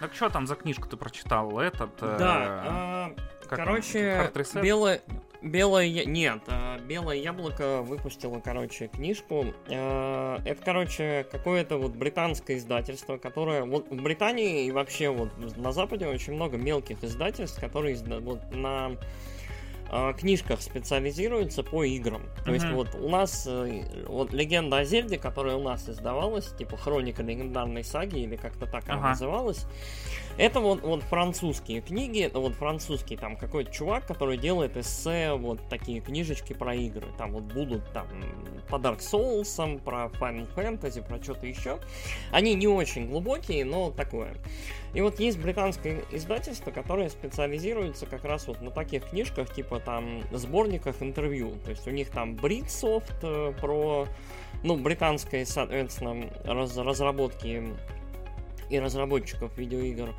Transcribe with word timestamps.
Так 0.00 0.14
что 0.14 0.30
там 0.30 0.46
за 0.46 0.54
книжку 0.54 0.88
ты 0.88 0.96
прочитал? 0.96 1.58
Этот... 1.58 1.96
Да, 2.00 2.62
а, 2.64 3.14
как 3.48 3.58
он? 3.58 3.64
короче, 3.64 4.32
белое... 4.62 5.02
Белое... 5.40 6.04
Нет, 6.04 6.42
Белое 6.82 7.16
Яблоко 7.16 7.82
выпустило, 7.82 8.40
короче, 8.40 8.88
книжку. 8.88 9.46
Это, 9.66 10.58
короче, 10.64 11.26
какое-то 11.30 11.78
вот 11.78 11.92
британское 11.92 12.56
издательство, 12.56 13.18
которое... 13.18 13.64
Вот 13.64 13.88
в 13.88 14.02
Британии 14.02 14.66
и 14.66 14.72
вообще 14.72 15.10
вот 15.10 15.30
на 15.56 15.72
Западе 15.72 16.08
очень 16.08 16.32
много 16.32 16.56
мелких 16.56 17.04
издательств, 17.04 17.60
которые 17.60 17.96
вот 18.20 18.40
на 18.52 18.96
книжках 20.18 20.60
специализируются 20.60 21.62
по 21.62 21.84
играм. 21.84 22.22
То 22.44 22.52
есть 22.52 22.66
вот 22.68 22.94
у 22.94 23.08
нас 23.08 23.46
э, 23.46 24.04
вот 24.06 24.32
легенда 24.32 24.78
о 24.78 24.84
Зельде, 24.84 25.18
которая 25.18 25.56
у 25.56 25.62
нас 25.62 25.88
издавалась, 25.88 26.48
типа 26.58 26.76
хроника 26.76 27.22
легендарной 27.22 27.84
саги 27.84 28.18
или 28.18 28.36
как-то 28.36 28.66
так 28.66 28.84
она 28.88 28.98
Ага. 28.98 29.08
называлась. 29.10 29.66
Это 30.38 30.60
вот, 30.60 30.82
вот 30.82 31.02
французские 31.02 31.80
книги, 31.80 32.30
вот 32.32 32.54
французский 32.54 33.16
там 33.16 33.36
какой-то 33.36 33.72
чувак, 33.72 34.06
который 34.06 34.38
делает 34.38 34.76
эссе, 34.76 35.32
вот 35.32 35.58
такие 35.68 36.00
книжечки 36.00 36.52
про 36.52 36.76
игры. 36.76 37.08
Там 37.18 37.32
вот 37.32 37.42
будут 37.42 37.92
там 37.92 38.06
по 38.68 38.76
Dark 38.76 39.00
Souls, 39.00 39.80
про 39.80 40.06
Final 40.20 40.48
Fantasy, 40.54 41.04
про 41.04 41.20
что-то 41.20 41.44
еще. 41.46 41.80
Они 42.30 42.54
не 42.54 42.68
очень 42.68 43.08
глубокие, 43.08 43.64
но 43.64 43.90
такое. 43.90 44.36
И 44.94 45.00
вот 45.00 45.18
есть 45.18 45.40
британское 45.40 46.02
издательство, 46.12 46.70
которое 46.70 47.08
специализируется 47.08 48.06
как 48.06 48.24
раз 48.24 48.46
вот 48.46 48.62
на 48.62 48.70
таких 48.70 49.10
книжках, 49.10 49.52
типа 49.52 49.80
там 49.80 50.22
сборниках 50.30 51.02
интервью. 51.02 51.56
То 51.64 51.70
есть 51.70 51.86
у 51.88 51.90
них 51.90 52.10
там 52.10 52.36
Бритсофт 52.36 53.16
э, 53.22 53.52
про, 53.60 54.06
ну, 54.62 54.76
британской, 54.76 55.44
соответственно, 55.44 56.30
раз- 56.44 56.76
разработки 56.76 57.64
и 58.70 58.78
разработчиков 58.78 59.56
видеоигр. 59.56 60.14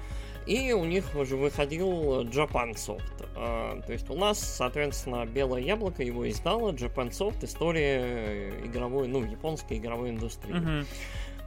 И 0.46 0.74
у 0.74 0.84
них 0.84 1.16
уже 1.16 1.36
выходил 1.36 2.24
Japansoft. 2.24 3.28
А, 3.36 3.80
То 3.82 3.94
есть 3.94 4.10
у 4.10 4.16
нас, 4.16 4.40
соответственно, 4.40 5.26
Белое 5.26 5.62
Яблоко 5.62 6.02
его 6.02 6.28
издало, 6.30 6.72
Japansoft, 6.72 7.46
история 7.46 8.02
э, 8.02 8.66
игровой, 8.66 9.08
ну, 9.08 9.24
японской 9.24 9.78
игровой 9.78 10.10
индустрии. 10.10 10.54
Мгм. 10.54 10.86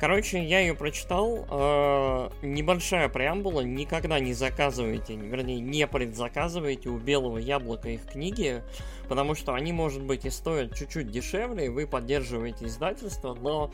Короче, 0.03 0.43
я 0.43 0.59
ее 0.59 0.75
прочитал. 0.75 1.47
э, 1.49 2.31
небольшая 2.43 3.09
преамбула. 3.09 3.61
Никогда 3.61 4.19
не 4.19 4.35
заказывайте, 4.35 5.15
вернее, 5.15 5.61
не 5.61 5.87
предзаказывайте 5.87 6.89
у 6.89 6.99
Белого 6.99 7.39
Яблока 7.39 7.89
их 7.89 8.05
книги, 8.07 8.65
потому 9.09 9.37
что 9.37 9.55
они, 9.55 9.73
может 9.73 10.03
быть, 10.03 10.25
и 10.25 10.31
стоят 10.31 10.75
чуть-чуть 10.75 11.09
дешевле, 11.09 11.67
и 11.67 11.69
вы 11.69 11.87
поддерживаете 11.87 12.67
издательство, 12.67 13.35
но 13.35 13.73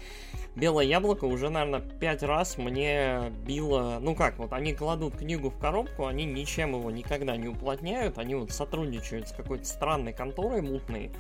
Белое 0.55 0.85
Яблоко 0.85 1.25
уже, 1.25 1.49
наверное, 1.49 1.81
пять 1.81 2.23
раз 2.23 2.59
мне 2.59 3.33
било... 3.47 3.97
Ну 3.99 4.15
как, 4.15 4.37
вот 4.37 4.53
они 4.53 4.75
кладут 4.75 5.17
книгу 5.17 5.49
в 5.49 5.59
коробку, 5.59 6.05
они 6.05 6.27
ничем 6.27 6.75
его 6.75 6.91
никогда 6.91 7.39
не 7.39 7.49
уплотняют, 7.49 8.19
они 8.19 8.35
вот 8.35 8.51
сотрудничают 8.51 9.29
с 9.29 9.33
какой-то 9.33 9.65
странной 9.65 10.13
конторой 10.13 10.61
мутной, 10.61 11.11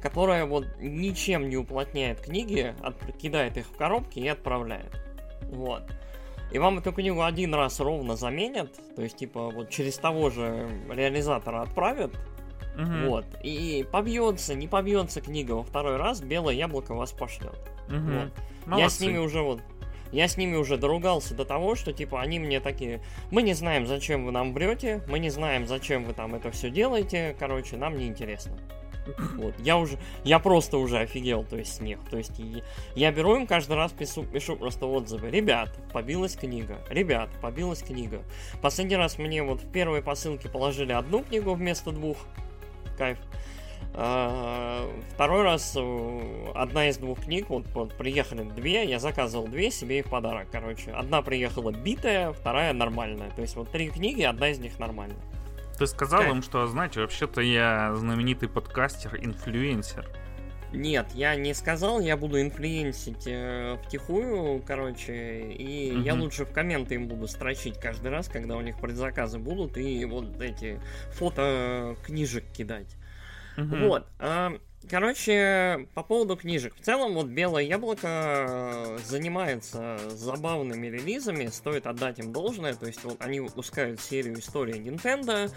которая 0.00 0.46
вот 0.46 0.66
ничем 0.80 1.48
не 1.48 1.56
уплотняет 1.56 2.20
книги, 2.20 2.74
от- 2.82 3.16
кидает 3.16 3.56
их 3.56 3.66
в 3.66 3.76
коробки 3.76 4.18
и 4.18 4.28
отправляет. 4.28 4.92
Вот. 5.42 5.82
И 6.52 6.58
вам 6.58 6.78
эту 6.78 6.92
книгу 6.92 7.22
один 7.22 7.54
раз 7.54 7.80
ровно 7.80 8.16
заменят, 8.16 8.72
то 8.94 9.02
есть, 9.02 9.16
типа, 9.16 9.50
вот 9.50 9.68
через 9.70 9.96
того 9.98 10.30
же 10.30 10.68
реализатора 10.88 11.62
отправят, 11.62 12.12
Мгм. 12.76 13.08
вот. 13.08 13.24
И 13.42 13.84
побьется, 13.90 14.54
не 14.54 14.68
побьется 14.68 15.20
книга 15.20 15.52
во 15.52 15.62
второй 15.64 15.96
раз, 15.96 16.20
белое 16.20 16.54
яблоко 16.54 16.94
вас 16.94 17.12
пошлет. 17.12 17.58
Мгм. 17.88 18.30
Вот. 18.66 18.78
Я 18.78 18.88
с 18.88 19.00
ними 19.00 19.18
уже 19.18 19.40
вот. 19.42 19.60
Я 20.12 20.28
с 20.28 20.36
ними 20.36 20.54
уже 20.56 20.76
доругался 20.76 21.34
до 21.34 21.44
того, 21.44 21.74
что 21.74 21.92
типа 21.92 22.20
они 22.20 22.38
мне 22.38 22.60
такие, 22.60 23.02
мы 23.32 23.42
не 23.42 23.54
знаем, 23.54 23.86
зачем 23.88 24.24
вы 24.24 24.30
нам 24.30 24.52
врете, 24.54 25.02
мы 25.08 25.18
не 25.18 25.30
знаем, 25.30 25.66
зачем 25.66 26.04
вы 26.04 26.12
там 26.14 26.34
это 26.36 26.52
все 26.52 26.70
делаете, 26.70 27.34
короче, 27.38 27.76
нам 27.76 27.98
не 27.98 28.06
интересно. 28.06 28.56
Вот, 29.36 29.54
я 29.58 29.76
уже, 29.76 29.98
я 30.24 30.38
просто 30.38 30.78
уже 30.78 30.98
офигел, 30.98 31.44
то 31.44 31.56
есть 31.56 31.76
с 31.76 31.80
них. 31.80 31.98
То 32.10 32.16
есть 32.16 32.40
я 32.94 33.12
беру 33.12 33.36
им 33.36 33.46
каждый 33.46 33.76
раз 33.76 33.92
пишу, 33.92 34.24
пишу 34.24 34.56
просто 34.56 34.86
отзывы. 34.86 35.30
Ребят, 35.30 35.70
побилась 35.92 36.36
книга. 36.36 36.78
Ребят, 36.90 37.30
побилась 37.40 37.82
книга. 37.82 38.22
Последний 38.62 38.96
раз 38.96 39.18
мне 39.18 39.42
вот 39.42 39.62
в 39.62 39.70
первой 39.70 40.02
посылке 40.02 40.48
положили 40.48 40.92
одну 40.92 41.22
книгу 41.22 41.54
вместо 41.54 41.92
двух. 41.92 42.18
Кайф. 42.96 43.18
А, 43.98 44.90
Второй 45.14 45.42
раз 45.42 45.74
э, 45.74 46.52
одна 46.54 46.88
из 46.88 46.98
двух 46.98 47.20
книг, 47.20 47.48
вот, 47.48 47.66
вот 47.68 47.94
приехали 47.94 48.42
две, 48.42 48.84
я 48.84 48.98
заказывал 48.98 49.46
две 49.46 49.70
себе 49.70 50.00
и 50.00 50.02
в 50.02 50.10
подарок, 50.10 50.48
короче. 50.52 50.90
Одна 50.90 51.22
приехала 51.22 51.70
битая, 51.70 52.32
вторая 52.32 52.74
нормальная. 52.74 53.30
То 53.30 53.40
есть 53.40 53.56
вот 53.56 53.70
три 53.70 53.88
книги, 53.88 54.22
одна 54.22 54.50
из 54.50 54.58
них 54.58 54.78
нормальная. 54.78 55.16
Ты 55.78 55.86
сказал 55.86 56.20
Кайф. 56.20 56.34
им, 56.36 56.42
что, 56.42 56.66
знаете, 56.66 57.00
вообще-то 57.00 57.40
я 57.40 57.94
знаменитый 57.96 58.48
подкастер, 58.48 59.16
инфлюенсер. 59.22 60.08
Нет, 60.72 61.06
я 61.14 61.36
не 61.36 61.54
сказал, 61.54 62.00
я 62.00 62.16
буду 62.16 62.40
инфлюенсить 62.40 63.24
э, 63.26 63.78
втихую, 63.84 64.62
короче, 64.66 65.42
и 65.52 65.96
я 66.00 66.14
Мгм. 66.14 66.22
лучше 66.24 66.44
в 66.44 66.52
комменты 66.52 66.96
им 66.96 67.06
буду 67.08 67.28
строчить 67.28 67.78
каждый 67.78 68.10
раз, 68.10 68.28
когда 68.28 68.56
у 68.56 68.60
них 68.60 68.78
предзаказы 68.78 69.38
будут, 69.38 69.76
и 69.76 70.04
вот 70.04 70.40
эти 70.40 70.80
фото 71.12 71.96
книжек 72.04 72.44
кидать. 72.52 72.96
Мгм. 73.56 73.86
Вот. 73.86 74.06
а, 74.18 74.58
Короче, 74.88 75.88
по 75.94 76.04
поводу 76.04 76.36
книжек. 76.36 76.74
В 76.76 76.80
целом, 76.80 77.14
вот 77.14 77.26
Белое 77.26 77.64
Яблоко 77.64 78.06
э, 78.08 78.98
занимается 79.04 79.98
забавными 80.10 80.86
релизами, 80.86 81.46
стоит 81.46 81.88
отдать 81.88 82.20
им 82.20 82.32
должное. 82.32 82.74
То 82.74 82.86
есть, 82.86 83.02
вот 83.02 83.20
они 83.20 83.40
выпускают 83.40 84.00
серию 84.00 84.38
истории 84.38 84.76
Nintendo. 84.76 85.52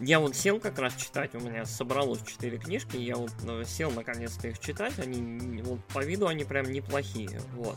Я 0.00 0.20
вот 0.20 0.36
сел 0.36 0.60
как 0.60 0.78
раз 0.78 0.94
читать, 0.94 1.34
у 1.34 1.40
меня 1.40 1.64
собралось 1.64 2.20
4 2.24 2.58
книжки, 2.58 2.96
я 2.96 3.16
вот 3.16 3.32
э, 3.44 3.64
сел 3.66 3.90
наконец-то 3.90 4.46
их 4.46 4.60
читать. 4.60 4.96
Они, 5.00 5.60
вот 5.62 5.84
по 5.86 6.04
виду 6.04 6.28
они 6.28 6.44
прям 6.44 6.70
неплохие. 6.70 7.40
Вот. 7.54 7.76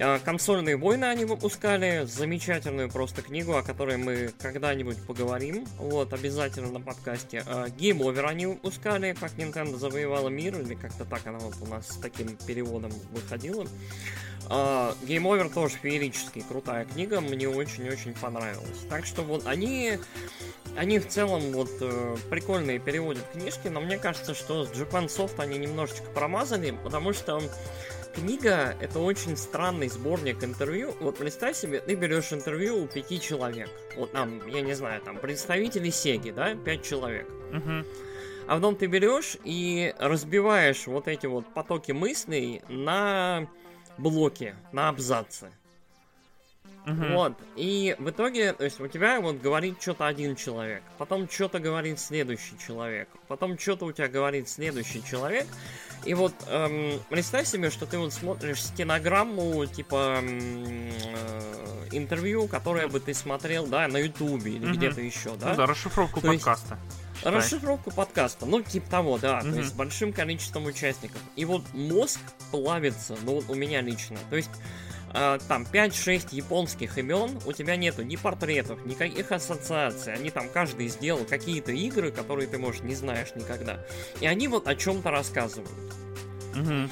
А, 0.00 0.18
Консольные 0.18 0.76
войны 0.76 1.04
они 1.04 1.24
выпускали, 1.24 2.04
замечательную 2.04 2.90
просто 2.90 3.22
книгу, 3.22 3.56
о 3.56 3.62
которой 3.62 3.96
мы 3.96 4.32
когда-нибудь 4.40 4.98
поговорим, 5.06 5.66
вот, 5.78 6.12
обязательно 6.12 6.70
на 6.70 6.80
подкасте. 6.80 7.44
А, 7.46 7.66
Game 7.68 7.98
Over 7.98 8.26
они 8.26 8.46
выпускали, 8.46 9.14
как 9.18 9.32
Nintendo 9.32 9.76
завоевала 9.76 10.28
мир, 10.28 10.58
или 10.60 10.74
как-то 10.74 11.04
так 11.04 11.26
она 11.26 11.38
вот 11.38 11.54
у 11.60 11.66
нас 11.66 11.88
с 11.88 11.96
таким 11.98 12.36
переводом 12.36 12.92
выходила. 13.12 13.66
А, 14.48 14.94
Game 15.02 15.22
Over 15.22 15.52
тоже 15.52 15.76
феерически 15.76 16.40
крутая 16.40 16.86
книга, 16.86 17.20
мне 17.20 17.48
очень-очень 17.48 18.14
понравилась. 18.14 18.80
Так 18.90 19.06
что 19.06 19.22
вот 19.22 19.46
они, 19.46 19.98
они 20.76 20.98
в 20.98 21.08
целом 21.08 21.52
вот 21.52 21.70
э, 21.80 22.16
прикольные 22.30 22.80
переводят 22.80 23.24
книжки, 23.32 23.68
но 23.68 23.80
мне 23.80 23.96
кажется, 23.96 24.34
что 24.34 24.66
с 24.66 24.70
Japan 24.72 25.06
Soft 25.06 25.38
они 25.38 25.56
немножечко 25.56 26.10
промазали, 26.10 26.76
потому 26.82 27.12
что 27.12 27.40
книга 28.14 28.76
это 28.80 29.00
очень 29.00 29.36
странный 29.36 29.88
сборник 29.88 30.42
интервью. 30.44 30.94
Вот 31.00 31.18
представь 31.18 31.56
себе, 31.56 31.80
ты 31.80 31.94
берешь 31.94 32.32
интервью 32.32 32.84
у 32.84 32.86
пяти 32.86 33.20
человек. 33.20 33.68
Вот 33.96 34.12
там, 34.12 34.46
я 34.48 34.60
не 34.60 34.74
знаю, 34.74 35.00
там 35.02 35.18
представители 35.18 35.90
Сеги, 35.90 36.30
да, 36.30 36.54
пять 36.54 36.82
человек. 36.82 37.28
Мгм. 37.52 37.84
А 38.46 38.54
потом 38.56 38.76
ты 38.76 38.86
берешь 38.86 39.36
и 39.44 39.94
разбиваешь 39.98 40.86
вот 40.86 41.08
эти 41.08 41.26
вот 41.26 41.52
потоки 41.54 41.92
мыслей 41.92 42.62
на 42.68 43.48
блоки, 43.98 44.54
на 44.72 44.88
абзацы. 44.88 45.50
Мгм. 46.84 47.14
Вот. 47.14 47.32
И 47.56 47.96
в 47.98 48.10
итоге, 48.10 48.52
то 48.52 48.64
есть 48.64 48.78
у 48.80 48.86
тебя 48.88 49.20
вот 49.20 49.40
говорит 49.40 49.80
что-то 49.80 50.06
один 50.06 50.36
человек, 50.36 50.82
потом 50.98 51.28
что-то 51.30 51.58
говорит 51.58 51.98
следующий 51.98 52.58
человек, 52.58 53.08
потом 53.26 53.58
что-то 53.58 53.86
у 53.86 53.92
тебя 53.92 54.08
говорит 54.08 54.48
следующий 54.48 55.02
человек. 55.02 55.46
И 56.04 56.12
вот 56.12 56.34
эм, 56.48 57.00
представь 57.08 57.46
себе, 57.46 57.70
что 57.70 57.86
ты 57.86 57.96
вот 57.98 58.12
смотришь 58.12 58.62
стенограмму 58.62 59.64
типа 59.64 60.18
м, 60.22 60.90
э, 60.92 61.86
интервью, 61.92 62.46
которое 62.48 62.88
бы 62.88 63.00
ты 63.00 63.14
смотрел, 63.14 63.66
да, 63.66 63.88
на 63.88 63.96
Ютубе 63.98 64.52
или 64.52 64.66
Мгм. 64.66 64.74
где-то 64.76 65.00
еще, 65.00 65.30
Ну 65.30 65.36
да? 65.36 65.54
да, 65.54 65.66
расшифровку 65.66 66.20
То 66.20 66.32
есть- 66.32 66.44
подкаста. 66.44 66.78
читай. 67.18 67.32
Расшифровку 67.32 67.90
подкаста, 67.92 68.44
ну, 68.44 68.60
типа 68.60 68.90
того, 68.90 69.16
да, 69.16 69.40
Мгм. 69.40 69.52
то 69.52 69.58
есть 69.60 69.70
с 69.70 69.72
большим 69.72 70.12
количеством 70.12 70.66
участников. 70.66 71.20
И 71.36 71.46
вот 71.46 71.62
мозг 71.72 72.20
плавится, 72.50 73.16
ну, 73.22 73.36
вот 73.36 73.44
у 73.48 73.54
меня 73.54 73.80
лично. 73.80 74.18
То 74.28 74.36
есть 74.36 74.50
а, 75.14 75.38
там 75.48 75.62
5-6 75.62 76.28
японских 76.32 76.98
имен, 76.98 77.38
у 77.46 77.52
тебя 77.52 77.76
нету 77.76 78.02
ни 78.02 78.16
портретов, 78.16 78.84
никаких 78.84 79.30
ассоциаций. 79.30 80.12
Они 80.12 80.30
там 80.30 80.48
каждый 80.48 80.88
сделал 80.88 81.24
какие-то 81.24 81.70
игры, 81.70 82.10
которые 82.10 82.48
ты, 82.48 82.58
может, 82.58 82.82
не 82.82 82.96
знаешь 82.96 83.32
никогда. 83.36 83.84
И 84.20 84.26
они 84.26 84.48
вот 84.48 84.66
о 84.66 84.74
чем-то 84.74 85.10
рассказывают. 85.10 85.70
Мгм. 86.54 86.90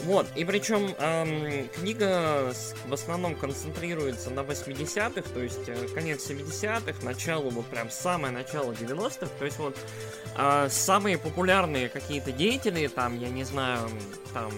Вот, 0.00 0.26
и 0.36 0.44
причем 0.44 0.94
эм, 0.98 1.68
книга 1.68 2.52
в 2.86 2.92
основном 2.92 3.34
концентрируется 3.34 4.28
на 4.30 4.40
80-х, 4.40 5.22
то 5.32 5.40
есть 5.40 5.66
э, 5.66 5.88
конец 5.94 6.28
70-х, 6.28 7.02
начало, 7.02 7.48
вот 7.48 7.64
прям 7.66 7.90
самое 7.90 8.32
начало 8.32 8.72
90-х, 8.72 9.30
то 9.38 9.44
есть 9.44 9.58
вот 9.58 9.76
э, 10.36 10.68
самые 10.68 11.16
популярные 11.16 11.88
какие-то 11.88 12.32
деятели, 12.32 12.86
там, 12.86 13.18
я 13.18 13.30
не 13.30 13.44
знаю, 13.44 13.88
там, 14.34 14.52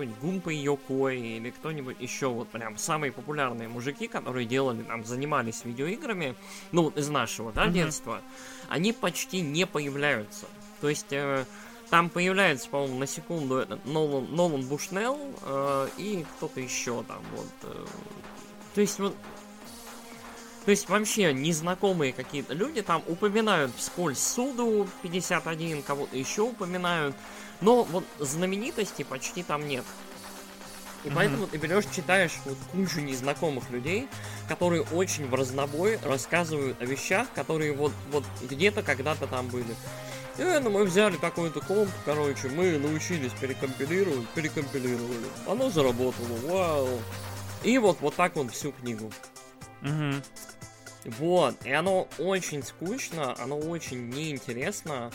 какой-нибудь 0.00 0.20
Гумпа 0.20 0.48
Йокой 0.50 1.20
или 1.20 1.50
кто-нибудь 1.50 1.96
еще, 2.00 2.28
вот 2.28 2.48
прям 2.48 2.78
самые 2.78 3.12
популярные 3.12 3.68
мужики, 3.68 4.08
которые 4.08 4.46
делали, 4.46 4.82
там, 4.82 5.04
занимались 5.04 5.64
видеоиграми, 5.64 6.34
ну, 6.72 6.88
из 6.90 7.08
нашего, 7.08 7.52
да, 7.52 7.66
mm-hmm. 7.66 7.72
детства, 7.72 8.22
они 8.68 8.92
почти 8.92 9.40
не 9.40 9.66
появляются. 9.66 10.46
То 10.80 10.88
есть... 10.88 11.12
Э, 11.12 11.44
там 11.90 12.08
появляется, 12.08 12.68
по-моему, 12.68 13.00
на 13.00 13.06
секунду 13.08 13.56
этот 13.56 13.84
Нолан, 13.84 14.32
Нолан 14.32 14.62
Бушнелл 14.62 15.18
э, 15.42 15.88
и 15.98 16.24
кто-то 16.36 16.60
еще 16.60 17.02
там 17.02 17.20
вот. 17.34 17.48
Э, 17.64 17.84
то 18.76 18.80
есть 18.80 19.00
вот 19.00 19.16
то 20.64 20.70
есть 20.70 20.88
вообще 20.88 21.32
незнакомые 21.32 22.12
какие-то 22.12 22.54
люди 22.54 22.80
там 22.82 23.02
упоминают 23.08 23.72
вскользь 23.76 24.22
Суду 24.22 24.86
51, 25.02 25.82
кого-то 25.82 26.16
еще 26.16 26.42
упоминают, 26.42 27.16
но 27.60 27.84
вот 27.84 28.04
знаменитостей 28.18 29.04
почти 29.04 29.42
там 29.42 29.66
нет. 29.66 29.84
И 31.02 31.08
mm-hmm. 31.08 31.12
поэтому 31.14 31.46
ты 31.46 31.56
берешь, 31.56 31.84
читаешь 31.94 32.38
вот 32.44 32.58
кучу 32.72 33.00
незнакомых 33.00 33.70
людей, 33.70 34.08
которые 34.48 34.82
очень 34.82 35.26
в 35.26 35.34
разнобой 35.34 35.98
рассказывают 36.04 36.80
о 36.80 36.84
вещах, 36.84 37.28
которые 37.34 37.72
вот, 37.72 37.92
вот 38.10 38.24
где-то 38.42 38.82
когда-то 38.82 39.26
там 39.26 39.48
были. 39.48 39.74
Э, 40.36 40.58
ну 40.60 40.70
мы 40.70 40.84
взяли 40.84 41.16
такой-то 41.16 41.60
комп, 41.60 41.90
короче, 42.04 42.48
мы 42.48 42.78
научились 42.78 43.32
перекомпилировать, 43.40 44.28
перекомпилировали. 44.30 45.26
Оно 45.46 45.70
заработало, 45.70 46.36
вау. 46.44 46.88
И 47.62 47.78
вот, 47.78 47.98
вот 48.00 48.14
так 48.14 48.36
вот 48.36 48.52
всю 48.52 48.72
книгу. 48.72 49.10
Угу. 49.82 50.22
Вот, 51.18 51.54
и 51.64 51.72
оно 51.72 52.08
очень 52.18 52.62
скучно, 52.62 53.34
оно 53.38 53.58
очень 53.58 54.10
неинтересно. 54.10 55.10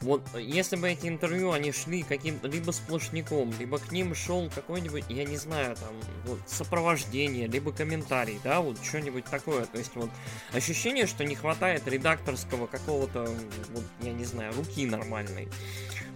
Вот, 0.00 0.22
если 0.34 0.76
бы 0.76 0.88
эти 0.88 1.08
интервью, 1.08 1.52
они 1.52 1.72
шли 1.72 2.02
каким-то 2.02 2.48
либо 2.48 2.70
сплошняком, 2.70 3.52
либо 3.58 3.78
к 3.78 3.92
ним 3.92 4.14
шел 4.14 4.48
какой-нибудь, 4.48 5.04
я 5.10 5.24
не 5.24 5.36
знаю, 5.36 5.76
там, 5.76 5.94
вот, 6.24 6.38
сопровождение, 6.46 7.46
либо 7.46 7.70
комментарий, 7.70 8.40
да, 8.42 8.62
вот, 8.62 8.82
что-нибудь 8.82 9.26
такое. 9.26 9.66
То 9.66 9.76
есть, 9.76 9.94
вот, 9.94 10.08
ощущение, 10.54 11.06
что 11.06 11.24
не 11.24 11.34
хватает 11.34 11.86
редакторского 11.86 12.66
какого-то, 12.66 13.28
вот, 13.74 13.84
я 14.00 14.12
не 14.12 14.24
знаю, 14.24 14.54
руки 14.54 14.86
нормальной. 14.86 15.48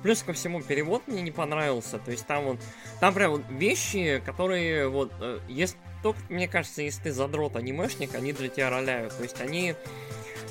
Плюс 0.02 0.22
ко 0.22 0.32
всему, 0.32 0.62
перевод 0.62 1.06
мне 1.06 1.20
не 1.20 1.30
понравился. 1.30 1.98
То 1.98 2.10
есть, 2.10 2.26
там 2.26 2.44
вот, 2.44 2.60
там 3.00 3.12
прям 3.12 3.32
вот 3.32 3.42
вещи, 3.50 4.22
которые, 4.25 4.88
вот, 4.88 5.12
э, 5.20 5.40
есть 5.48 5.76
только, 6.02 6.20
мне 6.30 6.48
кажется, 6.48 6.82
если 6.82 7.04
ты 7.04 7.12
задрот 7.12 7.56
анимешник, 7.56 8.14
они 8.14 8.32
для 8.32 8.48
тебя 8.48 8.70
роляют. 8.70 9.16
То 9.16 9.22
есть, 9.22 9.40
они 9.40 9.75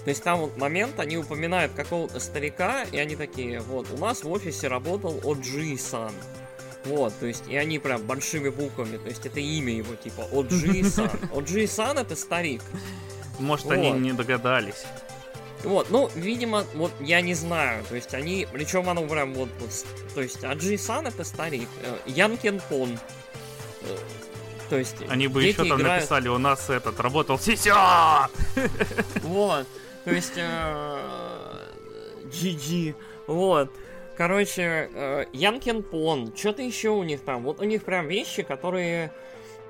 то 0.04 0.10
есть 0.10 0.24
там 0.24 0.40
вот 0.40 0.58
момент, 0.58 1.00
они 1.00 1.18
упоминают 1.18 1.74
какого-то 1.74 2.20
старика, 2.20 2.84
и 2.92 2.98
они 2.98 3.16
такие, 3.16 3.62
вот, 3.62 3.88
у 3.92 3.98
нас 3.98 4.24
в 4.24 4.32
офисе 4.32 4.68
работал 4.68 5.20
OG-сан. 5.24 6.12
Вот, 6.86 7.14
то 7.18 7.26
есть, 7.26 7.46
и 7.48 7.56
они 7.56 7.80
прям 7.80 8.02
большими 8.02 8.50
буквами, 8.50 8.98
то 8.98 9.08
есть 9.08 9.26
это 9.26 9.40
имя 9.40 9.74
его, 9.74 9.96
типа, 9.96 10.22
OG-сан. 10.32 11.10
OG-сан 11.32 11.98
это 12.00 12.16
старик. 12.18 12.62
Может, 13.40 13.66
вот. 13.66 13.74
они 13.76 13.92
не 13.92 14.12
догадались. 14.12 14.84
Вот, 15.64 15.90
ну, 15.90 16.10
видимо, 16.16 16.66
вот 16.74 16.92
я 17.00 17.22
не 17.22 17.34
знаю, 17.34 17.86
то 17.88 17.96
есть 17.96 18.14
они, 18.14 18.46
причем 18.52 18.90
оно 18.90 19.08
прям 19.08 19.34
вот, 19.34 19.50
вот 19.60 19.70
то 20.14 20.22
есть 20.22 20.44
Аджи-сан 20.44 21.08
это 21.08 21.24
старик, 21.24 21.70
э, 21.82 21.98
Янкен 22.06 22.62
Пон, 22.70 23.00
э, 23.84 23.98
то 24.70 24.78
есть 24.78 24.96
Они 25.08 25.28
бы 25.28 25.44
еще 25.44 25.58
там 25.58 25.80
играют... 25.80 26.02
написали, 26.02 26.28
у 26.28 26.38
нас 26.38 26.70
этот 26.70 27.00
работал 27.00 27.40
Сися! 27.40 28.28
Вот. 29.22 29.68
То 30.04 30.12
есть, 30.12 30.38
GG. 32.26 32.90
Э, 32.90 32.94
вот. 33.28 33.72
Короче, 34.16 34.90
э, 34.94 35.26
Янкин 35.34 35.82
Пон, 35.82 36.34
что-то 36.36 36.62
еще 36.62 36.90
у 36.90 37.04
них 37.04 37.22
там. 37.22 37.44
Вот 37.44 37.60
у 37.60 37.64
них 37.64 37.84
прям 37.84 38.08
вещи, 38.08 38.44
которые 38.44 39.12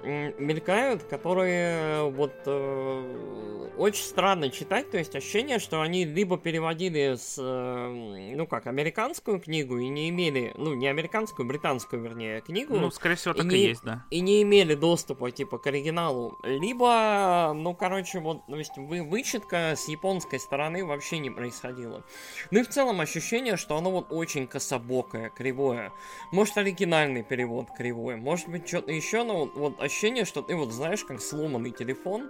мелькают, 0.03 1.03
которые 1.03 2.09
вот 2.11 2.33
э, 2.45 3.71
очень 3.77 4.03
странно 4.03 4.49
читать, 4.49 4.91
то 4.91 4.97
есть 4.97 5.15
ощущение, 5.15 5.59
что 5.59 5.81
они 5.81 6.05
либо 6.05 6.37
переводили 6.37 7.15
с, 7.15 7.37
э, 7.39 8.33
ну 8.35 8.45
как, 8.47 8.67
американскую 8.67 9.39
книгу 9.39 9.77
и 9.77 9.87
не 9.87 10.09
имели, 10.09 10.53
ну 10.57 10.73
не 10.73 10.87
американскую, 10.87 11.47
британскую, 11.47 12.01
вернее, 12.01 12.41
книгу. 12.41 12.75
Ну, 12.75 12.91
скорее 12.91 13.15
всего, 13.15 13.33
так 13.33 13.45
и, 13.45 13.55
и 13.55 13.59
не, 13.59 13.65
есть, 13.67 13.83
да. 13.83 14.05
И 14.09 14.19
не 14.19 14.41
имели 14.43 14.75
доступа, 14.75 15.31
типа, 15.31 15.57
к 15.57 15.67
оригиналу. 15.67 16.37
Либо, 16.43 17.53
ну, 17.55 17.73
короче, 17.73 18.19
вот, 18.19 18.45
то 18.45 18.57
есть 18.57 18.77
вы, 18.77 19.03
вычетка 19.03 19.73
с 19.75 19.87
японской 19.87 20.39
стороны 20.39 20.85
вообще 20.85 21.19
не 21.19 21.29
происходила. 21.29 22.03
Ну 22.51 22.59
и 22.59 22.63
в 22.63 22.69
целом 22.69 23.01
ощущение, 23.01 23.57
что 23.57 23.77
оно 23.77 23.91
вот 23.91 24.07
очень 24.11 24.47
кособокое, 24.47 25.29
кривое. 25.29 25.91
Может, 26.31 26.57
оригинальный 26.57 27.23
перевод 27.23 27.69
кривой, 27.75 28.15
может 28.17 28.49
быть, 28.49 28.67
что-то 28.67 28.91
еще, 28.91 29.23
но 29.23 29.45
вот, 29.45 29.55
вот 29.55 29.81
ощущение, 29.93 30.25
что 30.25 30.41
ты 30.41 30.55
вот 30.55 30.71
знаешь, 30.71 31.05
как 31.05 31.21
сломанный 31.21 31.69
телефон, 31.69 32.29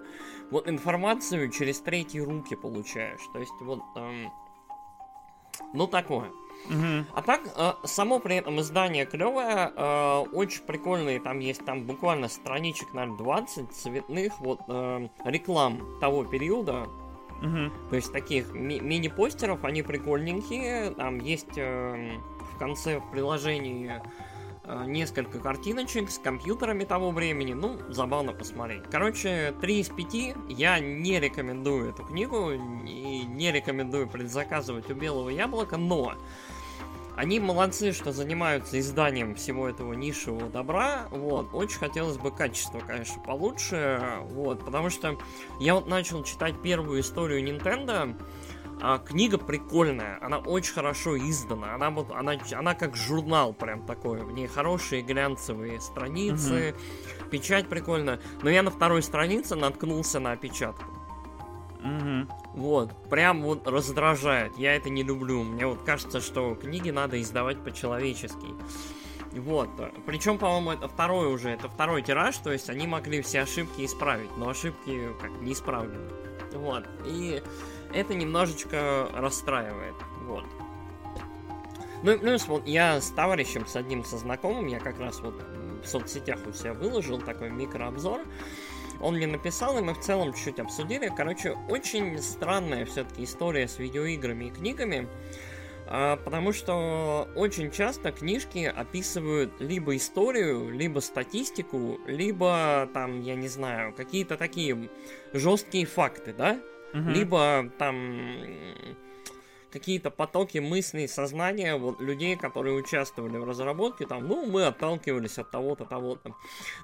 вот 0.51 0.67
информацию 0.67 1.49
через 1.49 1.79
третьи 1.79 2.19
руки 2.19 2.55
получаешь. 2.55 3.21
То 3.31 3.39
есть 3.39 3.53
вот, 3.61 3.81
эм, 3.95 4.29
ну 5.73 5.87
такое. 5.87 6.29
Угу. 6.65 7.05
А 7.13 7.21
так, 7.21 7.41
э, 7.55 7.71
само 7.85 8.19
при 8.19 8.35
этом 8.35 8.59
издание 8.59 9.05
клевое, 9.05 9.71
э, 9.73 10.25
очень 10.33 10.63
прикольные, 10.63 11.21
там 11.21 11.39
есть 11.39 11.63
там 11.65 11.85
буквально 11.85 12.27
страничек, 12.27 12.93
наверное, 12.93 13.17
20 13.17 13.71
цветных 13.71 14.39
вот 14.41 14.59
э, 14.67 15.07
реклам 15.23 15.99
того 16.01 16.25
периода. 16.25 16.87
Угу. 17.41 17.89
То 17.89 17.95
есть 17.95 18.11
таких 18.11 18.53
ми- 18.53 18.81
мини-постеров, 18.81 19.63
они 19.63 19.83
прикольненькие. 19.83 20.91
Там 20.91 21.19
есть 21.19 21.57
э, 21.57 22.17
в 22.53 22.57
конце 22.59 22.99
в 22.99 23.09
приложении 23.09 24.01
несколько 24.85 25.39
картиночек 25.39 26.09
с 26.09 26.17
компьютерами 26.17 26.83
того 26.85 27.11
времени. 27.11 27.53
Ну, 27.53 27.77
забавно 27.89 28.33
посмотреть. 28.33 28.83
Короче, 28.89 29.53
3 29.61 29.79
из 29.79 29.89
5. 29.89 30.35
Я 30.49 30.79
не 30.79 31.19
рекомендую 31.19 31.89
эту 31.89 32.03
книгу 32.03 32.51
и 32.51 33.25
не 33.25 33.51
рекомендую 33.51 34.07
предзаказывать 34.07 34.89
у 34.89 34.93
Белого 34.93 35.29
Яблока, 35.29 35.77
но 35.77 36.13
они 37.15 37.39
молодцы, 37.39 37.91
что 37.91 38.11
занимаются 38.11 38.79
изданием 38.79 39.35
всего 39.35 39.69
этого 39.69 39.93
нишевого 39.93 40.49
добра. 40.49 41.07
Вот, 41.11 41.53
очень 41.53 41.77
хотелось 41.77 42.17
бы 42.17 42.31
качество, 42.31 42.79
конечно, 42.79 43.21
получше. 43.21 44.01
Вот, 44.21 44.65
потому 44.65 44.89
что 44.89 45.17
я 45.59 45.75
вот 45.75 45.87
начал 45.87 46.23
читать 46.23 46.55
первую 46.61 47.01
историю 47.01 47.43
Nintendo. 47.43 48.15
А, 48.85 48.99
книга 48.99 49.37
прикольная, 49.37 50.19
она 50.21 50.39
очень 50.39 50.73
хорошо 50.73 51.17
издана, 51.17 51.73
она 51.73 51.89
вот, 51.89 52.11
она, 52.11 52.33
она 52.51 52.75
как 52.75 52.97
журнал 52.97 53.53
прям 53.53 53.85
такой, 53.85 54.21
в 54.25 54.33
ней 54.33 54.47
хорошие 54.47 55.01
глянцевые 55.01 55.79
страницы, 55.79 56.75
угу. 56.75 57.29
печать 57.29 57.69
прикольная. 57.69 58.19
Но 58.41 58.49
я 58.49 58.61
на 58.61 58.71
второй 58.71 59.01
странице 59.01 59.55
наткнулся 59.55 60.19
на 60.19 60.33
опечатку. 60.33 60.83
Угу. 61.81 62.27
Вот, 62.55 63.09
прям 63.09 63.43
вот 63.43 63.65
раздражает. 63.69 64.57
Я 64.57 64.75
это 64.75 64.89
не 64.89 65.03
люблю. 65.03 65.43
Мне 65.43 65.65
вот 65.65 65.83
кажется, 65.83 66.19
что 66.19 66.53
книги 66.55 66.89
надо 66.89 67.21
издавать 67.21 67.63
по-человечески. 67.63 68.47
Вот. 69.31 69.69
Причем, 70.05 70.37
по-моему, 70.37 70.71
это 70.71 70.89
второй 70.89 71.33
уже, 71.33 71.51
это 71.51 71.69
второй 71.69 72.01
тираж, 72.01 72.35
то 72.37 72.51
есть 72.51 72.69
они 72.69 72.85
могли 72.85 73.21
все 73.21 73.43
ошибки 73.43 73.85
исправить, 73.85 74.35
но 74.35 74.49
ошибки 74.49 75.07
как 75.21 75.31
не 75.41 75.53
исправлены. 75.53 76.09
Вот. 76.51 76.85
И 77.05 77.41
это 77.93 78.13
немножечко 78.13 79.09
расстраивает. 79.13 79.95
Вот. 80.21 80.45
Ну 82.03 82.11
и 82.11 82.17
плюс 82.17 82.47
вот 82.47 82.67
я 82.67 82.99
с 82.99 83.11
товарищем, 83.11 83.65
с 83.65 83.75
одним 83.75 84.03
со 84.03 84.17
знакомым, 84.17 84.67
я 84.67 84.79
как 84.79 84.99
раз 84.99 85.21
вот 85.21 85.41
в 85.83 85.87
соцсетях 85.87 86.39
у 86.45 86.51
себя 86.51 86.73
выложил 86.73 87.19
такой 87.19 87.49
микрообзор. 87.49 88.21
Он 88.99 89.15
мне 89.15 89.27
написал, 89.27 89.77
и 89.77 89.81
мы 89.81 89.93
в 89.93 89.99
целом 89.99 90.33
чуть-чуть 90.33 90.59
обсудили. 90.59 91.11
Короче, 91.15 91.57
очень 91.69 92.21
странная 92.21 92.85
все-таки 92.85 93.23
история 93.23 93.67
с 93.67 93.79
видеоиграми 93.79 94.45
и 94.45 94.49
книгами. 94.49 95.07
А, 95.87 96.17
потому 96.17 96.53
что 96.53 97.27
очень 97.35 97.69
часто 97.71 98.11
книжки 98.11 98.71
описывают 98.73 99.59
либо 99.59 99.95
историю, 99.95 100.71
либо 100.71 100.99
статистику, 100.99 101.99
либо 102.05 102.89
там, 102.93 103.21
я 103.21 103.35
не 103.35 103.47
знаю, 103.47 103.93
какие-то 103.93 104.37
такие 104.37 104.89
жесткие 105.33 105.85
факты, 105.85 106.33
да? 106.33 106.59
Угу. 106.93 107.09
либо 107.09 107.69
там 107.77 108.37
какие-то 109.73 110.11
потоки 110.11 110.59
мыслей, 110.59 111.07
сознания 111.07 111.75
вот 111.75 111.99
людей, 111.99 112.35
которые 112.35 112.75
участвовали 112.75 113.37
в 113.37 113.43
разработке, 113.43 114.05
там, 114.05 114.27
ну, 114.27 114.45
мы 114.45 114.65
отталкивались 114.65 115.39
от 115.39 115.49
того-то, 115.49 115.85
того-то. 115.85 116.35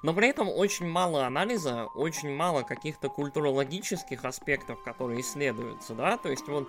Но 0.02 0.12
при 0.12 0.28
этом 0.28 0.48
очень 0.48 0.88
мало 0.88 1.24
анализа, 1.24 1.84
очень 1.94 2.34
мало 2.34 2.62
каких-то 2.62 3.08
культурологических 3.08 4.24
аспектов, 4.24 4.82
которые 4.82 5.20
исследуются, 5.20 5.94
да, 5.94 6.16
то 6.16 6.30
есть 6.30 6.48
вот 6.48 6.68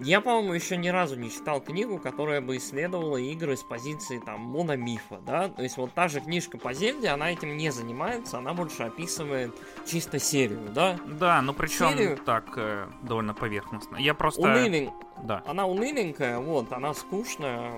я, 0.00 0.20
по-моему, 0.20 0.52
еще 0.54 0.76
ни 0.76 0.88
разу 0.88 1.16
не 1.16 1.30
читал 1.30 1.60
книгу, 1.60 1.98
которая 1.98 2.40
бы 2.40 2.56
исследовала 2.56 3.16
игры 3.16 3.56
с 3.56 3.62
позиции 3.62 4.18
там 4.18 4.40
мономифа, 4.40 5.18
да, 5.26 5.48
то 5.48 5.62
есть 5.62 5.76
вот 5.76 5.92
та 5.92 6.08
же 6.08 6.20
книжка 6.20 6.58
по 6.58 6.72
Зельде, 6.72 7.08
она 7.08 7.30
этим 7.30 7.56
не 7.56 7.70
занимается, 7.70 8.38
она 8.38 8.54
больше 8.54 8.82
описывает 8.84 9.54
чисто 9.86 10.18
серию, 10.18 10.68
да? 10.74 10.98
Да, 11.06 11.42
но 11.42 11.52
причем 11.52 11.90
серию... 11.90 12.18
так 12.18 12.52
э, 12.56 12.88
довольно 13.02 13.34
поверхностно. 13.34 13.96
Я 13.96 14.14
просто... 14.14 14.42
Унылен... 14.42 14.90
Да. 15.22 15.42
Она 15.46 15.66
уныленькая, 15.66 16.38
вот, 16.38 16.72
она 16.72 16.94
скучная, 16.94 17.74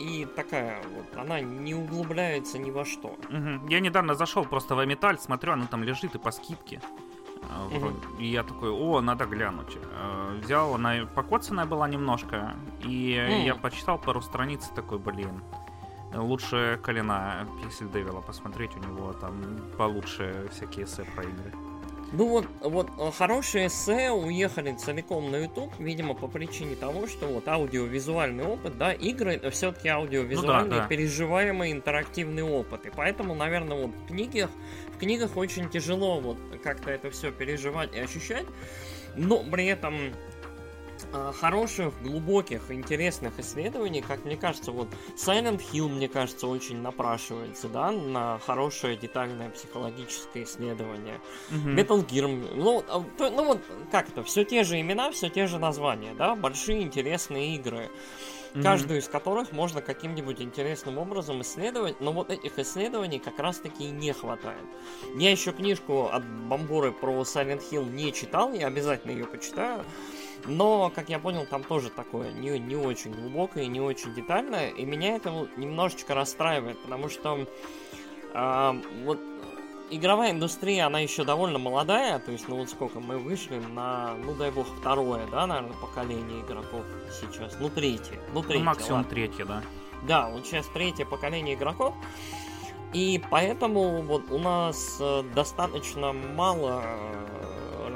и 0.00 0.26
такая 0.36 0.82
вот, 0.96 1.16
она 1.16 1.40
не 1.40 1.74
углубляется 1.74 2.58
ни 2.58 2.70
во 2.70 2.84
что. 2.84 3.08
Угу. 3.08 3.68
Я 3.68 3.80
недавно 3.80 4.14
зашел 4.14 4.44
просто 4.44 4.74
в 4.74 4.84
Металь, 4.84 5.18
смотрю, 5.18 5.52
она 5.52 5.66
там 5.66 5.84
лежит 5.84 6.14
и 6.14 6.18
по 6.18 6.32
скидке. 6.32 6.80
Угу. 7.70 8.20
И 8.20 8.26
я 8.26 8.42
такой, 8.42 8.70
о, 8.70 9.00
надо 9.00 9.26
глянуть. 9.26 9.76
Э, 9.76 10.38
взял, 10.42 10.74
она 10.74 11.06
покоцанная 11.14 11.66
была 11.66 11.88
немножко, 11.88 12.54
и 12.82 13.14
mm. 13.14 13.44
я 13.44 13.54
почитал 13.54 13.98
пару 13.98 14.20
страниц, 14.20 14.70
такой, 14.74 14.98
блин, 14.98 15.42
лучше 16.14 16.78
Колена 16.82 17.46
Пиксель 17.62 17.90
Девила 17.90 18.20
посмотреть, 18.20 18.70
у 18.76 18.80
него 18.80 19.12
там 19.12 19.34
получше 19.76 20.48
всякие 20.52 20.84
эссе 20.84 21.04
про 21.04 21.24
игры. 21.24 21.52
Ну 22.12 22.28
вот, 22.28 22.46
вот 22.60 22.88
э, 22.98 23.10
хорошие 23.10 23.66
эссе 23.66 24.10
уехали 24.10 24.72
целиком 24.76 25.30
на 25.30 25.36
YouTube, 25.36 25.72
видимо, 25.78 26.14
по 26.14 26.28
причине 26.28 26.76
того, 26.76 27.08
что 27.08 27.26
вот 27.26 27.48
аудиовизуальный 27.48 28.44
опыт, 28.44 28.78
да, 28.78 28.92
игры 28.92 29.34
это 29.34 29.50
все-таки 29.50 29.88
аудиовизуальный, 29.88 30.70
ну, 30.70 30.76
да, 30.76 30.82
да. 30.82 30.86
переживаемый 30.86 31.72
интерактивный 31.72 32.44
опыт. 32.44 32.86
И 32.86 32.90
поэтому, 32.94 33.34
наверное, 33.34 33.86
вот 33.86 33.90
в 33.90 34.06
книгах, 34.06 34.50
в 34.96 34.98
книгах 34.98 35.36
очень 35.36 35.68
тяжело 35.68 36.20
вот 36.20 36.38
как-то 36.62 36.90
это 36.90 37.10
все 37.10 37.30
переживать 37.30 37.94
и 37.94 37.98
ощущать. 37.98 38.46
Но 39.14 39.44
при 39.44 39.66
этом 39.66 40.12
Э, 41.12 41.32
хороших, 41.32 41.92
глубоких, 42.02 42.70
интересных 42.70 43.38
исследований, 43.38 44.00
как 44.00 44.24
мне 44.24 44.36
кажется, 44.36 44.72
вот 44.72 44.88
Silent 45.16 45.60
Hill, 45.72 45.88
мне 45.88 46.08
кажется, 46.08 46.46
очень 46.46 46.80
напрашивается, 46.80 47.68
да, 47.68 47.90
на 47.92 48.38
хорошее 48.38 48.96
детальное 48.96 49.50
психологическое 49.50 50.44
исследование. 50.44 51.20
Mm-hmm. 51.50 51.74
Metal 51.74 52.06
Gear, 52.06 52.54
ну, 52.56 52.84
а, 52.88 53.04
то, 53.18 53.30
ну 53.30 53.44
вот 53.44 53.60
как-то, 53.90 54.22
все 54.24 54.44
те 54.44 54.64
же 54.64 54.80
имена, 54.80 55.10
все 55.10 55.28
те 55.28 55.46
же 55.46 55.58
названия, 55.58 56.14
да, 56.14 56.34
большие 56.34 56.82
интересные 56.82 57.54
игры. 57.56 57.90
Mm-hmm. 58.56 58.62
Каждую 58.62 59.00
из 59.00 59.08
которых 59.08 59.52
можно 59.52 59.82
каким-нибудь 59.82 60.40
интересным 60.40 60.96
образом 60.96 61.42
исследовать, 61.42 62.00
но 62.00 62.12
вот 62.12 62.30
этих 62.30 62.58
исследований 62.58 63.18
как 63.18 63.38
раз-таки 63.38 63.84
не 63.84 64.14
хватает. 64.14 64.64
Я 65.14 65.30
еще 65.30 65.52
книжку 65.52 66.08
от 66.10 66.24
Бамбуры 66.24 66.90
про 66.90 67.20
Silent 67.20 67.62
Hill 67.70 67.90
не 67.90 68.14
читал, 68.14 68.54
я 68.54 68.68
обязательно 68.68 69.10
ее 69.10 69.26
почитаю. 69.26 69.84
Но, 70.46 70.90
как 70.94 71.10
я 71.10 71.18
понял, 71.18 71.44
там 71.44 71.64
тоже 71.64 71.90
такое 71.90 72.32
не, 72.32 72.58
не 72.58 72.76
очень 72.76 73.12
глубокое, 73.12 73.66
не 73.66 73.80
очень 73.80 74.14
детальное. 74.14 74.70
И 74.70 74.86
меня 74.86 75.16
это 75.16 75.48
немножечко 75.58 76.14
расстраивает, 76.14 76.78
потому 76.78 77.10
что 77.10 77.46
э, 78.32 78.82
вот 79.04 79.18
игровая 79.90 80.32
индустрия, 80.32 80.86
она 80.86 81.00
еще 81.00 81.24
довольно 81.24 81.58
молодая, 81.58 82.18
то 82.18 82.32
есть, 82.32 82.48
ну 82.48 82.56
вот 82.56 82.70
сколько, 82.70 83.00
мы 83.00 83.18
вышли 83.18 83.58
на, 83.58 84.14
ну 84.14 84.34
дай 84.34 84.50
бог, 84.50 84.66
второе, 84.78 85.26
да, 85.30 85.46
наверное, 85.46 85.76
поколение 85.76 86.40
игроков 86.42 86.84
сейчас, 87.10 87.56
ну 87.60 87.68
третье, 87.68 88.20
ну 88.32 88.42
третье, 88.42 88.58
ну, 88.58 88.64
максимум 88.64 88.98
ладно. 88.98 89.10
третье, 89.10 89.44
да. 89.44 89.62
Да, 90.06 90.28
вот 90.28 90.46
сейчас 90.46 90.66
третье 90.68 91.04
поколение 91.04 91.54
игроков, 91.54 91.94
и 92.92 93.22
поэтому 93.30 94.02
вот 94.02 94.30
у 94.30 94.38
нас 94.38 94.98
э, 95.00 95.22
достаточно 95.34 96.12
мало 96.12 96.82
э, 96.84 97.35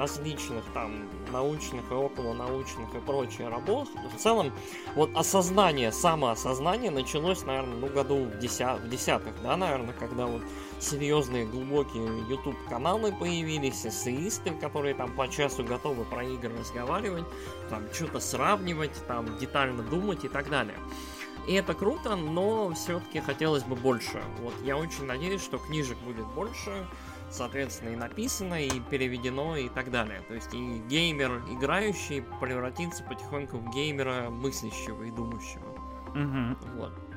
различных 0.00 0.64
там 0.72 1.08
научных 1.30 1.90
и 1.90 1.94
около 1.94 2.32
научных 2.32 2.94
и 2.94 2.98
прочие 3.00 3.48
работ. 3.48 3.88
В 4.14 4.18
целом, 4.18 4.50
вот 4.94 5.10
осознание, 5.14 5.92
самоосознание 5.92 6.90
началось, 6.90 7.44
наверное, 7.44 7.76
ну, 7.76 7.86
году 7.88 8.24
в, 8.24 8.38
деся... 8.38 8.76
в 8.76 8.88
десятых, 8.88 9.34
да, 9.42 9.58
наверное, 9.58 9.92
когда 9.92 10.26
вот 10.26 10.42
серьезные 10.80 11.44
глубокие 11.44 12.26
YouTube 12.30 12.56
каналы 12.70 13.12
появились, 13.12 13.84
эссеисты, 13.84 14.52
которые 14.52 14.94
там 14.94 15.14
по 15.14 15.28
часу 15.28 15.64
готовы 15.64 16.04
про 16.04 16.24
игры 16.24 16.56
разговаривать, 16.58 17.26
там 17.68 17.82
что-то 17.92 18.20
сравнивать, 18.20 19.06
там 19.06 19.38
детально 19.38 19.82
думать 19.82 20.24
и 20.24 20.28
так 20.28 20.48
далее. 20.48 20.78
И 21.46 21.54
это 21.54 21.74
круто, 21.74 22.16
но 22.16 22.72
все-таки 22.72 23.20
хотелось 23.20 23.64
бы 23.64 23.76
больше. 23.76 24.22
Вот 24.40 24.54
я 24.62 24.78
очень 24.78 25.04
надеюсь, 25.04 25.42
что 25.42 25.58
книжек 25.58 25.98
будет 25.98 26.26
больше, 26.28 26.86
соответственно, 27.30 27.90
и 27.90 27.96
написано, 27.96 28.62
и 28.62 28.80
переведено, 28.90 29.56
и 29.56 29.68
так 29.68 29.90
далее. 29.90 30.22
То 30.28 30.34
есть 30.34 30.52
и 30.52 30.78
геймер 30.88 31.42
играющий 31.50 32.22
превратится 32.40 33.02
потихоньку 33.04 33.58
в 33.58 33.70
геймера 33.70 34.30
мыслящего 34.30 35.04
и 35.04 35.10
думающего. 35.10 35.70
Угу. 36.10 36.78
Вот. 36.78 37.09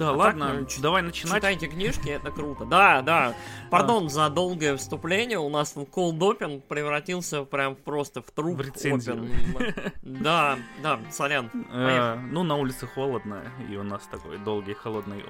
Да, 0.00 0.08
а 0.08 0.12
ладно, 0.12 0.64
так, 0.64 0.80
давай 0.80 1.02
начинать. 1.02 1.36
Читайте 1.36 1.66
книжки, 1.66 2.08
это 2.08 2.30
круто. 2.30 2.64
Да, 2.64 3.02
да. 3.02 3.34
Пардон 3.68 4.06
а. 4.06 4.08
за 4.08 4.30
долгое 4.30 4.78
вступление. 4.78 5.38
У 5.38 5.50
нас 5.50 5.76
Cold 5.76 6.16
Open 6.16 6.62
превратился 6.62 7.44
прям 7.44 7.76
просто 7.76 8.22
в 8.22 8.30
труп. 8.30 8.56
В 8.56 8.60
рецензию. 8.62 9.28
Да, 10.02 10.58
да, 10.82 11.00
сорян. 11.10 11.50
Э, 11.70 12.16
ну, 12.16 12.42
на 12.42 12.56
улице 12.56 12.86
холодно, 12.86 13.42
и 13.70 13.76
у 13.76 13.82
нас 13.82 14.06
такой 14.10 14.38
долгий 14.38 14.74
холодный. 14.74 15.24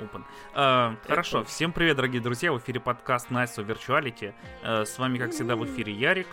Э, 0.55 0.95
хорошо, 1.07 1.45
всем 1.45 1.73
привет, 1.73 1.97
дорогие 1.97 2.23
друзья. 2.23 2.53
В 2.53 2.59
эфире 2.59 2.81
подкаст 2.81 3.29
Nice 3.31 3.57
of 3.57 3.67
Virtuality. 3.67 4.33
Э, 4.62 4.85
с 4.85 4.99
вами, 4.99 5.19
как 5.19 5.33
всегда, 5.33 5.57
в 5.57 5.65
эфире 5.65 5.93
Ярик. 5.93 6.29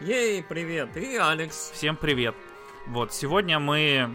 Ей, 0.00 0.42
привет, 0.42 0.94
и 0.96 1.16
Алекс. 1.16 1.70
Всем 1.72 1.96
привет. 1.96 2.34
Вот, 2.86 3.12
сегодня 3.12 3.58
мы 3.58 4.14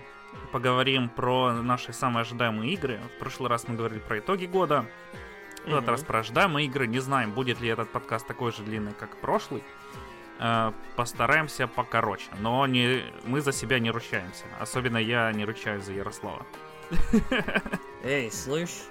поговорим 0.51 1.09
про 1.09 1.53
наши 1.53 1.93
самые 1.93 2.21
ожидаемые 2.21 2.73
игры. 2.73 2.99
В 3.15 3.19
прошлый 3.19 3.49
раз 3.49 3.67
мы 3.67 3.75
говорили 3.75 3.99
про 3.99 4.19
итоги 4.19 4.45
года. 4.45 4.85
В 5.65 5.75
этот 5.75 5.89
раз 5.89 6.03
про 6.03 6.19
ожидаемые 6.19 6.67
игры. 6.67 6.87
Не 6.87 6.99
знаем, 6.99 7.31
будет 7.31 7.61
ли 7.61 7.69
этот 7.69 7.91
подкаст 7.91 8.27
такой 8.27 8.51
же 8.51 8.63
длинный, 8.63 8.93
как 8.93 9.15
прошлый. 9.17 9.63
Э, 10.39 10.71
постараемся 10.95 11.67
покороче. 11.67 12.29
Но 12.39 12.65
не, 12.65 13.03
мы 13.25 13.41
за 13.41 13.51
себя 13.51 13.79
не 13.79 13.91
ручаемся. 13.91 14.45
Особенно 14.59 14.97
я 14.97 15.31
не 15.31 15.45
ручаюсь 15.45 15.83
за 15.83 15.93
Ярослава. 15.93 16.45
Эй, 18.03 18.31
слышь? 18.31 18.81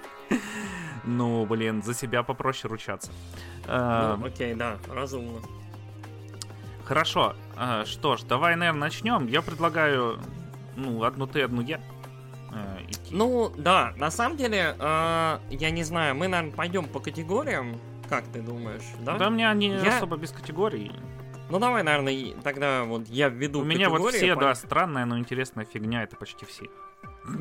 Ну, 1.03 1.45
блин, 1.45 1.83
за 1.83 1.93
себя 1.93 2.23
попроще 2.23 2.71
ручаться. 2.71 3.11
Э, 3.65 4.15
ну, 4.17 4.25
окей, 4.25 4.53
да, 4.53 4.77
разумно. 4.89 5.41
Хорошо. 6.85 7.35
Э, 7.57 7.83
что 7.85 8.15
ж, 8.15 8.23
давай, 8.23 8.55
наверное, 8.55 8.81
начнем. 8.81 9.27
Я 9.27 9.41
предлагаю 9.41 10.19
ну, 10.75 11.03
одну 11.03 11.27
ты, 11.27 11.41
одну 11.41 11.61
я. 11.61 11.79
Э, 12.53 12.79
Ну, 13.11 13.51
да, 13.57 13.93
на 13.97 14.11
самом 14.11 14.37
деле, 14.37 14.75
э, 14.77 15.39
я 15.49 15.71
не 15.71 15.83
знаю, 15.83 16.15
мы, 16.15 16.27
наверное, 16.27 16.55
пойдем 16.55 16.85
по 16.85 16.99
категориям, 16.99 17.79
как 18.09 18.25
ты 18.25 18.41
думаешь, 18.41 18.83
да? 19.01 19.17
Да, 19.17 19.29
мне 19.29 19.49
они 19.49 19.67
я... 19.67 19.97
особо 19.97 20.17
без 20.17 20.31
категорий. 20.31 20.91
Ну, 21.49 21.59
давай, 21.59 21.83
наверное, 21.83 22.33
тогда 22.43 22.83
вот 22.85 23.07
я 23.07 23.27
введу 23.27 23.59
У 23.59 23.63
меня 23.63 23.89
вот 23.89 24.13
все, 24.13 24.35
по... 24.35 24.41
да, 24.41 24.55
странная, 24.55 25.05
но 25.05 25.17
интересная 25.17 25.65
фигня, 25.65 26.03
это 26.03 26.15
почти 26.15 26.45
все. 26.45 26.65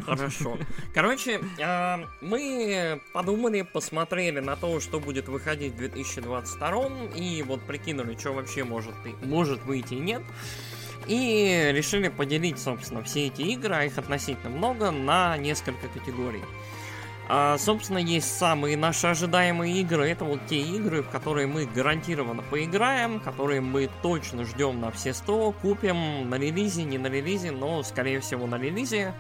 Хорошо. 0.04 0.58
Короче, 0.94 1.40
э, 1.58 1.96
мы 2.20 3.00
подумали, 3.12 3.62
посмотрели 3.62 4.40
на 4.40 4.56
то, 4.56 4.78
что 4.80 5.00
будет 5.00 5.28
выходить 5.28 5.75
в 5.75 5.76
2022 5.78 7.06
и 7.16 7.42
вот 7.42 7.62
прикинули, 7.62 8.16
что 8.16 8.32
вообще 8.32 8.64
может, 8.64 8.94
может 9.22 9.62
выйти 9.64 9.94
и 9.94 10.00
нет. 10.00 10.22
И 11.11 11.73
решили 11.73 12.07
поделить, 12.07 12.61
собственно, 12.61 13.02
все 13.02 13.26
эти 13.26 13.43
игры, 13.43 13.75
а 13.75 13.85
их 13.85 13.99
относительно 13.99 14.49
много, 14.49 14.93
на 14.93 15.37
несколько 15.37 15.88
категорий. 15.88 16.45
А, 17.29 17.59
собственно, 17.59 17.99
есть 17.99 18.38
самые 18.38 18.76
наши 18.76 19.09
ожидаемые 19.09 19.81
игры. 19.81 20.09
Это 20.09 20.25
вот 20.25 20.38
те 20.49 20.61
игры, 20.61 21.02
в 21.02 21.09
которые 21.09 21.49
мы 21.49 21.67
гарантированно 21.67 22.43
поиграем, 22.43 23.19
которые 23.19 23.61
мы 23.61 23.90
точно 24.02 24.45
ждем 24.45 24.81
на 24.81 24.93
все 24.93 25.12
100, 25.12 25.50
купим 25.61 26.31
на 26.31 26.37
релизе, 26.37 26.85
не 26.85 26.97
на 26.97 27.09
релизе, 27.09 27.50
но, 27.50 27.83
скорее 27.83 28.21
всего, 28.21 28.47
на 28.47 28.55
релизе. 28.55 29.12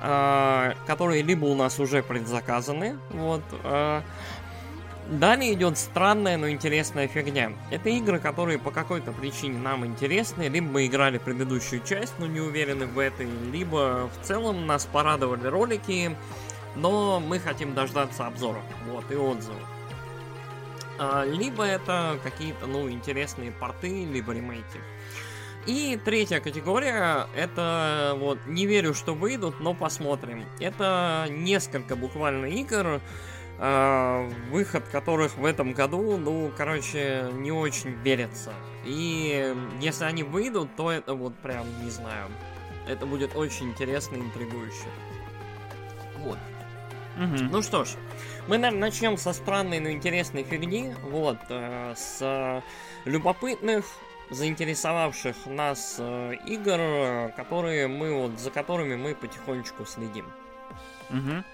А, 0.00 0.74
которые 0.88 1.22
либо 1.22 1.44
у 1.44 1.54
нас 1.54 1.78
уже 1.78 2.02
предзаказаны, 2.02 2.98
вот, 3.10 3.42
а, 3.64 4.02
Далее 5.08 5.54
идет 5.54 5.78
странная, 5.78 6.36
но 6.36 6.50
интересная 6.50 7.08
фигня. 7.08 7.52
Это 7.70 7.88
игры, 7.88 8.18
которые 8.18 8.58
по 8.58 8.70
какой-то 8.70 9.12
причине 9.12 9.58
нам 9.58 9.86
интересны, 9.86 10.48
либо 10.48 10.66
мы 10.66 10.86
играли 10.86 11.16
предыдущую 11.16 11.82
часть, 11.82 12.12
но 12.18 12.26
не 12.26 12.40
уверены 12.40 12.86
в 12.86 12.98
этой, 12.98 13.26
либо 13.50 14.10
в 14.10 14.26
целом 14.26 14.66
нас 14.66 14.84
порадовали 14.84 15.46
ролики, 15.46 16.14
но 16.76 17.20
мы 17.20 17.38
хотим 17.38 17.74
дождаться 17.74 18.26
обзоров, 18.26 18.62
вот, 18.86 19.10
и 19.10 19.16
отзывов. 19.16 19.66
А, 20.98 21.24
либо 21.24 21.64
это 21.64 22.18
какие-то, 22.22 22.66
ну, 22.66 22.90
интересные 22.90 23.50
порты, 23.50 24.04
либо 24.04 24.34
ремейки. 24.34 24.80
И 25.64 25.98
третья 26.04 26.40
категория, 26.40 27.26
это 27.34 28.14
вот, 28.18 28.38
не 28.46 28.66
верю, 28.66 28.92
что 28.92 29.14
выйдут, 29.14 29.60
но 29.60 29.72
посмотрим. 29.72 30.44
Это 30.60 31.26
несколько 31.30 31.96
буквально 31.96 32.46
игр, 32.46 33.00
выход 33.58 34.84
которых 34.92 35.36
в 35.36 35.44
этом 35.44 35.72
году, 35.72 36.16
ну, 36.16 36.52
короче, 36.56 37.28
не 37.32 37.50
очень 37.50 37.90
верится. 37.90 38.52
И 38.84 39.54
если 39.80 40.04
они 40.04 40.22
выйдут, 40.22 40.76
то 40.76 40.92
это 40.92 41.14
вот 41.14 41.34
прям, 41.36 41.66
не 41.82 41.90
знаю, 41.90 42.28
это 42.88 43.04
будет 43.04 43.36
очень 43.36 43.70
интересно 43.70 44.16
и 44.16 44.20
интригующе. 44.20 44.86
Вот. 46.18 46.38
Угу. 47.16 47.50
Ну 47.50 47.62
что 47.62 47.84
ж, 47.84 47.88
мы, 48.46 48.58
наверное, 48.58 48.88
начнем 48.88 49.16
со 49.16 49.32
странной, 49.32 49.80
но 49.80 49.90
интересной 49.90 50.44
фигни. 50.44 50.94
Вот, 51.02 51.38
э, 51.48 51.94
с 51.96 52.62
любопытных 53.04 53.84
заинтересовавших 54.30 55.34
нас 55.46 55.96
э, 55.98 56.34
игр, 56.46 57.32
которые 57.34 57.88
мы 57.88 58.12
вот 58.12 58.38
за 58.38 58.50
которыми 58.50 58.94
мы 58.94 59.14
потихонечку 59.14 59.84
следим. 59.84 60.26
Угу. 61.10 61.44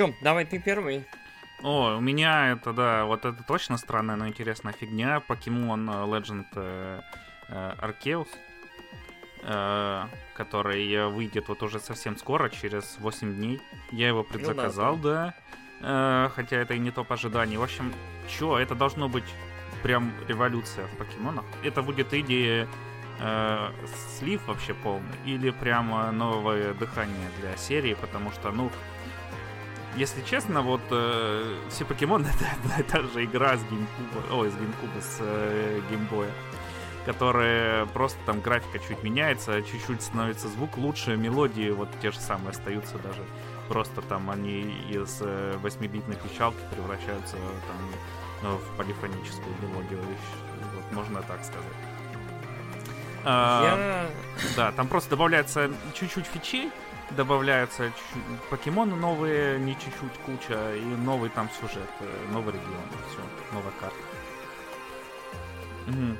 Чем, 0.00 0.14
давай 0.22 0.46
ты 0.46 0.58
первый. 0.58 1.04
О, 1.62 1.98
у 1.98 2.00
меня 2.00 2.52
это, 2.52 2.72
да, 2.72 3.04
вот 3.04 3.26
это 3.26 3.42
точно 3.42 3.76
странная, 3.76 4.16
но 4.16 4.26
интересная 4.26 4.72
фигня. 4.72 5.22
Pokemon 5.28 6.08
Legend 6.08 6.46
э, 6.54 7.00
э, 7.48 7.72
Arceus, 7.82 8.28
э, 9.42 10.04
который 10.32 11.06
выйдет 11.10 11.48
вот 11.48 11.62
уже 11.62 11.80
совсем 11.80 12.16
скоро, 12.16 12.48
через 12.48 12.96
8 12.98 13.34
дней. 13.34 13.60
Я 13.90 14.08
его 14.08 14.24
предзаказал, 14.24 14.96
ну, 14.96 15.02
да. 15.02 15.34
да. 15.82 16.26
Э, 16.26 16.30
хотя 16.34 16.56
это 16.56 16.72
и 16.72 16.78
не 16.78 16.92
то 16.92 17.04
по 17.04 17.16
ожиданию. 17.16 17.60
В 17.60 17.64
общем, 17.64 17.92
чё, 18.26 18.56
это 18.56 18.74
должно 18.74 19.06
быть 19.06 19.30
прям 19.82 20.14
революция 20.28 20.86
в 20.86 20.96
покемонах. 20.96 21.44
Это 21.62 21.82
будет 21.82 22.14
идея 22.14 22.66
э, 23.18 23.70
слив 24.18 24.40
вообще 24.46 24.72
полный 24.72 25.18
или 25.26 25.50
прямо 25.50 26.10
новое 26.10 26.72
дыхание 26.72 27.28
для 27.38 27.54
серии, 27.58 27.92
потому 27.92 28.32
что, 28.32 28.50
ну, 28.50 28.72
если 29.96 30.22
честно, 30.22 30.62
вот 30.62 30.80
э, 30.90 31.56
все 31.68 31.84
покемоны 31.84 32.26
это 32.26 32.46
одна 32.62 32.76
и 32.78 32.82
та 32.82 33.02
же 33.02 33.24
игра 33.24 33.56
с 33.56 33.62
геймкуба, 33.64 34.34
ой, 34.34 34.50
с 34.50 34.54
геймкуба, 34.54 35.00
с 35.00 35.16
э, 35.20 35.80
геймбоя, 35.90 36.30
которая 37.04 37.86
просто 37.86 38.18
там 38.26 38.40
графика 38.40 38.78
чуть 38.78 39.02
меняется, 39.02 39.62
чуть-чуть 39.62 40.02
становится 40.02 40.48
звук 40.48 40.76
лучше, 40.76 41.16
мелодии 41.16 41.70
вот 41.70 41.88
те 42.00 42.10
же 42.10 42.20
самые 42.20 42.50
остаются 42.50 42.98
даже. 42.98 43.22
Просто 43.68 44.02
там 44.02 44.30
они 44.30 44.62
из 44.88 45.18
э, 45.20 45.58
8-битной 45.62 46.16
печалки 46.16 46.60
превращаются 46.72 47.36
там 47.36 47.76
ну, 48.42 48.56
в 48.56 48.76
полифоническую 48.76 49.54
мелодию, 49.60 50.00
вот 50.74 50.92
можно 50.92 51.22
так 51.22 51.44
сказать. 51.44 51.66
А, 53.24 53.62
Я... 53.62 54.06
Да, 54.56 54.72
там 54.72 54.88
просто 54.88 55.10
добавляется 55.10 55.70
чуть-чуть 55.94 56.26
фичей, 56.26 56.70
добавляются 57.16 57.92
покемоны 58.50 58.96
новые, 58.96 59.58
не 59.58 59.74
чуть-чуть 59.74 60.18
куча, 60.24 60.76
и 60.76 60.84
новый 60.84 61.30
там 61.30 61.48
сюжет, 61.50 61.90
э, 62.00 62.32
новый 62.32 62.54
регион, 62.54 62.82
все, 63.08 63.54
новая 63.54 63.72
карта. 63.80 63.96
Угу. 65.88 66.16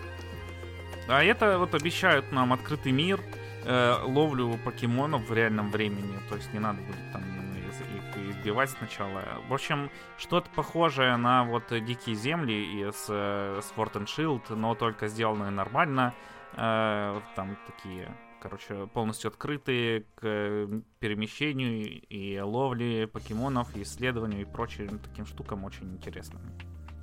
А 1.08 1.24
это 1.24 1.58
вот 1.58 1.74
обещают 1.74 2.32
нам 2.32 2.52
открытый 2.52 2.92
мир, 2.92 3.20
э, 3.64 3.96
ловлю 4.04 4.58
покемонов 4.64 5.28
в 5.28 5.32
реальном 5.32 5.70
времени, 5.70 6.18
то 6.28 6.36
есть 6.36 6.52
не 6.52 6.58
надо 6.58 6.80
будет 6.82 7.12
там 7.12 7.22
их 7.22 8.30
избивать 8.30 8.70
сначала. 8.70 9.22
В 9.48 9.54
общем, 9.54 9.90
что-то 10.18 10.48
похожее 10.50 11.16
на 11.16 11.44
вот 11.44 11.64
Дикие 11.70 12.16
Земли 12.16 12.80
из 12.80 13.06
э, 13.08 13.60
Sword 13.60 13.92
and 13.92 14.06
Shield, 14.06 14.54
но 14.54 14.74
только 14.74 15.08
сделанное 15.08 15.50
нормально. 15.50 16.14
Э, 16.54 17.20
там 17.36 17.56
такие 17.66 18.08
короче, 18.40 18.86
полностью 18.88 19.28
открытые 19.28 20.04
к 20.14 20.68
перемещению 20.98 22.00
и 22.08 22.38
ловле 22.40 23.06
покемонов, 23.06 23.76
и 23.76 23.82
исследованию 23.82 24.42
и 24.42 24.44
прочим 24.44 24.98
таким 24.98 25.26
штукам 25.26 25.64
очень 25.64 25.92
интересно. 25.92 26.40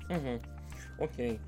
Угу. 0.08 0.42
Окей. 1.04 1.40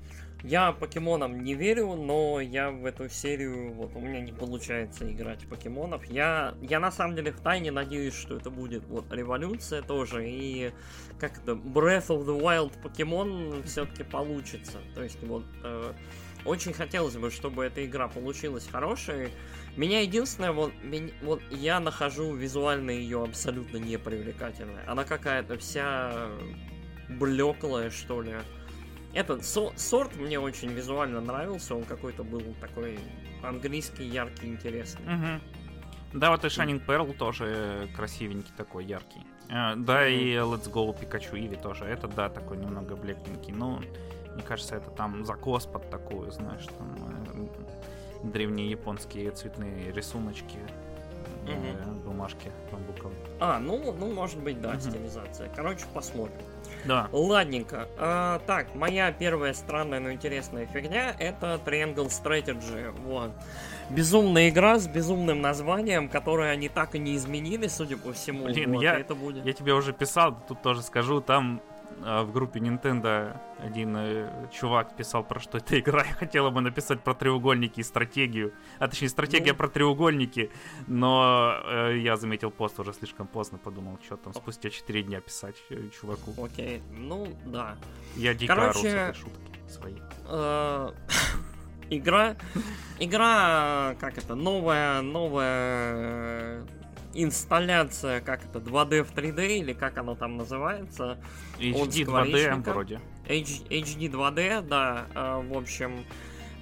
Я 0.43 0.71
покемонам 0.71 1.43
не 1.43 1.53
верю, 1.53 1.93
но 1.93 2.39
я 2.39 2.71
в 2.71 2.85
эту 2.85 3.09
серию, 3.09 3.73
вот 3.73 3.95
у 3.95 3.99
меня 3.99 4.21
не 4.21 4.31
получается 4.31 5.11
играть 5.11 5.43
в 5.43 5.47
покемонов. 5.47 6.03
Я, 6.05 6.55
я 6.61 6.79
на 6.79 6.91
самом 6.91 7.15
деле 7.15 7.31
в 7.31 7.39
тайне 7.41 7.69
надеюсь, 7.71 8.15
что 8.15 8.37
это 8.37 8.49
будет 8.49 8.83
вот 8.85 9.11
революция 9.11 9.83
тоже, 9.83 10.27
и 10.27 10.71
как 11.19 11.37
это, 11.37 11.51
Breath 11.51 12.07
of 12.07 12.25
the 12.25 12.39
Wild 12.39 12.81
покемон 12.81 13.61
все-таки 13.65 14.03
получится. 14.03 14.79
То 14.95 15.03
есть 15.03 15.21
вот 15.21 15.45
э, 15.63 15.93
очень 16.45 16.73
хотелось 16.73 17.15
бы, 17.17 17.29
чтобы 17.29 17.63
эта 17.63 17.85
игра 17.85 18.07
получилась 18.07 18.67
хорошей. 18.67 19.29
Меня 19.77 20.01
единственное, 20.01 20.51
вот, 20.51 20.73
меня, 20.83 21.11
вот 21.21 21.41
я 21.49 21.79
нахожу 21.79 22.33
визуально 22.33 22.91
ее 22.91 23.23
абсолютно 23.23 23.77
непривлекательной. 23.77 24.83
Она 24.85 25.05
какая-то 25.05 25.57
вся 25.57 26.29
блеклая, 27.07 27.89
что 27.89 28.21
ли. 28.21 28.35
Этот 29.13 29.45
со 29.45 29.71
сорт 29.77 30.15
мне 30.15 30.39
очень 30.39 30.69
визуально 30.69 31.21
нравился, 31.21 31.75
он 31.75 31.83
какой-то 31.83 32.23
был 32.23 32.43
такой 32.59 32.99
английский, 33.43 34.05
яркий, 34.05 34.47
интересный. 34.47 35.05
Угу. 35.05 36.19
Да, 36.19 36.31
вот 36.31 36.43
и 36.43 36.47
Shining 36.47 36.85
Pearl 36.85 37.13
тоже 37.13 37.89
красивенький 37.95 38.51
такой, 38.57 38.85
яркий. 38.85 39.21
А, 39.49 39.75
да, 39.75 40.07
и 40.07 40.33
Let's 40.35 40.69
Go 40.69 40.97
Pikachu 40.97 41.33
Eevee 41.33 41.61
тоже. 41.61 41.85
Это, 41.85 42.07
да, 42.07 42.29
такой 42.29 42.57
немного 42.57 42.95
блекленький. 42.95 43.53
Но 43.53 43.81
мне 44.33 44.43
кажется, 44.43 44.75
это 44.75 44.89
там 44.91 45.25
закос 45.25 45.65
под 45.65 45.89
такую, 45.89 46.31
знаешь, 46.31 46.65
там 46.77 46.95
э, 46.97 47.47
древние 48.23 48.69
японские 48.69 49.31
цветные 49.31 49.91
рисуночки, 49.91 50.59
угу. 51.43 51.91
бумажки 52.05 52.51
бамбуковые. 52.71 53.17
А, 53.39 53.59
ну, 53.59 53.93
ну, 53.97 54.13
может 54.13 54.39
быть, 54.39 54.61
да, 54.61 54.71
угу. 54.71 54.79
стилизация. 54.79 55.49
Короче, 55.55 55.85
посмотрим. 55.93 56.37
Да. 56.85 57.09
Ладненько. 57.11 57.87
А, 57.97 58.39
так, 58.47 58.73
моя 58.75 59.11
первая 59.11 59.53
странная, 59.53 59.99
но 59.99 60.11
интересная 60.11 60.65
фигня 60.65 61.15
это 61.19 61.59
Triangle 61.63 62.07
Strategy. 62.07 62.91
Вот. 63.05 63.31
Безумная 63.89 64.49
игра 64.49 64.79
с 64.79 64.87
безумным 64.87 65.41
названием, 65.41 66.09
которое 66.09 66.51
они 66.51 66.69
так 66.69 66.95
и 66.95 66.99
не 66.99 67.15
изменили, 67.15 67.67
судя 67.67 67.97
по 67.97 68.13
всему. 68.13 68.45
Блин, 68.45 68.73
вот, 68.73 68.81
я, 68.81 68.97
это 68.97 69.15
будет... 69.15 69.45
я 69.45 69.53
тебе 69.53 69.73
уже 69.73 69.93
писал, 69.93 70.37
тут 70.47 70.61
тоже 70.61 70.81
скажу, 70.81 71.21
там 71.21 71.61
в 72.01 72.31
группе 72.31 72.59
Nintendo 72.59 73.39
один 73.59 73.95
э, 73.95 74.47
чувак 74.51 74.95
писал 74.95 75.23
про 75.23 75.39
что 75.39 75.57
эта 75.57 75.79
игра. 75.79 76.03
Я 76.07 76.13
хотела 76.13 76.49
бы 76.49 76.61
написать 76.61 77.01
про 77.01 77.13
треугольники 77.13 77.79
и 77.79 77.83
стратегию. 77.83 78.53
А 78.79 78.87
точнее, 78.87 79.09
стратегия 79.09 79.51
ну... 79.51 79.57
про 79.57 79.67
треугольники. 79.69 80.51
Но 80.87 81.55
э, 81.63 81.99
я 81.99 82.17
заметил 82.17 82.51
пост 82.51 82.79
уже 82.79 82.93
слишком 82.93 83.27
поздно. 83.27 83.57
Подумал, 83.57 83.99
что 84.03 84.17
там 84.17 84.33
спустя 84.33 84.69
4 84.69 85.03
дня 85.03 85.21
писать 85.21 85.55
э, 85.69 85.89
чуваку. 85.89 86.33
Окей, 86.43 86.81
ну 86.91 87.27
да. 87.45 87.77
Я 88.15 88.33
дико 88.33 88.55
Короче... 88.55 88.89
ору 88.89 89.13
шутки 89.13 89.59
свои. 89.69 89.95
Э, 90.27 90.91
игра... 91.89 92.35
Игра, 92.99 93.95
как 93.99 94.17
это, 94.19 94.35
новая, 94.35 95.01
новая 95.01 96.63
инсталляция, 97.13 98.21
как 98.21 98.45
это, 98.45 98.59
2D 98.59 99.03
в 99.03 99.13
3D, 99.13 99.57
или 99.57 99.73
как 99.73 99.97
оно 99.97 100.15
там 100.15 100.37
называется. 100.37 101.17
HD 101.59 102.05
2D 102.05 102.61
вроде. 102.71 103.01
H, 103.27 103.63
HD 103.69 104.09
2D, 104.09 104.61
да, 104.61 105.05
э, 105.13 105.41
в 105.47 105.57
общем... 105.57 106.05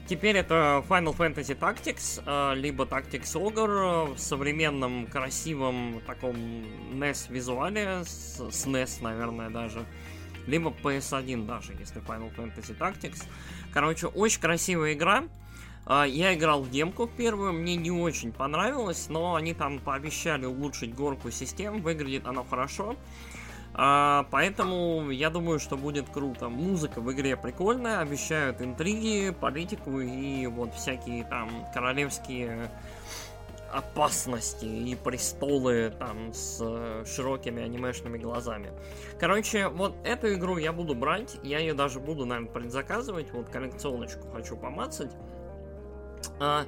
Теперь 0.08 0.38
это 0.38 0.84
Final 0.90 1.16
Fantasy 1.16 1.56
Tactics, 1.56 2.24
э, 2.26 2.56
либо 2.56 2.86
Tactics 2.86 3.36
Ogre 3.36 4.16
в 4.16 4.18
современном 4.18 5.06
красивом 5.06 6.02
таком 6.08 6.36
NES 6.36 7.32
визуале, 7.32 8.04
с, 8.06 8.40
с 8.40 8.66
NES, 8.66 9.04
наверное, 9.04 9.52
даже. 9.52 9.86
Либо 10.48 10.72
PS1 10.72 11.46
даже, 11.46 11.74
если 11.74 12.02
Final 12.02 12.36
Fantasy 12.36 12.76
Tactics. 12.76 13.24
Короче, 13.72 14.08
очень 14.08 14.42
красивая 14.42 14.94
игра. 14.94 15.26
А, 15.92 16.06
я 16.06 16.36
играл 16.36 16.62
в 16.62 16.70
демку 16.70 17.08
первую, 17.08 17.52
мне 17.52 17.76
не 17.76 17.90
очень 17.90 18.32
понравилось, 18.32 19.08
но 19.10 19.34
они 19.34 19.56
там 19.56 19.80
пообещали 19.80 20.46
улучшить 20.46 20.94
горку 20.94 21.32
систем, 21.32 21.82
выглядит 21.82 22.28
оно 22.28 22.46
хорошо. 22.48 22.96
А, 23.74 24.28
поэтому 24.30 25.10
я 25.10 25.32
думаю, 25.32 25.58
что 25.58 25.78
будет 25.78 26.08
круто. 26.08 26.48
Музыка 26.48 27.02
в 27.02 27.12
игре 27.12 27.36
прикольная, 27.36 28.02
обещают 28.02 28.62
интриги, 28.62 29.32
политику 29.32 30.00
и 30.00 30.46
вот 30.46 30.76
всякие 30.76 31.24
там 31.24 31.50
королевские 31.74 32.70
опасности 33.74 34.66
и 34.66 34.96
престолы 34.96 35.92
там 35.98 36.34
с 36.34 37.04
широкими 37.08 37.64
анимешными 37.64 38.20
глазами. 38.20 38.72
Короче, 39.20 39.70
вот 39.70 39.96
эту 40.04 40.36
игру 40.36 40.58
я 40.58 40.72
буду 40.72 40.94
брать, 40.94 41.38
я 41.42 41.58
ее 41.58 41.74
даже 41.74 42.00
буду, 42.00 42.26
наверное, 42.26 42.52
предзаказывать, 42.52 43.32
вот 43.34 43.50
коллекционочку 43.50 44.30
хочу 44.32 44.56
помацать. 44.56 45.12
А, 46.40 46.66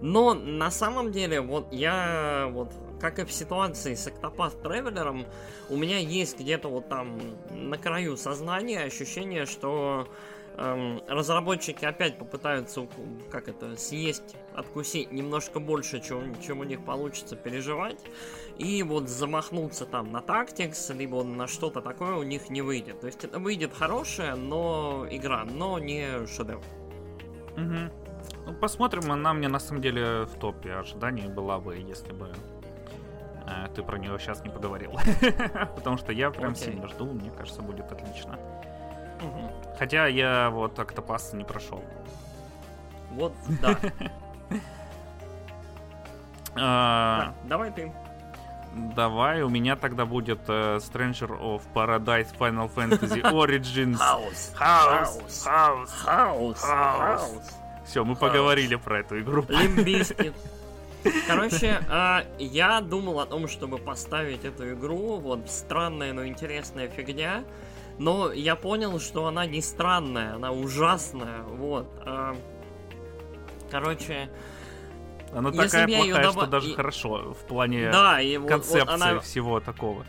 но 0.00 0.34
на 0.34 0.70
самом 0.70 1.12
деле, 1.12 1.40
вот 1.40 1.72
я 1.72 2.48
вот 2.52 2.72
как 3.00 3.18
и 3.18 3.24
в 3.24 3.32
ситуации 3.32 3.94
с 3.94 4.06
Octopath 4.06 4.62
Traveler, 4.62 5.26
у 5.68 5.76
меня 5.76 5.98
есть 5.98 6.38
где-то 6.38 6.68
вот 6.68 6.88
там 6.88 7.18
на 7.50 7.76
краю 7.76 8.16
сознания 8.16 8.80
ощущение, 8.80 9.44
что 9.44 10.08
эм, 10.56 11.02
разработчики 11.06 11.84
опять 11.84 12.18
попытаются, 12.18 12.88
как 13.30 13.48
это, 13.48 13.76
съесть, 13.76 14.36
откусить 14.54 15.12
немножко 15.12 15.60
больше, 15.60 16.00
чем, 16.00 16.40
чем 16.40 16.60
у 16.60 16.64
них 16.64 16.82
получится 16.84 17.36
переживать, 17.36 17.98
и 18.56 18.82
вот 18.82 19.10
замахнуться 19.10 19.84
там 19.84 20.10
на 20.10 20.20
Tactics, 20.20 20.96
либо 20.96 21.22
на 21.24 21.46
что-то 21.46 21.82
такое 21.82 22.14
у 22.14 22.22
них 22.22 22.48
не 22.48 22.62
выйдет. 22.62 23.00
То 23.00 23.06
есть 23.06 23.22
это 23.24 23.38
выйдет 23.38 23.74
хорошая, 23.74 24.34
но 24.34 25.06
игра, 25.10 25.44
но 25.44 25.78
не 25.78 26.26
шедевр. 26.26 26.62
Угу. 27.56 28.03
Ну, 28.46 28.52
посмотрим, 28.52 29.10
она 29.10 29.32
мне 29.32 29.48
на 29.48 29.58
самом 29.58 29.80
деле 29.82 30.24
в 30.24 30.38
топе 30.38 30.74
ожиданий 30.74 31.28
была 31.28 31.58
бы, 31.58 31.76
если 31.76 32.12
бы 32.12 32.30
э, 33.46 33.68
ты 33.74 33.82
про 33.82 33.98
нее 33.98 34.18
сейчас 34.18 34.42
не 34.44 34.50
поговорил. 34.50 34.92
Потому 35.76 35.96
что 35.96 36.12
я 36.12 36.30
прям 36.30 36.52
okay. 36.52 36.64
сильно 36.64 36.88
жду, 36.88 37.06
мне 37.06 37.30
кажется, 37.30 37.62
будет 37.62 37.90
отлично. 37.90 38.38
Угу. 39.22 39.76
Хотя 39.78 40.06
я 40.06 40.50
вот 40.50 40.78
Octopath 40.78 41.32
не 41.32 41.44
прошел. 41.44 41.82
Вот, 43.12 43.32
да. 43.62 43.78
А, 46.56 47.18
Да, 47.18 47.34
давай 47.48 47.70
ты. 47.70 47.92
Давай, 48.74 49.42
у 49.42 49.48
меня 49.48 49.76
тогда 49.76 50.04
будет 50.04 50.40
э, 50.48 50.78
Stranger 50.78 51.40
of 51.40 51.62
Paradise 51.72 52.36
Final 52.36 52.68
Fantasy 52.74 53.22
Origins. 53.32 53.96
Хаос. 53.96 54.52
Хаус, 54.54 55.44
хаус. 55.44 55.90
Хаос. 55.92 56.60
Хаус. 56.60 56.60
Хаос. 56.60 57.63
Все, 57.86 58.04
мы 58.04 58.16
поговорили 58.16 58.76
про 58.76 59.00
эту 59.00 59.20
игру. 59.20 59.44
Limp 59.48 59.79
Bizkit. 59.79 60.34
Короче, 61.26 61.80
а, 61.90 62.24
я 62.38 62.80
думал 62.80 63.20
о 63.20 63.26
том, 63.26 63.46
чтобы 63.46 63.78
поставить 63.78 64.44
эту 64.44 64.72
игру. 64.72 65.18
Вот 65.18 65.50
странная, 65.50 66.12
но 66.12 66.26
интересная 66.26 66.88
фигня. 66.88 67.44
Но 67.98 68.32
я 68.32 68.56
понял, 68.56 68.98
что 68.98 69.26
она 69.26 69.44
не 69.46 69.60
странная, 69.60 70.34
она 70.34 70.50
ужасная. 70.50 71.42
Вот. 71.42 71.86
а. 72.06 72.34
Короче, 73.70 74.30
Она 75.32 75.50
Если 75.50 75.62
такая 75.66 75.86
плохая, 75.88 76.24
доба- 76.24 76.32
что 76.32 76.46
даже 76.46 76.70
и- 76.70 76.74
хорошо 76.74 77.34
в 77.34 77.46
плане 77.46 77.90
да, 77.90 78.20
и 78.20 78.36
вот, 78.36 78.44
вот 78.44 78.50
концепции 78.50 78.94
она, 78.94 79.20
всего 79.20 79.58
такого. 79.60 80.06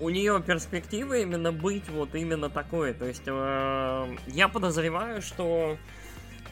у 0.00 0.10
нее 0.10 0.42
перспектива 0.46 1.14
именно 1.18 1.50
быть 1.50 1.88
вот 1.88 2.14
именно 2.14 2.50
такой. 2.50 2.92
То 2.92 3.06
есть 3.06 3.22
э, 3.26 4.16
я 4.26 4.48
подозреваю, 4.48 5.22
что 5.22 5.78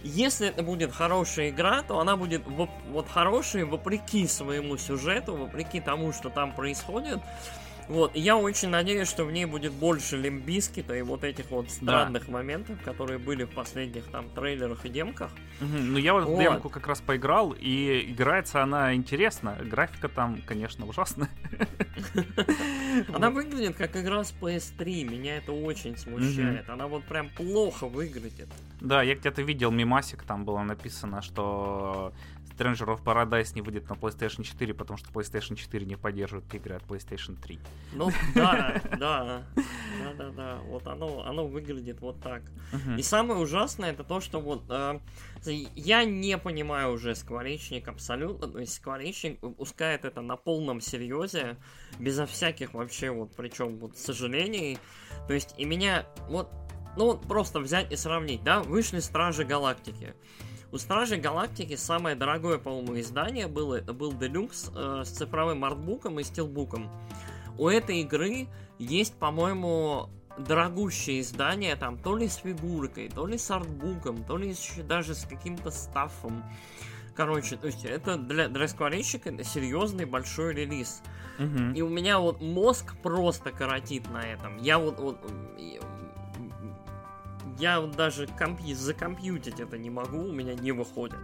если 0.02 0.48
это 0.48 0.62
будет 0.62 0.92
хорошая 0.92 1.50
игра, 1.50 1.82
то 1.82 1.98
она 1.98 2.16
будет 2.16 2.42
вот 2.46 3.08
хорошей 3.08 3.64
вопреки 3.64 4.26
своему 4.26 4.76
сюжету, 4.76 5.36
вопреки 5.36 5.80
тому, 5.80 6.12
что 6.12 6.30
там 6.30 6.52
происходит. 6.52 7.20
Вот, 7.88 8.14
я 8.14 8.36
очень 8.36 8.68
надеюсь, 8.68 9.08
что 9.08 9.24
в 9.24 9.32
ней 9.32 9.46
будет 9.46 9.72
больше 9.72 10.16
лимбискита 10.18 10.94
и 10.94 11.02
вот 11.02 11.24
этих 11.24 11.50
вот 11.50 11.70
странных 11.70 12.28
моментов, 12.28 12.76
которые 12.84 13.18
были 13.18 13.44
в 13.44 13.50
последних 13.50 14.04
там 14.04 14.28
трейлерах 14.30 14.84
и 14.84 14.88
демках. 14.90 15.30
Мгм, 15.60 15.92
Ну, 15.94 15.98
я 15.98 16.12
вот 16.12 16.24
в 16.24 16.28
Вот. 16.28 16.38
демку 16.40 16.68
как 16.68 16.86
раз 16.86 17.00
поиграл, 17.00 17.54
и 17.58 18.12
играется 18.12 18.62
она 18.62 18.94
интересно. 18.94 19.56
Графика 19.62 20.08
там, 20.08 20.40
конечно, 20.46 20.86
ужасная. 20.86 21.30
Она 23.14 23.30
выглядит 23.30 23.76
как 23.76 23.96
игра 23.96 24.22
с 24.24 24.32
PS3, 24.40 25.04
меня 25.04 25.36
это 25.38 25.52
очень 25.52 25.96
смущает. 25.96 26.68
Она 26.68 26.86
вот 26.86 27.04
прям 27.04 27.28
плохо 27.30 27.86
выглядит. 27.86 28.48
Да, 28.80 29.02
я 29.02 29.14
где-то 29.14 29.42
видел 29.42 29.70
мимасик, 29.70 30.22
там 30.22 30.44
было 30.44 30.62
написано, 30.62 31.22
что 31.22 32.12
Stranger 32.58 32.86
of 32.86 33.02
Paradise 33.02 33.54
не 33.54 33.62
выйдет 33.62 33.88
на 33.88 33.94
PlayStation 33.94 34.42
4, 34.42 34.74
потому 34.74 34.98
что 34.98 35.10
PlayStation 35.10 35.54
4 35.54 35.86
не 35.86 35.96
поддерживает 35.96 36.52
игры 36.54 36.74
от 36.74 36.82
PlayStation 36.82 37.40
3. 37.40 37.58
Ну 37.92 38.10
да, 38.34 38.82
да, 38.98 39.42
да, 40.02 40.12
да, 40.16 40.30
да. 40.30 40.58
Вот 40.66 40.86
оно, 40.86 41.24
оно 41.24 41.46
выглядит 41.46 42.00
вот 42.00 42.20
так. 42.20 42.42
И 42.96 43.02
самое 43.02 43.40
ужасное 43.40 43.92
это 43.92 44.04
то, 44.04 44.20
что 44.20 44.40
вот 44.40 44.64
э, 44.68 45.00
я 45.74 46.04
не 46.04 46.36
понимаю 46.38 46.92
уже 46.92 47.14
скворечник 47.14 47.88
абсолютно. 47.88 48.48
То 48.48 48.58
есть 48.58 48.74
скворечник 48.74 49.40
выпускает 49.42 50.04
это 50.04 50.20
на 50.20 50.36
полном 50.36 50.80
серьезе, 50.80 51.56
безо 51.98 52.26
всяких 52.26 52.74
вообще 52.74 53.10
вот, 53.10 53.34
причем 53.36 53.78
вот 53.78 53.96
сожалений. 53.96 54.78
То 55.26 55.34
есть 55.34 55.54
и 55.58 55.64
меня 55.64 56.06
вот, 56.28 56.50
ну 56.96 57.06
вот 57.06 57.22
просто 57.22 57.60
взять 57.60 57.92
и 57.92 57.96
сравнить, 57.96 58.42
да, 58.42 58.62
вышли 58.62 58.98
Стражи 59.00 59.44
Галактики. 59.44 60.14
У 60.70 60.76
Стражей 60.76 61.18
Галактики 61.18 61.76
самое 61.76 62.14
дорогое, 62.14 62.58
по-моему, 62.58 63.00
издание 63.00 63.46
было, 63.46 63.76
это 63.76 63.94
был 63.94 64.12
Делюкс 64.12 64.70
э, 64.74 65.02
с 65.04 65.08
цифровым 65.08 65.64
артбуком 65.64 66.20
и 66.20 66.24
стилбуком. 66.24 66.90
У 67.56 67.68
этой 67.68 68.00
игры 68.00 68.48
есть, 68.78 69.14
по-моему, 69.14 70.10
дорогущее 70.36 71.20
издание, 71.20 71.74
там, 71.76 71.98
то 71.98 72.16
ли 72.16 72.28
с 72.28 72.36
фигуркой, 72.36 73.08
то 73.08 73.26
ли 73.26 73.38
с 73.38 73.50
артбуком, 73.50 74.24
то 74.24 74.36
ли 74.36 74.50
еще 74.50 74.82
даже 74.82 75.14
с 75.14 75.24
каким-то 75.24 75.70
стаффом. 75.70 76.44
Короче, 77.16 77.56
то 77.56 77.66
есть 77.66 77.84
это 77.84 78.16
для, 78.16 78.48
для 78.48 78.68
скворечника 78.68 79.42
серьезный 79.42 80.04
большой 80.04 80.54
релиз. 80.54 81.02
Мгм. 81.38 81.72
И 81.72 81.82
у 81.82 81.88
меня 81.88 82.20
вот 82.20 82.40
мозг 82.40 82.94
просто 83.02 83.50
коротит 83.50 84.08
на 84.10 84.20
этом. 84.20 84.58
Я 84.58 84.78
вот, 84.78 85.00
вот 85.00 85.18
я 87.58 87.80
вот 87.80 87.96
даже 87.96 88.26
компью- 88.26 88.74
закомпьютить 88.74 89.60
это 89.60 89.78
не 89.78 89.90
могу, 89.90 90.24
у 90.24 90.32
меня 90.32 90.54
не 90.54 90.72
выходит. 90.72 91.18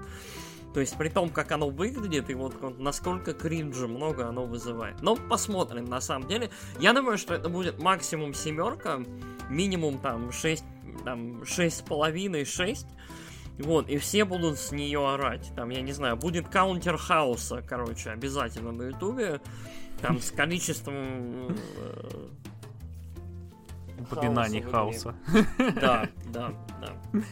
То 0.75 0.81
есть 0.81 0.97
при 0.99 1.09
том, 1.09 1.31
как 1.31 1.53
оно 1.53 1.71
выглядит, 1.71 2.31
и 2.31 2.35
вот, 2.35 2.57
вот 2.61 2.81
насколько 2.81 3.33
кринжа 3.33 3.87
много 3.87 4.29
оно 4.29 4.45
вызывает. 4.45 5.01
Но 5.03 5.15
посмотрим, 5.15 5.85
на 5.85 6.01
самом 6.01 6.27
деле. 6.27 6.51
Я 6.81 6.93
думаю, 6.93 7.17
что 7.17 7.33
это 7.33 7.49
будет 7.49 7.81
максимум 7.81 8.35
семерка, 8.35 9.05
минимум 9.49 9.99
там 9.99 10.33
6, 10.33 10.65
там, 11.05 11.47
шесть 11.47 11.79
с 11.79 11.83
половиной, 11.83 12.45
6. 12.45 12.87
Вот, 13.61 13.89
и 13.89 13.99
все 13.99 14.25
будут 14.25 14.59
с 14.59 14.73
нее 14.73 15.09
орать. 15.09 15.53
Там, 15.55 15.71
я 15.71 15.81
не 15.81 15.93
знаю, 15.93 16.17
будет 16.17 16.49
каунтер 16.49 16.97
хаоса, 16.97 17.63
короче, 17.63 18.11
обязательно 18.11 18.73
на 18.73 18.83
ютубе. 18.89 19.41
Там 20.01 20.21
с 20.21 20.33
количеством... 20.33 21.57
э, 24.11 24.15
Упоминаний 24.15 24.63
хаоса. 24.63 25.15
Да, 25.81 26.09
да, 26.27 26.53
да. 26.81 27.23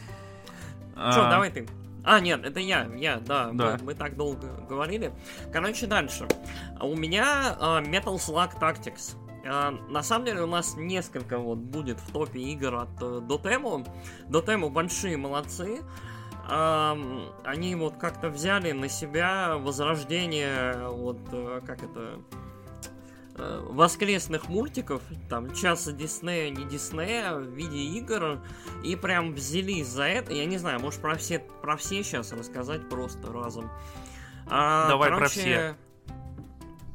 А, 0.95 1.11
Че, 1.13 1.29
давай 1.29 1.51
ты. 1.51 1.67
А, 2.03 2.19
нет, 2.19 2.45
это 2.45 2.59
я, 2.59 2.89
я, 2.95 3.17
да, 3.19 3.51
Да. 3.53 3.77
Мы, 3.79 3.85
мы 3.85 3.93
так 3.95 4.17
долго 4.17 4.47
говорили. 4.69 5.13
Короче, 5.51 5.87
дальше. 5.87 6.27
А 6.77 6.85
У 6.85 6.95
меня 6.95 7.55
а, 7.59 7.81
Metal 7.81 8.15
Slug 8.15 8.59
Tactics. 8.59 9.15
А, 9.45 9.71
на 9.71 10.03
самом 10.03 10.25
деле 10.25 10.41
у 10.41 10.47
нас 10.47 10.75
несколько 10.75 11.37
вот 11.37 11.57
будет 11.57 11.99
в 11.99 12.11
топе 12.11 12.39
игр 12.39 12.75
от 12.75 13.01
э, 13.01 13.21
Dotemu. 13.21 13.87
Dotemu 14.27 14.69
большие 14.69 15.17
молодцы. 15.17 15.81
Ам, 16.45 17.29
они 17.45 17.73
вот 17.75 17.95
как-то 17.95 18.29
взяли 18.29 18.73
на 18.73 18.89
себя 18.89 19.55
возрождение 19.57 20.89
вот 20.89 21.19
э, 21.31 21.61
как 21.65 21.83
это 21.83 21.99
э, 21.99 22.17
воскресных 23.37 24.47
мультиков, 24.49 25.01
там, 25.29 25.53
часа 25.53 25.91
Диснея, 25.91 26.49
не 26.49 26.65
Диснея, 26.65 27.35
в 27.35 27.47
виде 27.49 27.77
игр, 27.77 28.39
и 28.83 28.95
прям 28.95 29.33
взялись 29.33 29.87
за 29.87 30.03
это. 30.03 30.33
Я 30.33 30.45
не 30.45 30.57
знаю, 30.57 30.79
может 30.79 31.01
про 31.01 31.15
все, 31.15 31.39
про 31.39 31.77
все 31.77 32.03
сейчас 32.03 32.31
рассказать 32.31 32.87
просто 32.89 33.31
разом. 33.31 33.71
А, 34.47 34.87
Давай 34.87 35.09
про 35.09 35.17
короче, 35.17 35.39
все. 35.39 35.77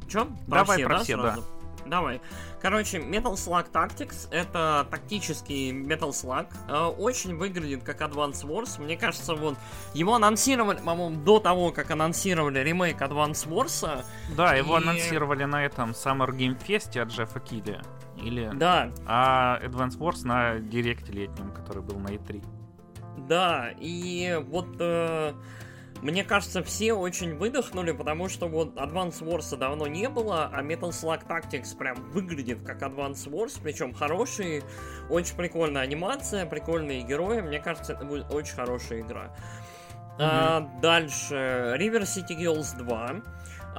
Чё? 0.09 0.29
Давай 0.47 0.85
про 0.85 0.99
все, 1.01 1.17
да. 1.17 1.39
Давай. 1.89 2.21
Короче, 2.61 2.99
Metal 2.99 3.35
Slug 3.35 3.71
Tactics 3.71 4.29
это 4.31 4.87
тактический 4.91 5.71
Metal 5.73 6.11
Slug. 6.11 6.47
Э, 6.69 6.87
Очень 6.99 7.37
выглядит 7.37 7.83
как 7.85 8.01
Advance 8.03 8.45
Wars. 8.45 8.81
Мне 8.83 8.97
кажется, 8.97 9.35
вот 9.35 9.57
его 9.95 10.15
анонсировали, 10.15 10.79
по-моему, 10.79 11.17
до 11.25 11.41
того, 11.41 11.73
как 11.73 11.91
анонсировали 11.91 12.59
ремейк 12.61 13.01
Advance 13.01 13.47
Wars. 13.49 14.05
Да, 14.37 14.55
его 14.55 14.79
И- 14.79 14.83
анонсировали 14.83 15.45
на 15.45 15.65
этом 15.65 15.91
Summer 15.91 16.29
Game 16.31 16.59
Fest 16.67 16.99
от 17.01 17.09
Джеффа 17.09 17.41
Килли. 17.41 17.81
Или... 18.17 18.51
Да, 18.55 18.91
А 19.07 19.61
Advance 19.63 19.97
Wars 19.99 20.27
на 20.27 20.59
директе 20.59 21.13
летнем, 21.13 21.53
который 21.53 21.83
был 21.83 21.99
на 22.01 22.09
E 22.09 22.17
E3. 22.17 22.45
Да, 23.29 23.71
и 23.79 24.43
вот 24.49 24.67
э, 24.81 25.33
мне 26.03 26.25
кажется, 26.25 26.63
все 26.63 26.93
очень 26.93 27.37
выдохнули, 27.37 27.93
потому 27.93 28.29
что 28.29 28.49
вот 28.49 28.77
Advance 28.77 29.21
Wars 29.21 29.57
давно 29.57 29.87
не 29.87 30.09
было, 30.09 30.51
а 30.53 30.63
Metal 30.63 30.91
Slug 30.91 31.27
Tactics 31.27 31.77
прям 31.77 31.97
выглядит 32.11 32.63
как 32.65 32.83
Advance 32.83 33.29
Wars, 33.29 33.59
причем 33.63 33.93
хороший, 33.93 34.63
очень 35.11 35.37
прикольная 35.37 35.83
анимация, 35.83 36.47
прикольные 36.47 37.03
герои. 37.03 37.41
Мне 37.41 37.61
кажется, 37.61 37.95
это 37.95 38.05
будет 38.05 38.33
очень 38.33 38.55
хорошая 38.55 39.01
игра. 39.01 39.35
А, 40.21 40.69
дальше 40.83 41.35
River 41.79 42.03
City 42.03 42.37
Girls 42.37 42.77
2. 42.77 43.23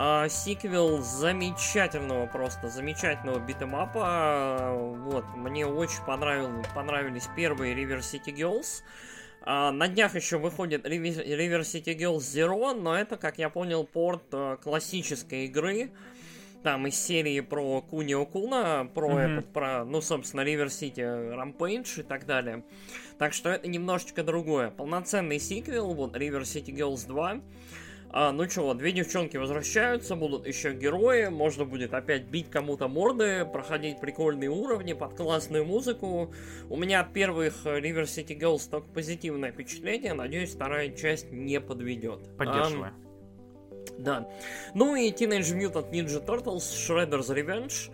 А, 0.02 0.30
сиквел 0.30 1.02
замечательного, 1.02 2.26
просто 2.28 2.70
замечательного 2.70 3.40
битэмапа. 3.40 4.72
Вот, 4.74 5.26
мне 5.36 5.66
очень 5.66 6.02
понравил, 6.06 6.50
понравились 6.74 7.30
первые 7.36 7.76
River 7.76 8.00
City 8.00 8.34
Girls. 8.34 8.84
А, 9.42 9.72
на 9.72 9.88
днях 9.88 10.16
еще 10.16 10.38
выходит 10.38 10.86
River 10.86 11.62
City 11.62 11.98
Girls 11.98 12.18
Zero, 12.20 12.74
но 12.74 12.96
это, 12.96 13.18
как 13.18 13.38
я 13.38 13.50
понял, 13.50 13.84
порт 13.86 14.24
э, 14.32 14.58
классической 14.62 15.46
игры. 15.46 15.92
Там 16.62 16.86
из 16.88 17.00
серии 17.00 17.40
про 17.40 17.82
Кунио 17.82 18.26
Куна, 18.26 18.84
про 18.94 19.08
Мгм. 19.08 19.18
этот, 19.18 19.54
про, 19.54 19.86
ну, 19.86 20.02
собственно, 20.02 20.42
River 20.42 20.66
City 20.68 20.98
Rampage 21.34 22.02
и 22.02 22.04
так 22.04 22.26
далее. 22.26 22.64
Так 23.18 23.32
что 23.34 23.50
это 23.50 23.70
немножечко 23.70 24.24
другое. 24.24 24.70
Полноценный 24.70 25.40
сиквел, 25.40 25.94
вот 25.94 26.18
River 26.18 26.42
City 26.42 26.76
Girls 26.76 27.08
2. 27.08 27.40
А, 28.12 28.32
ну 28.32 28.48
чё, 28.48 28.74
две 28.74 28.92
девчонки 28.92 29.38
возвращаются, 29.38 30.16
будут 30.16 30.48
еще 30.48 30.74
герои, 30.74 31.28
можно 31.28 31.64
будет 31.64 31.94
опять 31.94 32.24
бить 32.24 32.50
кому-то 32.50 32.88
морды, 32.88 33.46
проходить 33.46 34.00
прикольные 34.00 34.50
уровни 34.50 34.94
под 34.94 35.14
классную 35.16 35.64
музыку. 35.64 36.34
У 36.70 36.76
меня 36.76 37.02
от 37.02 37.14
первых 37.14 37.66
э, 37.66 37.80
River 37.80 38.04
City 38.04 38.38
Girls 38.38 38.68
только 38.70 38.88
позитивное 38.88 39.52
впечатление, 39.52 40.14
надеюсь, 40.14 40.56
вторая 40.56 40.90
часть 40.90 41.32
не 41.32 41.62
подведет. 41.62 42.36
Поддерживаю. 42.36 42.94
Ам, 42.96 43.10
Да. 44.00 44.28
Ну 44.74 44.96
и 44.96 45.12
Teenage 45.12 45.56
Mutant 45.56 45.92
Ninja 45.92 46.26
Turtles 46.26 46.64
Shredder's 46.64 47.30
Revenge. 47.30 47.92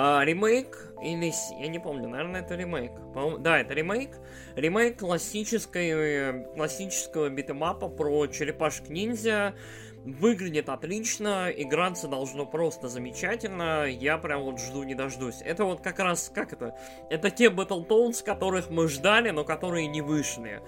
А, 0.00 0.24
ремейк, 0.24 0.92
или... 1.02 1.32
Я 1.60 1.66
не 1.66 1.80
помню, 1.80 2.08
наверное, 2.08 2.42
это 2.42 2.54
ремейк. 2.54 2.92
Да, 3.40 3.58
это 3.58 3.74
ремейк. 3.74 4.10
Ремейк 4.54 5.00
классической, 5.00 6.44
классического 6.54 7.28
битэмапа 7.28 7.88
про 7.88 8.28
черепашек-ниндзя. 8.28 9.56
Выглядит 10.16 10.70
отлично, 10.70 11.50
играться 11.54 12.08
должно 12.08 12.46
просто 12.46 12.88
замечательно. 12.88 13.84
Я 13.84 14.16
прям 14.16 14.42
вот 14.42 14.58
жду 14.58 14.82
не 14.82 14.94
дождусь. 14.94 15.42
Это 15.44 15.64
вот 15.64 15.82
как 15.82 15.98
раз, 15.98 16.30
как 16.34 16.54
это? 16.54 16.74
Это 17.10 17.30
те 17.30 17.50
Battletoads, 17.50 18.24
которых 18.24 18.70
мы 18.70 18.88
ждали, 18.88 19.30
но 19.30 19.44
которые 19.44 19.86
не 19.86 20.00
вышли. 20.00 20.62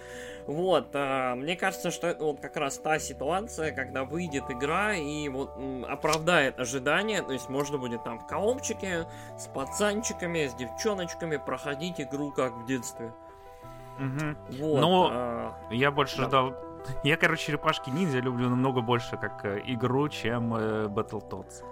Вот, 0.46 0.90
а, 0.92 1.36
мне 1.36 1.56
кажется, 1.56 1.90
что 1.90 2.08
это 2.08 2.24
вот 2.24 2.40
как 2.40 2.56
раз 2.56 2.76
та 2.78 2.98
ситуация, 2.98 3.72
когда 3.72 4.04
выйдет 4.04 4.44
игра 4.50 4.94
и 4.94 5.28
вот 5.28 5.56
м, 5.56 5.86
оправдает 5.86 6.60
ожидания, 6.60 7.22
то 7.22 7.32
есть 7.32 7.48
можно 7.48 7.78
будет 7.78 8.04
там 8.04 8.18
в 8.18 8.26
коопчике 8.26 9.06
с 9.38 9.46
пацанчиками, 9.46 10.48
с 10.48 10.54
девчоночками 10.54 11.38
проходить 11.38 12.00
игру 12.00 12.30
как 12.30 12.52
в 12.56 12.66
детстве. 12.66 13.12
Угу. 13.98 14.58
Вот, 14.62 14.80
Но 14.80 15.10
а... 15.12 15.54
я 15.70 15.90
больше 15.90 16.18
да. 16.18 16.24
ждал 16.24 16.69
я, 17.04 17.16
короче, 17.16 17.46
черепашки 17.46 17.90
ниндзя 17.90 18.20
люблю 18.20 18.48
намного 18.48 18.80
больше 18.80 19.16
как 19.16 19.44
э, 19.44 19.62
игру, 19.66 20.08
чем 20.08 20.54
э, 20.54 20.86
Battletoads. 20.86 21.64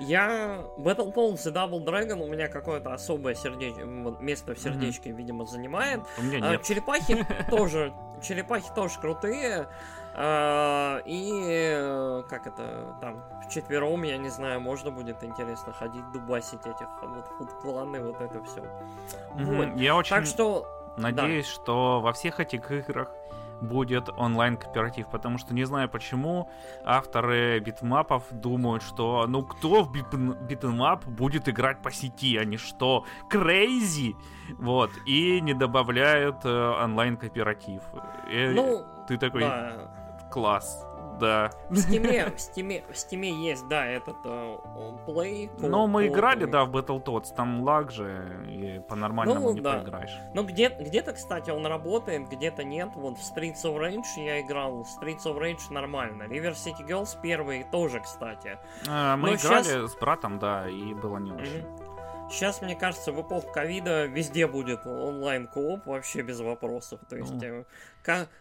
Я 0.00 0.64
Battletoads 0.76 1.48
и 1.48 1.52
Double 1.52 1.84
Dragon 1.84 2.22
у 2.22 2.28
меня 2.28 2.48
какое-то 2.48 2.94
особое 2.94 3.34
сердеч... 3.34 3.74
место 4.20 4.54
в 4.54 4.58
сердечке, 4.58 5.10
mm-hmm. 5.10 5.16
видимо, 5.16 5.44
занимает. 5.44 6.02
У 6.18 6.22
меня 6.22 6.38
а, 6.46 6.52
нет. 6.52 6.60
А, 6.60 6.64
черепахи 6.64 7.26
тоже, 7.50 7.92
черепахи 8.22 8.70
тоже 8.74 8.98
крутые. 9.00 9.66
А, 10.14 11.00
и 11.04 11.30
э, 11.50 12.22
как 12.28 12.46
это 12.46 12.96
там 13.00 13.24
в 13.44 13.48
четвером, 13.52 14.02
я 14.04 14.18
не 14.18 14.30
знаю, 14.30 14.60
можно 14.60 14.90
будет 14.90 15.22
интересно 15.22 15.72
ходить, 15.72 16.10
дубасить 16.12 16.60
этих 16.60 16.88
вот 17.02 17.26
фуд-кланы, 17.38 18.00
вот 18.00 18.20
это 18.20 18.42
все. 18.44 18.60
Mm-hmm. 18.60 19.44
Вот. 19.44 19.76
Я 19.80 19.96
очень 19.96 20.10
так 20.10 20.26
что 20.26 20.66
надеюсь, 20.96 21.46
да. 21.46 21.52
что 21.52 22.00
во 22.00 22.12
всех 22.12 22.40
этих 22.40 22.70
играх 22.70 23.10
будет 23.60 24.08
онлайн-кооператив, 24.16 25.08
потому 25.10 25.38
что 25.38 25.54
не 25.54 25.64
знаю 25.64 25.88
почему 25.88 26.50
авторы 26.84 27.58
beat 27.60 27.83
'em 27.83 28.01
up 28.01 28.12
ов 28.12 28.24
думают, 28.30 28.82
что 28.82 29.26
ну 29.26 29.42
кто 29.42 29.82
в 29.82 29.92
beat 29.92 30.42
'em 30.42 30.79
up 30.79 31.04
будет 31.06 31.48
играть 31.48 31.82
по 31.82 31.90
сети, 31.90 32.36
они 32.36 32.56
что, 32.56 33.04
crazy? 33.28 34.16
Вот, 34.58 34.90
и 35.06 35.40
не 35.40 35.54
добавляют 35.54 36.44
э, 36.44 36.84
онлайн-кооператив. 36.84 37.82
Ну, 38.30 38.84
ты 39.06 39.18
такой, 39.18 39.42
да. 39.42 40.28
класс 40.30 40.87
да. 41.18 41.50
В 41.68 41.74
Steam, 41.74 42.30
в 42.36 42.38
Steam, 42.38 42.82
в 42.90 42.94
Steam 42.94 43.24
есть, 43.24 43.66
да, 43.68 43.86
этот 43.86 44.16
uh, 44.24 45.06
Play. 45.06 45.50
Но 45.58 45.86
мы 45.86 46.06
играли, 46.06 46.44
да, 46.44 46.64
в 46.64 46.70
Battletoads, 46.74 47.34
там 47.34 47.62
лаг 47.62 47.90
же, 47.90 48.44
и 48.48 48.80
по-нормальному 48.88 49.48
ну, 49.48 49.54
не 49.54 49.60
да. 49.60 49.78
поиграешь. 49.78 50.16
Ну, 50.34 50.44
где, 50.44 50.68
где-то, 50.68 51.12
кстати, 51.12 51.50
он 51.50 51.66
работает, 51.66 52.28
где-то 52.28 52.64
нет. 52.64 52.90
Вот 52.94 53.18
в 53.18 53.20
Streets 53.20 53.62
of 53.64 53.76
Rage 53.76 54.24
я 54.24 54.40
играл, 54.40 54.82
Streets 54.82 55.24
of 55.24 55.38
Rage 55.38 55.70
нормально. 55.70 56.24
River 56.24 56.52
City 56.52 56.86
Girls 56.86 57.16
первый 57.20 57.64
тоже, 57.64 58.00
кстати. 58.00 58.58
А, 58.88 59.16
мы 59.16 59.30
Но 59.30 59.36
играли 59.36 59.64
сейчас... 59.64 59.92
с 59.92 59.96
братом, 59.96 60.38
да, 60.38 60.68
и 60.68 60.94
было 60.94 61.18
не 61.18 61.32
очень. 61.32 61.58
Mm-hmm. 61.58 61.87
Сейчас, 62.30 62.60
мне 62.60 62.76
кажется, 62.76 63.12
в 63.12 63.20
эпоху 63.20 63.50
ковида 63.52 64.06
везде 64.06 64.46
будет 64.46 64.86
онлайн-co-op 64.86 65.86
вообще 65.86 66.22
без 66.22 66.40
вопросов. 66.40 67.00
То 67.08 67.16
есть 67.16 67.32
mm. 67.32 67.66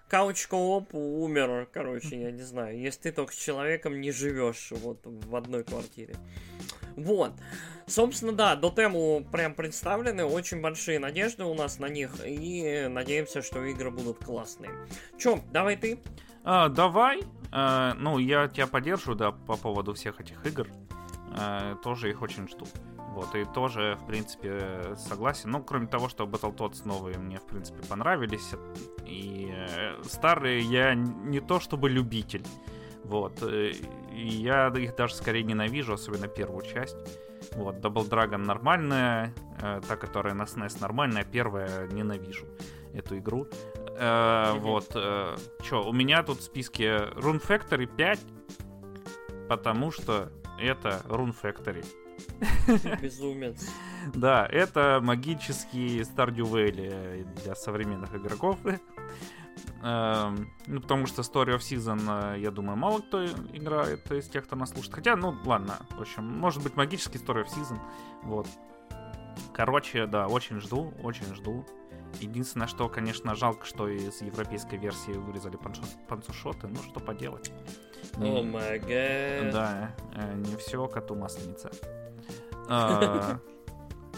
couch 0.09 0.49
co-op 0.49 0.89
умер, 0.93 1.69
короче, 1.71 2.21
я 2.21 2.31
не 2.31 2.43
знаю. 2.43 2.77
Если 2.79 3.03
ты 3.03 3.11
только 3.13 3.33
с 3.33 3.37
человеком 3.37 3.99
не 3.99 4.11
живешь 4.11 4.71
вот 4.71 4.99
в 5.03 5.35
одной 5.35 5.63
квартире. 5.63 6.15
Вот. 6.97 7.31
Собственно, 7.85 8.33
да, 8.33 8.55
до 8.55 8.71
тему 8.71 9.25
прям 9.31 9.53
представлены, 9.53 10.25
очень 10.25 10.61
большие 10.61 10.99
надежды 10.99 11.43
у 11.43 11.53
нас 11.53 11.79
на 11.79 11.87
них, 11.87 12.11
и 12.25 12.87
надеемся, 12.89 13.41
что 13.41 13.63
игры 13.63 13.91
будут 13.91 14.17
классные. 14.17 14.71
Чё, 15.17 15.39
давай 15.51 15.77
ты? 15.77 15.99
А, 16.43 16.69
давай. 16.69 17.21
А, 17.51 17.93
ну, 17.93 18.17
я 18.17 18.47
тебя 18.47 18.67
поддержу, 18.67 19.15
да, 19.15 19.31
по 19.31 19.55
поводу 19.57 19.93
всех 19.93 20.19
этих 20.19 20.45
игр. 20.45 20.67
А, 21.37 21.75
тоже 21.75 22.09
их 22.09 22.21
очень 22.21 22.47
жду. 22.47 22.65
Вот, 23.17 23.33
и 23.33 23.45
тоже, 23.45 23.97
в 23.99 24.05
принципе, 24.05 24.95
согласен. 24.95 25.49
Ну, 25.49 25.63
кроме 25.63 25.87
того, 25.87 26.07
что 26.07 26.25
Battletoads 26.25 26.85
новые 26.85 27.17
мне, 27.17 27.39
в 27.39 27.47
принципе, 27.47 27.81
понравились. 27.87 28.51
И 29.07 29.51
э, 29.51 29.95
старые 30.03 30.61
я 30.61 30.93
не 30.93 31.39
то 31.39 31.59
чтобы 31.59 31.89
любитель. 31.89 32.45
Вот. 33.03 33.41
Э, 33.41 33.71
и 34.13 34.27
я 34.27 34.67
их 34.67 34.95
даже 34.95 35.15
скорее 35.15 35.41
ненавижу, 35.41 35.93
особенно 35.93 36.27
первую 36.27 36.61
часть. 36.61 36.95
Вот, 37.55 37.77
Double 37.77 38.07
Dragon 38.07 38.37
нормальная, 38.37 39.33
э, 39.63 39.81
та, 39.87 39.95
которая 39.95 40.35
на 40.35 40.43
SNES 40.43 40.79
нормальная, 40.79 41.23
первая 41.23 41.87
ненавижу 41.87 42.45
эту 42.93 43.17
игру. 43.17 43.47
Э, 43.97 44.53
вот, 44.59 44.91
э, 44.93 45.35
чё, 45.63 45.81
у 45.81 45.91
меня 45.91 46.21
тут 46.21 46.37
в 46.37 46.43
списке 46.43 47.09
Rune 47.15 47.41
Factory 47.43 47.87
5, 47.87 48.19
потому 49.49 49.89
что 49.89 50.29
это 50.59 51.01
Rune 51.07 51.35
Factory. 51.41 51.83
Безумец. 53.01 53.69
Да, 54.13 54.47
это 54.51 54.99
магический 55.01 56.01
Stardew 56.01 56.49
Valley 56.51 57.27
для 57.43 57.55
современных 57.55 58.15
игроков. 58.15 58.57
Эм, 59.83 60.51
ну, 60.65 60.81
потому 60.81 61.05
что 61.07 61.21
Story 61.21 61.55
of 61.55 61.59
Season, 61.59 62.35
э, 62.35 62.39
я 62.39 62.51
думаю, 62.51 62.77
мало 62.77 62.99
кто 62.99 63.25
играет 63.25 64.11
из 64.11 64.27
тех, 64.27 64.45
кто 64.45 64.55
нас 64.55 64.71
слушает. 64.71 64.95
Хотя, 64.95 65.15
ну, 65.15 65.35
ладно, 65.45 65.77
в 65.91 66.01
общем, 66.01 66.25
может 66.25 66.63
быть, 66.63 66.75
магический 66.75 67.19
Story 67.19 67.45
of 67.45 67.47
Season. 67.47 67.79
Вот. 68.23 68.47
Короче, 69.53 70.05
да, 70.07 70.27
очень 70.27 70.59
жду, 70.59 70.93
очень 71.03 71.33
жду. 71.35 71.65
Единственное, 72.19 72.67
что, 72.67 72.89
конечно, 72.89 73.35
жалко, 73.35 73.65
что 73.65 73.87
из 73.87 74.21
европейской 74.21 74.77
версии 74.77 75.11
вырезали 75.11 75.57
панцушоты. 76.07 76.67
Ну, 76.67 76.77
что 76.77 76.99
поделать. 76.99 77.51
О 78.15 78.43
май 78.43 78.79
Да, 78.79 79.95
э, 80.15 80.33
не 80.35 80.55
все 80.55 80.87
коту 80.87 81.15
масленица. 81.15 81.69
А, 82.69 83.39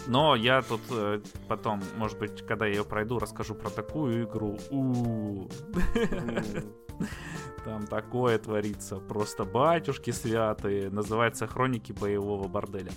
но 0.06 0.34
я 0.34 0.62
тут 0.62 0.80
э, 0.90 1.20
потом, 1.48 1.82
может 1.96 2.18
быть, 2.18 2.44
когда 2.46 2.66
я 2.66 2.74
ее 2.76 2.84
пройду, 2.84 3.18
расскажу 3.18 3.54
про 3.54 3.70
такую 3.70 4.24
игру. 4.24 4.58
Там 7.64 7.86
такое 7.86 8.38
творится. 8.38 8.96
Просто 8.96 9.44
батюшки 9.44 10.10
святые. 10.10 10.90
Называется 10.90 11.46
Хроники 11.46 11.92
боевого 11.92 12.48
борделя. 12.48 12.92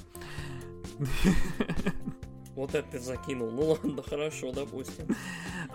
Вот 2.55 2.75
это 2.75 2.91
ты 2.91 2.99
закинул. 2.99 3.51
Ну 3.51 3.71
ладно, 3.71 4.03
хорошо, 4.03 4.51
допустим. 4.51 5.07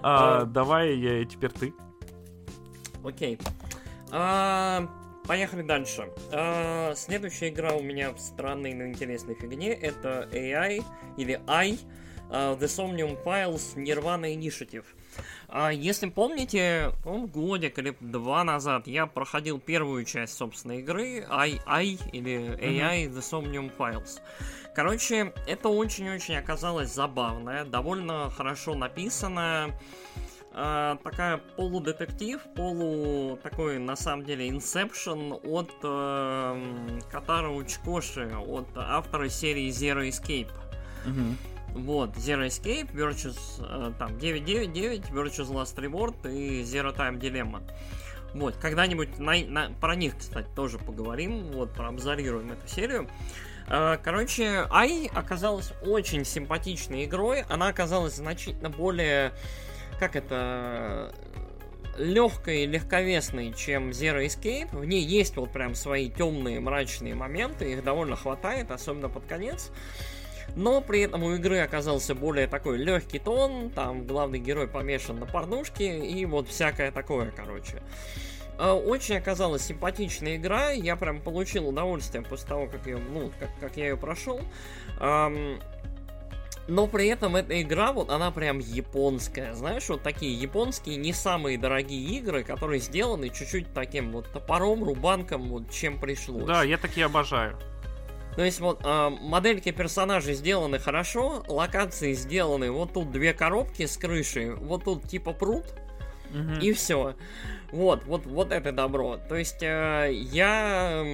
А, 0.00 0.44
давай 0.44 0.96
я 0.96 1.24
теперь 1.24 1.50
ты. 1.52 1.74
Окей. 3.04 3.38
А, 4.10 4.88
Поехали 5.28 5.60
дальше. 5.60 6.08
А, 6.32 6.94
следующая 6.96 7.50
игра 7.50 7.74
у 7.74 7.82
меня 7.82 8.12
в 8.12 8.18
странной, 8.18 8.72
но 8.72 8.86
интересной 8.86 9.34
фигне. 9.34 9.74
Это 9.74 10.26
AI 10.32 10.82
или 11.18 11.38
I. 11.46 11.78
Uh, 12.30 12.58
The 12.58 12.66
Somnium 12.66 13.16
Files 13.24 13.74
Nirvana 13.74 14.34
Initiative. 14.34 14.84
Uh, 15.48 15.74
если 15.74 16.10
помните, 16.10 16.92
по 17.02 17.26
годик 17.26 17.78
или 17.78 17.96
два 18.00 18.44
назад 18.44 18.86
я 18.86 19.06
проходил 19.06 19.58
первую 19.58 20.04
часть, 20.04 20.34
собственно, 20.34 20.72
игры 20.72 21.24
I, 21.30 21.58
I 21.64 21.98
или 22.12 22.54
AI 22.60 23.06
mm-hmm. 23.06 23.12
The 23.14 23.20
Somnium 23.20 23.72
Files. 23.78 24.20
Короче, 24.74 25.32
это 25.46 25.70
очень-очень 25.70 26.36
оказалось 26.36 26.92
забавное, 26.92 27.64
довольно 27.64 28.30
хорошо 28.30 28.74
написанное 28.74 29.74
э, 30.52 30.96
такая 31.02 31.38
полудетектив, 31.56 32.40
полу 32.54 33.36
такой 33.42 33.78
на 33.78 33.96
самом 33.96 34.24
деле 34.24 34.48
инсепшн 34.48 35.32
от 35.32 35.70
э, 35.82 37.00
Катара 37.10 37.50
Учкоши, 37.50 38.30
от 38.36 38.68
автора 38.76 39.28
серии 39.28 39.68
Zero 39.68 40.08
Escape. 40.08 40.50
Угу. 41.06 41.80
Вот, 41.80 42.16
Zero 42.16 42.46
Escape, 42.46 42.92
Virtuous, 42.92 43.38
э, 43.60 43.92
там, 43.98 44.18
999, 44.18 45.10
Virtuous 45.10 45.50
Last 45.52 45.76
Reward 45.76 46.16
и 46.32 46.62
Zero 46.62 46.96
Time 46.96 47.18
Dilemma. 47.18 47.62
Вот, 48.34 48.56
когда-нибудь 48.56 49.18
на, 49.18 49.36
на, 49.44 49.70
про 49.80 49.96
них, 49.96 50.16
кстати, 50.18 50.48
тоже 50.54 50.78
поговорим, 50.78 51.50
вот, 51.52 51.72
прообзорируем 51.72 52.52
эту 52.52 52.66
серию. 52.68 53.08
Э, 53.68 53.98
короче, 54.02 54.66
Ай 54.70 55.10
оказалась 55.14 55.72
очень 55.82 56.24
симпатичной 56.24 57.04
игрой, 57.04 57.42
она 57.48 57.68
оказалась 57.68 58.16
значительно 58.16 58.70
более 58.70 59.32
как 59.98 60.16
это 60.16 61.12
легкой, 61.98 62.66
легковесной, 62.66 63.52
чем 63.52 63.90
Zero 63.90 64.24
Escape. 64.24 64.74
В 64.76 64.84
ней 64.84 65.02
есть 65.02 65.36
вот 65.36 65.52
прям 65.52 65.74
свои 65.74 66.08
темные, 66.08 66.60
мрачные 66.60 67.14
моменты, 67.14 67.72
их 67.72 67.82
довольно 67.82 68.16
хватает, 68.16 68.70
особенно 68.70 69.08
под 69.08 69.26
конец. 69.26 69.70
Но 70.56 70.80
при 70.80 71.00
этом 71.00 71.22
у 71.24 71.34
игры 71.34 71.58
оказался 71.58 72.14
более 72.14 72.46
такой 72.46 72.78
легкий 72.78 73.18
тон, 73.18 73.70
там 73.70 74.06
главный 74.06 74.38
герой 74.38 74.66
помешан 74.66 75.18
на 75.18 75.26
порнушке 75.26 75.98
и 75.98 76.24
вот 76.24 76.48
всякое 76.48 76.90
такое, 76.90 77.30
короче. 77.30 77.82
э, 78.58 78.70
очень 78.70 79.16
оказалась 79.16 79.62
симпатичная 79.62 80.36
игра. 80.36 80.70
Я 80.70 80.96
прям 80.96 81.20
получил 81.20 81.68
удовольствие 81.68 82.22
после 82.22 82.48
того, 82.48 82.66
как 82.66 82.86
я, 82.86 82.96
ну, 82.96 83.30
как, 83.38 83.50
как 83.60 83.76
я 83.76 83.88
ее 83.88 83.96
прошел. 83.96 84.40
Но 86.68 86.86
при 86.86 87.08
этом 87.08 87.34
эта 87.34 87.60
игра, 87.62 87.92
вот 87.92 88.10
она 88.10 88.30
прям 88.30 88.58
японская. 88.58 89.54
Знаешь, 89.54 89.88
вот 89.88 90.02
такие 90.02 90.34
японские, 90.34 90.96
не 90.96 91.14
самые 91.14 91.56
дорогие 91.56 92.18
игры, 92.18 92.44
которые 92.44 92.80
сделаны 92.80 93.30
чуть-чуть 93.30 93.72
таким 93.72 94.12
вот 94.12 94.30
топором, 94.30 94.84
рубанком, 94.84 95.48
вот 95.48 95.70
чем 95.70 95.98
пришлось. 95.98 96.44
Да, 96.44 96.62
я 96.62 96.76
такие 96.76 97.06
обожаю. 97.06 97.58
То 98.36 98.44
есть 98.44 98.60
вот 98.60 98.82
э, 98.84 99.08
модельки 99.08 99.72
персонажей 99.72 100.34
сделаны 100.34 100.78
хорошо, 100.78 101.42
локации 101.48 102.12
сделаны. 102.12 102.70
Вот 102.70 102.92
тут 102.92 103.10
две 103.10 103.32
коробки 103.32 103.86
с 103.86 103.96
крышей, 103.96 104.50
вот 104.50 104.84
тут 104.84 105.08
типа 105.08 105.32
пруд, 105.32 105.64
угу. 106.30 106.60
и 106.60 106.72
все. 106.72 107.14
Вот, 107.70 108.04
вот, 108.04 108.26
вот 108.26 108.50
это 108.52 108.72
добро. 108.72 109.18
То 109.28 109.36
есть 109.36 109.62
э, 109.62 110.10
я, 110.12 111.04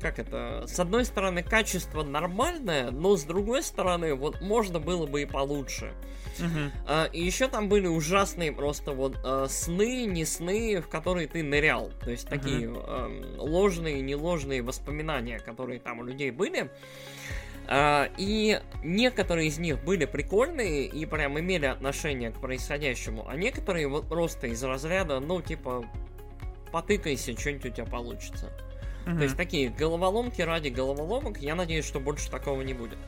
как 0.00 0.18
это, 0.18 0.64
с 0.66 0.78
одной 0.80 1.04
стороны 1.04 1.42
качество 1.42 2.02
нормальное, 2.02 2.90
но 2.90 3.16
с 3.16 3.24
другой 3.24 3.62
стороны 3.62 4.14
вот 4.14 4.40
можно 4.40 4.80
было 4.80 5.06
бы 5.06 5.22
и 5.22 5.26
получше. 5.26 5.92
Uh-huh. 6.38 6.70
А, 6.86 7.04
и 7.12 7.22
еще 7.22 7.46
там 7.46 7.68
были 7.68 7.86
ужасные 7.86 8.50
просто 8.52 8.92
вот 8.92 9.18
а, 9.24 9.46
сны, 9.48 10.04
не 10.06 10.24
сны, 10.24 10.80
в 10.80 10.88
которые 10.88 11.28
ты 11.28 11.42
нырял. 11.42 11.92
То 12.02 12.10
есть 12.10 12.28
такие 12.28 12.68
а, 12.74 13.08
ложные, 13.38 14.00
неложные 14.00 14.62
воспоминания, 14.62 15.38
которые 15.38 15.78
там 15.78 16.00
у 16.00 16.04
людей 16.04 16.30
были. 16.30 16.70
Uh, 17.66 18.10
и 18.18 18.60
некоторые 18.82 19.48
из 19.48 19.58
них 19.58 19.82
были 19.82 20.04
прикольные 20.04 20.84
и 20.84 21.06
прям 21.06 21.40
имели 21.40 21.64
отношение 21.64 22.30
к 22.30 22.38
происходящему, 22.38 23.26
а 23.26 23.36
некоторые 23.36 23.88
вот 23.88 24.06
просто 24.06 24.48
из 24.48 24.62
разряда, 24.62 25.18
ну, 25.18 25.40
типа, 25.40 25.86
потыкайся, 26.72 27.38
что-нибудь 27.38 27.64
у 27.66 27.70
тебя 27.70 27.86
получится. 27.86 28.52
Uh-huh. 29.06 29.16
То 29.16 29.22
есть 29.22 29.36
такие 29.36 29.70
головоломки 29.70 30.42
ради 30.42 30.68
головоломок, 30.68 31.38
я 31.38 31.54
надеюсь, 31.54 31.86
что 31.86 32.00
больше 32.00 32.30
такого 32.30 32.60
не 32.60 32.74
будет. 32.74 32.98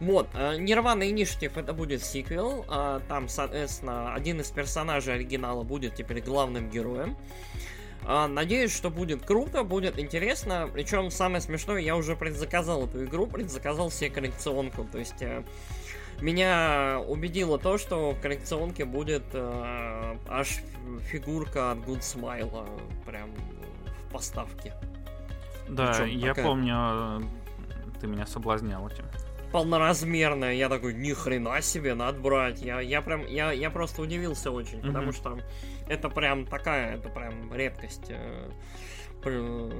Вот, 0.00 0.28
Нирвана 0.34 1.02
Initiative 1.04 1.58
это 1.58 1.72
будет 1.72 2.04
сиквел, 2.04 2.66
а, 2.68 3.00
там, 3.08 3.28
соответственно, 3.28 4.14
один 4.14 4.40
из 4.40 4.50
персонажей 4.50 5.14
оригинала 5.14 5.64
будет 5.64 5.94
теперь 5.94 6.20
главным 6.20 6.70
героем. 6.70 7.16
А, 7.16 7.57
надеюсь, 8.08 8.74
что 8.74 8.88
будет 8.90 9.22
круто, 9.24 9.64
будет 9.64 9.98
интересно. 9.98 10.68
Причем 10.72 11.10
самое 11.10 11.42
смешное, 11.42 11.80
я 11.80 11.94
уже 11.94 12.16
предзаказал 12.16 12.86
эту 12.86 13.04
игру, 13.04 13.26
предзаказал 13.26 13.90
себе 13.90 14.08
коллекционку. 14.08 14.84
То 14.90 14.98
есть 14.98 15.20
э, 15.20 15.44
меня 16.20 17.02
убедило 17.06 17.58
то, 17.58 17.76
что 17.76 18.12
в 18.12 18.20
коллекционке 18.20 18.86
будет 18.86 19.24
э, 19.34 20.16
аж 20.26 20.60
фигурка 21.10 21.72
от 21.72 21.78
Good 21.78 22.00
Smile 22.00 22.66
прям 23.04 23.30
в 24.08 24.12
поставке. 24.12 24.72
Да, 25.68 25.92
Причем 25.92 26.18
я 26.18 26.28
такая... 26.28 26.44
помню, 26.46 27.30
ты 28.00 28.06
меня 28.06 28.26
соблазнял 28.26 28.88
этим 28.88 29.04
полноразмерная. 29.52 30.54
Я 30.54 30.68
такой, 30.68 30.94
ни 30.94 31.12
хрена 31.12 31.60
себе, 31.62 31.94
надо 31.94 32.20
брать. 32.20 32.60
Я, 32.60 32.80
я 32.80 33.02
прям, 33.02 33.26
я, 33.26 33.52
я 33.52 33.70
просто 33.70 34.02
удивился 34.02 34.50
очень, 34.50 34.78
mm-hmm. 34.78 34.86
потому 34.86 35.12
что 35.12 35.38
это 35.88 36.08
прям 36.08 36.46
такая, 36.46 36.96
это 36.96 37.08
прям 37.08 37.52
редкость. 37.54 38.10
Э, 38.10 38.50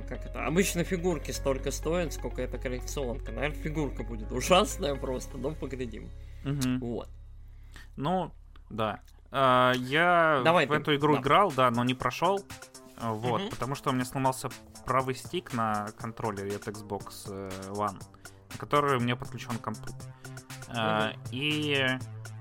как 0.08 0.26
это? 0.26 0.44
Обычно 0.46 0.84
фигурки 0.84 1.30
столько 1.30 1.70
стоят, 1.70 2.12
сколько 2.12 2.42
это 2.42 2.58
коллекционка. 2.58 3.32
Наверное, 3.32 3.56
фигурка 3.56 4.02
будет 4.02 4.32
ужасная 4.32 4.94
просто, 4.94 5.38
но 5.38 5.52
поглядим. 5.52 6.10
Mm-hmm. 6.44 6.78
Вот. 6.80 7.08
Ну, 7.96 8.32
да. 8.68 9.00
А, 9.30 9.72
я 9.76 10.42
Давай 10.44 10.66
в 10.66 10.70
ты... 10.70 10.76
эту 10.76 10.96
игру 10.96 11.14
да. 11.14 11.20
играл, 11.20 11.52
да, 11.52 11.70
но 11.70 11.84
не 11.84 11.94
прошел. 11.94 12.44
Вот, 13.00 13.42
mm-hmm. 13.42 13.50
потому 13.50 13.76
что 13.76 13.90
у 13.90 13.92
меня 13.92 14.04
сломался 14.04 14.50
правый 14.84 15.14
стик 15.14 15.52
на 15.52 15.86
контроллере 15.96 16.56
от 16.56 16.66
Xbox 16.66 17.28
э, 17.28 17.50
One 17.70 17.98
к 18.48 18.58
которой 18.58 18.96
у 18.96 19.00
меня 19.00 19.16
подключен 19.16 19.58
компьютер. 19.58 19.94
А, 20.68 21.12
и 21.30 21.86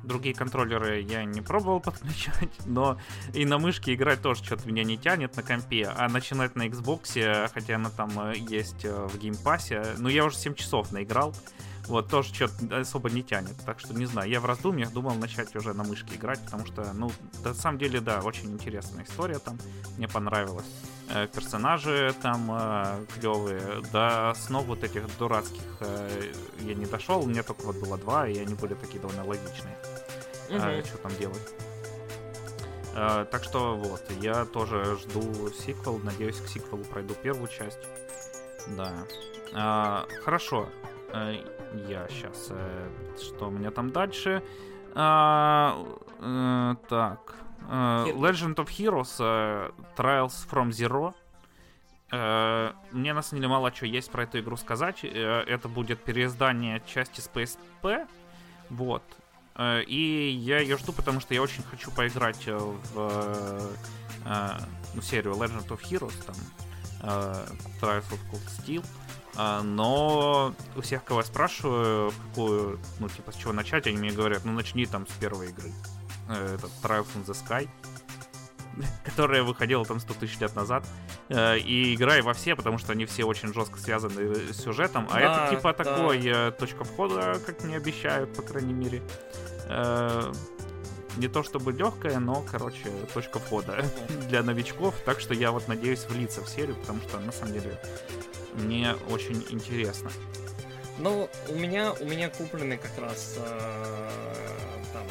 другие 0.07 0.33
контроллеры 0.33 1.01
я 1.01 1.23
не 1.25 1.41
пробовал 1.41 1.79
подключать, 1.81 2.49
но 2.65 2.97
и 3.33 3.45
на 3.45 3.59
мышке 3.59 3.93
играть 3.93 4.21
тоже 4.21 4.43
что-то 4.43 4.67
меня 4.67 4.83
не 4.83 4.97
тянет 4.97 5.35
на 5.35 5.43
компе, 5.43 5.85
а 5.85 6.07
начинать 6.09 6.55
на 6.55 6.67
Xbox, 6.67 7.49
хотя 7.53 7.75
она 7.75 7.89
там 7.89 8.09
э, 8.19 8.37
есть 8.37 8.85
э, 8.85 9.07
в 9.07 9.17
Game 9.17 9.48
Pass 9.48 9.80
е, 9.80 9.95
ну 9.97 10.09
я 10.09 10.25
уже 10.25 10.37
7 10.37 10.55
часов 10.55 10.91
наиграл, 10.91 11.33
вот, 11.87 12.09
тоже 12.09 12.33
что-то 12.33 12.79
особо 12.79 13.09
не 13.09 13.23
тянет. 13.23 13.55
Так 13.65 13.79
что, 13.79 13.93
не 13.93 14.05
знаю, 14.05 14.29
я 14.29 14.39
в 14.39 14.45
раздумьях 14.45 14.91
думал 14.91 15.15
начать 15.15 15.55
уже 15.55 15.73
на 15.73 15.83
мышке 15.83 16.15
играть, 16.15 16.39
потому 16.41 16.65
что, 16.65 16.91
ну, 16.93 17.11
на 17.43 17.53
самом 17.53 17.77
деле, 17.77 18.01
да, 18.01 18.19
очень 18.21 18.51
интересная 18.51 19.05
история 19.05 19.39
там, 19.39 19.57
мне 19.97 20.07
понравилось. 20.07 20.65
Э, 21.09 21.27
персонажи 21.33 22.13
там 22.21 22.51
э, 22.51 23.05
клевые, 23.15 23.81
до 23.93 24.33
снов 24.35 24.65
вот 24.65 24.83
этих 24.83 25.03
дурацких 25.17 25.63
э, 25.79 26.31
я 26.61 26.73
не 26.73 26.85
дошел, 26.85 27.25
мне 27.25 27.43
только 27.43 27.61
вот 27.61 27.77
было 27.77 27.97
два, 27.97 28.27
и 28.27 28.37
они 28.37 28.55
были 28.55 28.73
такие 28.73 28.99
довольно 28.99 29.25
логичные. 29.25 29.77
Угу. 30.49 30.85
Что 30.85 30.97
там 30.97 31.11
делать. 31.17 31.53
Э, 32.95 33.25
так 33.29 33.43
что 33.43 33.75
вот, 33.75 34.01
я 34.21 34.45
тоже 34.45 34.97
жду 34.97 35.49
сиквел, 35.51 35.99
надеюсь, 35.99 36.39
к 36.41 36.47
сиквелу 36.47 36.83
пройду 36.83 37.13
первую 37.15 37.47
часть. 37.47 37.79
Да. 38.75 38.91
Э, 39.53 40.05
хорошо. 40.23 40.69
Э, 41.13 41.43
я 41.87 42.07
сейчас... 42.09 42.47
Э, 42.49 42.89
что 43.19 43.47
у 43.47 43.51
меня 43.51 43.71
там 43.71 43.91
дальше? 43.91 44.43
А, 44.93 45.85
э, 46.19 46.75
так. 46.89 47.35
Legend 47.69 48.55
of 48.55 48.67
Heroes 48.67 49.73
Trials 49.97 50.47
from 50.49 50.69
Zero. 50.69 51.13
Мне 52.91 53.13
на 53.13 53.21
самом 53.21 53.41
деле 53.41 53.49
мало 53.49 53.71
чего 53.71 53.87
есть 53.87 54.09
про 54.09 54.23
эту 54.23 54.39
игру 54.39 54.55
сказать. 54.55 55.03
Это 55.03 55.67
будет 55.67 56.01
переиздание 56.01 56.81
части 56.85 57.19
с 57.19 57.29
PSP. 57.29 58.07
Вот. 58.69 59.03
Uh, 59.57 59.83
и 59.85 60.29
я 60.29 60.59
ее 60.59 60.77
жду, 60.77 60.93
потому 60.93 61.19
что 61.19 61.33
я 61.33 61.41
очень 61.41 61.63
хочу 61.63 61.89
поиграть 61.89 62.45
в 62.45 63.71
ну, 64.93 65.01
серию 65.01 65.33
Legend 65.33 65.67
of 65.69 65.81
Heroes, 65.81 66.13
там, 66.25 66.35
Trials 67.81 68.05
of 68.11 68.19
Cold 68.31 68.47
Steel. 68.59 68.85
Но 69.63 70.53
у 70.75 70.81
всех, 70.81 71.03
кого 71.03 71.21
я 71.21 71.25
спрашиваю, 71.25 72.11
какую, 72.29 72.79
ну, 72.99 73.07
типа, 73.07 73.31
с 73.31 73.35
чего 73.35 73.53
начать, 73.53 73.87
они 73.87 73.97
мне 73.97 74.11
говорят, 74.11 74.43
ну, 74.45 74.51
начни 74.51 74.85
там 74.85 75.07
с 75.07 75.11
первой 75.11 75.49
игры. 75.49 75.71
Э, 76.27 76.55
это 76.55 76.67
Trials 76.83 77.07
in 77.15 77.25
the 77.25 77.33
Sky, 77.33 77.69
которая 79.03 79.43
выходила 79.43 79.85
там 79.85 79.99
100 79.99 80.13
тысяч 80.15 80.39
лет 80.39 80.55
назад. 80.55 80.85
Э, 81.29 81.57
и 81.57 81.95
играй 81.95 82.21
во 82.21 82.33
все, 82.33 82.55
потому 82.55 82.77
что 82.77 82.91
они 82.93 83.05
все 83.05 83.23
очень 83.23 83.53
жестко 83.53 83.79
связаны 83.79 84.35
с 84.35 84.57
сюжетом. 84.57 85.07
А 85.11 85.19
да, 85.19 85.19
это 85.19 85.55
типа 85.55 85.73
да. 85.73 85.83
такой 85.83 86.21
э, 86.25 86.51
точка 86.51 86.83
входа, 86.83 87.39
как 87.45 87.63
мне 87.63 87.77
обещают, 87.77 88.33
по 88.33 88.41
крайней 88.41 88.73
мере. 88.73 89.01
Не 91.17 91.27
то 91.27 91.41
чтобы 91.41 91.71
легкая, 91.71 92.19
но, 92.19 92.45
короче, 92.49 92.91
точка 93.13 93.39
входа 93.39 93.83
для 94.29 94.43
новичков. 94.43 94.95
Так 95.03 95.19
что 95.19 95.33
я 95.33 95.51
вот 95.51 95.67
надеюсь 95.67 96.05
влиться 96.07 96.41
в 96.43 96.47
серию, 96.47 96.75
потому 96.75 97.01
что 97.01 97.19
на 97.19 97.31
самом 97.31 97.53
деле 97.53 97.79
мне 98.53 98.93
очень 99.09 99.43
интересно. 99.49 100.11
Ну, 100.99 101.29
у 101.49 101.55
меня, 101.55 101.93
у 101.93 102.05
меня 102.05 102.29
куплены 102.29 102.77
как 102.77 102.97
раз 102.97 103.35
э, 103.37 104.09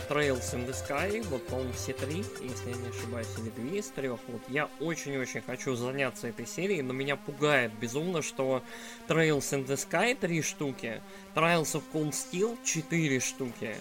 Trails 0.08 0.54
in 0.54 0.66
the 0.66 0.74
Sky, 0.74 1.26
вот, 1.28 1.46
по-моему, 1.46 1.72
все 1.72 1.92
три, 1.92 2.24
если 2.40 2.70
я 2.70 2.76
не 2.76 2.88
ошибаюсь, 2.88 3.28
или 3.38 3.50
две 3.50 3.80
из 3.80 3.86
трех. 3.88 4.20
Вот 4.28 4.42
я 4.48 4.68
очень-очень 4.80 5.42
хочу 5.42 5.74
заняться 5.74 6.28
этой 6.28 6.46
серией, 6.46 6.82
но 6.82 6.92
меня 6.92 7.16
пугает 7.16 7.72
безумно, 7.80 8.22
что 8.22 8.62
Trails 9.08 9.38
in 9.52 9.66
the 9.66 9.76
Sky 9.76 10.16
три 10.18 10.42
штуки, 10.42 11.02
Trials 11.34 11.72
of 11.74 11.82
Cold 11.92 12.12
Steel 12.12 12.56
четыре 12.64 13.20
штуки, 13.20 13.76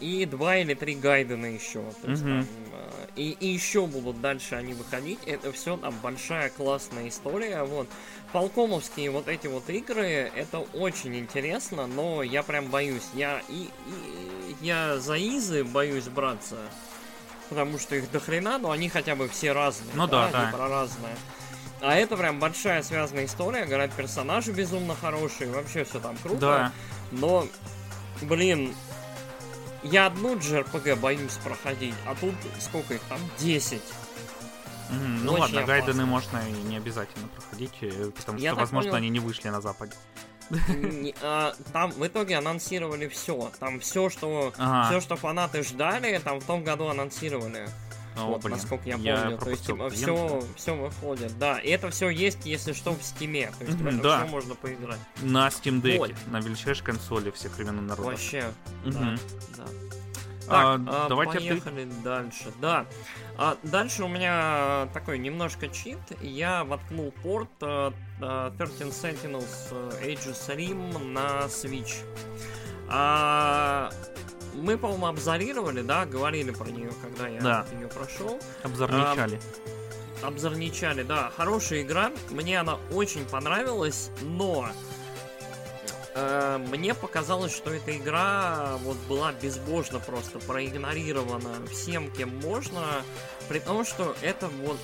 и 0.00 0.26
два 0.26 0.56
или 0.56 0.74
три 0.74 0.94
гайдена 0.96 1.46
еще. 1.46 1.84
То 2.02 2.10
есть, 2.10 2.22
mm-hmm. 2.22 2.40
там, 2.40 2.48
uh, 2.72 3.10
и, 3.14 3.30
и 3.30 3.46
еще 3.46 3.86
будут 3.86 4.20
дальше 4.20 4.56
они 4.56 4.74
выходить. 4.74 5.20
Это 5.26 5.52
все 5.52 5.76
там 5.76 5.94
большая 6.02 6.50
классная 6.50 7.08
история. 7.08 7.62
Вот. 7.62 7.88
Полкомовские 8.32 9.10
вот 9.10 9.28
эти 9.28 9.46
вот 9.46 9.70
игры, 9.70 10.32
это 10.34 10.58
очень 10.58 11.16
интересно, 11.16 11.86
но 11.86 12.24
я 12.24 12.42
прям 12.42 12.66
боюсь. 12.66 13.06
Я 13.14 13.42
и, 13.48 13.68
и 13.86 14.56
я 14.60 14.98
за 14.98 15.16
Изы 15.16 15.62
боюсь 15.62 16.08
браться. 16.08 16.56
Потому 17.48 17.78
что 17.78 17.94
их 17.94 18.10
дохрена, 18.10 18.58
но 18.58 18.72
они 18.72 18.88
хотя 18.88 19.14
бы 19.14 19.28
все 19.28 19.52
разные. 19.52 19.94
Ну 19.94 20.08
да, 20.08 20.30
да. 20.32 20.46
Типа 20.46 20.66
разные. 20.66 21.14
А 21.80 21.94
это 21.94 22.16
прям 22.16 22.40
большая 22.40 22.82
связанная 22.82 23.26
история, 23.26 23.66
говорят, 23.66 23.92
персонажи 23.92 24.52
безумно 24.52 24.96
хорошие, 24.96 25.50
вообще 25.50 25.84
все 25.84 26.00
там 26.00 26.16
круто. 26.16 26.40
Да. 26.40 26.72
Но, 27.12 27.46
блин, 28.22 28.74
я 29.84 30.06
одну 30.06 30.34
JRPG 30.36 30.96
боюсь 30.96 31.38
проходить, 31.44 31.94
а 32.06 32.14
тут 32.14 32.34
сколько 32.58 32.94
их 32.94 33.02
там? 33.02 33.18
10. 33.38 33.80
Mm, 34.90 35.20
ну 35.22 35.32
ладно, 35.32 35.46
опасно. 35.46 35.64
гайдены 35.64 36.06
можно 36.06 36.38
и 36.48 36.52
не 36.52 36.76
обязательно 36.76 37.28
проходить, 37.28 37.72
э, 37.80 38.10
потому 38.16 38.38
что, 38.38 38.54
возможно, 38.54 38.90
понял... 38.90 39.02
они 39.02 39.10
не 39.10 39.20
вышли 39.20 39.48
на 39.48 39.60
Западе. 39.60 39.92
А, 41.22 41.54
там 41.72 41.90
в 41.92 42.06
итоге 42.06 42.36
анонсировали 42.36 43.08
все. 43.08 43.50
Там 43.58 43.80
все, 43.80 44.10
что 44.10 44.52
ага. 44.58 44.90
все, 44.90 45.00
что 45.00 45.16
фанаты 45.16 45.62
ждали, 45.62 46.18
там 46.18 46.40
в 46.40 46.44
том 46.44 46.62
году 46.62 46.88
анонсировали. 46.88 47.68
О, 48.16 48.26
вот, 48.26 48.42
блин, 48.42 48.56
насколько 48.56 48.88
я 48.88 48.94
помню. 48.94 49.30
Я 49.30 49.36
то 49.36 49.50
есть, 49.50 49.66
типа, 49.66 49.90
все, 49.90 50.42
все 50.56 50.76
выходит. 50.76 51.36
Да, 51.38 51.58
и 51.58 51.68
это 51.70 51.90
все 51.90 52.08
есть, 52.08 52.44
если 52.44 52.72
что, 52.72 52.92
в 52.92 53.02
стиме. 53.02 53.50
То 53.58 53.64
есть, 53.64 53.78
mm-hmm, 53.78 54.00
да. 54.02 54.22
все 54.22 54.30
можно 54.30 54.54
поиграть. 54.54 55.00
На 55.22 55.48
Steam 55.48 55.82
Deck, 55.82 55.98
вот. 55.98 56.12
на 56.28 56.40
величайшей 56.40 56.84
консоли 56.84 57.30
всех 57.30 57.56
времен 57.56 57.86
народа. 57.86 58.10
Вообще, 58.10 58.44
mm-hmm. 58.84 59.18
да, 59.56 59.64
да. 59.64 59.64
Так, 60.46 60.80
а, 60.86 61.08
давайте 61.08 61.38
поехали 61.38 61.84
ты... 61.84 62.02
дальше. 62.02 62.52
Да. 62.60 62.86
А 63.38 63.56
дальше 63.62 64.04
у 64.04 64.08
меня 64.08 64.88
такой 64.92 65.18
немножко 65.18 65.68
чит. 65.68 65.98
Я 66.20 66.64
воткнул 66.64 67.12
порт 67.22 67.48
uh, 67.60 67.94
uh, 68.20 68.56
13 68.56 68.92
Sentinels 68.92 69.72
Aegis 70.02 70.54
Rim 70.54 70.98
на 71.12 71.46
Switch. 71.46 71.94
А, 72.88 73.90
мы, 74.54 74.78
по-моему, 74.78 75.06
обзорировали, 75.06 75.82
да, 75.82 76.06
говорили 76.06 76.50
про 76.50 76.68
нее, 76.70 76.92
когда 77.02 77.28
я 77.28 77.40
да. 77.40 77.66
ее 77.72 77.88
прошел. 77.88 78.38
Обзорничали. 78.62 79.40
А, 80.22 80.28
обзорничали, 80.28 81.02
да. 81.02 81.30
Хорошая 81.36 81.82
игра. 81.82 82.12
Мне 82.30 82.60
она 82.60 82.78
очень 82.92 83.24
понравилась, 83.24 84.10
но 84.22 84.68
э, 86.14 86.58
мне 86.70 86.94
показалось, 86.94 87.54
что 87.54 87.72
эта 87.72 87.96
игра 87.96 88.78
вот 88.82 88.96
была 89.08 89.32
безбожно 89.32 90.00
просто 90.00 90.38
проигнорирована 90.38 91.66
всем, 91.70 92.10
кем 92.10 92.36
можно, 92.40 93.02
при 93.48 93.58
том, 93.58 93.84
что 93.84 94.16
это 94.22 94.48
вот 94.48 94.78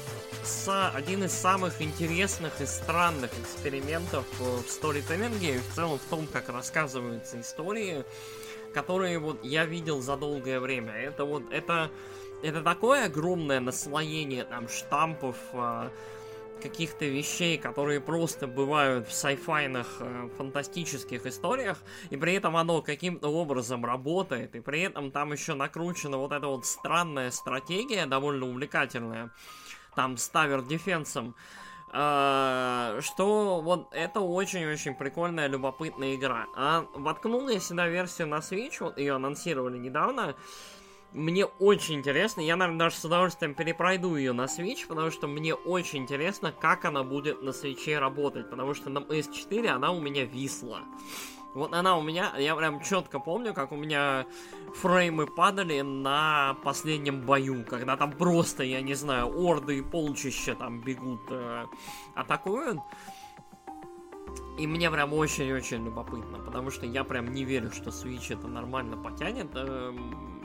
с, 0.44 0.90
один 0.90 1.24
из 1.24 1.32
самых 1.32 1.80
интересных 1.80 2.60
и 2.60 2.66
странных 2.66 3.30
экспериментов 3.40 4.24
в 4.38 4.68
сторителлинге 4.68 5.56
и 5.56 5.58
в 5.58 5.74
целом 5.74 5.98
в 5.98 6.10
том, 6.10 6.26
как 6.26 6.48
рассказываются 6.48 7.40
истории, 7.40 8.04
которые 8.74 9.18
вот 9.18 9.44
я 9.44 9.64
видел 9.64 10.00
за 10.00 10.16
долгое 10.16 10.60
время. 10.60 10.92
Это 10.92 11.24
вот 11.24 11.44
это 11.50 11.90
это 12.42 12.62
такое 12.62 13.06
огромное 13.06 13.60
наслоение 13.60 14.44
там 14.44 14.68
штампов, 14.68 15.36
а, 15.52 15.90
каких-то 16.60 17.04
вещей, 17.04 17.58
которые 17.58 18.00
просто 18.00 18.46
бывают 18.46 19.08
в 19.08 19.12
сайфайных 19.12 19.96
э, 20.00 20.28
фантастических 20.36 21.26
историях, 21.26 21.78
и 22.10 22.16
при 22.16 22.34
этом 22.34 22.56
оно 22.56 22.82
каким-то 22.82 23.28
образом 23.28 23.84
работает, 23.84 24.54
и 24.54 24.60
при 24.60 24.82
этом 24.82 25.10
там 25.10 25.32
еще 25.32 25.54
накручена 25.54 26.18
вот 26.18 26.32
эта 26.32 26.46
вот 26.46 26.66
странная 26.66 27.30
стратегия, 27.30 28.06
довольно 28.06 28.46
увлекательная, 28.46 29.30
там 29.94 30.16
с 30.16 30.28
тавер-дефенсом, 30.28 31.34
Uh, 31.34 31.59
что 31.91 33.61
вот 33.62 33.88
это 33.93 34.20
очень-очень 34.20 34.95
прикольная, 34.95 35.49
любопытная 35.49 36.14
игра. 36.14 36.47
А 36.55 36.86
воткнул 36.95 37.49
я 37.49 37.59
сюда 37.59 37.88
версию 37.88 38.28
на 38.28 38.38
Switch, 38.38 38.76
вот 38.80 38.97
ее 38.99 39.14
анонсировали 39.14 39.76
недавно. 39.78 40.36
Мне 41.12 41.45
очень 41.45 41.97
интересно, 41.97 42.41
я, 42.41 42.55
наверное, 42.55 42.86
даже 42.86 42.95
с 42.95 43.05
удовольствием 43.05 43.55
перепройду 43.55 44.14
ее 44.14 44.32
на 44.32 44.45
Switch, 44.45 44.86
потому 44.86 45.11
что 45.11 45.26
мне 45.26 45.55
очень 45.55 46.03
интересно, 46.03 46.53
как 46.53 46.84
она 46.84 47.03
будет 47.03 47.43
на 47.43 47.51
Switch 47.51 47.99
работать, 47.99 48.49
потому 48.49 48.74
что 48.74 48.91
на 48.91 49.01
PS4 49.01 49.66
она 49.66 49.91
у 49.91 50.01
меня 50.01 50.24
висла. 50.24 50.82
Вот 51.55 51.74
она 51.74 51.96
у 51.96 52.03
меня, 52.03 52.32
я 52.38 52.55
прям 52.55 52.80
четко 52.80 53.18
помню, 53.18 53.53
как 53.55 53.72
у 53.72 53.76
меня 53.76 54.26
фреймы 54.76 55.26
падали 55.26 55.80
на 55.80 56.57
последнем 56.62 57.22
бою, 57.22 57.64
когда 57.64 57.96
там 57.96 58.12
просто, 58.12 58.62
я 58.62 58.80
не 58.80 58.94
знаю, 58.94 59.26
орды 59.36 59.78
и 59.78 59.82
полчища 59.82 60.55
там 60.55 60.80
бегут, 60.80 61.22
э, 61.30 61.66
атакуют. 62.14 62.78
И 64.59 64.66
мне 64.66 64.90
прям 64.90 65.12
очень-очень 65.12 65.84
любопытно, 65.84 66.38
потому 66.38 66.70
что 66.70 66.86
я 66.86 67.03
прям 67.03 67.32
не 67.32 67.44
верю, 67.44 67.72
что 67.72 67.90
Switch 67.90 68.32
это 68.32 68.46
нормально 68.46 68.96
потянет. 68.96 69.48
Э, 69.55 69.92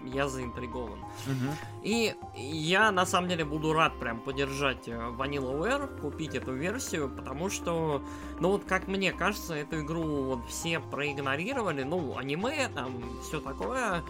я 0.06 0.28
заинтригован. 0.28 1.00
Угу. 1.00 1.56
И 1.84 2.16
я 2.36 2.92
на 2.92 3.06
самом 3.06 3.30
деле 3.30 3.46
буду 3.46 3.74
рад 3.74 3.98
прям 4.00 4.20
поддержать 4.20 4.88
э, 4.88 4.92
Vanillaware, 4.92 6.00
купить 6.00 6.36
эту 6.36 6.54
версию, 6.54 7.10
потому 7.10 7.50
что, 7.50 8.02
ну 8.40 8.52
вот 8.52 8.64
как 8.66 8.88
мне 8.88 9.12
кажется, 9.12 9.54
эту 9.56 9.82
игру 9.82 10.24
вот 10.24 10.46
все 10.48 10.80
проигнорировали, 10.80 11.84
ну, 11.84 12.18
аниме, 12.18 12.70
там, 12.74 13.02
все 13.22 13.40
такое, 13.40 14.04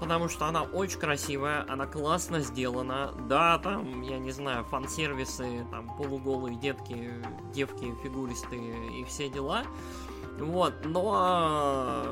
потому 0.00 0.28
что 0.28 0.46
она 0.46 0.62
очень 0.62 0.98
красивая, 0.98 1.64
она 1.68 1.86
классно 1.86 2.40
сделана. 2.40 3.12
Да, 3.28 3.58
там, 3.58 4.02
я 4.02 4.18
не 4.18 4.30
знаю, 4.30 4.64
фан-сервисы, 4.64 5.66
там, 5.70 5.94
полуголые 5.96 6.56
детки, 6.56 7.12
девки, 7.54 7.94
фигуристы 8.02 8.56
и 8.56 9.04
все 9.04 9.28
дела. 9.28 9.64
Вот, 10.38 10.74
но 10.84 12.04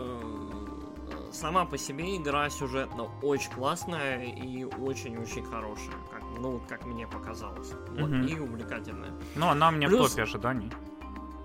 сама 1.34 1.64
по 1.64 1.76
себе 1.76 2.16
игра 2.16 2.48
сюжетно 2.48 3.08
очень 3.22 3.50
классная 3.50 4.24
и 4.24 4.64
очень-очень 4.64 5.44
хорошая, 5.44 5.94
как, 6.10 6.22
ну, 6.38 6.60
как 6.68 6.86
мне 6.86 7.06
показалось. 7.06 7.72
Вот, 7.90 8.10
угу. 8.10 8.14
и 8.14 8.38
увлекательная. 8.38 9.12
Ну, 9.34 9.48
она 9.48 9.70
мне 9.70 9.88
Плюс... 9.88 10.06
в 10.06 10.10
топе 10.10 10.22
ожиданий. 10.22 10.70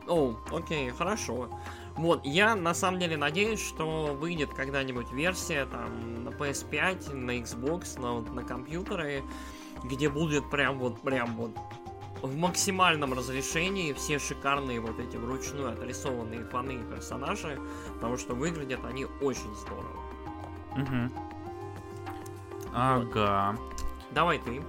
О, 0.08 0.36
окей, 0.52 0.90
хорошо. 0.92 1.50
Вот, 1.96 2.26
я 2.26 2.56
на 2.56 2.74
самом 2.74 3.00
деле 3.00 3.18
надеюсь, 3.18 3.60
что 3.60 4.18
выйдет 4.20 4.54
когда-нибудь 4.54 5.12
версия 5.12 5.66
там 5.66 6.24
на 6.24 6.30
PS5, 6.30 7.14
на 7.14 7.32
Xbox, 7.40 8.00
на, 8.00 8.22
на 8.34 8.44
компьютеры, 8.44 9.24
где 9.84 10.10
будет 10.10 10.50
прям 10.50 10.80
вот, 10.80 11.02
прям 11.02 11.36
вот 11.36 11.52
в 12.22 12.36
максимальном 12.36 13.14
разрешении 13.14 13.94
все 13.94 14.20
шикарные 14.20 14.80
вот 14.80 15.00
эти 15.00 15.18
вручную 15.18 15.72
отрисованные 15.72 16.44
фаны 16.46 16.74
и 16.74 16.84
персонажи, 16.84 17.60
потому 17.96 18.18
что 18.18 18.34
выглядят 18.34 18.84
они 18.86 19.06
очень 19.22 19.54
здорово. 19.56 20.00
Угу. 20.76 21.30
Ага. 22.74 23.56
Вот. 23.58 23.84
Давай 24.12 24.40
ты. 24.40 24.62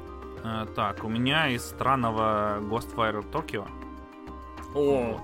А, 0.42 0.66
так, 0.66 1.04
у 1.04 1.08
меня 1.08 1.48
из 1.48 1.64
странного 1.64 2.60
Ghostwire 2.60 3.24
Tokyo. 3.30 3.68
О, 4.74 5.12
вот. 5.12 5.20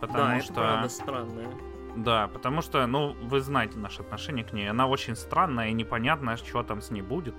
Потому 0.00 0.16
да, 0.16 0.40
что... 0.40 0.52
это 0.52 0.62
правда 0.62 0.88
странное. 0.88 1.48
Да, 1.94 2.28
потому 2.28 2.62
что, 2.62 2.86
ну, 2.86 3.14
вы 3.22 3.40
знаете 3.40 3.78
наше 3.78 4.00
отношение 4.00 4.44
к 4.44 4.52
ней. 4.52 4.68
Она 4.68 4.86
очень 4.86 5.14
странная 5.14 5.68
и 5.68 5.72
непонятно, 5.72 6.36
что 6.36 6.62
там 6.62 6.80
с 6.80 6.90
ней 6.90 7.02
будет 7.02 7.34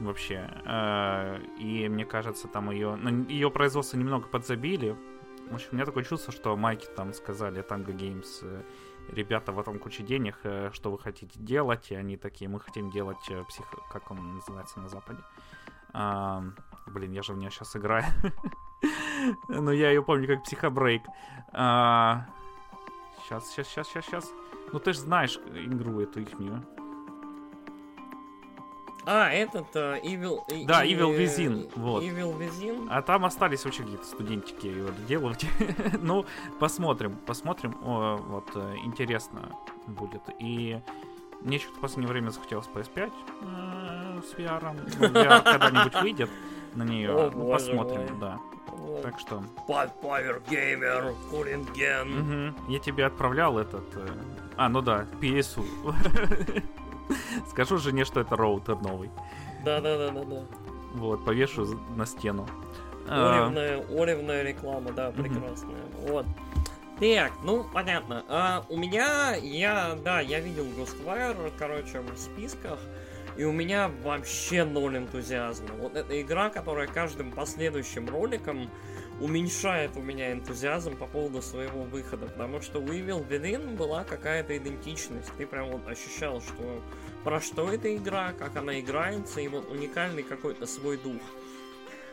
вообще. 0.00 0.48
Э, 0.64 1.40
и 1.58 1.88
мне 1.88 2.04
кажется, 2.04 2.48
там 2.48 2.70
ее, 2.70 2.96
ну, 2.96 3.26
ее 3.28 3.50
производство 3.50 3.96
немного 3.96 4.26
подзабили. 4.26 4.96
В 5.50 5.54
общем, 5.54 5.68
у 5.72 5.74
меня 5.74 5.86
такое 5.86 6.04
чувство, 6.04 6.32
что 6.32 6.56
майки 6.56 6.86
там 6.96 7.12
сказали, 7.12 7.62
Tango 7.62 7.94
Games, 7.96 8.40
э, 8.42 8.62
ребята, 9.08 9.52
в 9.52 9.58
этом 9.58 9.78
куча 9.78 10.02
денег, 10.02 10.38
э, 10.44 10.70
что 10.72 10.90
вы 10.90 10.98
хотите 10.98 11.38
делать? 11.38 11.90
И 11.90 11.94
они 11.94 12.16
такие, 12.16 12.48
мы 12.48 12.60
хотим 12.60 12.90
делать 12.90 13.18
псих... 13.48 13.66
Как 13.92 14.10
он 14.10 14.36
называется 14.36 14.80
на 14.80 14.88
Западе? 14.88 15.22
А, 15.92 16.44
блин, 16.86 17.12
я 17.12 17.22
же 17.22 17.32
в 17.32 17.38
нее 17.38 17.50
сейчас 17.50 17.74
играю. 17.76 18.04
Но 19.48 19.72
я 19.72 19.90
ее 19.90 20.02
помню 20.02 20.26
как 20.26 20.44
психобрейк. 20.44 21.02
А, 21.52 22.26
сейчас, 23.22 23.50
сейчас, 23.50 23.68
сейчас, 23.68 23.88
сейчас, 23.88 24.04
сейчас. 24.06 24.32
Ну 24.72 24.78
ты 24.78 24.92
же 24.92 25.00
знаешь 25.00 25.38
игру 25.54 26.00
эту 26.00 26.20
ихнюю. 26.20 26.64
А, 29.12 29.28
этот 29.32 29.74
uh, 29.74 30.00
Evil... 30.02 30.66
Да, 30.66 30.86
Evil 30.86 31.18
Within, 31.18 31.68
вот. 31.74 32.04
Evil 32.04 32.38
Within. 32.38 32.86
А 32.88 33.02
там 33.02 33.24
остались 33.24 33.66
очень 33.66 33.82
какие-то 33.82 34.04
студентики 34.04 34.68
его 34.68 34.90
делать. 35.08 35.44
ну, 36.00 36.24
посмотрим, 36.60 37.16
посмотрим. 37.26 37.76
О, 37.82 38.18
вот, 38.18 38.48
э, 38.54 38.76
интересно 38.84 39.50
будет. 39.88 40.22
И 40.38 40.80
мне 41.40 41.58
что-то 41.58 41.78
в 41.78 41.80
последнее 41.80 42.08
время 42.08 42.30
захотелось 42.30 42.68
PS5 42.72 43.10
э, 43.42 44.20
с 44.22 44.38
VR. 44.38 44.76
Ну, 45.00 45.06
VR 45.08 45.42
когда-нибудь 45.42 46.02
выйдет 46.02 46.30
на 46.76 46.84
нее. 46.84 47.10
О, 47.10 47.32
ну, 47.34 47.50
посмотрим, 47.50 48.02
мой. 48.02 48.20
да. 48.20 48.38
О, 48.68 49.00
так 49.02 49.18
что... 49.18 49.42
Power 49.66 50.40
Gamer, 50.48 51.16
Куринген. 51.30 52.52
Угу. 52.52 52.70
Я 52.70 52.78
тебе 52.78 53.06
отправлял 53.06 53.58
этот... 53.58 53.92
Э... 53.96 54.06
А, 54.56 54.68
ну 54.68 54.82
да, 54.82 55.04
PSU. 55.20 55.64
Скажу 57.50 57.78
жене, 57.78 58.04
что 58.04 58.20
это 58.20 58.36
роутер 58.36 58.76
новый. 58.76 59.10
Да-да-да-да-да. 59.64 60.42
Вот, 60.94 61.24
повешу 61.24 61.78
на 61.96 62.06
стену. 62.06 62.46
Оревная, 63.08 63.84
оревная 63.88 64.42
реклама, 64.42 64.92
да, 64.92 65.10
прекрасная. 65.10 65.82
Вот. 66.08 66.26
Так, 67.00 67.32
ну, 67.42 67.64
понятно. 67.72 68.24
А, 68.28 68.64
у 68.68 68.76
меня, 68.76 69.34
я, 69.34 69.96
да, 70.04 70.20
я 70.20 70.40
видел 70.40 70.66
Ghostwire, 70.66 71.50
короче, 71.58 72.00
в 72.00 72.16
списках, 72.16 72.78
и 73.36 73.44
у 73.44 73.52
меня 73.52 73.90
вообще 74.04 74.64
ноль 74.64 74.98
энтузиазма. 74.98 75.70
Вот 75.80 75.96
эта 75.96 76.20
игра, 76.20 76.50
которая 76.50 76.86
каждым 76.86 77.32
последующим 77.32 78.08
роликом 78.08 78.70
уменьшает 79.20 79.96
у 79.96 80.00
меня 80.00 80.32
энтузиазм 80.32 80.96
по 80.96 81.06
поводу 81.06 81.42
своего 81.42 81.82
выхода, 81.82 82.26
потому 82.26 82.60
что 82.60 82.80
у 82.80 82.86
Evil 82.86 83.26
Within 83.28 83.76
была 83.76 84.04
какая-то 84.04 84.56
идентичность. 84.56 85.30
Ты 85.36 85.46
прям 85.46 85.70
вот 85.70 85.86
ощущал, 85.86 86.40
что 86.40 86.82
про 87.22 87.40
что 87.40 87.70
эта 87.72 87.94
игра, 87.94 88.32
как 88.32 88.56
она 88.56 88.80
играется, 88.80 89.40
и 89.40 89.48
вот 89.48 89.70
уникальный 89.70 90.22
какой-то 90.22 90.66
свой 90.66 90.96
дух. 90.96 91.20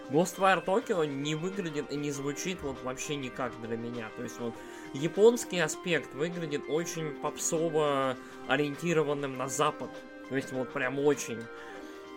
Ghostwire 0.10 0.64
Tokyo 0.64 1.06
не 1.06 1.36
выглядит 1.36 1.92
и 1.92 1.96
не 1.96 2.12
звучит 2.12 2.62
вот 2.62 2.82
вообще 2.84 3.16
никак 3.16 3.52
для 3.62 3.76
меня. 3.76 4.10
То 4.16 4.24
есть 4.24 4.40
вот 4.40 4.54
японский 4.94 5.60
аспект 5.60 6.14
выглядит 6.14 6.64
очень 6.70 7.12
попсово 7.12 8.16
ориентированным 8.48 9.38
на 9.38 9.48
запад. 9.50 9.90
То 10.30 10.36
есть 10.36 10.52
вот 10.52 10.72
прям 10.72 11.00
очень. 11.00 11.40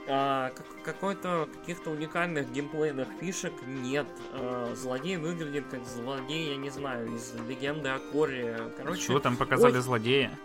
А, 0.08 0.52
какой-то 0.84 1.48
каких-то 1.60 1.90
уникальных 1.90 2.50
геймплейных 2.50 3.08
фишек 3.20 3.52
нет. 3.66 4.06
А, 4.32 4.74
злодей 4.74 5.16
выглядит 5.16 5.66
как 5.70 5.86
злодей, 5.86 6.50
я 6.50 6.56
не 6.56 6.70
знаю, 6.70 7.14
из 7.14 7.34
легенды 7.48 7.90
о 7.90 7.98
Коре. 7.98 8.72
Короче, 8.76 9.02
что 9.02 9.20
там 9.20 9.36
показали 9.36 9.76
ой... 9.76 9.82
злодея? 9.82 10.38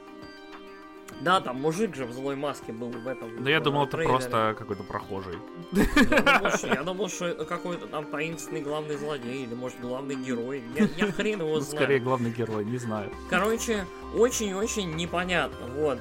Да, 1.22 1.39
там 1.39 1.62
мужик 1.62 1.95
же 1.95 2.06
в 2.06 2.12
злой 2.12 2.36
маске 2.36 2.74
был 2.74 2.89
в 2.89 3.08
этом. 3.08 3.41
Да 3.41 3.49
я 3.49 3.62
думал, 3.62 3.86
это 3.86 3.97
просто 3.97 4.56
какой-то 4.58 4.84
прохожий. 4.84 5.36
Я 5.72 6.84
думал, 6.84 7.08
что 7.08 7.45
какой-то 7.45 7.88
там 7.88 8.06
таинственный 8.06 8.62
главный 8.62 8.97
злодей, 8.97 9.43
или 9.43 9.53
может 9.53 9.80
главный 9.80 10.16
герой. 10.16 10.62
Я, 10.76 10.89
я 10.97 11.12
хрен 11.12 11.39
его 11.39 11.56
ну, 11.56 11.60
знаю. 11.62 11.84
Скорее 11.84 11.99
главный 11.99 12.32
герой, 12.32 12.66
не 12.66 12.78
знаю. 12.78 13.12
Короче, 13.30 13.86
очень-очень 14.14 14.93
непонятно, 14.95 15.68
вот. 15.68 15.99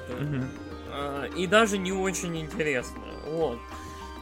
А, 0.90 1.26
и 1.36 1.46
даже 1.46 1.78
не 1.78 1.92
очень 1.92 2.36
интересно, 2.40 3.00
вот. 3.26 3.58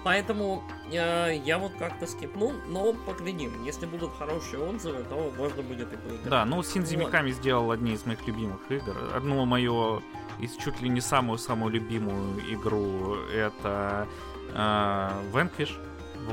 Поэтому 0.05 0.65
э, 0.91 1.41
я 1.45 1.59
вот 1.59 1.73
как-то 1.79 2.07
скипнул, 2.07 2.53
но 2.67 2.93
поглядим. 2.93 3.63
Если 3.65 3.87
будут 3.87 4.11
хорошие 4.19 4.61
отзывы, 4.61 5.05
то 5.05 5.33
можно 5.39 5.63
будет 5.63 5.93
и 5.93 5.97
поиграть. 5.97 6.29
Да, 6.29 6.45
ну 6.45 6.63
Синзи 6.63 6.97
Миками 6.97 7.31
вот. 7.31 7.37
сделал 7.37 7.71
одни 7.71 7.93
из 7.93 8.05
моих 8.05 8.27
любимых 8.27 8.61
игр. 8.69 8.97
Одну 9.15 9.45
мою 9.45 10.03
из 10.41 10.57
чуть 10.57 10.81
ли 10.81 10.89
не 10.89 11.01
самую-самую 11.01 11.73
любимую 11.73 12.41
игру 12.53 13.15
это 13.33 14.09
э, 14.53 15.11
Vanquish. 15.33 15.79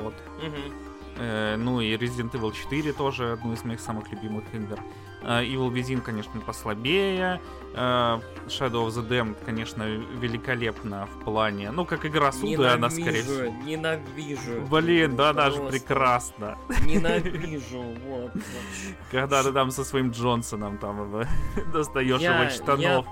Вот. 0.01 0.15
Угу. 0.37 0.73
Э, 1.17 1.55
ну 1.55 1.79
и 1.79 1.95
Resident 1.95 2.31
Evil 2.31 2.51
4 2.51 2.93
тоже 2.93 3.33
одну 3.33 3.53
из 3.53 3.63
моих 3.63 3.79
самых 3.79 4.11
любимых 4.11 4.45
игр. 4.53 4.79
Э, 4.79 5.08
Evil 5.21 5.71
Within, 5.71 6.01
конечно, 6.01 6.39
послабее. 6.41 7.41
Э, 7.73 8.19
Shadow 8.47 8.87
of 8.87 8.89
the 8.89 9.07
Damned, 9.07 9.37
конечно, 9.45 9.83
великолепно 9.83 11.05
в 11.07 11.23
плане... 11.23 11.71
Ну, 11.71 11.85
как 11.85 12.05
игра 12.05 12.31
суда, 12.31 12.73
она, 12.73 12.89
скорее 12.89 13.23
всего... 13.23 13.53
Ненавижу. 13.63 14.65
Блин, 14.69 15.15
да, 15.15 15.33
даже 15.33 15.61
прекрасно. 15.63 16.57
Ненавижу, 16.85 17.83
вот. 18.05 18.31
Когда 19.11 19.43
ты 19.43 19.51
там 19.51 19.71
со 19.71 19.83
своим 19.83 20.11
Джонсоном 20.11 20.77
там 20.77 21.25
достаешь 21.73 22.21
его 22.21 22.49
штанов. 22.49 23.05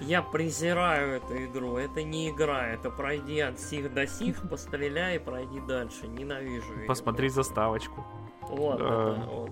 Я 0.00 0.22
презираю 0.22 1.16
эту 1.16 1.44
игру. 1.44 1.76
Это 1.76 2.02
не 2.02 2.30
игра, 2.30 2.68
это 2.68 2.90
пройди 2.90 3.40
от 3.40 3.60
сих 3.60 3.92
до 3.92 4.06
сих, 4.06 4.36
постреляй 4.50 5.16
и 5.16 5.18
пройди 5.18 5.60
дальше. 5.60 6.08
Ненавижу 6.08 6.74
ее. 6.74 6.86
Посмотри 6.86 7.28
заставочку. 7.28 8.06
Вот, 8.42 8.80
это, 8.80 9.26
вот. 9.30 9.50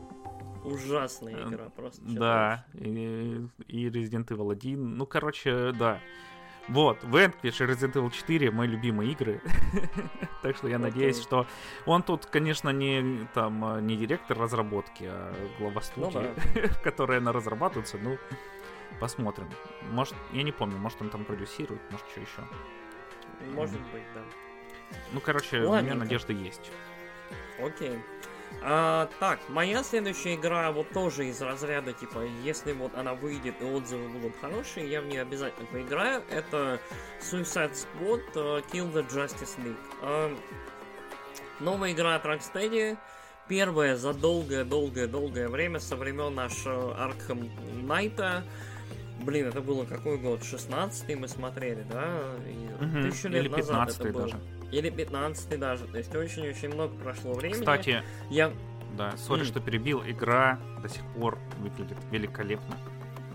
Ужасная 0.65 1.37
э, 1.37 1.49
игра, 1.49 1.69
просто. 1.71 2.03
Да, 2.05 2.65
и, 2.75 3.47
и 3.69 3.89
Resident 3.89 4.29
Evil 4.29 4.53
1. 4.53 4.97
Ну, 4.97 5.07
короче, 5.07 5.73
да. 5.73 6.01
Вот, 6.69 7.03
Vanquish 7.03 7.33
и 7.43 7.67
Resident 7.67 7.95
Evil 7.95 8.11
4 8.11 8.51
мои 8.51 8.69
любимые 8.69 9.13
игры. 9.13 9.41
так 10.43 10.57
что 10.57 10.69
я 10.69 10.77
okay. 10.77 10.81
надеюсь, 10.81 11.21
что 11.21 11.47
он 11.87 12.03
тут, 12.03 12.27
конечно, 12.27 12.71
не 12.71 13.27
там 13.35 13.87
не 13.87 13.97
директор 13.97 14.39
разработки, 14.39 15.05
а 15.05 15.35
глава 15.59 15.81
студии, 15.81 16.19
ну, 16.19 16.35
да. 16.55 16.69
которая 16.85 17.19
она 17.19 17.33
разрабатывается. 17.33 17.97
Ну, 17.99 18.19
посмотрим. 19.01 19.49
Может, 19.91 20.15
я 20.33 20.43
не 20.43 20.53
помню, 20.53 20.77
может 20.77 21.01
он 21.01 21.09
там 21.09 21.25
продюсирует, 21.25 21.81
может 21.91 22.07
что 22.11 22.21
еще. 22.21 22.45
Может 23.55 23.81
mm. 23.81 23.93
быть, 23.93 24.03
да. 24.15 24.21
Ну, 25.13 25.21
короче, 25.21 25.63
Ладненько. 25.63 25.79
у 25.79 25.83
меня 25.83 25.95
надежда 25.95 26.33
есть. 26.33 26.71
Окей. 27.63 27.99
А, 28.62 29.09
так, 29.20 29.38
моя 29.49 29.82
следующая 29.82 30.34
игра 30.34 30.70
вот 30.72 30.90
тоже 30.90 31.26
из 31.28 31.40
разряда, 31.40 31.92
типа, 31.92 32.24
если 32.42 32.72
вот 32.72 32.94
она 32.96 33.14
выйдет 33.14 33.61
и 33.61 33.64
отзывы 33.64 34.09
будут 34.09 34.36
хорошие, 34.40 34.90
я 34.90 35.01
в 35.01 35.07
нее 35.07 35.22
обязательно 35.22 35.66
поиграю. 35.66 36.22
Это 36.30 36.80
Suicide 37.20 37.72
Squad 37.72 38.22
uh, 38.34 38.64
Kill 38.70 38.92
the 38.92 39.09
Justice 39.09 39.57
League. 39.64 39.76
Uh, 40.03 40.38
новая 41.61 41.92
игра 41.92 42.16
от 42.16 42.24
Rocksteady. 42.24 42.96
Первая 43.49 43.96
за 43.96 44.12
долгое-долгое-долгое 44.12 45.49
время 45.49 45.80
со 45.80 45.96
времен 45.96 46.34
нашего 46.34 46.94
Arkham 46.94 47.51
Knight. 47.86 48.42
Блин, 49.20 49.49
это 49.49 49.62
было 49.62 49.84
какой 49.84 50.18
год? 50.18 50.40
16-й 50.40 51.14
мы 51.14 51.28
смотрели, 51.28 51.84
да? 51.90 52.36
И 52.46 52.84
угу, 52.84 53.09
тысячу 53.09 53.28
лет 53.28 53.46
или 53.46 53.49
назад 53.49 53.90
это 53.90 54.12
было. 54.12 54.22
даже. 54.22 54.38
Или 54.73 54.91
15 54.91 55.59
даже. 55.59 55.87
То 55.87 55.99
есть 55.99 56.14
очень-очень 56.14 56.69
много 56.69 56.95
прошло 56.97 57.33
времени. 57.35 57.61
Кстати, 57.61 58.03
я... 58.31 58.53
Да, 58.97 59.16
сори, 59.16 59.43
mm. 59.43 59.45
что 59.45 59.61
перебил. 59.61 60.03
Игра 60.05 60.59
до 60.83 60.89
сих 60.89 61.03
пор 61.14 61.39
выглядит 61.59 61.99
великолепно. 62.11 62.77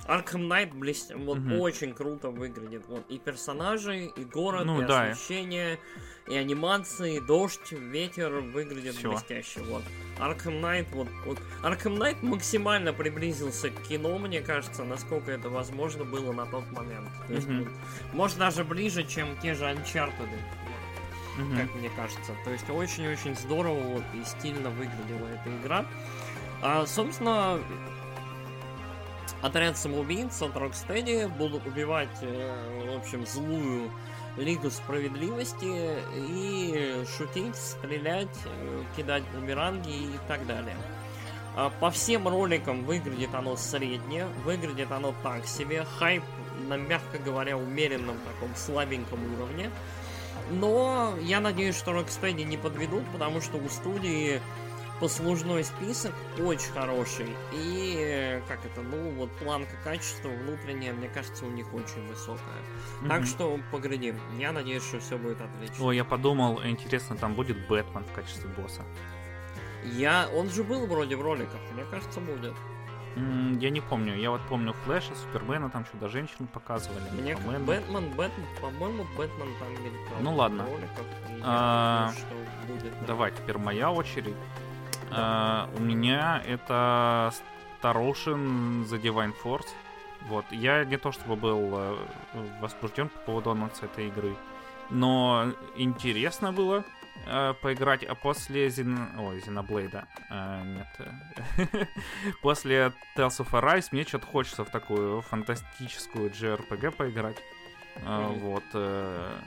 Arkham 0.08 0.48
Knight 0.50 0.74
блест... 0.74 1.14
вот 1.16 1.38
mm-hmm. 1.38 1.60
очень 1.60 1.94
круто 1.94 2.30
выглядит. 2.30 2.84
Вот 2.88 3.06
и 3.10 3.18
персонажи, 3.18 4.06
и 4.06 4.26
город, 4.26 4.66
ну, 4.66 4.82
и 4.82 4.86
да. 4.86 5.12
освещение, 5.12 5.80
и 6.28 6.36
анимации, 6.36 7.20
дождь, 7.20 7.72
ветер 7.72 8.32
выглядит 8.40 8.96
Всё. 8.96 9.12
блестяще. 9.12 9.62
Вот. 9.62 9.84
Arkham 10.20 10.62
Knight, 10.62 10.88
вот, 10.92 11.08
вот 11.26 11.40
Arkham 11.64 11.98
Knight 11.98 12.18
максимально 12.22 12.94
приблизился 12.94 13.70
к 13.70 13.82
кино, 13.84 14.18
мне 14.18 14.42
кажется, 14.42 14.84
насколько 14.84 15.32
это 15.32 15.50
возможно 15.50 16.04
было 16.04 16.34
на 16.34 16.46
тот 16.46 16.70
момент. 16.72 17.10
То 17.28 17.34
есть, 17.34 17.48
mm-hmm. 17.48 17.64
вот, 17.64 18.14
может 18.14 18.38
даже 18.38 18.64
ближе, 18.64 19.04
чем 19.04 19.38
те 19.42 19.54
же 19.54 19.64
Uncharted 19.66 20.30
mm-hmm. 21.38 21.58
как 21.60 21.76
мне 21.76 21.90
кажется. 21.96 22.34
То 22.44 22.52
есть 22.52 22.70
очень-очень 22.70 23.36
здорово 23.36 23.80
вот, 23.80 24.04
и 24.14 24.24
стильно 24.24 24.70
выглядела 24.70 25.28
эта 25.28 25.56
игра. 25.62 25.86
А, 26.62 26.86
собственно, 26.86 27.60
отряд 29.42 29.78
самоубийц 29.78 30.42
от 30.42 30.56
Rocksteady 30.56 31.28
будут 31.28 31.66
убивать, 31.68 32.18
э, 32.22 32.94
в 32.94 32.98
общем, 32.98 33.26
злую 33.26 33.92
Лигу 34.38 34.72
Справедливости 34.72 35.98
и 36.16 37.04
шутить, 37.18 37.56
стрелять, 37.56 38.36
э, 38.46 38.84
кидать 38.96 39.24
бумеранги 39.34 39.92
и 39.92 40.20
так 40.28 40.46
далее. 40.48 40.76
А, 41.56 41.70
по 41.70 41.92
всем 41.92 42.28
роликам 42.28 42.84
выглядит 42.84 43.36
оно 43.36 43.56
среднее, 43.56 44.26
выглядит 44.44 44.92
оно 44.92 45.14
так 45.22 45.46
себе, 45.46 45.86
хайп 46.00 46.24
на, 46.68 46.78
мягко 46.78 47.20
говоря, 47.20 47.58
умеренном 47.58 48.18
таком 48.26 48.56
слабеньком 48.56 49.20
уровне. 49.36 49.70
Но 50.52 51.16
я 51.22 51.40
надеюсь, 51.40 51.78
что 51.78 51.92
Rocksteady 51.92 52.44
не 52.44 52.58
подведут, 52.58 53.04
потому 53.12 53.42
что 53.42 53.58
у 53.58 53.70
студии 53.70 54.42
послужной 55.00 55.64
список 55.64 56.14
очень 56.40 56.72
хороший. 56.72 57.28
И, 57.52 58.42
как 58.48 58.66
это, 58.66 58.82
ну, 58.82 59.12
вот 59.12 59.32
планка 59.32 59.76
качества 59.84 60.30
внутренняя, 60.30 60.94
мне 60.94 61.10
кажется, 61.10 61.46
у 61.46 61.50
них 61.50 61.74
очень 61.74 62.08
высокая. 62.08 62.40
Mm-hmm. 63.02 63.08
Так 63.10 63.26
что 63.26 63.60
поглядим. 63.72 64.20
Я 64.38 64.52
надеюсь, 64.52 64.84
что 64.84 65.00
все 65.00 65.18
будет 65.18 65.42
отлично. 65.42 65.86
О, 65.86 65.92
я 65.92 66.06
подумал, 66.06 66.64
интересно, 66.64 67.18
там 67.18 67.34
будет 67.36 67.68
Бэтмен 67.68 68.04
в 68.04 68.14
качестве 68.14 68.50
босса. 68.50 68.84
Я... 69.84 70.30
Он 70.34 70.50
же 70.50 70.64
был 70.64 70.86
вроде 70.88 71.16
в 71.16 71.22
роликах, 71.22 71.60
мне 71.74 71.84
кажется, 71.90 72.20
будет. 72.20 72.54
Я 73.16 73.70
не 73.70 73.82
помню. 73.82 74.16
Я 74.16 74.32
вот 74.32 74.42
помню 74.50 74.74
Флэша, 74.86 75.14
Супермена, 75.16 75.70
там 75.70 75.86
что-то 75.86 76.10
женщин 76.10 76.48
показывали. 76.48 77.04
Мне 77.12 77.36
Бэтмен, 77.36 78.10
Бэтмен, 78.12 78.48
по-моему, 78.60 79.06
Бэтмен 79.16 79.50
там 79.60 79.72
мелькал. 79.84 80.18
Ну 80.22 80.36
ладно. 80.36 80.66
Роликов, 80.66 81.06
а, 81.44 82.12
думаю, 82.30 82.48
будет, 82.68 83.00
да. 83.00 83.06
Давай, 83.08 83.32
теперь 83.32 83.58
моя 83.58 83.92
очередь. 83.92 84.36
Да. 85.10 85.68
А, 85.68 85.70
у 85.78 85.82
меня 85.82 86.42
это 86.46 87.32
Ocean 87.82 88.86
The 88.86 89.00
Divine 89.02 89.34
Force. 89.44 89.68
Вот. 90.28 90.46
Я 90.52 90.86
не 90.86 90.98
то 90.98 91.12
чтобы 91.12 91.36
был 91.36 91.70
э, 91.74 91.96
возбужден 92.62 93.10
по 93.10 93.20
поводу 93.20 93.52
анонса 93.52 93.86
этой 93.86 94.08
игры, 94.08 94.36
но 94.90 95.52
интересно 95.76 96.54
было 96.54 96.84
э, 97.26 97.54
поиграть, 97.62 98.04
а 98.04 98.16
после 98.16 98.70
Зин... 98.70 98.98
Ой, 99.18 99.42
Зиноблейда. 99.42 100.08
Э, 100.30 100.64
нет. 100.64 101.90
после 102.42 102.94
Tales 103.16 103.40
of 103.40 103.52
Arise 103.52 103.90
мне 103.92 104.04
что-то 104.04 104.28
хочется 104.28 104.66
в 104.66 104.70
такую 104.70 105.22
фантастическую 105.22 106.30
JRPG 106.30 106.92
поиграть. 106.92 107.38
Э, 107.96 108.28
вот. 108.28 108.64
Э, 108.74 109.38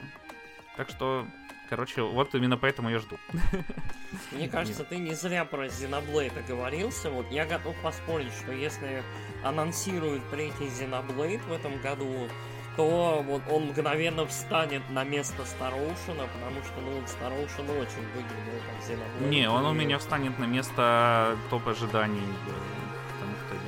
так 0.77 0.91
что, 0.91 1.27
короче, 1.69 2.03
вот 2.03 2.35
именно 2.35 2.57
поэтому 2.57 2.91
я 2.91 2.99
жду. 2.99 3.19
Мне 4.33 4.49
кажется, 4.49 4.85
ты 4.85 4.99
не 4.99 5.15
зря 5.15 5.45
про 5.45 5.67
Xenoblade 5.67 6.39
оговорился. 6.39 7.11
Вот 7.11 7.31
я 7.31 7.47
готов 7.47 7.75
поспорить, 7.83 8.33
что 8.33 8.53
если 8.53 9.03
анонсируют 9.43 10.23
третий 10.31 10.67
Xenoblade 10.67 11.43
в 11.49 11.53
этом 11.53 11.81
году, 11.81 12.29
то 12.77 13.25
вот 13.27 13.43
он 13.51 13.67
мгновенно 13.67 14.27
встанет 14.27 14.89
на 14.91 15.03
место 15.05 15.45
Староушена, 15.45 16.29
потому 16.35 16.63
что, 16.63 16.81
ну, 16.83 17.07
Староушен 17.07 17.69
очень 17.71 18.07
выглядел 18.15 18.61
как 18.67 18.89
Xenoblade. 18.89 19.29
Не, 19.29 19.51
он 19.51 19.65
у 19.65 19.73
меня 19.73 19.99
встанет 19.99 20.39
на 20.39 20.45
место 20.45 21.37
топ 21.51 21.67
ожиданий. 21.69 22.23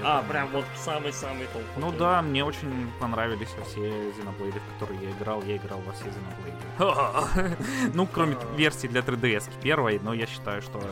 а, 0.05 0.19
там... 0.19 0.29
прям 0.29 0.49
вот 0.49 0.67
самый-самый 0.77 1.47
топ. 1.47 1.63
Ну 1.77 1.91
да, 1.93 2.21
мне 2.21 2.45
очень 2.45 2.91
понравились 3.01 3.49
все 3.67 3.81
Xenoblade, 3.81 4.61
в 4.61 4.75
которые 4.75 5.01
я 5.03 5.11
играл. 5.11 5.43
Я 5.43 5.57
играл 5.57 5.81
во 5.81 5.93
все 5.93 6.05
Xenoblade. 6.05 7.57
ну, 7.95 8.07
кроме 8.07 8.37
а. 8.37 8.57
версии 8.57 8.89
для 8.89 9.01
3DS 9.01 9.51
первой, 9.63 9.99
но 10.01 10.13
я 10.13 10.27
считаю, 10.27 10.61
что 10.61 10.83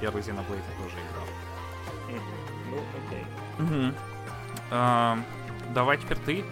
первый 0.00 0.22
Xenoblade 0.22 0.62
я 0.62 0.82
тоже 0.82 0.96
играл. 1.10 1.26
Ну, 2.70 2.78
окей. 3.08 3.94
А, 4.70 5.18
давай 5.74 5.98
теперь 5.98 6.18
ты 6.18 6.44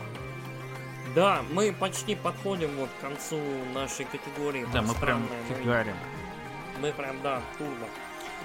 Да, 1.14 1.42
мы 1.50 1.72
почти 1.72 2.14
подходим 2.14 2.74
вот 2.76 2.88
к 2.98 3.02
концу 3.02 3.38
нашей 3.74 4.06
категории. 4.06 4.66
Да, 4.72 4.80
мы 4.80 4.94
прям 4.94 5.28
фигарим. 5.48 5.94
Мы 6.80 6.90
прям, 6.92 7.20
да, 7.22 7.42
турбо. 7.58 7.86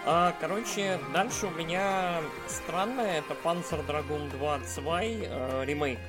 А, 0.05 0.34
короче, 0.39 0.99
дальше 1.13 1.47
у 1.47 1.51
меня 1.51 2.22
странное, 2.47 3.20
это 3.20 3.36
Panzer 3.43 3.86
Dragoon 3.86 4.30
2 4.32 4.57
Zwei 4.59 5.28
э, 5.30 5.65
ремейк. 5.65 5.99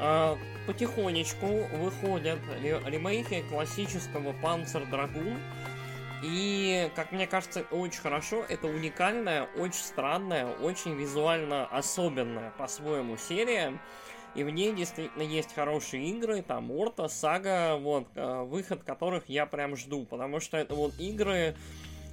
А, 0.00 0.36
потихонечку 0.66 1.68
выходят 1.76 2.40
ремейки 2.60 3.44
классического 3.48 4.32
Panzer 4.42 4.88
Dragoon. 4.90 5.38
И, 6.24 6.90
как 6.94 7.12
мне 7.12 7.26
кажется, 7.26 7.64
очень 7.70 8.00
хорошо. 8.00 8.44
Это 8.48 8.66
уникальная, 8.66 9.48
очень 9.56 9.80
странная, 9.80 10.46
очень 10.46 10.94
визуально 10.94 11.66
особенная 11.66 12.50
по-своему 12.58 13.16
серия. 13.16 13.78
И 14.34 14.44
в 14.44 14.50
ней 14.50 14.74
действительно 14.74 15.22
есть 15.22 15.54
хорошие 15.54 16.08
игры, 16.08 16.42
там 16.42 16.70
Орта, 16.70 17.08
Сага, 17.08 17.76
вот, 17.76 18.08
э, 18.14 18.42
выход 18.42 18.82
которых 18.82 19.28
я 19.28 19.44
прям 19.44 19.76
жду. 19.76 20.04
Потому 20.04 20.40
что 20.40 20.56
это 20.56 20.74
вот 20.74 20.98
игры 20.98 21.54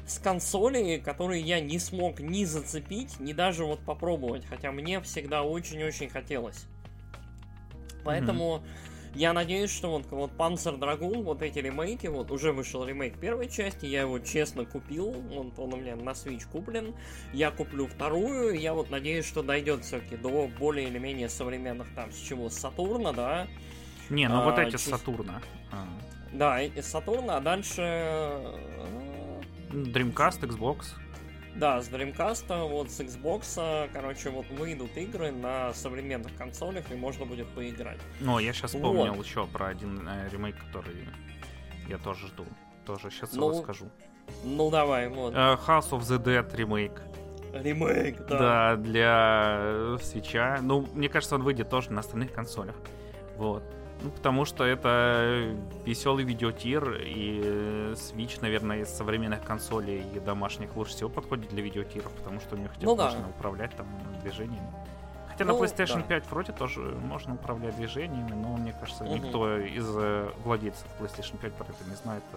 с 0.05 0.19
консоли, 0.19 0.97
которые 0.97 1.41
я 1.41 1.61
не 1.61 1.79
смог 1.79 2.19
ни 2.19 2.43
зацепить, 2.43 3.19
ни 3.19 3.31
даже 3.31 3.63
вот 3.63 3.79
попробовать. 3.79 4.45
Хотя 4.45 4.71
мне 4.71 4.99
всегда 5.01 5.43
очень-очень 5.43 6.09
хотелось. 6.09 6.65
Поэтому 8.03 8.57
mm-hmm. 8.57 8.88
Я 9.15 9.33
надеюсь, 9.33 9.71
что 9.71 9.89
вот, 9.91 10.05
вот 10.11 10.31
Panzer 10.37 10.79
Dragoon, 10.79 11.23
вот 11.23 11.41
эти 11.41 11.59
ремейки, 11.59 12.07
вот 12.07 12.31
уже 12.31 12.51
вышел 12.51 12.85
ремейк 12.85 13.19
первой 13.19 13.49
части, 13.49 13.85
я 13.85 14.01
его 14.01 14.19
честно 14.19 14.65
купил, 14.65 15.11
вот 15.11 15.57
он 15.57 15.73
у 15.73 15.77
меня 15.77 15.95
на 15.95 16.11
Switch 16.11 16.47
куплен, 16.51 16.93
я 17.33 17.51
куплю 17.51 17.87
вторую, 17.87 18.59
я 18.59 18.73
вот 18.73 18.89
надеюсь, 18.89 19.25
что 19.25 19.43
дойдет 19.43 19.83
все-таки 19.83 20.15
до 20.17 20.47
более 20.59 20.87
или 20.87 20.99
менее 20.99 21.29
современных 21.29 21.87
там, 21.95 22.11
с 22.11 22.17
чего, 22.17 22.49
с 22.49 22.57
Сатурна, 22.57 23.13
да? 23.13 23.47
Не, 24.09 24.27
ну 24.27 24.41
а, 24.41 24.45
вот 24.45 24.59
эти 24.59 24.75
с 24.75 24.83
Сатурна. 24.83 25.41
А. 25.71 25.87
Да, 26.33 26.59
эти 26.59 26.81
с 26.81 26.87
Сатурна, 26.87 27.37
а 27.37 27.41
дальше... 27.41 27.81
Dreamcast, 29.71 30.41
Xbox. 30.41 30.95
Да, 31.59 31.81
с 31.81 31.89
Dreamcast, 31.89 32.69
вот 32.69 32.89
с 32.89 33.01
Xbox, 33.01 33.89
короче, 33.91 34.29
вот 34.29 34.45
выйдут 34.51 34.95
игры 34.95 35.29
на 35.31 35.73
современных 35.73 36.33
консолях, 36.37 36.89
и 36.89 36.95
можно 36.95 37.25
будет 37.25 37.49
поиграть. 37.49 37.99
Ну, 38.21 38.39
я 38.39 38.53
сейчас 38.53 38.71
вспомнил 38.71 39.13
вот. 39.13 39.25
еще 39.25 39.45
про 39.45 39.67
один 39.67 40.07
э, 40.07 40.29
ремейк, 40.29 40.55
который 40.57 40.95
я 41.89 41.97
тоже 41.97 42.27
жду. 42.27 42.45
Тоже 42.85 43.11
сейчас 43.11 43.33
ну, 43.33 43.49
его 43.49 43.61
скажу. 43.61 43.89
Ну, 44.45 44.71
давай, 44.71 45.09
вот. 45.09 45.33
Uh, 45.33 45.59
House 45.67 45.89
of 45.89 45.99
the 46.01 46.17
Dead 46.17 46.55
ремейк. 46.55 47.01
Ремейк, 47.51 48.25
да. 48.27 48.37
Да, 48.39 48.75
для 48.77 49.97
свеча. 50.01 50.59
Ну, 50.61 50.87
мне 50.93 51.09
кажется, 51.09 51.35
он 51.35 51.43
выйдет 51.43 51.69
тоже 51.69 51.91
на 51.91 51.99
остальных 51.99 52.31
консолях. 52.31 52.75
Вот. 53.35 53.63
Ну, 54.01 54.11
потому 54.11 54.45
что 54.45 54.63
это 54.63 55.53
веселый 55.85 56.23
видеотир, 56.23 57.01
и 57.01 57.93
Switch, 57.95 58.39
наверное, 58.41 58.81
из 58.81 58.89
современных 58.89 59.43
консолей 59.43 60.03
и 60.13 60.19
домашних 60.19 60.75
лучше 60.75 60.93
всего 60.93 61.09
подходит 61.09 61.49
для 61.49 61.61
видеотиров, 61.61 62.11
потому 62.13 62.39
что 62.39 62.55
у 62.55 62.59
них 62.59 62.71
хотя 62.71 62.81
бы 62.81 62.95
ну, 62.95 62.95
можно 62.95 63.19
да. 63.19 63.27
управлять 63.27 63.75
там 63.75 63.87
движениями. 64.21 64.67
Хотя 65.29 65.45
ну, 65.45 65.57
на 65.57 65.63
PlayStation 65.63 65.97
да. 65.97 66.03
5 66.03 66.31
вроде 66.31 66.51
тоже 66.53 66.81
можно 66.81 67.33
управлять 67.33 67.75
движениями, 67.75 68.31
но 68.31 68.57
мне 68.57 68.73
кажется, 68.73 69.03
угу. 69.03 69.15
никто 69.15 69.57
из 69.57 69.87
э, 69.95 70.31
владельцев 70.43 70.87
PlayStation 70.99 71.37
5 71.37 71.53
про 71.53 71.65
это 71.65 71.89
не 71.89 71.95
знает. 71.95 72.23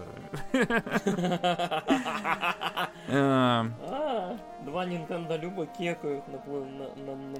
Э. 3.09 3.65
А, 3.89 4.37
два 4.63 4.85
Nintendo 4.85 5.37
Люба 5.37 5.65
кекают 5.65 6.23
на 6.29 6.39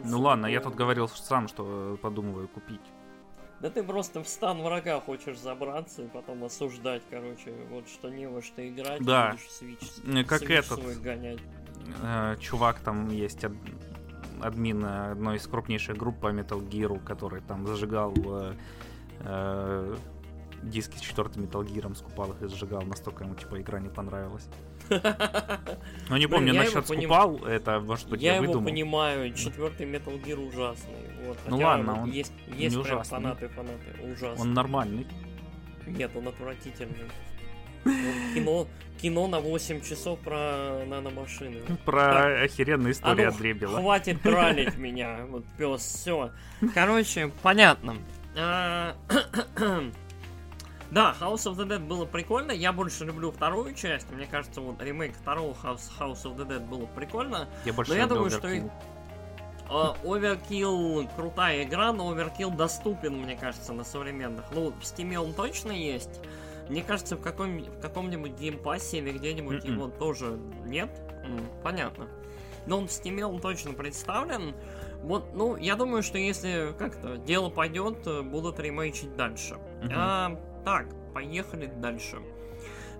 Ну 0.03 0.19
ладно, 0.19 0.47
я 0.47 0.59
тут 0.59 0.75
говорил 0.75 1.07
сам, 1.07 1.47
что 1.47 1.97
подумываю 2.01 2.49
купить. 2.49 2.81
Да 3.63 3.69
ты 3.69 3.81
просто 3.81 4.21
в 4.21 4.27
стан 4.27 4.61
врага 4.61 4.99
хочешь 4.99 5.39
забраться 5.39 6.01
и 6.01 6.07
потом 6.09 6.43
осуждать, 6.43 7.01
короче, 7.09 7.53
вот 7.69 7.87
что 7.87 8.09
не 8.09 8.27
во 8.27 8.41
что 8.41 8.67
играть, 8.67 9.01
да. 9.01 9.31
будешь 9.31 9.49
свич, 9.49 9.79
как 10.27 10.39
свич 10.39 10.65
этот 10.65 10.81
свой 10.81 10.95
гонять. 10.95 11.39
Э, 12.01 12.35
чувак 12.41 12.81
там 12.81 13.07
есть, 13.07 13.41
ад, 13.45 13.53
админ 14.41 14.83
одной 14.83 15.37
из 15.37 15.47
крупнейших 15.47 15.95
групп 15.95 16.19
по 16.19 16.27
Metal 16.33 16.59
Gear, 16.59 17.01
который 17.05 17.39
там 17.39 17.65
зажигал 17.65 18.13
э, 18.17 18.53
э, 19.21 19.95
диски 20.63 20.97
с 20.97 20.99
четвертым 20.99 21.45
Metal 21.45 21.65
Gear, 21.65 21.95
скупал 21.95 22.33
их 22.33 22.41
и 22.41 22.47
зажигал, 22.49 22.81
настолько 22.81 23.23
ему 23.23 23.35
типа 23.35 23.61
игра 23.61 23.79
не 23.79 23.87
понравилась. 23.87 24.49
Ну 26.09 26.17
не 26.17 26.27
помню, 26.27 26.53
насчет 26.53 26.85
скупал, 26.85 27.37
это 27.45 27.79
может 27.79 28.09
быть 28.09 28.21
я 28.21 28.35
его 28.35 28.61
понимаю, 28.61 29.33
четвертый 29.33 29.85
Metal 29.85 30.21
Gear 30.23 30.47
ужасный. 30.47 30.93
Ну 31.47 31.57
ладно, 31.57 32.03
он 32.03 32.11
есть, 32.11 32.33
есть 32.55 32.81
прям 32.81 33.03
фанаты, 33.03 33.47
фанаты, 33.49 34.11
ужасный. 34.11 34.41
Он 34.41 34.53
нормальный. 34.53 35.07
Нет, 35.85 36.11
он 36.15 36.27
отвратительный. 36.27 37.09
кино, 38.33 38.67
кино 39.01 39.27
на 39.27 39.39
8 39.39 39.81
часов 39.81 40.19
про 40.19 40.83
наномашины. 40.85 41.61
Про 41.85 42.13
так, 42.13 42.43
охеренную 42.43 42.93
историю 42.93 43.29
а 43.29 43.31
ну, 43.31 43.37
Дребила. 43.37 43.79
Хватит 43.79 44.21
тралить 44.23 44.77
меня, 44.77 45.25
вот 45.27 45.43
пес, 45.57 45.81
все. 45.81 46.31
Короче, 46.73 47.31
понятно. 47.41 47.97
Да, 50.93 51.15
House 51.19 51.45
of 51.47 51.55
the 51.55 51.67
Dead 51.67 51.79
было 51.79 52.05
прикольно. 52.05 52.51
Я 52.51 52.71
больше 52.71 53.03
люблю 53.03 53.31
вторую 53.31 53.73
часть. 53.73 54.11
Мне 54.11 54.27
кажется, 54.27 54.61
вот 54.61 54.79
ремейк 54.79 55.15
второго 55.15 55.53
House, 55.63 55.89
House 55.99 56.23
of 56.25 56.35
the 56.35 56.47
Dead 56.47 56.59
было 56.59 56.85
прикольно. 56.85 57.47
Я 57.65 57.73
больше 57.73 57.93
но 57.93 57.97
я 57.97 58.05
думаю, 58.05 58.29
что 58.29 58.47
Overkill 59.67 61.09
крутая 61.15 61.63
игра, 61.63 61.91
но 61.93 62.13
Overkill 62.13 62.55
доступен, 62.55 63.17
мне 63.17 63.35
кажется, 63.35 63.73
на 63.73 63.83
современных. 63.83 64.45
Ну, 64.51 64.69
в 64.69 64.81
Steam 64.81 65.15
он 65.17 65.33
точно 65.33 65.71
есть. 65.71 66.19
Мне 66.69 66.83
кажется, 66.83 67.15
в, 67.17 67.21
каком, 67.21 67.57
в 67.57 67.79
каком-нибудь 67.79 68.33
геймпассе 68.33 68.99
или 68.99 69.17
где-нибудь 69.17 69.65
mm-hmm. 69.65 69.71
его 69.71 69.87
тоже 69.87 70.39
нет. 70.63 70.91
Понятно. 71.63 72.07
Но 72.67 72.77
он 72.77 72.87
в 72.87 72.91
Steam 72.91 73.19
он 73.23 73.41
точно 73.41 73.73
представлен. 73.73 74.53
Вот, 75.01 75.33
ну, 75.33 75.55
я 75.57 75.75
думаю, 75.75 76.03
что 76.03 76.19
если 76.19 76.75
как-то 76.77 77.17
дело 77.17 77.49
пойдет, 77.49 78.07
будут 78.25 78.59
ремейчить 78.59 79.15
дальше. 79.15 79.55
Mm-hmm. 79.55 79.91
А, 79.95 80.39
так, 80.63 80.87
поехали 81.13 81.67
дальше. 81.77 82.17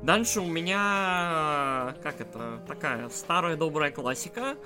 Дальше 0.01 0.41
у 0.41 0.47
меня, 0.47 1.95
как 2.03 2.19
это, 2.19 2.61
такая 2.67 3.07
старая 3.09 3.55
добрая 3.55 3.91
классика. 3.91 4.57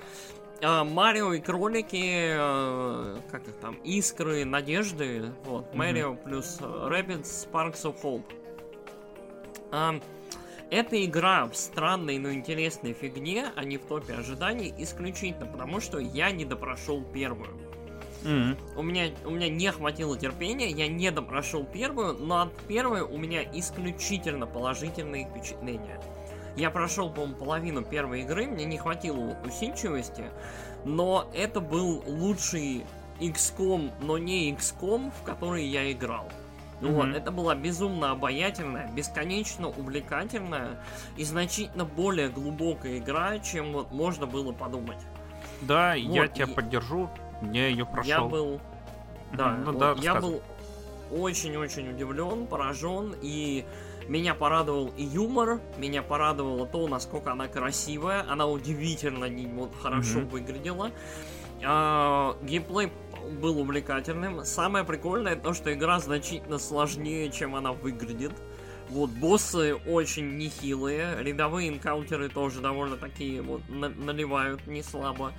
А, 0.60 0.82
Марио 0.82 1.32
и 1.32 1.40
кролики, 1.40 2.34
э, 2.36 3.20
как 3.30 3.46
их 3.46 3.54
там, 3.60 3.76
искры 3.84 4.44
надежды. 4.44 5.32
Вот, 5.44 5.72
Марио 5.74 6.12
mm-hmm. 6.12 6.24
плюс 6.24 6.58
Rabbids 6.60 7.22
Sparks 7.22 7.82
of 7.84 8.02
Hope. 8.02 8.24
А, 9.70 10.00
эта 10.70 11.04
игра 11.04 11.46
в 11.46 11.54
странной, 11.54 12.18
но 12.18 12.32
интересной 12.32 12.92
фигне, 12.92 13.52
а 13.54 13.64
не 13.64 13.78
в 13.78 13.82
топе 13.82 14.14
ожиданий, 14.14 14.74
исключительно 14.76 15.46
потому, 15.46 15.80
что 15.80 15.98
я 15.98 16.32
не 16.32 16.44
допрошел 16.44 17.02
первую. 17.04 17.67
Mm-hmm. 18.24 18.56
У, 18.76 18.82
меня, 18.82 19.10
у 19.24 19.30
меня 19.30 19.48
не 19.48 19.70
хватило 19.70 20.18
терпения, 20.18 20.70
я 20.70 20.88
не 20.88 21.10
допрошел 21.10 21.64
первую, 21.64 22.14
но 22.14 22.42
от 22.42 22.52
первой 22.66 23.02
у 23.02 23.16
меня 23.16 23.42
исключительно 23.52 24.46
положительные 24.46 25.28
впечатления. 25.28 26.00
Я 26.56 26.70
прошел, 26.70 27.10
по-моему, 27.10 27.36
половину 27.36 27.84
первой 27.84 28.22
игры, 28.22 28.46
мне 28.46 28.64
не 28.64 28.78
хватило 28.78 29.36
усидчивости, 29.44 30.24
но 30.84 31.30
это 31.32 31.60
был 31.60 32.02
лучший 32.06 32.84
XCOM, 33.20 33.92
но 34.00 34.18
не 34.18 34.52
XCOM, 34.52 35.12
в 35.12 35.22
который 35.22 35.64
я 35.64 35.90
играл. 35.92 36.28
Mm-hmm. 36.80 36.92
Вот, 36.92 37.08
это 37.08 37.30
была 37.30 37.54
безумно 37.54 38.12
обаятельная, 38.12 38.90
бесконечно 38.92 39.68
увлекательная 39.68 40.80
и 41.16 41.24
значительно 41.24 41.84
более 41.84 42.28
глубокая 42.28 42.98
игра, 42.98 43.38
чем 43.38 43.72
вот 43.72 43.90
можно 43.92 44.26
было 44.26 44.52
подумать. 44.52 44.98
Да, 45.60 45.90
вот, 45.90 46.14
я 46.14 46.28
тебя 46.28 46.46
и... 46.46 46.54
поддержу. 46.54 47.10
Я 47.42 47.68
ее 47.68 47.86
прошел. 47.86 48.08
Я 48.08 48.20
был... 48.22 48.60
Да, 49.32 49.58
ну, 49.64 49.72
да 49.72 49.94
я 50.00 50.14
был 50.14 50.42
очень-очень 51.10 51.90
удивлен, 51.90 52.46
поражен, 52.46 53.14
и 53.20 53.64
меня 54.08 54.34
порадовал 54.34 54.90
и 54.96 55.04
юмор, 55.04 55.60
меня 55.76 56.02
порадовало 56.02 56.66
то, 56.66 56.88
насколько 56.88 57.32
она 57.32 57.46
красивая, 57.46 58.24
она 58.28 58.46
удивительно 58.46 59.26
вот, 59.54 59.70
хорошо 59.80 60.20
mm-hmm. 60.20 60.30
выглядела. 60.30 60.90
А, 61.64 62.36
геймплей 62.42 62.90
был 63.40 63.60
увлекательным. 63.60 64.44
Самое 64.44 64.84
прикольное 64.84 65.36
то, 65.36 65.52
что 65.52 65.72
игра 65.72 65.98
значительно 66.00 66.58
сложнее, 66.58 67.30
чем 67.30 67.54
она 67.54 67.72
выглядит. 67.72 68.32
Вот, 68.88 69.10
боссы 69.10 69.74
очень 69.74 70.38
нехилые, 70.38 71.22
рядовые 71.22 71.68
энкаунтеры 71.68 72.30
тоже 72.30 72.60
довольно 72.60 72.96
такие 72.96 73.42
вот 73.42 73.60
на- 73.68 73.90
наливают 73.90 74.66
не 74.66 74.82
слабо. 74.82 75.32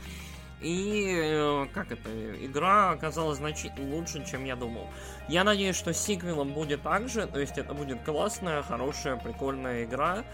И, 0.62 1.05
э, 1.18 1.68
как 1.74 1.91
это, 1.91 2.10
игра 2.45 2.91
оказалась 2.91 3.38
значительно 3.38 3.95
лучше, 3.95 4.26
чем 4.30 4.43
я 4.43 4.55
думал. 4.55 4.88
Я 5.30 5.43
надеюсь, 5.43 5.76
что 5.76 5.93
с 5.93 5.97
сиквелом 5.97 6.53
будет 6.53 6.82
так 6.82 7.07
же, 7.07 7.28
то 7.28 7.39
есть 7.39 7.57
это 7.57 7.74
будет 7.74 8.03
классная, 8.03 8.62
хорошая, 8.62 9.16
прикольная 9.16 9.86
игра. 9.86 10.26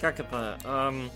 Как 0.00 0.20
это, 0.20 0.58
эм, 0.64 1.10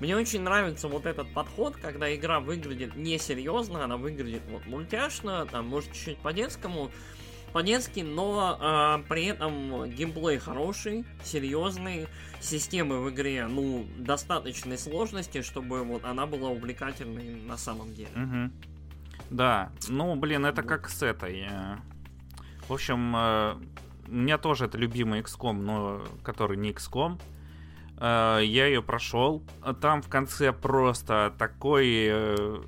мне 0.00 0.16
очень 0.16 0.40
нравится 0.42 0.88
вот 0.88 1.06
этот 1.06 1.32
подход, 1.32 1.76
когда 1.76 2.12
игра 2.12 2.40
выглядит 2.40 2.96
несерьезно, 2.96 3.84
она 3.84 3.96
выглядит 3.96 4.42
вот 4.50 4.66
мультяшно, 4.66 5.46
там, 5.46 5.68
может, 5.68 5.92
чуть-чуть 5.92 6.18
по-детскому, 6.18 6.90
по-детски, 7.52 8.00
но 8.00 8.58
э, 8.60 9.08
при 9.08 9.26
этом 9.26 9.88
геймплей 9.90 10.38
хороший, 10.38 11.04
серьезный, 11.22 12.08
системы 12.40 13.00
в 13.00 13.10
игре, 13.10 13.46
ну, 13.46 13.86
достаточной 13.98 14.78
сложности, 14.78 15.42
чтобы 15.42 15.84
вот 15.84 16.04
она 16.04 16.26
была 16.26 16.50
увлекательной 16.50 17.40
на 17.42 17.56
самом 17.56 17.94
деле. 17.94 18.10
Угу. 18.16 18.52
Да, 19.30 19.70
ну, 19.88 20.14
блин, 20.16 20.44
это 20.44 20.62
как 20.62 20.88
с 20.88 21.02
этой. 21.02 21.46
Э, 21.48 21.76
в 22.68 22.72
общем, 22.72 23.14
э, 23.16 23.54
у 24.08 24.12
меня 24.12 24.38
тоже 24.38 24.66
это 24.66 24.76
любимый 24.76 25.20
XCOM, 25.20 25.52
но 25.54 26.04
который 26.22 26.56
не 26.56 26.72
XCOM. 26.72 27.20
Э, 27.98 28.40
я 28.42 28.66
ее 28.66 28.82
прошел. 28.82 29.42
Там 29.80 30.02
в 30.02 30.08
конце 30.08 30.52
просто 30.52 31.34
такой 31.38 32.62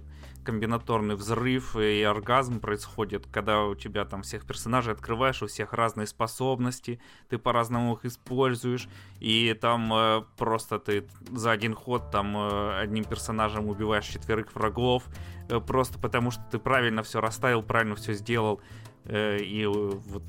комбинаторный 0.44 1.16
взрыв 1.16 1.76
и 1.76 2.02
оргазм 2.02 2.60
происходит, 2.60 3.26
когда 3.32 3.64
у 3.64 3.74
тебя 3.74 4.04
там 4.04 4.22
всех 4.22 4.46
персонажей 4.46 4.92
открываешь, 4.92 5.42
у 5.42 5.46
всех 5.46 5.72
разные 5.72 6.06
способности, 6.06 7.00
ты 7.28 7.38
по-разному 7.38 7.94
их 7.94 8.04
используешь, 8.04 8.88
и 9.20 9.56
там 9.60 9.92
э, 9.92 10.22
просто 10.36 10.78
ты 10.78 11.08
за 11.30 11.50
один 11.50 11.74
ход 11.74 12.10
там 12.10 12.36
э, 12.36 12.80
одним 12.80 13.04
персонажем 13.04 13.68
убиваешь 13.68 14.06
четверых 14.06 14.54
врагов, 14.54 15.04
э, 15.48 15.58
просто 15.60 15.98
потому 15.98 16.30
что 16.30 16.42
ты 16.50 16.58
правильно 16.58 17.02
все 17.02 17.20
расставил, 17.20 17.62
правильно 17.62 17.96
все 17.96 18.12
сделал, 18.12 18.60
э, 19.04 19.38
и 19.38 19.66
вот 19.66 20.22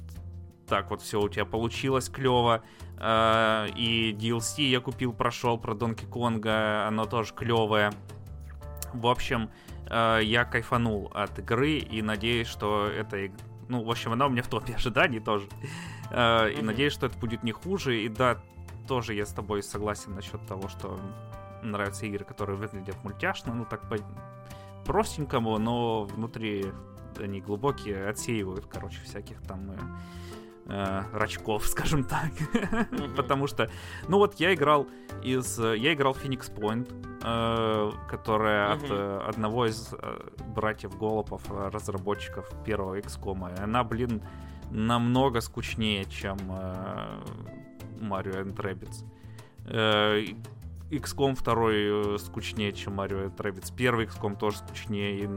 так 0.68 0.89
вот 0.89 1.01
все 1.01 1.22
у 1.22 1.30
тебя 1.30 1.45
получилось 1.45 2.09
клево. 2.09 2.63
Э, 2.97 3.68
и 3.76 4.13
DLC 4.13 4.63
я 4.63 4.80
купил, 4.80 5.13
прошел 5.13 5.57
про 5.57 5.74
Донки 5.74 6.05
Конга, 6.05 6.88
оно 6.88 7.05
тоже 7.05 7.34
клевое. 7.34 7.91
В 8.93 9.07
общем, 9.07 9.49
э, 9.49 9.75
я 9.90 10.46
кайфанул 10.46 11.12
от 11.14 11.38
игры 11.40 11.78
и 11.78 12.02
надеюсь, 12.02 12.48
что 12.48 12.88
это... 12.88 13.32
Ну, 13.68 13.84
в 13.84 13.90
общем, 13.90 14.12
она 14.12 14.28
у 14.28 14.30
меня 14.30 14.44
в 14.44 14.48
топе 14.48 14.74
ожиданий 14.76 15.20
тоже. 15.20 15.48
Э, 16.12 16.52
и 16.52 16.62
надеюсь, 16.62 16.94
что 16.94 17.08
это 17.08 17.18
будет 17.18 17.44
не 17.44 17.52
хуже. 17.52 18.02
И 18.02 18.10
да, 18.10 18.40
тоже 18.88 19.14
я 19.14 19.26
с 19.26 19.34
тобой 19.34 19.64
согласен 19.64 20.16
насчет 20.16 20.46
того, 20.48 20.68
что 20.70 21.00
нравятся 21.64 22.06
игры, 22.06 22.24
которые 22.24 22.58
выглядят 22.58 22.96
мультяшно, 23.04 23.54
ну 23.54 23.66
так 23.66 23.90
по 23.90 23.98
простенькому, 24.86 25.58
но 25.58 26.04
внутри 26.04 26.66
они 27.20 27.42
глубокие, 27.42 28.08
отсеивают, 28.08 28.66
короче, 28.68 29.02
всяких 29.02 29.42
там 29.42 29.72
э, 30.66 31.03
рачков, 31.13 31.66
скажем 31.68 32.03
так. 32.03 32.32
Потому 33.16 33.47
что, 33.47 33.70
ну 34.07 34.18
вот 34.18 34.36
я 34.39 34.53
играл 34.53 34.88
из... 35.24 35.59
Я 35.59 35.93
играл 35.93 36.13
Phoenix 36.13 36.53
Point, 36.53 36.91
э, 37.24 37.91
которая 38.09 38.74
от 38.74 38.84
э, 38.89 39.20
одного 39.28 39.68
из 39.68 39.93
э, 39.93 40.30
братьев 40.55 40.97
Голопов, 40.97 41.43
разработчиков 41.49 42.49
первого 42.63 42.99
XCOM. 42.99 43.61
Она, 43.61 43.84
блин, 43.84 44.22
намного 44.72 45.41
скучнее, 45.41 46.05
чем 46.05 46.38
э, 46.49 47.22
Mario 47.99 48.43
and 48.43 48.55
Rabbids. 48.55 49.05
Э, 49.68 50.24
XCOM 50.92 51.36
2 51.36 51.72
э, 51.72 52.18
скучнее, 52.20 52.72
чем 52.72 53.00
Mario 53.00 53.26
и 53.26 53.30
Rabbids. 53.30 53.74
Первый 53.76 54.06
XCOM 54.06 54.38
тоже 54.38 54.58
скучнее, 54.58 55.30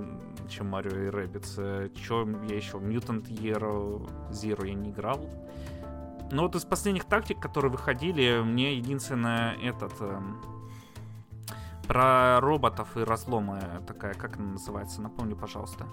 чем 0.48 0.74
Mario 0.74 1.06
и 1.06 1.10
Rabbids. 1.10 1.54
Э, 1.56 1.88
Че 1.94 2.28
я 2.48 2.56
еще? 2.56 2.78
Mutant 2.78 3.28
Year 3.28 3.60
Zero 4.30 4.66
я 4.66 4.74
не 4.74 4.90
играл. 4.90 5.20
Но 6.30 6.42
вот 6.42 6.54
из 6.54 6.64
последних 6.64 7.04
тактик, 7.04 7.40
которые 7.40 7.72
выходили, 7.72 8.42
мне 8.42 8.74
единственное 8.74 9.54
этот... 9.62 9.92
Э, 10.00 10.20
про 11.86 12.38
роботов 12.40 12.98
и 12.98 13.00
разломы 13.00 13.62
такая, 13.86 14.12
как 14.12 14.36
она 14.36 14.52
называется? 14.52 15.00
Напомни, 15.00 15.32
пожалуйста. 15.32 15.86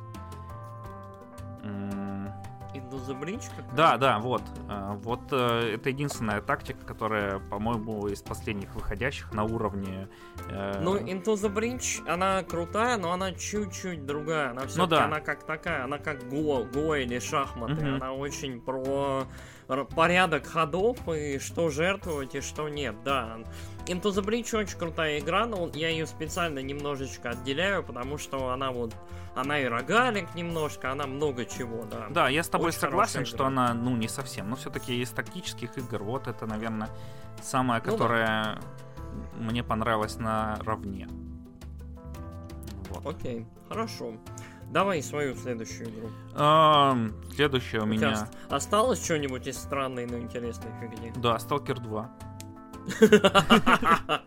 The 2.82 3.20
Bridge? 3.20 3.44
Да, 3.76 3.98
да, 3.98 4.20
вот. 4.20 4.44
Э, 4.70 4.96
вот 5.02 5.22
э, 5.32 5.76
это 5.76 5.90
единственная 5.90 6.42
тактика, 6.42 6.86
которая, 6.86 7.40
по-моему, 7.40 8.08
из 8.08 8.22
последних 8.22 8.74
выходящих 8.76 9.34
на 9.34 9.44
уровне... 9.44 10.08
Э... 10.50 10.80
Ну, 10.82 10.98
Into 10.98 11.34
the 11.34 11.54
Bridge, 11.54 12.08
она 12.08 12.44
крутая, 12.44 12.98
но 12.98 13.12
она 13.12 13.32
чуть-чуть 13.34 14.06
другая. 14.06 14.52
Она 14.52 14.68
все 14.68 14.80
ну, 14.80 14.88
да. 14.88 15.06
она 15.06 15.20
как 15.20 15.44
такая, 15.44 15.84
она 15.84 15.98
как 15.98 16.28
Го, 16.30 16.66
Го 16.66 16.96
или 16.96 17.20
шахматы. 17.20 17.74
Угу. 17.74 17.96
Она 17.96 18.14
очень 18.14 18.62
про 18.62 19.26
порядок 19.68 20.46
ходов 20.46 20.98
и 21.10 21.40
что 21.40 21.70
жертвовать 21.70 22.36
и 22.36 22.42
что 22.42 22.70
нет, 22.70 22.96
да. 23.04 23.38
Into 23.88 24.12
the 24.12 24.24
Bridge 24.24 24.58
очень 24.58 24.78
крутая 24.78 25.20
игра, 25.20 25.46
но 25.46 25.70
я 25.74 25.90
ее 25.90 26.08
специально 26.08 26.60
немножечко 26.60 27.32
отделяю, 27.32 27.84
потому 27.84 28.18
что 28.18 28.50
она 28.50 28.72
вот 28.72 28.94
она 29.36 29.60
и 29.60 29.66
рогалик 29.66 30.34
немножко, 30.34 30.92
она 30.92 31.08
много 31.08 31.46
чего, 31.46 31.84
да. 31.84 32.08
Да, 32.10 32.30
я 32.30 32.42
с 32.42 32.48
тобой 32.48 32.70
Очень 32.70 32.80
согласен, 32.80 33.26
что 33.26 33.46
она, 33.46 33.74
ну, 33.74 33.96
не 33.96 34.08
совсем. 34.08 34.50
Но 34.50 34.56
все-таки 34.56 35.02
из 35.02 35.10
тактических 35.10 35.78
игр, 35.78 36.02
вот 36.04 36.28
это, 36.28 36.46
наверное, 36.46 36.90
самая, 37.42 37.82
которая 37.82 38.56
ну, 38.56 39.24
да. 39.34 39.52
мне 39.52 39.64
понравилась 39.64 40.18
на 40.18 40.58
равне. 40.64 41.10
Вот. 42.90 43.06
Окей, 43.06 43.46
хорошо. 43.68 44.14
Давай 44.72 45.02
свою 45.02 45.36
следующую 45.36 45.90
игру. 45.90 46.10
А, 46.34 46.98
следующая 47.34 47.80
у, 47.80 47.84
у 47.84 47.86
меня. 47.86 48.28
Осталось 48.50 49.04
что-нибудь 49.04 49.48
из 49.48 49.58
странной, 49.58 50.06
но 50.06 50.18
интересной 50.18 50.72
фигни? 50.82 51.14
Да, 51.16 51.40
Сталкер 51.40 51.80
2. 51.80 52.12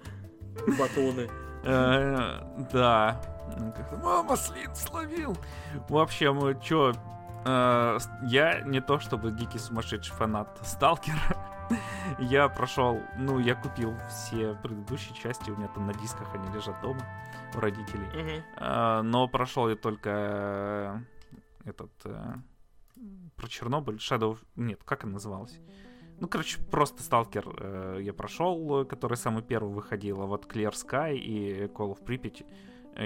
Батоны. 0.79 1.29
Э, 1.65 2.41
да. 2.73 3.21
Мама, 4.03 4.37
слин 4.37 4.75
словил. 4.75 5.37
В 5.89 5.97
общем, 5.99 6.61
чё, 6.61 6.93
э, 7.45 7.99
я 8.25 8.61
не 8.63 8.81
то 8.81 8.99
чтобы 8.99 9.31
дикий 9.33 9.59
сумасшедший 9.59 10.15
фанат 10.15 10.59
Сталкера. 10.63 11.19
я 12.19 12.49
прошел, 12.49 13.01
ну, 13.17 13.39
я 13.39 13.55
купил 13.55 13.95
все 14.09 14.55
предыдущие 14.63 15.15
части, 15.15 15.51
у 15.51 15.57
меня 15.57 15.69
там 15.69 15.87
на 15.87 15.95
дисках 15.95 16.29
они 16.35 16.49
лежат 16.55 16.81
дома 16.81 17.01
у 17.57 17.61
родителей. 17.61 18.43
Э, 18.57 19.03
но 19.03 19.29
прошел 19.29 19.69
я 19.69 19.77
только 19.77 21.05
этот 21.65 21.93
про 23.37 23.49
Чернобыль, 23.49 23.97
Shadow, 23.97 24.37
нет, 24.57 24.83
как 24.85 25.05
она 25.05 25.15
называлась? 25.15 25.59
Ну, 26.21 26.27
короче, 26.27 26.59
просто 26.71 27.03
Сталкер 27.03 27.45
э, 27.61 27.99
я 28.01 28.13
прошел, 28.13 28.85
который 28.85 29.17
самый 29.17 29.43
первый 29.43 29.73
выходил, 29.73 30.21
а 30.21 30.27
вот 30.27 30.53
Clear 30.53 30.73
Sky 30.73 31.17
и 31.17 31.67
Call 31.67 31.97
of 31.97 32.05
Pripyat 32.05 32.45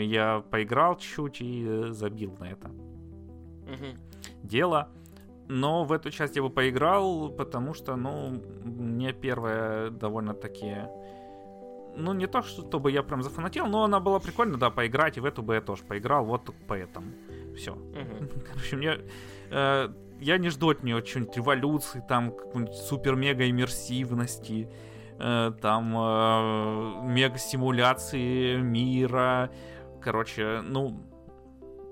я 0.00 0.40
поиграл 0.50 0.96
чуть-чуть 0.96 1.42
и 1.42 1.84
забил 1.90 2.34
на 2.38 2.50
это 2.50 2.68
угу. 2.68 3.98
дело. 4.42 4.88
Но 5.48 5.84
в 5.84 5.92
эту 5.92 6.10
часть 6.10 6.36
я 6.36 6.42
бы 6.42 6.48
поиграл, 6.48 7.28
потому 7.28 7.74
что, 7.74 7.96
ну, 7.96 8.42
мне 8.64 9.12
первая 9.12 9.90
довольно-таки... 9.90 10.88
Ну, 11.96 12.12
не 12.14 12.26
то, 12.26 12.42
чтобы 12.42 12.90
я 12.90 13.02
прям 13.02 13.22
зафанател, 13.22 13.66
но 13.66 13.84
она 13.84 14.00
была 14.00 14.18
прикольна, 14.18 14.56
да, 14.58 14.70
поиграть, 14.70 15.18
и 15.18 15.20
в 15.20 15.24
эту 15.24 15.42
бы 15.42 15.54
я 15.54 15.60
тоже 15.60 15.82
поиграл, 15.84 16.24
вот 16.24 16.50
поэтому. 16.66 17.12
Все. 17.56 17.72
Угу. 17.72 18.40
Короче, 18.52 18.76
мне... 18.76 18.98
Э, 19.50 19.88
я 20.20 20.38
не 20.38 20.50
жду 20.50 20.70
от 20.70 20.82
нее 20.84 21.04
что-нибудь 21.04 21.36
революции, 21.36 22.02
там, 22.08 22.30
какой-нибудь 22.30 22.76
супер-мега-иммерсивности, 22.76 24.68
э, 25.18 25.52
там, 25.60 25.94
э, 25.96 27.12
мега-стимуляции 27.12 28.56
мира. 28.56 29.50
Короче, 30.00 30.60
ну, 30.62 31.00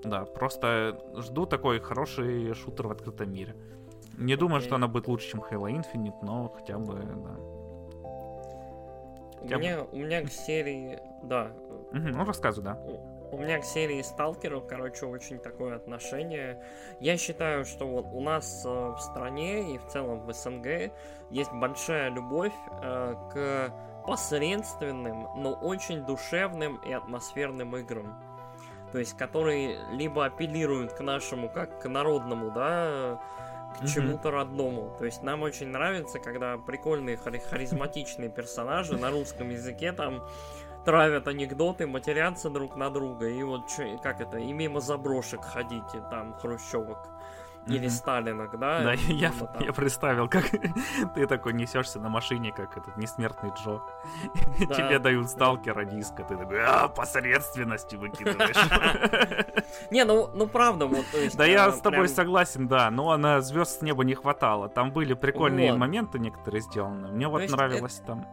да, 0.03 0.25
просто 0.25 0.99
жду 1.17 1.45
такой 1.45 1.79
хороший 1.79 2.53
шутер 2.55 2.87
в 2.87 2.91
открытом 2.91 3.31
мире. 3.31 3.55
Не 4.17 4.33
okay. 4.33 4.37
думаю, 4.37 4.61
что 4.61 4.75
она 4.75 4.87
будет 4.87 5.07
лучше, 5.07 5.31
чем 5.31 5.41
Halo 5.41 5.69
Infinite, 5.69 6.23
но 6.23 6.49
хотя 6.49 6.77
бы, 6.77 6.95
да. 6.95 7.60
У, 9.41 9.45
меня, 9.45 9.83
бы... 9.83 9.89
у 9.91 9.95
меня 9.97 10.21
к 10.23 10.31
серии, 10.31 10.99
да. 11.23 11.51
Угу, 11.91 11.99
ну, 11.99 12.25
рассказывай, 12.25 12.65
да. 12.65 12.77
У 13.31 13.37
меня 13.37 13.59
к 13.59 13.63
серии 13.63 14.01
сталкеров, 14.01 14.67
короче, 14.67 15.05
очень 15.05 15.39
такое 15.39 15.77
отношение. 15.77 16.61
Я 16.99 17.17
считаю, 17.17 17.63
что 17.63 17.87
вот 17.87 18.07
у 18.11 18.19
нас 18.19 18.65
э, 18.65 18.69
в 18.69 18.99
стране 18.99 19.73
и 19.73 19.77
в 19.77 19.87
целом 19.87 20.25
в 20.25 20.33
СНГ 20.33 20.91
есть 21.29 21.51
большая 21.53 22.09
любовь 22.09 22.53
э, 22.81 23.15
к 23.31 23.73
посредственным, 24.05 25.27
но 25.37 25.53
очень 25.53 26.05
душевным 26.05 26.77
и 26.77 26.91
атмосферным 26.91 27.77
играм. 27.77 28.21
То 28.91 28.99
есть, 28.99 29.17
которые 29.17 29.77
либо 29.91 30.25
апеллируют 30.25 30.91
к 30.91 30.99
нашему, 30.99 31.49
как 31.49 31.79
к 31.79 31.87
народному, 31.87 32.51
да, 32.51 33.21
к 33.77 33.83
mm-hmm. 33.83 33.87
чему-то 33.87 34.31
родному. 34.31 34.95
То 34.97 35.05
есть 35.05 35.23
нам 35.23 35.41
очень 35.41 35.67
нравится, 35.67 36.19
когда 36.19 36.57
прикольные 36.57 37.17
харизматичные 37.17 38.29
персонажи 38.29 38.97
на 38.97 39.09
русском 39.09 39.49
языке 39.49 39.91
там 39.91 40.23
травят 40.85 41.27
анекдоты, 41.27 41.87
матерятся 41.87 42.49
друг 42.49 42.75
на 42.75 42.89
друга, 42.89 43.27
и 43.27 43.43
вот 43.43 43.63
как 44.01 44.21
это, 44.21 44.37
и 44.37 44.51
мимо 44.51 44.79
заброшек 44.81 45.41
ходите, 45.41 46.03
там, 46.09 46.33
хрущевок. 46.33 47.07
Или 47.67 47.87
Сталинок, 47.87 48.57
да? 48.57 48.83
Да, 48.83 48.93
я, 48.93 49.31
я 49.59 49.73
представил, 49.73 50.27
как 50.27 50.49
ты 51.15 51.27
такой 51.27 51.53
несешься 51.53 51.99
на 51.99 52.09
машине, 52.09 52.51
как 52.51 52.77
этот 52.77 52.97
несмертный 52.97 53.51
Джо. 53.51 53.81
Да. 54.67 54.75
Тебе 54.75 54.99
дают 54.99 55.29
сталкера 55.29 55.85
диска, 55.85 56.23
ты 56.23 56.37
такой, 56.37 56.63
а, 56.63 56.87
посредственности 56.87 57.95
выкидываешь. 57.95 58.55
Не, 59.91 60.05
ну, 60.05 60.29
ну 60.33 60.47
правда, 60.47 60.87
вот. 60.87 61.05
Да 61.35 61.45
я 61.45 61.67
э, 61.67 61.71
с 61.71 61.79
тобой 61.79 62.07
согласен, 62.09 62.67
да, 62.67 62.89
но 62.89 63.15
на 63.17 63.41
звезд 63.41 63.79
с 63.79 63.81
неба 63.81 64.03
не 64.03 64.15
хватало. 64.15 64.67
Там 64.67 64.91
были 64.91 65.13
прикольные 65.13 65.73
моменты 65.73 66.19
некоторые 66.19 66.61
сделаны. 66.61 67.09
Мне 67.09 67.27
вот 67.27 67.47
нравилось 67.49 68.01
там. 68.05 68.25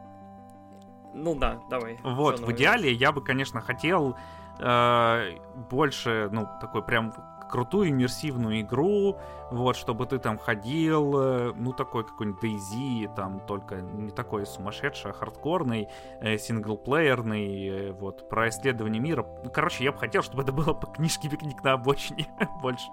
Ну 1.15 1.35
да, 1.35 1.61
давай. 1.69 1.99
Вот, 2.03 2.41
в 2.41 2.53
идеале 2.53 2.93
я 2.93 3.13
бы, 3.13 3.23
конечно, 3.23 3.61
хотел 3.61 4.17
э, 4.61 5.39
больше, 5.71 6.29
ну, 6.31 6.49
такой 6.61 6.83
прям 6.83 7.13
крутую 7.49 7.91
иммерсивную 7.91 8.61
игру, 8.61 9.19
вот, 9.51 9.77
чтобы 9.77 10.07
ты 10.07 10.19
там 10.19 10.39
ходил, 10.39 11.19
э, 11.19 11.53
ну, 11.55 11.73
такой 11.73 12.05
какой-нибудь 12.05 12.43
DayZ, 12.43 13.15
там, 13.15 13.41
только 13.41 13.77
не 13.77 14.11
такой 14.11 14.47
сумасшедший, 14.47 15.11
а 15.11 15.15
хардкорный, 15.15 15.89
э, 16.21 16.37
синглплеерный, 16.39 17.69
э, 17.69 17.93
вот, 17.93 18.29
про 18.29 18.49
исследование 18.49 19.01
мира. 19.01 19.27
Ну, 19.43 19.51
короче, 19.51 19.85
я 19.85 19.93
бы 19.93 19.99
хотел, 19.99 20.23
чтобы 20.23 20.43
это 20.43 20.53
было 20.53 20.75
по 20.75 20.87
книжке 20.87 21.29
«Пикник 21.29 21.63
на 21.65 21.73
обочине» 21.73 22.29
больше. 22.63 22.87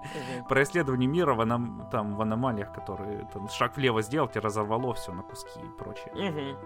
Про 0.48 0.62
исследование 0.62 1.08
мира 1.08 1.34
в, 1.34 1.40
аном... 1.40 1.88
там, 1.90 2.16
в 2.16 2.22
аномалиях, 2.22 2.72
которые 2.72 3.28
там, 3.32 3.48
шаг 3.48 3.76
влево 3.76 4.02
сделать 4.02 4.36
и 4.36 4.38
разорвало 4.38 4.94
все 4.94 5.12
на 5.12 5.22
куски 5.22 5.60
и 5.60 5.78
прочее. 5.78 6.56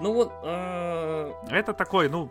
Ну 0.00 0.14
вот... 0.14 0.32
Э... 0.42 1.32
Это 1.50 1.74
такой, 1.74 2.08
ну, 2.08 2.30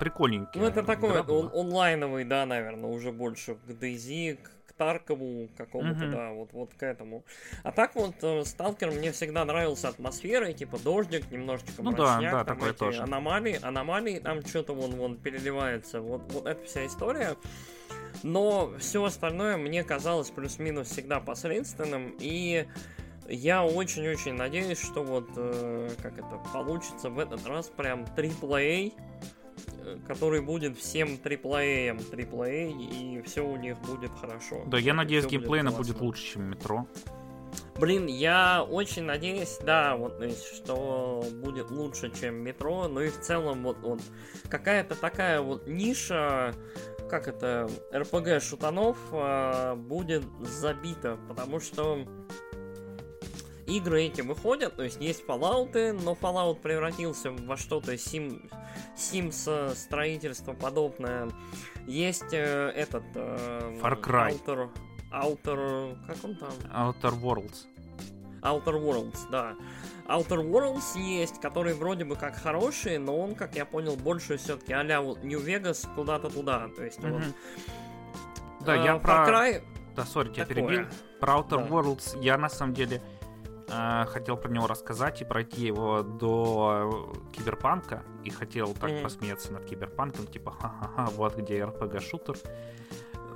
прикольненький. 0.00 0.60
Ну, 0.60 0.66
это 0.66 0.82
такой 0.82 1.20
он, 1.20 1.50
онлайновый, 1.54 2.24
да, 2.24 2.46
наверное, 2.46 2.90
уже 2.90 3.12
больше 3.12 3.54
к 3.54 3.70
DayZ, 3.70 4.38
к 4.66 4.72
Таркову 4.72 5.48
какому-то, 5.56 6.04
uh-huh. 6.04 6.10
да, 6.10 6.30
вот, 6.30 6.52
вот 6.52 6.74
к 6.74 6.82
этому. 6.82 7.22
А 7.62 7.70
так 7.70 7.94
вот, 7.94 8.14
э, 8.22 8.44
Сталкер 8.44 8.90
мне 8.90 9.12
всегда 9.12 9.44
нравился 9.44 9.88
атмосферой, 9.88 10.54
типа 10.54 10.78
дождик, 10.78 11.30
немножечко 11.30 11.82
ну, 11.82 11.90
мрачняк, 11.90 12.32
да, 12.32 12.38
да, 12.38 12.44
там 12.44 12.56
такое 12.56 12.70
эти 12.70 12.78
тоже. 12.78 13.02
аномалии, 13.02 13.58
аномалии, 13.62 14.18
там 14.18 14.44
что-то 14.44 14.74
вон, 14.74 14.92
вон 14.92 15.16
переливается, 15.18 16.00
вот, 16.00 16.22
вот 16.32 16.46
эта 16.46 16.64
вся 16.64 16.86
история. 16.86 17.36
Но 18.22 18.72
все 18.78 19.04
остальное 19.04 19.58
мне 19.58 19.84
казалось 19.84 20.30
плюс-минус 20.30 20.88
всегда 20.88 21.20
посредственным, 21.20 22.16
и 22.18 22.66
я 23.28 23.64
очень-очень 23.64 24.32
надеюсь, 24.32 24.80
что 24.80 25.04
вот 25.04 25.28
э, 25.36 25.90
как 26.02 26.14
это 26.14 26.40
получится 26.52 27.10
в 27.10 27.18
этот 27.18 27.46
раз 27.46 27.68
прям 27.68 28.04
AAA 28.16 28.92
который 30.06 30.40
будет 30.40 30.78
всем 30.78 31.18
триплеем 31.18 31.98
AAA, 31.98 32.72
и 32.72 33.22
все 33.22 33.46
у 33.46 33.56
них 33.56 33.78
будет 33.80 34.10
хорошо. 34.20 34.64
Да, 34.66 34.78
я 34.78 34.94
надеюсь, 34.94 35.26
геймплей 35.26 35.62
будет, 35.62 35.76
будет 35.76 36.00
лучше, 36.00 36.32
чем 36.32 36.50
метро. 36.50 36.86
Блин, 37.78 38.06
я 38.06 38.62
очень 38.62 39.04
надеюсь, 39.04 39.58
да, 39.64 39.96
вот, 39.96 40.18
то 40.18 40.24
есть, 40.24 40.44
что 40.54 41.24
будет 41.42 41.70
лучше, 41.70 42.10
чем 42.10 42.36
метро, 42.36 42.88
но 42.88 43.02
и 43.02 43.08
в 43.08 43.18
целом 43.20 43.62
вот, 43.62 43.78
вот 43.78 44.02
какая-то 44.50 44.94
такая 44.94 45.40
вот 45.40 45.66
ниша, 45.66 46.54
как 47.08 47.26
это, 47.26 47.70
РПГ 47.92 48.42
шутанов 48.42 48.98
э, 49.12 49.74
будет 49.76 50.24
забита, 50.42 51.18
потому 51.26 51.58
что 51.58 52.06
игры 53.76 54.04
эти 54.04 54.20
выходят, 54.20 54.76
то 54.76 54.82
есть 54.82 55.00
есть 55.00 55.24
Fallout, 55.26 55.92
но 55.92 56.12
Fallout 56.12 56.60
превратился 56.60 57.30
во 57.30 57.56
что-то 57.56 57.96
сим, 57.96 58.48
Sims 58.96 59.74
строительство 59.74 60.52
подобное. 60.52 61.30
Есть 61.86 62.32
э, 62.32 62.72
этот... 62.74 63.04
Э, 63.14 63.78
Far 63.80 64.00
Cry. 64.00 64.40
Outer, 64.46 64.70
Outer... 65.12 65.96
Как 66.06 66.16
он 66.24 66.36
там? 66.36 66.50
Outer 66.72 67.20
Worlds. 67.20 67.66
Outer 68.42 68.82
Worlds, 68.82 69.18
да. 69.30 69.54
Outer 70.08 70.42
Worlds 70.42 70.98
есть, 70.98 71.40
который 71.40 71.74
вроде 71.74 72.04
бы 72.04 72.16
как 72.16 72.36
хороший, 72.36 72.98
но 72.98 73.18
он, 73.18 73.34
как 73.34 73.54
я 73.54 73.64
понял, 73.64 73.96
больше 73.96 74.36
все-таки 74.38 74.72
а-ля 74.72 75.00
New 75.00 75.40
Vegas 75.40 75.86
куда-то 75.94 76.30
туда. 76.30 76.68
То 76.76 76.84
есть 76.84 76.98
mm-hmm. 77.00 77.12
вот... 77.12 78.66
Да, 78.66 78.76
э, 78.76 78.84
я 78.84 78.96
про... 78.96 79.28
Cry... 79.28 79.62
Да, 79.96 80.04
sorry, 80.04 80.32
тебя 80.32 80.46
перебил. 80.46 80.86
Про 81.20 81.34
Outer 81.34 81.58
да. 81.58 81.66
Worlds 81.66 82.22
я 82.22 82.38
на 82.38 82.48
самом 82.48 82.74
деле 82.74 83.02
хотел 84.08 84.36
про 84.36 84.50
него 84.50 84.66
рассказать 84.66 85.20
и 85.22 85.24
пройти 85.24 85.66
его 85.66 86.02
до 86.02 87.14
киберпанка. 87.32 88.02
И 88.24 88.30
хотел 88.30 88.74
так 88.74 88.90
mm-hmm. 88.90 89.02
посмеяться 89.02 89.52
над 89.52 89.64
киберпанком, 89.64 90.26
типа, 90.26 90.50
ха-ха-ха, 90.50 91.10
вот 91.16 91.36
где 91.36 91.60
RPG-шутер. 91.60 92.36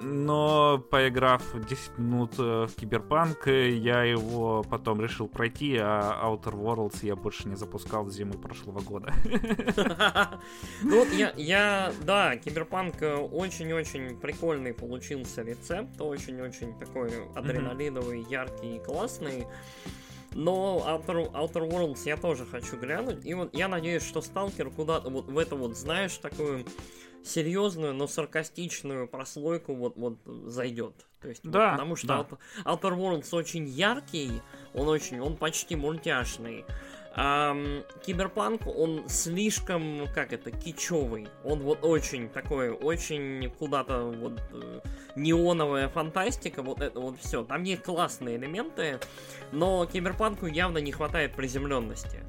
Но 0.01 0.79
поиграв 0.91 1.43
10 1.55 1.99
минут 1.99 2.33
э, 2.39 2.67
в 2.67 2.75
Киберпанк, 2.75 3.47
я 3.47 4.03
его 4.03 4.63
потом 4.63 5.01
решил 5.01 5.29
пройти, 5.29 5.77
а 5.81 6.21
Outer 6.25 6.53
Worlds 6.53 6.99
я 7.03 7.17
больше 7.17 7.49
не 7.49 7.57
запускал 7.57 8.09
зимы 8.11 8.35
прошлого 8.35 8.81
года. 8.81 9.13
Ну, 10.83 11.07
я, 11.37 11.93
да, 12.03 12.37
Киберпанк 12.37 13.03
э, 13.03 13.15
очень-очень 13.15 14.19
прикольный 14.19 14.75
получился 14.75 15.43
рецепт, 15.43 16.01
очень-очень 16.01 16.79
такой 16.79 17.11
адреналиновый, 17.35 18.27
яркий 18.29 18.77
и 18.77 18.79
классный. 18.81 19.47
Но 20.35 20.85
Outer, 20.87 21.31
Outer 21.33 21.69
Worlds 21.69 22.01
я 22.05 22.17
тоже 22.17 22.45
хочу 22.45 22.77
глянуть. 22.77 23.25
И 23.25 23.35
вот 23.35 23.55
я 23.55 23.69
надеюсь, 23.69 24.03
что 24.03 24.21
Сталкер 24.21 24.71
куда-то 24.71 25.09
вот 25.11 25.27
в 25.27 25.39
это 25.39 25.57
вот, 25.57 25.77
знаешь, 25.77 26.17
такую 26.19 26.67
серьезную, 27.25 27.95
но 27.95 28.07
саркастичную 28.07 29.09
прослойку 29.09 29.75
вот, 29.75 29.97
вот 29.97 30.19
зайдет. 30.47 31.07
То 31.21 31.29
есть, 31.29 31.41
да, 31.43 31.71
вот, 31.71 31.73
потому 31.73 31.97
что 31.97 32.07
да. 32.07 32.71
Outer, 32.71 32.81
Outer 32.81 32.99
Worlds 32.99 33.35
очень 33.35 33.67
яркий, 33.67 34.43
он 34.75 34.89
очень, 34.89 35.21
он 35.21 35.37
почти 35.37 35.75
мультяшный. 35.75 36.65
А 37.17 37.57
Киберпанк, 38.05 38.67
он 38.67 39.09
слишком, 39.09 40.07
как 40.15 40.33
это, 40.33 40.51
кичевый. 40.51 41.29
Он 41.45 41.61
вот 41.61 41.79
очень 41.83 42.29
такой, 42.29 42.71
очень 42.71 43.51
куда-то 43.59 44.05
вот 44.05 44.43
э, 44.53 44.81
неоновая 45.15 45.89
фантастика, 45.89 46.63
вот 46.63 46.81
это 46.81 46.99
вот 46.99 47.19
все. 47.21 47.45
Там 47.45 47.63
есть 47.63 47.83
классные 47.83 48.37
элементы, 48.37 48.99
но 49.53 49.87
Киберпанку 49.87 50.47
явно 50.47 50.79
не 50.79 50.91
хватает 50.91 51.35
приземленности. 51.35 52.21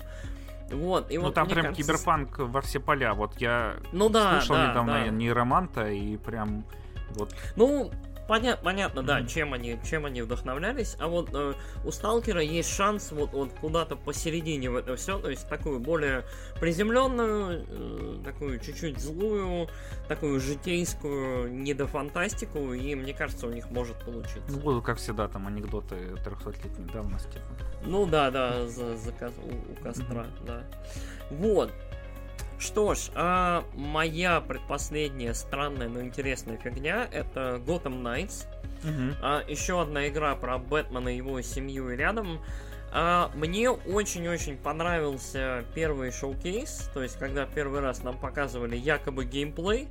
Вот, 0.71 1.11
и 1.11 1.17
ну 1.17 1.25
вот, 1.25 1.35
там 1.35 1.47
прям 1.47 1.65
кажется... 1.65 1.83
киберпанк 1.83 2.39
во 2.39 2.61
все 2.61 2.79
поля. 2.79 3.13
Вот 3.13 3.39
я 3.39 3.75
ну, 3.91 4.09
да, 4.09 4.39
слушал 4.39 4.55
да, 4.55 4.69
недавно 4.69 4.93
да. 4.93 5.07
нейроманта 5.09 5.89
и 5.89 6.17
прям 6.17 6.65
вот. 7.11 7.35
Ну, 7.55 7.91
Поня- 8.27 8.57
понятно, 8.61 9.03
да, 9.03 9.23
чем 9.23 9.53
они, 9.53 9.77
чем 9.87 10.05
они 10.05 10.21
вдохновлялись. 10.21 10.95
А 10.99 11.07
вот 11.07 11.29
э, 11.33 11.53
у 11.83 11.91
Сталкера 11.91 12.41
есть 12.41 12.73
шанс 12.73 13.11
вот, 13.11 13.31
вот 13.33 13.51
куда-то 13.61 13.95
посередине 13.95 14.69
в 14.71 14.75
это 14.75 14.95
все, 14.95 15.19
то 15.19 15.29
есть 15.29 15.47
такую 15.47 15.79
более 15.79 16.23
приземленную, 16.59 17.65
э, 17.67 18.17
такую 18.23 18.59
чуть-чуть 18.59 18.99
злую, 18.99 19.67
такую 20.07 20.39
житейскую 20.39 21.53
недофантастику, 21.53 22.73
и 22.73 22.95
мне 22.95 23.13
кажется, 23.13 23.45
у 23.45 23.51
них 23.51 23.69
может 23.69 23.95
получиться. 24.03 24.41
Ну, 24.49 24.59
будут, 24.59 24.83
как 24.83 24.97
всегда, 24.97 25.27
там 25.27 25.45
анекдоты 25.45 25.95
300-летней 25.95 26.91
давности. 26.91 27.39
Ну 27.85 28.07
да, 28.07 28.31
да, 28.31 28.67
за, 28.67 28.97
за, 28.97 29.11
у, 29.11 29.71
у 29.71 29.83
костра, 29.83 30.23
mm-hmm. 30.23 30.45
да. 30.47 30.63
Вот. 31.29 31.71
Что 32.57 32.95
ж, 32.95 33.09
а 33.15 33.65
моя 33.73 34.41
предпоследняя 34.41 35.33
странная, 35.33 35.89
но 35.89 36.01
интересная 36.01 36.57
фигня 36.57 37.07
это 37.11 37.61
Gotham 37.65 38.01
Knights. 38.01 38.47
Угу. 38.83 39.17
А, 39.21 39.43
еще 39.47 39.81
одна 39.81 40.07
игра 40.07 40.35
про 40.35 40.57
Бэтмена, 40.57 41.09
его 41.09 41.41
семью 41.41 41.89
и 41.91 41.95
рядом. 41.95 42.39
А, 42.91 43.29
мне 43.35 43.69
очень-очень 43.69 44.57
понравился 44.57 45.65
первый 45.73 46.11
шоу-кейс, 46.11 46.89
то 46.93 47.03
есть 47.03 47.19
когда 47.19 47.45
первый 47.45 47.81
раз 47.81 48.03
нам 48.03 48.17
показывали 48.17 48.77
якобы 48.77 49.25
геймплей. 49.25 49.89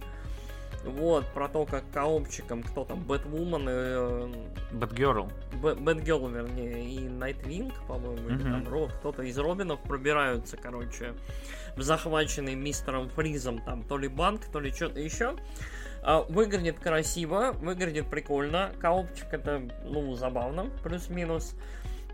Вот, 0.84 1.26
про 1.32 1.48
то, 1.48 1.64
как 1.64 1.82
коопчиком, 1.92 2.62
кто 2.62 2.84
там, 2.84 3.02
Batwoman 3.04 3.62
и... 3.62 3.72
Э, 3.72 4.32
Batgirl. 4.72 5.30
Batgirl, 5.62 6.28
вернее, 6.28 6.84
и 6.84 7.08
Nightwing, 7.08 7.72
по-моему, 7.88 8.28
mm-hmm. 8.28 8.34
или 8.34 8.42
там 8.42 8.68
Ро, 8.68 8.88
кто-то 8.88 9.22
из 9.22 9.38
Робинов 9.38 9.80
пробираются, 9.80 10.58
короче, 10.58 11.14
захваченный 11.76 12.54
мистером 12.54 13.08
Фризом, 13.10 13.60
там, 13.62 13.82
то 13.82 13.98
ли 13.98 14.08
банк, 14.08 14.44
то 14.46 14.60
ли 14.60 14.70
что-то 14.72 15.00
еще. 15.00 15.36
А, 16.02 16.22
выглядит 16.28 16.78
красиво, 16.78 17.52
выглядит 17.60 18.08
прикольно. 18.08 18.72
Коопчик 18.80 19.32
это, 19.32 19.62
ну, 19.84 20.14
забавно, 20.14 20.70
плюс-минус. 20.82 21.54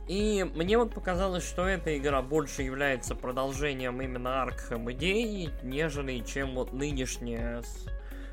И 0.07 0.45
мне 0.55 0.77
вот 0.77 0.93
показалось, 0.93 1.47
что 1.47 1.67
эта 1.67 1.97
игра 1.97 2.23
больше 2.23 2.63
является 2.63 3.15
продолжением 3.15 4.01
именно 4.01 4.43
Arkham 4.43 4.91
идей, 4.93 5.51
нежели 5.63 6.19
чем 6.21 6.55
вот 6.55 6.73
нынешняя 6.73 7.63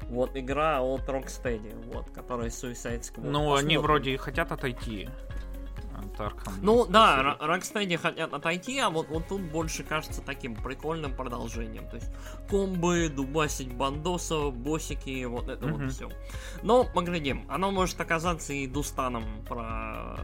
вот 0.09 0.35
игра 0.35 0.81
от 0.81 1.01
Rocksteady, 1.01 1.93
вот, 1.93 2.09
которая 2.11 2.49
Suicide 2.49 3.01
Squad. 3.01 3.29
Ну, 3.29 3.53
они 3.55 3.77
вроде 3.77 4.17
хотят 4.17 4.51
отойти 4.51 5.09
Arkham. 6.17 6.53
Ну 6.61 6.85
да, 6.85 7.37
Rocksteady 7.39 7.97
хотят 7.97 8.33
отойти, 8.33 8.79
а 8.79 8.89
вот, 8.89 9.07
вот 9.09 9.27
тут 9.27 9.41
больше 9.41 9.83
кажется 9.83 10.21
таким 10.21 10.55
прикольным 10.55 11.15
продолжением. 11.15 11.87
То 11.89 11.95
есть 11.97 12.09
комбы, 12.49 13.09
дубасить 13.09 13.73
бандосов, 13.73 14.55
боссики, 14.55 15.25
вот 15.25 15.49
это 15.49 15.67
Мгм. 15.67 15.83
вот 15.85 15.91
все. 15.91 16.09
Но 16.63 16.83
поглядим, 16.85 17.45
оно 17.49 17.71
может 17.71 17.99
оказаться 18.01 18.53
и 18.53 18.67
Дустаном 18.67 19.23
про 19.47 20.15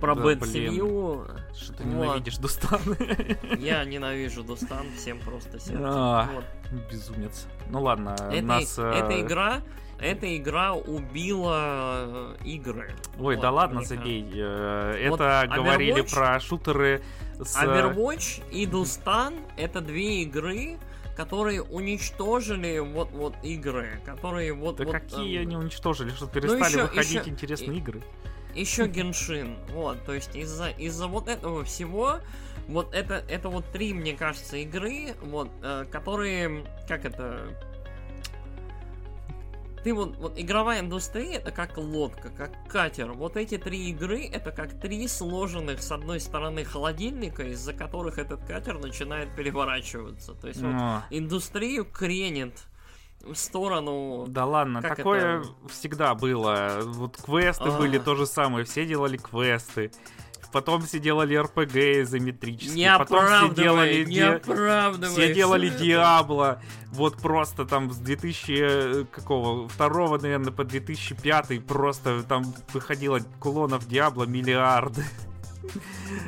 про 0.00 0.14
Да, 0.14 0.20
Бэт 0.22 0.44
семью. 0.46 1.26
Что 1.54 1.72
ты 1.72 1.84
Вот. 1.84 2.04
ненавидишь 2.04 2.36
Дустан? 2.36 2.80
Я 3.58 3.82
ненавижу 3.86 4.44
Дустан 4.44 4.86
всем 4.94 5.18
просто 5.20 5.58
сердцем. 5.58 5.80
А, 5.86 6.28
Вот. 6.34 6.44
Безумец. 6.92 7.46
Ну 7.70 7.80
ладно, 7.80 8.14
Эта, 8.30 8.42
нас... 8.44 8.78
э, 8.78 8.82
эта 8.82 9.18
игра, 9.22 9.62
эта 10.00 10.36
игра 10.36 10.74
убила 10.74 12.34
э, 12.40 12.44
игры. 12.44 12.94
Ой, 13.18 13.36
Вот, 13.36 13.42
да 13.42 13.50
ладно, 13.50 13.82
забей. 13.84 14.30
Э, 14.34 15.08
Вот 15.08 15.20
Это 15.20 15.48
говорили 15.54 16.02
Overwatch- 16.02 16.14
про 16.14 16.40
шутеры 16.40 17.02
с... 17.40 17.56
Overwatch 17.56 18.42
и 18.50 18.66
Дустан 18.66 19.34
это 19.56 19.80
две 19.80 20.22
игры, 20.22 20.78
которые 21.16 21.62
уничтожили 21.62 22.78
вот 22.78 23.10
вот 23.12 23.34
игры, 23.42 24.00
которые 24.04 24.52
вот 24.52 24.76
Да 24.76 24.84
вот, 24.84 24.92
какие 24.92 25.36
эм, 25.38 25.42
они 25.42 25.56
уничтожили, 25.56 26.10
что 26.10 26.26
перестали 26.26 26.60
ещё- 26.72 26.82
выходить 26.82 27.10
ещё- 27.14 27.28
интересные 27.30 27.76
и- 27.76 27.78
игры. 27.80 28.02
еще 28.54 28.86
Геншин, 28.86 29.56
вот, 29.70 30.02
то 30.04 30.12
есть 30.12 30.34
из-за 30.36 30.68
из-за 30.70 31.06
вот 31.08 31.28
этого 31.28 31.64
всего, 31.64 32.20
вот 32.68 32.94
это 32.94 33.22
это 33.28 33.48
вот 33.48 33.64
три, 33.72 33.94
мне 33.94 34.12
кажется, 34.14 34.56
игры, 34.58 35.14
вот, 35.22 35.48
э, 35.62 35.84
которые, 35.90 36.64
как 36.88 37.04
это, 37.06 37.48
ты 39.86 39.94
вот, 39.94 40.16
вот 40.16 40.32
игровая 40.36 40.80
индустрия 40.80 41.38
это 41.38 41.52
как 41.52 41.76
лодка, 41.78 42.30
как 42.30 42.50
катер. 42.68 43.12
Вот 43.12 43.36
эти 43.36 43.56
три 43.56 43.90
игры 43.90 44.24
это 44.26 44.50
как 44.50 44.80
три 44.80 45.06
сложенных 45.06 45.80
с 45.80 45.92
одной 45.92 46.18
стороны 46.18 46.64
холодильника, 46.64 47.44
из-за 47.44 47.72
которых 47.72 48.18
этот 48.18 48.44
катер 48.44 48.80
начинает 48.80 49.32
переворачиваться. 49.36 50.34
То 50.34 50.48
есть 50.48 50.60
вот 50.60 50.72
Но. 50.72 51.04
индустрию 51.10 51.84
кренит 51.84 52.66
в 53.20 53.36
сторону. 53.36 54.24
Да 54.26 54.44
ладно, 54.44 54.82
как 54.82 54.96
такое 54.96 55.42
это? 55.42 55.48
всегда 55.68 56.16
было. 56.16 56.80
Вот 56.82 57.16
квесты 57.16 57.68
А. 57.68 57.78
были 57.78 57.98
то 57.98 58.16
же 58.16 58.26
самое, 58.26 58.64
все 58.64 58.86
делали 58.86 59.16
квесты. 59.18 59.92
Потом 60.52 60.82
все 60.82 60.98
делали 60.98 61.36
РПГ 61.36 61.76
изометрические, 62.02 62.74
Не 62.74 62.98
потом 62.98 63.26
все 63.26 63.54
делали, 63.54 64.04
не 64.04 65.06
все 65.08 65.34
делали. 65.34 65.68
Диабло. 65.68 66.60
Вот 66.92 67.16
просто 67.18 67.64
там 67.66 67.90
с 67.90 67.96
2000 67.98 68.52
э, 68.52 69.04
какого 69.10 69.68
второго, 69.68 70.18
наверное, 70.18 70.52
по 70.52 70.64
2005 70.64 71.64
просто 71.66 72.22
там 72.22 72.54
выходило 72.72 73.20
кулонов 73.40 73.86
Диабло 73.86 74.24
миллиарды. 74.24 75.04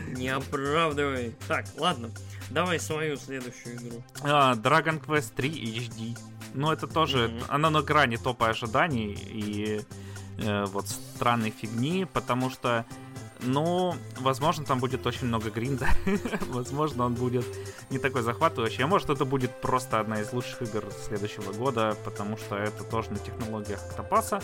Не 0.08 0.28
оправдывай. 0.28 1.34
Так, 1.46 1.66
ладно. 1.78 2.10
Давай 2.50 2.80
свою 2.80 3.16
следующую 3.16 3.76
игру. 3.76 4.02
А, 4.22 4.54
Dragon 4.54 5.00
Quest 5.04 5.34
3 5.36 5.50
HD. 5.50 6.18
Ну, 6.54 6.72
это 6.72 6.86
тоже, 6.86 7.28
Мгм. 7.28 7.42
оно 7.48 7.70
на 7.70 7.82
грани 7.82 8.16
топа 8.16 8.48
ожиданий 8.48 9.12
и 9.12 9.82
э, 10.38 10.64
вот 10.66 10.88
странной 10.88 11.50
фигни, 11.50 12.06
потому 12.12 12.48
что, 12.48 12.86
ну, 13.40 13.94
возможно, 14.20 14.64
там 14.64 14.80
будет 14.80 15.06
очень 15.06 15.26
много 15.26 15.50
гринда. 15.50 15.88
возможно, 16.48 17.06
он 17.06 17.14
будет 17.14 17.44
не 17.90 17.98
такой 17.98 18.22
захватывающий. 18.22 18.84
А 18.84 18.86
может, 18.86 19.10
это 19.10 19.24
будет 19.24 19.60
просто 19.60 20.00
одна 20.00 20.20
из 20.20 20.32
лучших 20.32 20.62
игр 20.62 20.84
следующего 21.06 21.52
года, 21.52 21.96
потому 22.04 22.36
что 22.36 22.56
это 22.56 22.84
тоже 22.84 23.10
на 23.10 23.18
технологиях 23.18 23.80
Октопаса. 23.90 24.40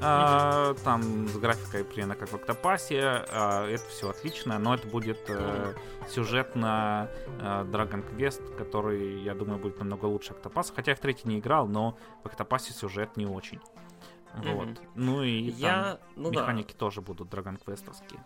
А, 0.00 0.74
там 0.84 1.28
с 1.28 1.36
графикой 1.36 1.84
примерно 1.84 2.14
как 2.14 2.28
в 2.28 2.34
Октопасе. 2.34 3.24
а, 3.30 3.66
это 3.66 3.84
все 3.88 4.10
отлично, 4.10 4.58
но 4.58 4.74
это 4.74 4.86
будет 4.88 5.18
э, 5.28 5.74
сюжет 6.08 6.56
на 6.56 7.08
э, 7.40 7.64
Dragon 7.70 8.04
Quest, 8.16 8.56
который, 8.56 9.22
я 9.22 9.34
думаю, 9.34 9.58
будет 9.58 9.78
намного 9.78 10.06
лучше 10.06 10.32
Октопаса. 10.32 10.72
Хотя 10.74 10.92
я 10.92 10.96
в 10.96 11.00
третий 11.00 11.28
не 11.28 11.38
играл, 11.38 11.66
но 11.68 11.96
в 12.22 12.26
Октопасе 12.26 12.72
сюжет 12.72 13.16
не 13.16 13.26
очень. 13.26 13.60
Вот. 14.36 14.66
Мгм. 14.68 14.78
Ну 14.94 15.22
и 15.22 15.50
Я, 15.50 15.98
ну 16.16 16.24
там 16.24 16.32
да, 16.34 16.40
механики 16.42 16.72
тоже 16.72 17.00
будут 17.00 17.28
Dragon 17.28 17.58
Questовские. 17.64 18.20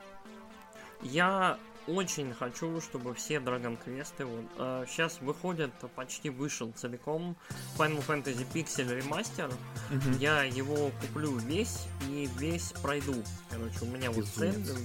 я 1.02 1.58
очень 1.86 2.34
хочу, 2.34 2.80
чтобы 2.82 3.14
все 3.14 3.36
Dragon 3.36 3.78
Quest, 3.84 4.24
вот, 4.24 4.88
сейчас 4.88 5.20
выходят, 5.22 5.72
почти 5.94 6.28
вышел 6.28 6.70
целиком 6.72 7.34
Final 7.78 8.04
Fantasy 8.06 8.46
Pixel 8.52 8.98
Remaster. 9.00 9.52
Мгм. 9.90 10.18
Я 10.18 10.42
его 10.44 10.90
куплю 11.00 11.36
весь 11.38 11.86
и 12.08 12.28
весь 12.36 12.72
пройду. 12.82 13.14
Короче, 13.50 13.78
у 13.82 13.86
меня 13.86 14.10
вот 14.10 14.26
цель, 14.26 14.54
Безумец. 14.54 14.76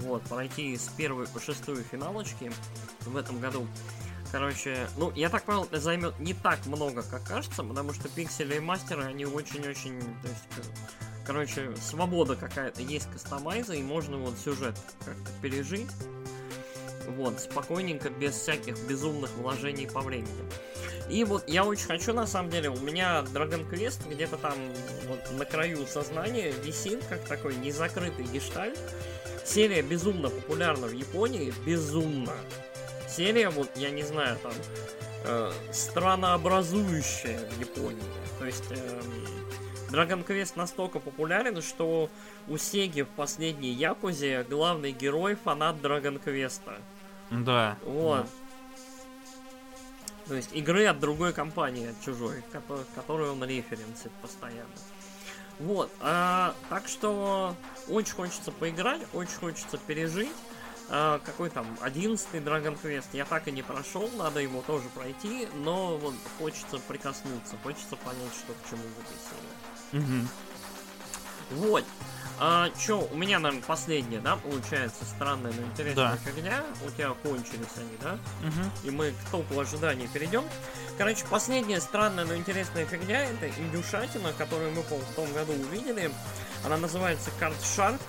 э, 0.00 0.02
вот, 0.04 0.22
пройти 0.24 0.76
с 0.76 0.88
первой 0.90 1.26
по 1.26 1.40
шестую 1.40 1.82
финалочки 1.82 2.52
в 3.00 3.16
этом 3.16 3.40
году. 3.40 3.66
Короче, 4.30 4.86
ну, 4.96 5.10
я 5.14 5.30
так 5.30 5.44
понял, 5.44 5.64
это 5.64 5.80
займет 5.80 6.18
не 6.18 6.34
так 6.34 6.64
много, 6.66 7.02
как 7.02 7.24
кажется, 7.24 7.62
потому 7.62 7.94
что 7.94 8.08
пиксели 8.10 8.56
и 8.56 8.60
мастеры, 8.60 9.04
они 9.04 9.24
очень-очень, 9.24 10.00
то 10.00 10.28
есть, 10.28 10.42
к- 10.50 11.26
короче, 11.26 11.74
свобода 11.76 12.36
какая-то 12.36 12.82
есть 12.82 13.10
кастомайза, 13.10 13.74
и 13.74 13.82
можно 13.82 14.18
вот 14.18 14.38
сюжет 14.38 14.76
как-то 15.04 15.30
пережить. 15.40 15.90
Вот, 17.16 17.40
спокойненько, 17.40 18.10
без 18.10 18.34
всяких 18.34 18.78
безумных 18.86 19.30
вложений 19.36 19.88
по 19.92 20.02
времени. 20.02 20.44
И 21.08 21.24
вот 21.24 21.48
я 21.48 21.64
очень 21.64 21.86
хочу, 21.86 22.12
на 22.12 22.26
самом 22.26 22.50
деле, 22.50 22.68
у 22.68 22.78
меня 22.80 23.24
Dragon 23.32 23.66
Quest 23.70 24.06
где-то 24.10 24.36
там 24.36 24.52
вот 25.06 25.20
на 25.32 25.46
краю 25.46 25.86
сознания 25.86 26.52
висит, 26.62 27.02
как 27.08 27.24
такой 27.24 27.56
незакрытый 27.56 28.26
гештальт. 28.26 28.78
Серия 29.46 29.80
безумно 29.80 30.28
популярна 30.28 30.86
в 30.86 30.92
Японии, 30.92 31.54
безумно. 31.64 32.34
Серия, 33.08 33.48
вот, 33.50 33.70
я 33.76 33.90
не 33.90 34.02
знаю, 34.02 34.38
там, 34.42 34.52
э, 35.24 35.52
странообразующая 35.72 37.38
в 37.38 37.60
Японии. 37.60 38.02
То 38.38 38.44
есть, 38.44 38.70
эм, 38.70 39.26
Dragon 39.90 40.24
Quest 40.26 40.52
настолько 40.56 41.00
популярен, 41.00 41.62
что 41.62 42.10
у 42.46 42.58
Сеги 42.58 43.02
в 43.02 43.08
последней 43.08 43.70
Якузе 43.70 44.44
главный 44.48 44.92
герой 44.92 45.34
фанат 45.34 45.76
Dragon 45.76 46.22
Quest. 46.22 46.60
Да. 47.30 47.76
Вот. 47.84 48.26
То 50.26 50.34
есть 50.34 50.50
игры 50.52 50.84
от 50.86 51.00
другой 51.00 51.32
компании, 51.32 51.90
от 51.90 52.04
чужой, 52.04 52.42
кото- 52.52 52.84
которую 52.94 53.32
он 53.32 53.42
референсит 53.44 54.12
постоянно. 54.20 54.68
Вот, 55.58 55.90
а, 56.00 56.54
так 56.68 56.86
что 56.86 57.56
очень 57.88 58.14
хочется 58.14 58.52
поиграть, 58.52 59.00
очень 59.12 59.34
хочется 59.34 59.78
пережить. 59.78 60.30
А, 60.90 61.18
какой 61.24 61.50
там, 61.50 61.66
11 61.82 62.26
Dragon 62.36 62.78
Quest, 62.82 63.08
я 63.12 63.24
так 63.26 63.46
и 63.48 63.52
не 63.52 63.62
прошел, 63.62 64.08
надо 64.16 64.40
его 64.40 64.62
тоже 64.62 64.88
пройти, 64.94 65.46
но 65.54 65.98
вот 65.98 66.14
хочется 66.38 66.78
прикоснуться, 66.78 67.56
хочется 67.62 67.96
понять, 67.96 68.32
что 68.34 68.54
к 68.54 68.70
чему 68.70 68.82
в 68.82 68.98
этой 69.00 70.00
серии. 70.00 70.02
Мгм. 70.02 70.28
Вот. 71.50 71.84
А, 72.40 72.70
чё, 72.78 73.00
у 73.10 73.16
меня, 73.16 73.38
наверное, 73.38 73.66
последняя, 73.66 74.20
да, 74.20 74.36
получается, 74.36 75.04
странная, 75.04 75.52
но 75.52 75.62
интересная 75.66 76.12
Да. 76.12 76.16
фигня. 76.16 76.62
У 76.86 76.90
тебя 76.90 77.10
кончились 77.22 77.66
они, 77.76 77.96
да? 78.00 78.18
Мгм. 78.42 78.70
И 78.84 78.90
мы 78.90 79.10
к 79.10 79.30
топу 79.30 79.58
ожиданий 79.58 80.08
перейдем. 80.12 80.44
Короче, 80.96 81.24
последняя 81.28 81.80
странная, 81.80 82.24
но 82.24 82.36
интересная 82.36 82.86
фигня 82.86 83.24
это 83.24 83.48
индюшатина, 83.48 84.32
которую 84.38 84.72
мы, 84.72 84.82
в 84.82 85.14
том 85.16 85.32
году 85.32 85.52
увидели. 85.52 86.10
Она 86.64 86.76
называется 86.76 87.30
Card 87.40 87.58
Shark. 87.60 88.00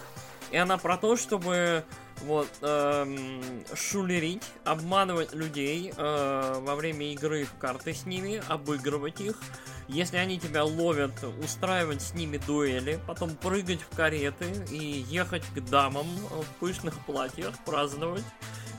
И 0.51 0.57
она 0.57 0.77
про 0.77 0.97
то, 0.97 1.15
чтобы 1.15 1.83
вот 2.21 2.49
эм, 2.61 3.41
шулерить, 3.73 4.43
обманывать 4.63 5.33
людей 5.33 5.93
э, 5.95 6.59
во 6.61 6.75
время 6.75 7.11
игры 7.13 7.45
в 7.45 7.57
карты 7.57 7.93
с 7.93 8.05
ними, 8.05 8.41
обыгрывать 8.47 9.21
их. 9.21 9.39
Если 9.87 10.17
они 10.17 10.39
тебя 10.39 10.63
ловят, 10.63 11.11
устраивать 11.43 12.01
с 12.01 12.13
ними 12.13 12.37
дуэли, 12.37 12.99
потом 13.07 13.35
прыгать 13.35 13.81
в 13.81 13.95
кареты 13.95 14.45
и 14.69 14.77
ехать 14.77 15.43
к 15.55 15.59
дамам 15.61 16.07
в 16.07 16.45
пышных 16.59 17.03
платьях, 17.05 17.53
праздновать 17.65 18.25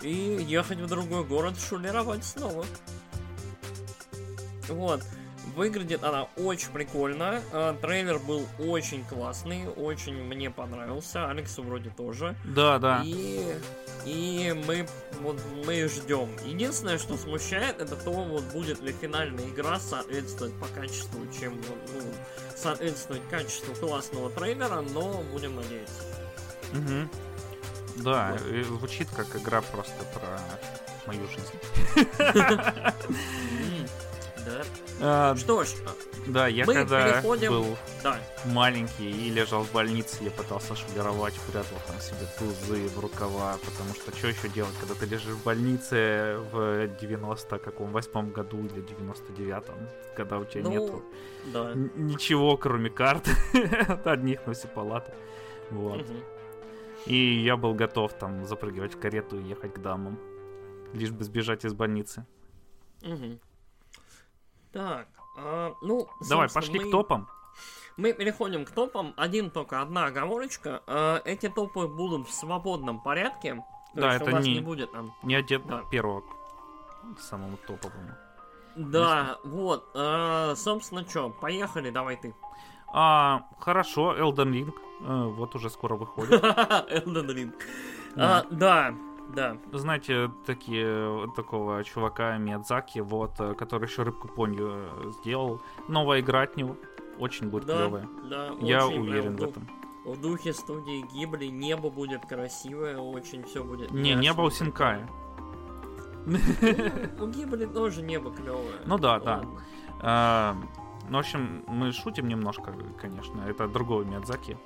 и 0.03 0.13
ехать 0.13 0.79
в 0.79 0.87
другой 0.87 1.25
город 1.25 1.59
шулеровать 1.59 2.25
снова. 2.25 2.65
Вот. 4.69 5.03
Выглядит 5.61 6.03
она 6.05 6.23
очень 6.39 6.71
прикольно. 6.71 7.43
Э, 7.53 7.75
трейлер 7.83 8.19
был 8.19 8.47
очень 8.59 9.05
классный, 9.05 9.69
очень 9.69 10.15
мне 10.15 10.51
понравился. 10.51 11.29
Алексу 11.29 11.63
вроде 11.63 11.91
тоже. 11.91 12.35
Да, 12.47 12.79
да. 12.79 13.03
И, 13.05 13.45
и 14.07 14.55
мы, 14.67 14.89
вот, 15.21 15.39
мы 15.67 15.87
ждем. 15.87 16.31
Единственное, 16.47 16.97
что 16.97 17.19
смущает, 17.19 17.79
это 17.79 17.95
то, 17.95 18.11
вот 18.11 18.43
будет 18.45 18.81
ли 18.81 18.91
финальная 18.99 19.47
игра 19.51 19.79
соответствовать 19.79 20.55
по 20.55 20.67
качеству, 20.69 21.21
чем 21.39 21.61
ну, 21.93 22.01
соответствовать 22.57 23.29
качеству 23.29 23.75
классного 23.75 24.31
трейлера, 24.31 24.81
но 24.81 25.23
будем 25.31 25.57
надеяться. 25.57 26.03
Мгм. 26.73 27.11
Да, 27.97 28.33
Вот. 28.33 28.65
звучит 28.65 29.09
как 29.15 29.37
игра 29.37 29.61
просто 29.61 30.05
про 30.15 30.41
мою 31.07 31.29
жизнь. 31.29 31.59
Да, 34.47 34.63
А, 35.03 35.37
Что 35.37 35.65
ж, 35.65 35.69
Да, 36.27 36.47
я 36.49 36.65
Мы 36.67 36.75
когда 36.75 37.13
переходим- 37.13 37.51
был 37.51 37.77
да. 38.03 38.19
маленький 38.47 39.11
и 39.11 39.31
лежал 39.31 39.65
в 39.65 39.73
больнице, 39.73 40.23
я 40.23 40.31
пытался 40.31 40.77
шулеровать, 40.77 41.35
прятал 41.51 41.79
там 41.87 41.99
себе 42.01 42.27
тузы 42.39 42.89
в 42.89 42.99
рукава, 43.01 43.57
потому 43.65 43.95
что 43.95 44.15
что 44.17 44.29
еще 44.29 44.49
делать, 44.49 44.75
когда 44.81 44.95
ты 44.95 45.07
лежишь 45.07 45.35
в 45.35 45.43
больнице 45.45 46.37
в 46.53 46.89
90 47.01 47.59
каком 47.59 47.93
восьмом 47.93 48.31
году 48.31 48.59
или 48.59 48.83
99-м, 48.83 49.89
когда 50.17 50.39
у 50.39 50.45
тебя 50.45 50.63
Ну, 50.65 50.71
нету 50.71 51.03
Да. 51.53 51.73
ничего, 51.97 52.57
кроме 52.57 52.91
карт, 52.91 53.27
одних 54.05 54.47
на 54.47 54.53
всю 54.53 54.69
палату. 54.69 55.11
Вот. 55.71 56.05
И 57.07 57.41
я 57.43 57.57
был 57.57 57.75
готов 57.75 58.13
там 58.13 58.45
запрыгивать 58.45 58.95
в 58.95 59.01
карету 59.01 59.39
и 59.41 59.43
ехать 59.45 59.73
к 59.75 59.79
дамам, 59.79 60.19
лишь 60.93 61.11
бы 61.13 61.25
сбежать 61.25 61.65
из 61.65 61.73
больницы. 61.73 62.27
Мгм. 63.03 63.41
Так, 64.73 65.09
а, 65.37 65.73
ну, 65.83 66.09
Давай, 66.29 66.49
пошли 66.49 66.79
мы- 66.81 66.89
к 66.89 66.91
топам. 66.91 67.29
Мы 67.97 68.13
переходим 68.13 68.65
к 68.65 68.71
топам. 68.71 69.13
Один 69.17 69.51
только 69.51 69.83
одна 69.83 70.07
оговорочка. 70.07 70.83
А, 70.87 71.21
Эти 71.25 71.49
топы 71.49 71.87
будут 71.89 72.29
в 72.29 72.33
свободном 72.33 73.01
порядке. 73.01 73.57
То 73.95 74.01
Да, 74.03 74.13
есть 74.13 74.23
это 74.23 74.31
у 74.31 74.35
вас 74.35 74.45
не- 74.45 74.55
не 74.55 74.61
будет 74.61 74.93
там. 74.93 75.13
Не 75.23 75.35
одет 75.35 75.67
Да. 75.67 75.83
первого 75.91 76.23
к 77.17 77.21
самому 77.21 77.57
топовому. 77.67 78.11
Да, 78.77 79.39
вот. 79.45 79.91
а, 79.95 80.55
собственно, 80.55 81.05
что, 81.09 81.31
поехали, 81.31 81.91
давай 81.91 82.17
ты. 82.17 82.35
А, 82.93 83.43
хорошо, 83.59 84.15
Elden 84.17 84.53
Ring. 84.53 84.73
э, 85.03 85.25
вот 85.29 85.55
уже 85.57 85.71
скоро 85.71 85.97
выходит. 85.97 86.31
Elden 86.45 87.27
Ring. 87.35 87.53
А, 88.17 88.45
Да, 88.51 88.95
да. 89.35 89.57
Знаете, 89.73 90.31
такие, 90.47 91.31
такого 91.37 91.83
чувака 91.85 92.37
Миядзаки, 92.39 93.01
вот, 93.01 93.33
э, 93.41 93.55
который 93.55 93.87
еще 93.89 94.03
рыбку 94.03 94.29
понью 94.29 94.69
э, 94.73 95.11
сделал. 95.21 95.61
Новая 95.89 96.21
игра 96.21 96.43
от 96.43 96.57
него. 96.57 96.77
Очень 97.19 97.49
будет 97.49 97.67
Да, 97.67 97.77
клевая. 97.77 98.09
да. 98.31 98.51
Я 98.61 98.87
очень 98.87 99.01
уверен 99.01 99.37
в 99.37 99.43
этом. 99.43 99.69
В 100.05 100.21
духе 100.21 100.53
студии 100.55 101.05
Гибли 101.15 101.47
небо 101.47 101.91
будет 101.91 102.25
красивое, 102.27 102.97
очень 102.99 103.43
все 103.45 103.63
будет. 103.63 103.91
Не, 103.91 104.15
небо 104.15 104.41
у 104.43 104.51
Синкая. 104.51 105.07
У 106.27 107.27
Гибли 107.27 107.67
тоже 107.67 108.03
небо 108.03 108.31
клевое. 108.31 108.81
Ну 108.87 108.99
да, 108.99 109.19
да. 109.21 109.45
А, 110.03 110.57
Ну, 111.09 111.17
в 111.17 111.21
общем, 111.21 111.65
мы 111.67 111.93
шутим 111.93 112.29
немножко, 112.29 112.73
конечно. 113.01 113.43
Это 113.43 113.67
другой 113.69 114.05
Миядзаки. 114.05 114.57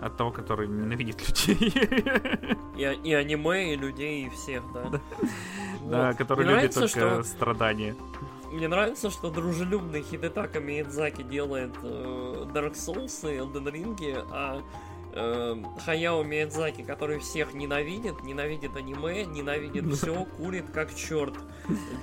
От 0.00 0.16
того, 0.16 0.30
который 0.30 0.68
ненавидит 0.68 1.26
людей. 1.28 1.72
И, 2.76 2.82
и 2.82 3.14
аниме, 3.14 3.72
и 3.72 3.76
людей, 3.76 4.26
и 4.26 4.28
всех, 4.28 4.62
да. 4.74 4.82
Да. 4.90 5.00
Вот. 5.80 5.90
Да, 5.90 6.12
который 6.14 6.44
Мне 6.44 6.54
любит 6.56 6.76
нравится, 6.76 6.80
только 6.80 7.22
что 7.22 7.22
страдания. 7.24 7.96
Мне 8.52 8.68
нравится, 8.68 9.10
что 9.10 9.30
дружелюбный 9.30 10.02
Хидетака 10.02 10.60
Миядзаки 10.60 11.22
делает 11.22 11.72
э, 11.82 12.46
Dark 12.52 12.74
Souls 12.74 13.32
и 13.32 13.38
Elden 13.38 13.72
Ring, 13.72 14.26
а 14.30 14.60
э, 15.16 15.56
Хаяо 15.84 16.22
Миядзаки, 16.22 16.82
который 16.82 17.18
всех 17.18 17.54
ненавидит, 17.54 18.22
ненавидит 18.22 18.76
аниме, 18.76 19.24
ненавидит 19.24 19.92
все, 19.94 20.24
курит 20.36 20.70
как 20.72 20.94
черт, 20.94 21.34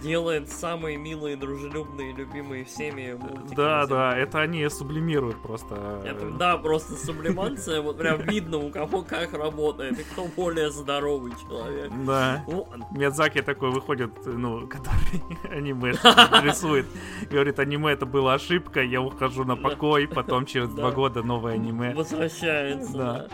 делает 0.02 0.50
самые 0.50 0.98
милые, 0.98 1.38
дружелюбные, 1.38 2.14
любимые 2.14 2.66
всеми 2.66 3.14
мультики. 3.14 3.56
Да, 3.56 3.86
да, 3.86 4.18
это 4.18 4.40
они 4.40 4.68
сублимируют 4.70 5.42
просто. 5.42 6.02
Это, 6.04 6.30
да, 6.32 6.58
просто 6.58 6.96
сублимация, 6.96 7.82
вот 7.82 7.98
прям 7.98 8.22
видно 8.22 8.58
у 8.58 8.70
кого 8.70 9.04
как 9.04 9.34
работает, 9.34 10.00
и 10.00 10.04
кто 10.04 10.26
более 10.36 10.72
здоровый 10.72 11.34
человек. 11.48 11.92
Да. 12.06 12.44
Вот. 12.48 12.68
Миядзаки 12.92 13.42
такой 13.42 13.72
выходит, 13.72 14.12
ну, 14.26 14.68
который 14.74 15.24
аниме 15.50 15.92
рисует. 16.44 16.86
Говорит, 17.30 17.60
аниме 17.60 17.92
это 17.92 18.06
была 18.06 18.34
ошибка, 18.34 18.82
я 18.82 19.02
ухожу 19.02 19.44
на 19.44 19.56
покой, 19.56 20.08
потом 20.08 20.46
через 20.46 20.70
два 20.70 20.92
года 20.92 21.24
новое 21.24 21.54
аниме. 21.54 21.94
Возвращается, 21.94 23.03
Да. 23.04 23.28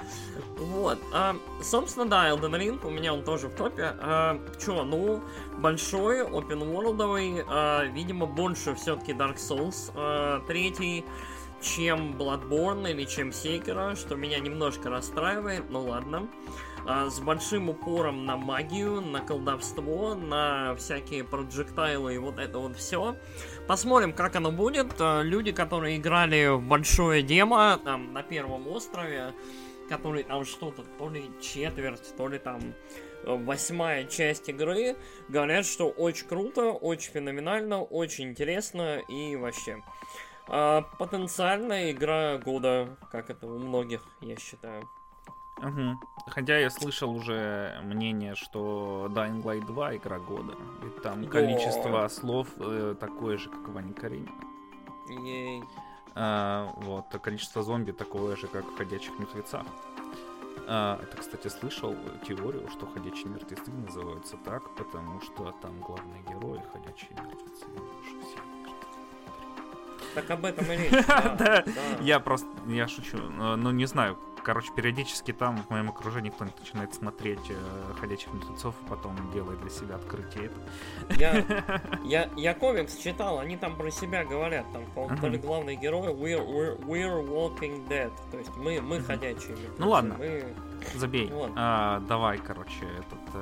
Вот. 0.58 0.98
а, 1.14 1.36
собственно, 1.62 2.06
да, 2.06 2.30
Elden 2.30 2.58
Ring 2.58 2.86
у 2.86 2.90
меня 2.90 3.14
он 3.14 3.24
тоже 3.24 3.48
в 3.48 3.56
топе. 3.56 3.94
А, 4.00 4.40
чё, 4.64 4.84
ну, 4.84 5.22
большой, 5.58 6.22
open 6.22 6.72
worldовый, 6.72 7.44
а, 7.48 7.86
видимо, 7.86 8.26
больше 8.26 8.76
все-таки 8.76 9.14
Dark 9.14 9.36
Souls 9.38 9.92
а, 9.96 10.42
третий, 10.48 11.06
чем 11.62 12.14
Bloodborne 12.14 12.90
или 12.92 13.06
чем 13.06 13.30
Sekiro, 13.30 13.96
что 13.96 14.16
меня 14.16 14.40
немножко 14.40 14.90
расстраивает, 14.90 15.70
ну 15.70 15.86
ладно. 15.86 16.28
А, 16.28 16.69
с 16.90 17.20
большим 17.20 17.70
упором 17.70 18.26
на 18.26 18.36
магию, 18.36 19.00
на 19.00 19.22
колдовство, 19.22 20.16
на 20.16 20.76
всякие 20.76 21.24
проджектайлы 21.24 22.16
и 22.16 22.18
вот 22.18 22.40
это 22.40 22.58
вот 22.58 22.76
все. 22.78 23.16
Посмотрим, 23.68 24.12
как 24.12 24.36
оно 24.36 24.52
будет. 24.52 24.96
А, 25.00 25.22
Люди, 25.22 25.52
которые 25.52 25.98
играли 25.98 26.48
в 26.48 26.64
большое 26.64 27.22
демо 27.22 27.80
там 27.84 28.12
на 28.12 28.24
первом 28.24 28.68
острове, 28.68 29.34
который 29.88 30.24
там 30.24 30.46
что-то, 30.46 30.84
то 30.98 31.10
ли 31.10 31.30
четверть, 31.40 32.16
то 32.18 32.28
ли 32.28 32.40
там 32.40 32.60
э, 33.24 33.36
восьмая 33.36 34.06
часть 34.06 34.50
игры, 34.50 34.96
говорят, 35.28 35.68
что 35.68 35.90
очень 35.90 36.28
круто, 36.28 36.72
очень 36.72 37.12
феноменально, 37.12 37.84
очень 37.84 38.30
интересно 38.30 38.98
и 39.08 39.36
вообще. 39.36 39.84
А, 40.48 40.82
потенциальная 40.98 41.92
игра 41.92 42.40
года, 42.40 42.98
как 43.12 43.30
это 43.30 43.46
у 43.46 43.60
многих, 43.60 44.02
я 44.22 44.36
считаю. 44.38 44.90
Мгм. 45.62 46.00
Хотя 46.28 46.58
я 46.58 46.70
слышал 46.70 47.12
уже 47.12 47.80
мнение, 47.84 48.36
что 48.36 49.08
Dying 49.12 49.44
Light 49.44 49.66
2 49.66 49.98
игра 49.98 50.20
года. 50.20 50.54
И 50.84 51.02
там 51.02 51.26
количество 51.26 52.08
слов 52.08 52.48
э, 52.58 52.96
такое 53.00 53.38
же, 53.38 53.50
как 53.50 53.68
в 53.68 53.74
Ване 53.74 53.94
Карине. 53.94 54.32
Ей. 55.10 55.64
А, 56.16 56.72
вот, 56.78 57.06
а 57.14 57.20
количество 57.20 57.64
зомби 57.64 57.92
такое 57.92 58.36
же, 58.36 58.48
как 58.48 58.66
в 58.66 58.78
Ходячих 58.78 59.18
Мертвецах. 59.20 59.66
А, 60.68 61.00
кстати, 61.18 61.48
слышал 61.48 61.96
теорию, 62.28 62.68
что 62.70 62.86
Ходячие 62.86 63.28
Мертвецы 63.30 63.72
называются 63.72 64.38
так, 64.38 64.76
потому 64.76 65.20
что 65.22 65.52
там 65.62 65.80
главные 65.80 66.22
герои 66.24 66.62
Ходячие 66.72 67.12
Мертвецы. 67.12 67.66
Все 68.04 68.38
Так 70.14 70.30
об 70.30 70.46
этом 70.46 70.66
и 70.72 70.78
речь. 70.78 71.06
Да. 71.08 71.64
Я 72.02 72.20
просто, 72.20 72.48
я 72.68 72.88
шучу, 72.88 73.18
но, 73.18 73.72
не 73.72 73.86
знаю, 73.86 74.18
короче, 74.50 74.72
периодически 74.74 75.32
там 75.32 75.58
в 75.58 75.70
моем 75.70 75.90
окружении 75.90 76.32
кто-нибудь 76.32 76.60
начинает 76.60 76.92
смотреть 76.96 77.52
э, 77.52 77.94
«Ходячих 78.00 78.34
мертвецов», 78.34 78.74
и 78.84 78.90
потом 78.90 79.16
делает 79.32 79.62
для 79.62 79.70
себя 79.70 79.94
открытие. 79.98 80.50
Я, 81.20 81.46
я, 82.04 82.32
я 82.36 82.56
комикс 82.56 82.98
читал, 82.98 83.38
они 83.38 83.58
там 83.58 83.76
про 83.76 83.92
себя 83.92 84.26
говорят, 84.26 84.66
там, 84.74 84.84
по-моему, 84.96 85.18
то 85.18 85.28
ли 85.28 85.38
главный 85.38 85.76
герой 85.76 86.14
we're, 86.14 86.44
we're, 86.44 86.80
we're 86.80 87.24
walking 87.28 87.88
dead, 87.88 88.12
то 88.32 88.40
есть 88.40 88.50
мы, 88.58 88.82
мы 88.82 88.98
Мгм. 88.98 89.06
ходячие. 89.06 89.50
мертвецы, 89.56 89.76
Ну 89.78 89.90
ладно. 89.90 90.16
Мы... 90.18 90.56
Забей. 90.96 91.30
Вот. 91.30 91.52
А, 91.56 92.00
давай, 92.08 92.40
короче, 92.40 92.86
этот 92.98 93.36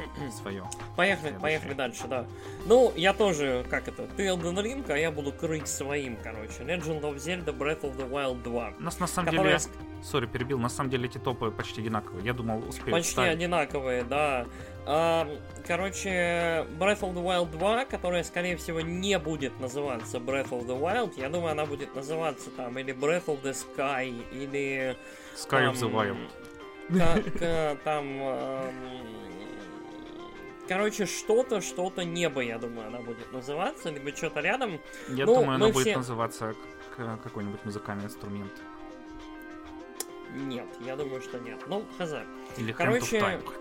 свое. 0.30 0.64
Поехали, 0.96 1.36
поехали 1.40 1.74
дальше, 1.74 2.06
да. 2.08 2.26
Ну, 2.66 2.92
я 2.96 3.12
тоже, 3.12 3.64
как 3.70 3.88
это, 3.88 4.06
ты 4.16 4.26
Elden 4.26 4.62
Ring, 4.62 4.90
а 4.90 4.96
я 4.96 5.10
буду 5.10 5.32
крыть 5.32 5.68
своим, 5.68 6.16
короче. 6.22 6.62
Legend 6.62 7.00
of 7.02 7.16
Zelda 7.16 7.56
Breath 7.56 7.82
of 7.82 7.96
the 7.96 8.08
Wild 8.08 8.42
2. 8.42 8.74
У 8.78 8.82
нас 8.82 8.98
на 9.00 9.06
самом 9.06 9.30
Которая 9.30 9.58
деле, 9.58 9.70
сори, 10.02 10.26
перебил, 10.26 10.58
на 10.58 10.68
самом 10.68 10.90
деле 10.90 11.06
эти 11.06 11.18
топы 11.18 11.50
почти 11.50 11.80
одинаковые. 11.80 12.24
Я 12.24 12.32
думал, 12.32 12.66
успею 12.68 12.92
Почти 12.92 13.10
вставить. 13.10 13.34
одинаковые, 13.34 14.04
да. 14.04 14.46
А, 14.84 15.28
короче, 15.66 16.66
Breath 16.78 17.00
of 17.00 17.14
the 17.14 17.22
Wild 17.22 17.50
2, 17.52 17.84
которая, 17.84 18.24
скорее 18.24 18.56
всего, 18.56 18.80
не 18.80 19.18
будет 19.18 19.58
называться 19.60 20.18
Breath 20.18 20.50
of 20.50 20.66
the 20.66 20.78
Wild, 20.78 21.12
я 21.16 21.28
думаю, 21.28 21.52
она 21.52 21.66
будет 21.66 21.94
называться 21.94 22.50
там 22.50 22.78
или 22.78 22.92
Breath 22.94 23.26
of 23.26 23.42
the 23.42 23.54
Sky, 23.54 24.24
или... 24.32 24.96
Sky 25.36 25.70
of 25.70 25.74
the 25.74 25.80
там, 25.80 25.94
Wild. 25.94 26.28
Как 26.98 27.32
э, 27.42 27.76
там... 27.84 28.22
Короче, 30.72 31.04
что-то, 31.06 31.60
что-то 31.60 32.02
небо, 32.02 32.40
я 32.40 32.58
думаю, 32.58 32.88
она 32.88 33.00
будет 33.00 33.30
называться, 33.30 33.90
либо 33.90 34.16
что-то 34.16 34.40
рядом. 34.40 34.80
Я 35.08 35.26
ну, 35.26 35.34
думаю, 35.34 35.56
она 35.56 35.66
мы 35.66 35.72
будет 35.72 35.86
все- 35.88 35.96
называться 35.96 36.54
какой-нибудь 36.96 37.62
музыкальный 37.64 38.06
инструмент. 38.06 38.52
Нет, 40.34 40.66
я 40.80 40.96
думаю, 40.96 41.20
что 41.20 41.38
нет. 41.38 41.62
Ну, 41.66 41.84
хз. 41.98 42.14
Или 42.56 42.72
Короче- 42.72 43.18
Hand 43.18 43.42
of 43.42 43.42
Time. 43.42 43.58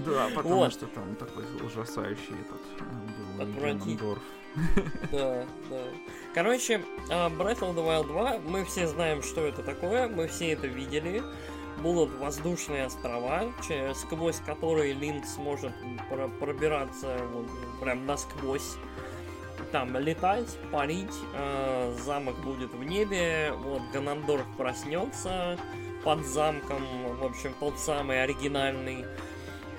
Да, 0.07 0.29
потому 0.35 0.57
Вот. 0.57 0.73
что 0.73 0.87
там 0.87 1.15
такой 1.17 1.45
ужасающий 1.65 2.35
этот 2.41 2.61
э, 2.81 2.85
был 3.39 3.43
Отвратительный. 3.43 4.19
Да, 5.13 5.47
да. 5.69 5.83
Короче, 6.35 6.83
а, 7.11 7.29
Breath 7.29 7.61
of 7.61 7.75
the 7.75 7.85
Wild 7.87 8.07
2, 8.07 8.39
мы 8.47 8.65
все 8.65 8.87
знаем, 8.87 9.23
что 9.23 9.43
это 9.47 9.63
такое, 9.63 10.09
мы 10.09 10.29
все 10.29 10.53
это 10.53 10.67
видели. 10.67 11.23
Будут 11.79 12.15
воздушные 12.19 12.87
острова, 12.87 13.45
сквозь 13.95 14.37
которые 14.45 14.93
Линк 14.93 15.25
сможет 15.25 15.73
про- 16.11 16.29
пробираться 16.29 17.17
вот, 17.33 17.47
прям 17.81 18.07
насквозь. 18.07 18.77
Там 19.73 19.97
летать, 19.97 20.59
парить, 20.73 21.15
э, 21.35 21.95
замок 22.03 22.37
будет 22.41 22.73
в 22.73 22.83
небе, 22.83 23.53
вот 23.57 23.83
Ганандорф 23.93 24.47
проснется, 24.57 25.59
под 26.05 26.25
замком, 26.27 26.83
в 27.19 27.25
общем, 27.25 27.55
тот 27.61 27.79
самый 27.79 28.23
оригинальный. 28.23 29.05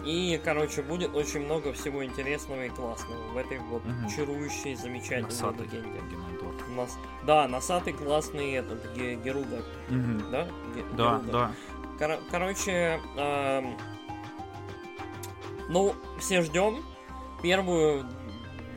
И, 0.06 0.40
короче, 0.44 0.82
будет 0.82 1.16
очень 1.16 1.42
много 1.46 1.74
всего 1.74 2.04
интересного 2.04 2.66
и 2.66 2.70
классного 2.70 3.22
в 3.34 3.38
этой 3.38 3.60
вот 3.60 3.86
Мгм. 3.86 4.10
чарующей, 4.10 4.76
замечательной 4.76 5.24
Носатый 5.30 5.66
легенде. 5.68 6.00
Генандор. 6.10 6.54
Нас... 6.76 6.98
Да, 7.24 7.48
носатый 7.48 7.94
классный 7.94 8.54
этот 8.54 8.94
Ге- 8.96 9.16
Геруда, 9.16 9.64
Мгм. 9.90 10.32
да? 10.32 10.46
Ге- 10.76 10.84
Да, 10.94 11.18
Геруда. 11.20 11.32
да. 11.32 11.52
Кор- 12.00 12.20
короче, 12.32 13.00
эм, 13.18 13.78
ну, 15.70 15.94
все 16.20 16.42
ждем. 16.42 16.84
Первую, 17.44 18.06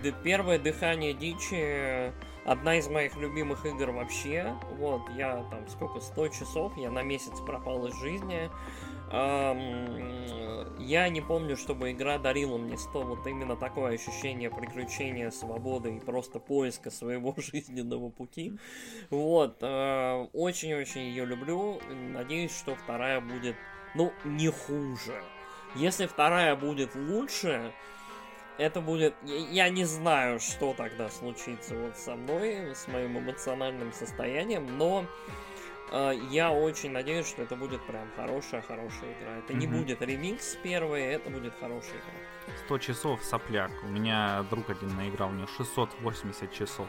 д- 0.03 0.15
первое 0.23 0.59
дыхание 0.59 1.13
дичи 1.15 2.13
одна 2.45 2.77
из 2.77 2.89
моих 2.89 3.17
любимых 3.17 3.65
игр 3.67 3.91
вообще. 3.91 4.55
Вот, 4.79 5.03
я 5.17 5.45
там 5.51 5.67
сколько, 5.69 6.01
100 6.01 6.29
часов, 6.29 6.77
я 6.77 6.91
на 6.91 7.03
месяц 7.03 7.39
пропал 7.41 7.87
из 7.87 7.95
жизни. 8.01 8.51
Я 10.85 11.09
не 11.09 11.23
помню, 11.23 11.57
чтобы 11.57 11.93
игра 11.93 12.19
дарила 12.19 12.59
мне 12.59 12.77
100 12.77 13.03
вот 13.03 13.27
именно 13.27 13.57
такое 13.57 13.95
ощущение 13.95 14.51
приключения, 14.51 15.31
свободы 15.31 15.97
и 15.97 16.01
просто 16.01 16.41
поиска 16.41 16.91
своего 16.91 17.35
жизненного 17.39 18.11
пути. 18.11 18.53
Вот, 19.09 19.59
э, 19.63 20.27
очень-очень 20.33 21.03
ее 21.03 21.25
люблю. 21.25 21.81
Надеюсь, 21.91 22.55
что 22.57 22.75
вторая 22.75 23.21
будет, 23.21 23.57
ну, 23.95 24.13
не 24.25 24.49
хуже. 24.49 25.23
Если 25.75 26.07
вторая 26.07 26.55
будет 26.55 26.95
лучше, 26.95 27.73
это 28.59 28.81
будет... 28.81 29.15
Я 29.23 29.65
я 29.65 29.69
не 29.71 29.85
знаю, 29.85 30.39
что 30.39 30.75
тогда 30.75 31.09
случится 31.09 31.75
вот 31.77 31.97
со 31.97 32.15
мной, 32.15 32.75
с 32.75 32.87
моим 32.89 33.19
эмоциональным 33.19 33.93
состоянием, 33.93 34.77
но 34.77 35.07
я 36.31 36.51
очень 36.53 36.91
надеюсь, 36.91 37.27
что 37.27 37.43
это 37.43 37.57
будет 37.57 37.81
прям 37.87 38.09
хорошая-хорошая 38.17 39.13
игра. 39.21 39.39
Это 39.39 39.53
не 39.55 39.67
Мгм. 39.67 39.79
будет 39.81 40.03
ремикс 40.03 40.57
первый, 40.63 41.03
это 41.03 41.31
будет 41.31 41.55
хорошая 41.61 41.93
игра. 41.93 42.55
100 42.67 42.79
часов 42.79 43.23
сопляк. 43.25 43.71
У 43.85 43.89
меня 43.89 44.45
друг 44.51 44.71
один 44.71 44.97
наиграл, 44.97 45.29
у 45.31 45.33
него 45.33 45.47
680 45.57 46.53
часов. 46.53 46.87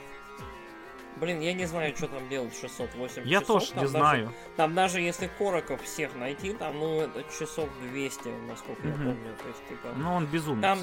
Блин, 1.17 1.39
я 1.39 1.53
не 1.53 1.65
знаю, 1.65 1.95
что 1.95 2.07
там 2.07 2.27
делать 2.27 2.53
608 2.59 3.23
Я 3.25 3.39
часов. 3.39 3.61
тоже 3.61 3.71
там 3.73 3.77
не 3.85 3.91
даже- 3.91 3.97
знаю. 3.97 4.33
Там 4.57 4.73
даже 4.75 4.99
если 4.99 5.27
короков 5.37 5.81
всех 5.83 6.13
найти, 6.15 6.51
там, 6.53 6.77
ну, 6.77 7.01
это 7.01 7.23
часов 7.39 7.69
200, 7.81 8.27
насколько 8.49 8.85
я 8.85 8.93
Мгм. 8.95 9.05
помню. 9.05 9.35
То 9.41 9.47
есть, 9.47 9.65
типа, 9.69 9.93
Но 9.95 10.15
он 10.15 10.25
безумец. 10.25 10.61
там, 10.61 10.79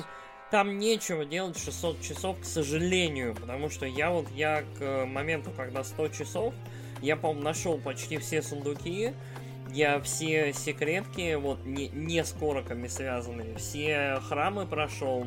там 0.51 0.78
нечего 0.78 1.26
делать 1.26 1.59
600 1.59 2.01
часов, 2.01 2.40
к 2.40 2.44
сожалению, 2.44 3.34
потому 3.34 3.68
что 3.68 3.84
я 3.84 4.10
вот, 4.10 4.30
я 4.30 4.64
к 4.78 5.05
моменту, 5.05 5.51
когда 5.55 5.84
100 5.84 6.09
часов, 6.09 6.55
я, 7.02 7.16
по-моему, 7.16 7.42
нашел 7.42 7.78
почти 7.78 8.16
все 8.18 8.42
сундуки, 8.42 9.12
я 9.70 10.00
все 10.00 10.52
секретки, 10.52 11.34
вот, 11.34 11.64
не, 11.64 11.88
не 11.88 12.22
с 12.24 12.32
короками 12.32 12.88
связанные, 12.88 13.56
все 13.56 14.20
храмы 14.28 14.66
прошел, 14.66 15.26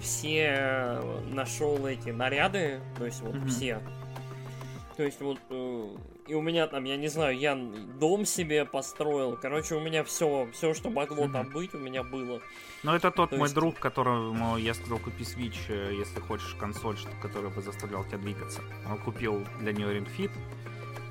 все 0.00 1.00
нашел 1.30 1.86
эти 1.86 2.10
наряды, 2.10 2.80
то 2.98 3.04
есть 3.06 3.20
вот 3.20 3.34
Мгм. 3.34 3.48
все. 3.48 3.80
То 4.96 5.04
есть 5.04 5.20
вот 5.20 5.38
э, 5.48 5.88
и 6.28 6.34
у 6.34 6.42
меня 6.42 6.66
там, 6.66 6.84
я 6.84 6.96
не 6.96 7.08
знаю, 7.08 7.36
я 7.36 7.56
дом 7.56 8.26
себе 8.26 8.64
построил. 8.66 9.36
Короче, 9.40 9.74
у 9.74 9.80
меня 9.80 10.04
все, 10.04 10.48
все, 10.52 10.74
что 10.74 10.90
могло 10.90 11.24
Мгм. 11.24 11.32
там 11.32 11.50
быть, 11.50 11.74
у 11.74 11.78
меня 11.78 12.02
было. 12.04 12.40
Но 12.82 12.94
это 12.94 13.10
тот 13.10 13.30
То 13.30 13.36
мой 13.36 13.46
есть- 13.46 13.54
друг, 13.54 13.78
которому 13.78 14.58
я 14.58 14.74
сказал, 14.74 14.98
купи 14.98 15.24
Switch, 15.24 15.56
э, 15.68 15.94
если 15.98 16.20
хочешь 16.20 16.54
консоль, 16.60 16.96
которая 17.22 17.50
бы 17.50 17.62
заставляла 17.62 18.04
тебя 18.06 18.18
двигаться. 18.18 18.60
Он 18.88 18.98
купил 18.98 19.44
для 19.60 19.72
нее 19.72 19.98
Ring 19.98 20.08
Fit, 20.16 20.30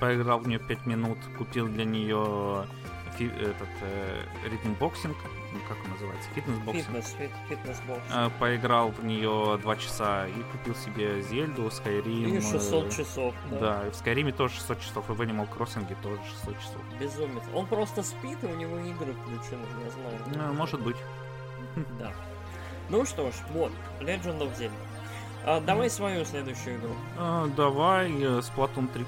поиграл 0.01 0.39
в 0.39 0.47
нее 0.47 0.59
5 0.59 0.85
минут, 0.87 1.17
купил 1.37 1.67
для 1.67 1.85
нее 1.85 2.65
фи- 3.17 3.27
этот 3.27 3.69
э, 3.81 4.23
rhythm 4.49 4.80
boxing, 4.80 5.15
ну, 5.53 5.59
как 5.69 5.77
он 5.85 5.91
называется, 5.91 6.27
fitness 6.33 6.59
boxing. 6.59 6.85
Фитнес, 6.85 7.15
фит- 7.19 7.31
фитнес-бокс. 7.49 8.01
Э, 8.11 8.29
Поиграл 8.39 8.89
в 8.89 9.05
нее 9.05 9.59
2 9.61 9.75
часа 9.77 10.27
и 10.27 10.41
купил 10.51 10.73
себе 10.75 11.21
Зельду, 11.21 11.67
Skyrim. 11.67 12.37
И 12.37 12.41
600 12.41 12.87
э, 12.87 12.89
часов, 12.89 13.35
да. 13.51 13.59
Да, 13.59 13.87
и 13.87 13.91
в 13.91 13.95
Скайриме 13.95 14.31
тоже 14.31 14.55
600 14.55 14.81
часов, 14.81 15.09
и 15.09 15.13
в 15.13 15.21
Animal 15.21 15.47
Crossing 15.55 15.95
тоже 16.01 16.19
600 16.45 16.59
часов. 16.59 16.81
Безумец. 16.99 17.43
Он 17.53 17.67
просто 17.67 18.01
спит, 18.01 18.43
и 18.43 18.47
у 18.47 18.55
него 18.55 18.79
игры 18.79 19.13
включены, 19.13 19.65
я 19.85 19.91
знаю. 19.91 20.49
Э, 20.49 20.51
Может 20.53 20.81
быть. 20.81 20.97
Да. 21.99 22.11
Ну 22.89 23.05
что 23.05 23.29
ж, 23.29 23.35
вот, 23.53 23.71
Legend 23.99 24.39
of 24.39 24.57
Zelda. 24.57 24.71
А, 25.45 25.59
давай 25.59 25.89
свою 25.89 26.23
следующую 26.25 26.77
игру. 26.77 26.95
Э, 27.17 27.47
Давай 27.55 28.11
э, 28.11 28.39
Splatoon 28.41 28.87
3. 28.93 29.05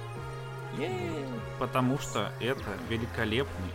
Потому 1.60 2.00
что 2.00 2.32
это 2.40 2.78
великолепный 2.90 3.72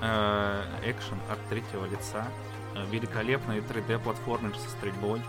э, 0.00 0.64
экшен 0.84 1.18
от 1.30 1.38
третьего 1.48 1.86
лица, 1.86 2.26
э, 2.74 2.84
великолепный 2.90 3.60
3D-платформер 3.60 4.56
со 4.56 4.70
стрельбой, 4.70 5.22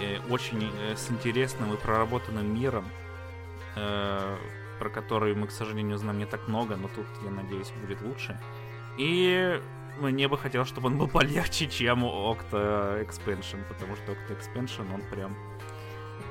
э, 0.00 0.18
очень 0.28 0.70
с 0.94 1.10
интересным 1.10 1.72
и 1.74 1.76
проработанным 1.76 2.54
миром, 2.54 2.84
про 3.74 4.88
который 4.90 5.34
мы, 5.34 5.48
к 5.48 5.50
сожалению, 5.50 5.98
знаем 5.98 6.18
не 6.18 6.26
так 6.26 6.48
много, 6.48 6.76
но 6.76 6.88
тут, 6.88 7.06
я 7.24 7.30
надеюсь, 7.30 7.70
будет 7.82 8.00
лучше. 8.00 8.40
И 8.96 9.60
мне 9.98 10.28
бы 10.28 10.38
хотелось, 10.38 10.68
чтобы 10.68 10.88
он 10.88 10.96
был 10.96 11.08
полегче, 11.12 11.68
чем 11.68 12.04
Octa 12.04 13.06
Expansion, 13.06 13.64
потому 13.68 13.96
что 13.96 14.12
Octa 14.12 14.38
Expansion, 14.38 14.94
он 14.94 15.02
прям 15.10 15.36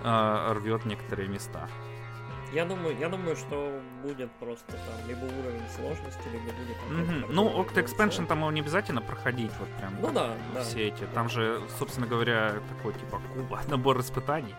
рвет 0.03 0.85
некоторые 0.85 1.27
места. 1.27 1.67
Я 2.55 2.63
думаю, 2.63 2.97
я 2.97 3.09
думаю, 3.09 3.35
что 3.35 3.81
будет 4.01 4.31
просто 4.39 4.71
там 4.71 5.07
либо 5.09 5.25
уровень 5.25 5.67
сложности, 5.75 6.21
либо 6.31 6.45
будет... 6.53 6.77
Мгм. 6.89 7.21
такой 7.21 7.35
Ну, 7.35 7.61
Octa 7.61 7.83
Expansion 7.83 8.25
там 8.27 8.39
его 8.39 8.51
не 8.51 8.61
обязательно 8.61 9.01
проходить, 9.01 9.51
вот 9.59 9.67
прям. 9.77 9.93
Ну 9.99 10.09
да, 10.13 10.33
да. 10.53 10.61
Все 10.63 10.87
эти. 10.87 11.03
Там 11.13 11.27
же, 11.27 11.61
собственно 11.77 12.07
говоря, 12.07 12.53
такой 12.77 12.93
типа 12.93 13.21
куба, 13.33 13.61
набор 13.67 13.99
испытаний. 13.99 14.55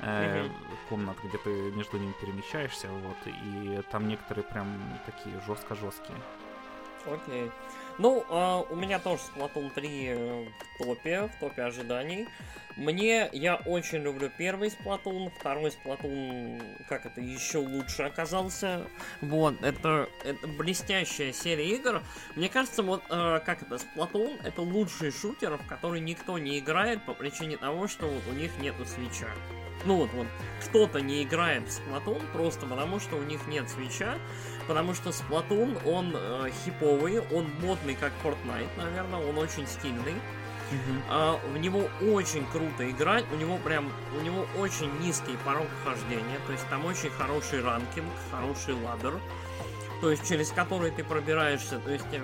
э, 0.00 0.42
Мгм. 0.42 0.52
комнат, 0.88 1.16
где 1.24 1.38
ты 1.38 1.50
между 1.70 1.98
ними 1.98 2.12
перемещаешься, 2.20 2.88
вот, 2.88 3.16
и 3.26 3.80
там 3.92 4.08
некоторые 4.08 4.44
прям 4.44 4.66
такие 5.06 5.40
жестко-жесткие. 5.46 6.18
Окей. 7.06 7.50
Ну, 7.98 8.24
а, 8.28 8.60
у 8.68 8.76
меня 8.76 8.98
тоже 8.98 9.22
Splatoon 9.34 9.72
3 9.72 10.06
э, 10.08 10.44
в 10.44 10.84
топе, 10.84 11.22
в 11.22 11.40
топе 11.40 11.62
ожиданий. 11.62 12.28
Мне, 12.76 13.30
я 13.32 13.56
очень 13.56 14.02
люблю 14.02 14.30
первый 14.36 14.68
Splatoon, 14.68 15.32
второй 15.38 15.70
Splatoon, 15.70 16.62
как 16.90 17.06
это, 17.06 17.22
еще 17.22 17.58
лучше 17.58 18.02
оказался. 18.02 18.86
Вот, 19.22 19.54
это, 19.62 20.10
это 20.24 20.46
блестящая 20.46 21.32
серия 21.32 21.74
игр. 21.74 22.02
Мне 22.34 22.50
кажется, 22.50 22.82
вот, 22.82 23.02
э, 23.08 23.40
как 23.46 23.62
это, 23.62 23.76
Splatoon 23.76 24.40
это 24.44 24.60
лучший 24.60 25.10
шутер, 25.10 25.56
в 25.56 25.66
который 25.66 26.00
никто 26.00 26.38
не 26.38 26.58
играет 26.58 27.02
по 27.06 27.14
причине 27.14 27.56
того, 27.56 27.88
что 27.88 28.06
вот 28.06 28.22
у 28.28 28.32
них 28.32 28.50
нету 28.58 28.84
свеча. 28.84 29.30
Ну 29.86 29.96
вот, 29.96 30.10
вот, 30.12 30.26
кто-то 30.66 31.00
не 31.00 31.22
играет 31.22 31.62
в 31.68 31.80
Splatoon 31.80 32.30
просто 32.32 32.66
потому, 32.66 33.00
что 33.00 33.16
у 33.16 33.22
них 33.22 33.46
нет 33.46 33.70
свеча, 33.70 34.18
потому 34.66 34.94
что 34.94 35.10
Splatoon, 35.10 35.78
он 35.86 36.12
э, 36.14 36.50
хиповый, 36.64 37.20
он 37.32 37.46
модный 37.60 37.94
как 37.94 38.12
Fortnite, 38.22 38.68
наверное, 38.76 39.20
он 39.20 39.38
очень 39.38 39.66
стильный. 39.66 40.14
А, 41.08 41.38
в 41.52 41.58
него 41.58 41.88
очень 42.12 42.44
круто 42.46 42.90
играть, 42.90 43.24
у 43.32 43.36
него 43.36 43.56
прям, 43.58 43.92
у 44.18 44.20
него 44.22 44.46
очень 44.58 44.90
низкий 45.00 45.36
порог 45.44 45.68
вхождения, 45.80 46.40
то 46.46 46.52
есть 46.52 46.68
там 46.68 46.84
очень 46.84 47.10
хороший 47.10 47.62
ранкинг, 47.62 48.10
хороший 48.32 48.74
ладер, 48.74 49.14
то 50.00 50.10
есть 50.10 50.28
через 50.28 50.50
который 50.50 50.90
ты 50.90 51.04
пробираешься, 51.04 51.78
то 51.78 51.90
есть 51.90 52.06
э, 52.10 52.20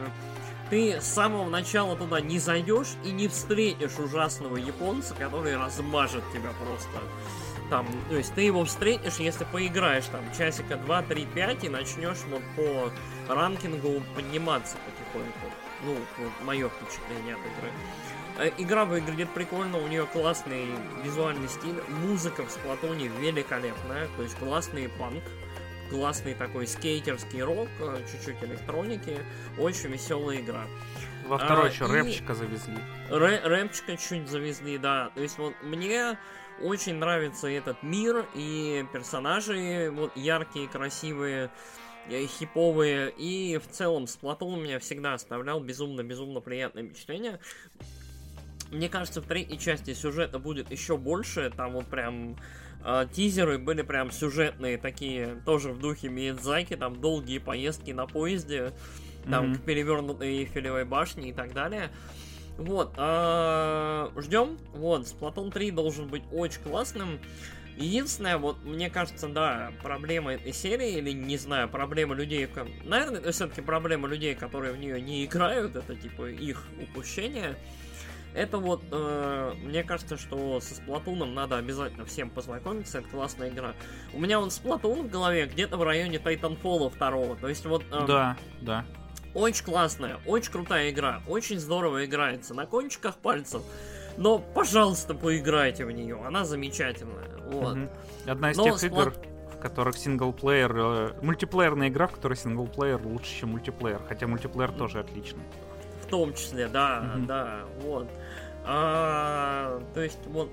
ты 0.70 1.00
с 1.00 1.04
самого 1.04 1.48
начала 1.48 1.96
туда 1.96 2.20
не 2.20 2.38
зайдешь 2.38 2.94
и 3.04 3.12
не 3.12 3.28
встретишь 3.28 3.98
ужасного 3.98 4.56
японца, 4.56 5.14
который 5.14 5.56
размажет 5.56 6.24
тебя 6.32 6.50
просто. 6.64 6.98
Там, 7.72 7.86
то 8.10 8.16
есть 8.16 8.34
ты 8.34 8.42
его 8.42 8.66
встретишь, 8.66 9.14
если 9.16 9.44
поиграешь 9.44 10.04
там 10.04 10.20
часика 10.36 10.76
2, 10.76 11.02
3, 11.04 11.24
5 11.24 11.64
и 11.64 11.68
начнешь 11.70 12.18
вот 12.28 12.42
по 12.54 13.32
ранкингу 13.34 14.02
подниматься 14.14 14.76
потихоньку. 14.84 15.46
Ну, 15.82 15.96
вот 16.18 16.32
мое 16.44 16.68
впечатление 16.68 17.34
от 17.34 17.40
игры. 17.40 17.72
Э, 18.36 18.50
Игра 18.58 18.84
выглядит 18.84 19.30
прикольно, 19.30 19.78
у 19.78 19.86
нее 19.88 20.04
классный 20.04 20.66
визуальный 21.02 21.48
стиль, 21.48 21.82
музыка 21.88 22.44
в 22.44 22.50
Сплатоне 22.50 23.08
великолепная, 23.08 24.06
то 24.18 24.22
есть 24.22 24.36
классный 24.36 24.90
панк, 24.90 25.22
классный 25.88 26.34
такой 26.34 26.66
скейтерский 26.66 27.40
рок, 27.42 27.68
э, 27.80 27.96
чуть-чуть 28.12 28.42
электроники, 28.42 29.16
очень 29.56 29.88
веселая 29.88 30.40
игра. 30.40 30.64
Во 31.26 31.38
второй 31.38 31.68
А, 31.68 31.72
еще 31.72 31.86
и- 31.86 31.88
рэпчика 31.88 32.34
завезли. 32.34 32.76
Рэ- 33.08 33.42
рэпчика 33.48 33.96
чуть 33.96 34.28
завезли, 34.28 34.76
да. 34.76 35.10
То 35.14 35.22
есть 35.22 35.38
вот 35.38 35.54
мне 35.62 36.18
очень 36.62 36.94
нравится 36.96 37.48
этот 37.48 37.82
мир 37.82 38.26
и 38.34 38.84
персонажи 38.92 39.90
вот 39.94 40.16
яркие, 40.16 40.68
красивые, 40.68 41.50
э, 42.08 42.26
хиповые. 42.26 43.12
И 43.16 43.58
в 43.58 43.68
целом 43.70 44.04
Splatoon 44.04 44.62
меня 44.62 44.78
всегда 44.78 45.14
оставлял 45.14 45.60
безумно-безумно 45.60 46.40
приятное 46.40 46.84
впечатление. 46.84 47.38
Мне 48.70 48.88
кажется, 48.88 49.20
в 49.20 49.26
третьей 49.26 49.58
части 49.58 49.92
сюжета 49.92 50.38
будет 50.38 50.70
еще 50.70 50.96
больше. 50.96 51.50
Там 51.54 51.72
вот 51.72 51.86
прям 51.86 52.36
э, 52.84 53.06
тизеры 53.12 53.58
были 53.58 53.82
прям 53.82 54.10
сюжетные 54.10 54.78
такие, 54.78 55.42
тоже 55.44 55.72
в 55.72 55.78
духе 55.78 56.08
Миядзаки, 56.08 56.76
там 56.76 57.00
долгие 57.00 57.38
поездки 57.38 57.90
на 57.90 58.06
поезде. 58.06 58.72
там, 59.30 59.50
Мгм. 59.50 59.58
к 59.58 59.60
перевернутой 59.64 60.38
Эйфелевой 60.38 60.84
башне 60.84 61.28
и 61.30 61.32
так 61.32 61.52
далее. 61.52 61.90
Вот, 62.58 62.92
а, 62.96 64.12
ждем. 64.16 64.58
Вот, 64.74 65.02
Splatoon 65.02 65.50
3 65.50 65.70
должен 65.70 66.08
быть 66.08 66.22
очень 66.32 66.60
классным. 66.60 67.18
Единственное, 67.76 68.36
вот, 68.36 68.62
мне 68.64 68.90
кажется, 68.90 69.28
да, 69.28 69.72
проблема 69.82 70.34
этой 70.34 70.52
серии, 70.52 70.98
или, 70.98 71.12
не 71.12 71.38
знаю, 71.38 71.68
проблема 71.68 72.14
людей, 72.14 72.48
наверное, 72.84 73.20
это 73.20 73.32
все-таки 73.32 73.62
проблема 73.62 74.08
людей, 74.08 74.34
которые 74.34 74.74
в 74.74 74.78
нее 74.78 75.00
не 75.00 75.24
играют, 75.24 75.74
это, 75.74 75.96
типа, 75.96 76.28
их 76.28 76.64
упущение. 76.80 77.56
Это 78.34 78.58
вот, 78.58 78.82
э, 78.90 79.52
мне 79.62 79.84
кажется, 79.84 80.16
что 80.16 80.60
со 80.60 80.74
Сплатуном 80.74 81.34
надо 81.34 81.58
обязательно 81.58 82.06
всем 82.06 82.30
познакомиться, 82.30 82.98
это 82.98 83.08
классная 83.08 83.50
игра. 83.50 83.74
У 84.14 84.20
меня 84.20 84.38
вот 84.38 84.52
Сплатун 84.52 85.02
в 85.08 85.10
голове 85.10 85.46
где-то 85.46 85.76
в 85.76 85.82
районе 85.82 86.18
Тайтанфола 86.18 86.88
второго, 86.88 87.36
то 87.36 87.48
есть 87.48 87.66
вот... 87.66 87.84
эм, 87.90 88.06
Да, 88.06 88.36
да. 88.60 88.86
Очень 89.34 89.64
классная, 89.64 90.18
очень 90.26 90.52
крутая 90.52 90.90
игра, 90.90 91.20
очень 91.28 91.58
здорово 91.58 92.04
играется 92.04 92.54
на 92.54 92.66
кончиках 92.66 93.16
пальцев. 93.16 93.62
Но, 94.16 94.38
пожалуйста, 94.38 95.14
поиграйте 95.14 95.84
в 95.86 95.90
нее, 95.90 96.20
она 96.24 96.44
замечательная. 96.44 97.30
Вот. 97.50 97.76
Мгм. 97.76 97.90
Одна 98.26 98.50
из 98.50 98.56
Но 98.58 98.64
тех 98.64 98.78
сплат- 98.78 98.92
игр, 99.08 99.14
в 99.54 99.58
которых 99.58 99.96
синглплеер... 99.96 100.76
э, 100.76 101.12
мультиплеерная 101.22 101.88
игра, 101.88 102.06
в 102.08 102.12
которой 102.12 102.34
синглплеер 102.34 103.00
лучше, 103.06 103.40
чем 103.40 103.50
мультиплеер. 103.50 104.00
Хотя 104.08 104.26
мультиплеер 104.26 104.72
тоже 104.72 105.00
отличный. 105.00 105.42
В 106.02 106.06
том 106.06 106.34
числе, 106.34 106.68
да, 106.68 107.00
Мгм. 107.14 107.26
да, 107.26 107.60
вот. 107.82 108.06
А, 108.64 109.82
то 109.94 110.00
есть, 110.02 110.20
вот, 110.26 110.48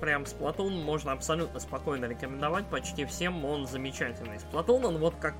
прям 0.00 0.24
Splatoon 0.24 0.82
можно 0.82 1.12
абсолютно 1.12 1.60
спокойно 1.60 2.04
рекомендовать 2.04 2.66
почти 2.66 3.06
всем, 3.06 3.42
он 3.44 3.66
замечательный. 3.66 4.36
Splatoon, 4.38 4.84
он 4.86 4.98
вот 4.98 5.14
как... 5.20 5.34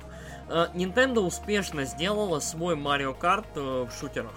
э, 0.49 0.67
Nintendo 0.73 1.19
успешно 1.19 1.85
сделала 1.85 2.39
свой 2.39 2.75
Mario 2.75 3.17
Kart 3.17 3.47
э, 3.55 3.85
в 3.85 3.91
шутерах. 3.91 4.35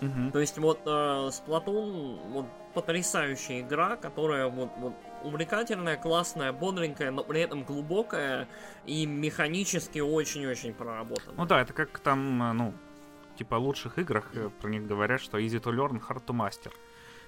Мгм. 0.00 0.30
То 0.30 0.40
есть 0.40 0.58
вот 0.58 0.80
э, 0.84 0.88
Splatoon 0.88 2.32
вот 2.32 2.46
потрясающая 2.74 3.60
игра, 3.60 3.96
которая 3.96 4.48
вот, 4.48 4.70
вот 4.76 4.92
увлекательная, 5.22 5.96
классная, 5.96 6.52
бодренькая, 6.52 7.10
но 7.10 7.24
при 7.24 7.40
этом 7.40 7.64
глубокая 7.64 8.48
и 8.84 9.06
механически 9.06 10.00
очень-очень 10.00 10.74
проработана. 10.74 11.32
Ну 11.36 11.46
да, 11.46 11.62
это 11.62 11.72
как 11.72 11.98
там, 12.00 12.42
э, 12.42 12.52
ну, 12.52 12.74
типа 13.38 13.54
лучших 13.54 13.98
играх 13.98 14.32
про 14.60 14.68
них 14.68 14.86
говорят, 14.86 15.20
что 15.20 15.38
easy 15.38 15.60
to 15.60 15.72
learn, 15.72 16.00
hard 16.06 16.24
to 16.26 16.34
master. 16.34 16.72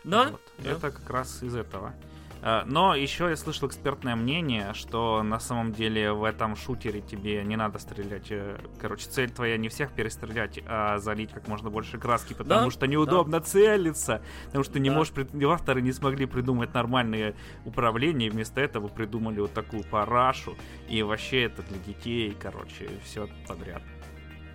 да? 0.04 0.28
Вот. 0.30 0.40
Да. 0.58 0.70
Это 0.70 0.90
как 0.90 1.08
раз 1.10 1.42
из 1.42 1.54
этого. 1.54 1.94
А, 2.42 2.64
Но 2.66 2.94
еще 2.94 3.28
я 3.30 3.36
слышал 3.36 3.68
экспертное 3.68 4.14
мнение, 4.16 4.72
что 4.74 5.22
на 5.22 5.40
самом 5.40 5.72
деле 5.72 6.12
в 6.12 6.24
этом 6.24 6.54
шутере 6.56 7.00
тебе 7.00 7.42
не 7.44 7.56
надо 7.56 7.78
стрелять. 7.78 8.26
э, 8.30 8.58
Короче, 8.80 9.08
цель 9.08 9.30
твоя 9.30 9.56
не 9.56 9.68
всех 9.68 9.92
перестрелять, 9.92 10.60
а 10.66 10.98
залить 10.98 11.32
как 11.32 11.48
можно 11.48 11.70
больше 11.70 11.98
краски, 11.98 12.34
потому 12.34 12.66
Да, 12.66 12.70
что 12.70 12.86
неудобно 12.86 13.40
целиться, 13.40 14.22
потому 14.46 14.64
что 14.64 14.78
не 14.78 14.90
Да. 14.90 14.96
можешь, 14.96 15.12
авторы 15.44 15.82
не 15.82 15.92
смогли 15.92 16.26
придумать 16.26 16.72
нормальные 16.74 17.34
управления, 17.64 18.26
и 18.28 18.30
вместо 18.30 18.60
этого 18.60 18.88
придумали 18.88 19.40
вот 19.40 19.52
такую 19.52 19.82
парашу, 19.84 20.56
и 20.88 21.02
вообще 21.02 21.42
это 21.44 21.62
для 21.62 21.78
детей, 21.78 22.36
короче, 22.40 22.88
все 23.04 23.28
подряд. 23.46 23.82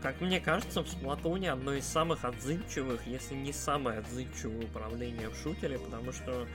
Как 0.04 0.20
мне 0.20 0.42
кажется, 0.42 0.84
в 0.84 0.90
Сплатоне 0.90 1.50
одно 1.54 1.72
из 1.74 1.86
самых 1.88 2.26
отзывчивых, 2.26 3.08
если 3.08 3.36
не 3.36 3.54
самое 3.54 4.00
отзывчивое 4.00 4.66
управление 4.66 5.30
в 5.30 5.36
шутере, 5.38 5.80
потому 5.80 6.12
что 6.12 6.46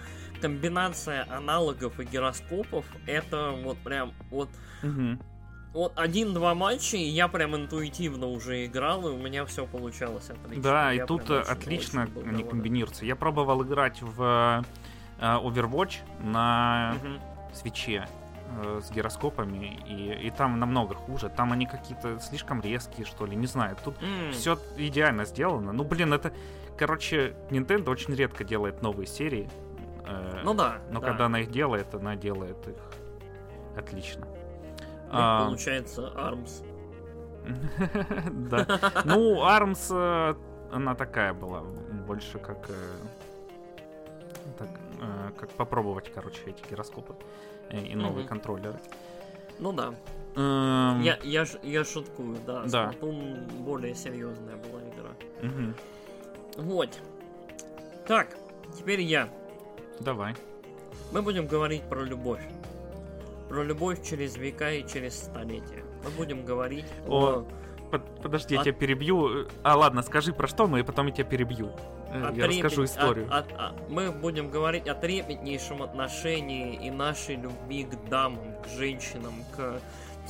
комбинация 0.43 1.27
аналогов 1.35 1.99
и 1.99 2.05
гироскопов 2.05 2.85
это 3.07 3.53
вот 3.65 3.79
прям 3.79 4.13
вот 4.31 4.51
Мгм. 4.83 5.19
вот 5.73 5.95
один-два 5.97 6.55
матча, 6.55 6.99
и 6.99 7.05
я 7.09 7.27
прям 7.27 7.57
интуитивно 7.57 8.27
уже 8.27 8.67
играл, 8.67 9.09
и 9.09 9.13
у 9.13 9.17
меня 9.17 9.47
все 9.47 9.67
получалось 9.67 10.29
отлично. 10.29 10.63
Да, 10.63 10.93
и 10.93 10.99
Я 10.99 11.07
тут 11.07 11.25
прям 11.25 11.39
э, 11.39 11.41
очень- 11.41 11.51
отлично 11.53 12.03
очень 12.03 12.17
они 12.29 12.31
доволен. 12.33 12.49
комбинируются. 12.51 13.07
Я 13.07 13.17
пробовал 13.17 13.63
играть 13.65 14.03
в 14.03 14.63
э, 15.21 15.25
Overwatch 15.25 15.95
на 16.23 16.97
Мгм. 17.03 17.21
свече 17.55 18.07
э, 18.63 18.81
с 18.83 18.91
гироскопами, 18.91 19.79
и, 19.87 20.27
и 20.27 20.31
там 20.31 20.59
намного 20.59 20.95
хуже. 20.95 21.29
Там 21.29 21.53
они 21.53 21.67
какие-то 21.67 22.19
слишком 22.21 22.61
резкие, 22.61 23.07
что 23.07 23.27
ли, 23.27 23.37
не 23.37 23.47
знаю. 23.47 23.77
Тут 23.85 23.95
М, 24.03 24.33
все 24.33 24.59
идеально 24.77 25.25
сделано. 25.25 25.73
Ну, 25.73 25.85
блин, 25.85 26.13
это... 26.13 26.33
Короче, 26.77 27.35
Nintendo 27.51 27.91
очень 27.91 28.15
редко 28.15 28.45
делает 28.45 28.83
новые 28.83 29.07
серии. 29.07 29.49
э, 30.07 30.41
Ну 30.45 30.55
да. 30.55 30.79
Но 30.91 31.01
да. 31.01 31.07
когда 31.09 31.27
она 31.27 31.41
их 31.41 31.51
делает, 31.51 31.93
она 31.95 32.17
делает 32.17 32.57
их 32.69 32.77
отлично. 33.77 34.27
Ну, 34.27 35.11
А, 35.13 35.45
Получается, 35.47 36.13
Армс. 36.17 36.63
Да. 38.31 38.67
Ну, 39.05 39.43
Армс, 39.43 39.89
э, 39.91 40.35
она 40.73 40.95
такая 40.95 41.33
была, 41.33 41.63
больше 42.07 42.39
как... 42.39 42.59
э, 42.69 42.75
так, 44.59 44.69
э, 45.01 45.31
как 45.39 45.51
попробовать, 45.51 46.13
короче, 46.13 46.41
эти 46.47 46.63
гироскопы 46.71 47.15
и 47.71 47.95
новые 47.95 48.21
Мгм. 48.21 48.29
контроллеры. 48.29 48.79
Ну 49.59 49.73
да. 49.73 49.95
Эм, 50.37 51.01
Я, 51.03 51.19
я, 51.23 51.45
я 51.63 51.85
шуткую, 51.85 52.37
да. 52.47 52.65
Да. 52.67 52.91
Splatoon 53.01 53.63
более 53.63 53.95
серьезная 53.95 54.57
была 54.57 54.81
игра. 54.83 55.11
мгм. 55.43 55.75
Вот. 56.57 56.91
Так, 58.07 58.37
теперь 58.77 59.01
я. 59.01 59.29
Давай. 60.01 60.35
Мы 61.13 61.23
будем 61.23 61.47
говорить 61.47 61.83
про 61.83 62.03
любовь. 62.03 62.43
Про 63.49 63.65
любовь 63.65 64.07
через 64.07 64.37
века 64.37 64.71
и 64.73 64.87
через 64.87 65.19
столетия. 65.19 65.83
Мы 66.05 66.11
будем 66.11 66.45
говорить 66.45 66.87
О, 67.09 67.41
о... 67.41 67.47
Под- 67.91 68.23
подожди, 68.23 68.55
я 68.55 68.61
От- 68.61 68.67
тебя 68.67 68.75
перебью. 68.77 69.47
А, 69.63 69.77
ладно, 69.77 70.03
скажи 70.03 70.33
про 70.33 70.47
что 70.47 70.67
мы, 70.67 70.81
и 70.81 70.83
потом 70.83 71.07
я 71.07 71.13
тебя 71.13 71.25
перебью. 71.25 71.73
Э, 72.11 72.31
Я 72.35 72.47
расскажу 72.47 72.85
историю. 72.85 73.27
о- 73.31 73.39
о- 73.39 73.69
о- 73.69 73.73
мы 73.89 74.11
будем 74.13 74.51
говорить 74.51 74.87
о 74.89 74.95
трепетнейшем 74.95 75.83
отношении 75.83 76.75
и 76.77 76.91
нашей 76.91 77.37
любви 77.37 77.85
к 77.85 78.09
дамам, 78.09 78.55
к 78.63 78.69
женщинам, 78.69 79.45
к 79.57 79.81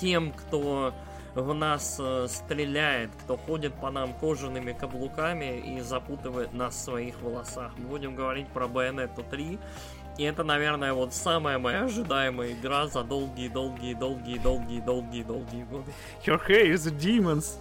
тем, 0.00 0.32
кто 0.32 0.92
в 1.34 1.54
нас 1.54 1.96
э, 2.00 2.26
стреляет, 2.28 3.10
кто 3.24 3.36
ходит 3.36 3.74
по 3.74 3.90
нам 3.90 4.12
кожаными 4.14 4.72
каблуками 4.72 5.76
и 5.76 5.80
запутывает 5.80 6.52
нас 6.52 6.74
в 6.74 6.78
своих 6.80 7.20
волосах. 7.22 7.72
Мы 7.78 7.86
будем 7.86 8.14
говорить 8.16 8.48
про 8.48 8.66
Bayonetta 8.66 9.22
3. 9.28 9.58
И 10.18 10.24
это, 10.24 10.42
наверное, 10.42 10.92
вот 10.94 11.14
самая 11.14 11.58
моя 11.60 11.84
ожидаемая 11.84 12.50
игра 12.52 12.88
за 12.88 13.04
долгие-долгие-долгие-долгие-долгие-долгие 13.04 15.62
годы. 15.64 15.92
Your 16.26 16.40
hair 16.48 16.72
is 16.72 16.86
a 16.88 16.90
demons. 16.90 17.56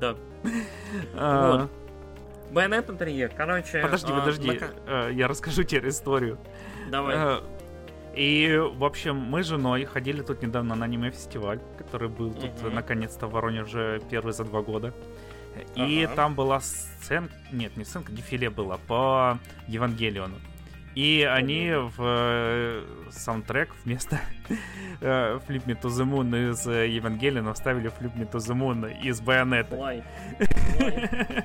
Да. 0.00 0.16
А, 2.50 2.54
Bayonetta 2.54 2.96
3, 2.96 3.28
короче... 3.36 3.80
Подожди, 3.82 4.12
а, 4.12 4.18
подожди. 4.20 4.48
нака- 4.48 4.72
э, 4.86 5.10
Я 5.12 5.28
расскажу 5.28 5.62
тебе 5.64 5.88
историю. 5.88 6.38
Давай. 6.90 7.14
Э, 7.16 7.40
И, 8.14 8.56
в 8.74 8.84
общем, 8.84 9.16
мы 9.16 9.42
с 9.44 9.46
женой 9.46 9.84
ходили 9.84 10.22
тут 10.22 10.42
недавно 10.42 10.74
на 10.74 10.86
аниме-фестиваль, 10.86 11.60
который 11.76 12.08
был 12.08 12.32
тут 12.32 12.62
Мгм. 12.62 12.74
наконец-то 12.74 13.26
в 13.28 13.32
Воронеже 13.32 14.00
первый 14.10 14.32
за 14.32 14.44
два 14.44 14.60
года. 14.62 14.92
И 15.76 16.04
Ага. 16.04 16.14
там 16.16 16.34
была 16.34 16.60
сценка, 16.60 17.32
нет, 17.52 17.76
не 17.76 17.84
сценка, 17.84 18.10
дефиле 18.12 18.50
было 18.50 18.78
по 18.88 19.38
Евангелиону. 19.68 20.34
И 20.96 21.22
они 21.30 21.72
в 21.74 21.94
э, 22.00 22.82
саундтрек 23.10 23.68
вместо 23.84 24.18
э, 25.00 25.38
Fly 25.46 25.64
Me 25.66 25.80
to 25.80 25.88
the 25.88 26.04
Moon 26.04 26.50
из 26.50 26.66
э, 26.66 26.88
Евангелиона 26.88 27.52
вставили 27.54 27.88
Fly 27.90 28.14
Me 28.16 28.28
to 28.28 28.38
the 28.38 28.54
Moon 28.56 29.00
из 29.02 29.20
Bayonetta. 29.20 29.76
Лайк. 29.76 30.02
Лайк. 30.80 31.44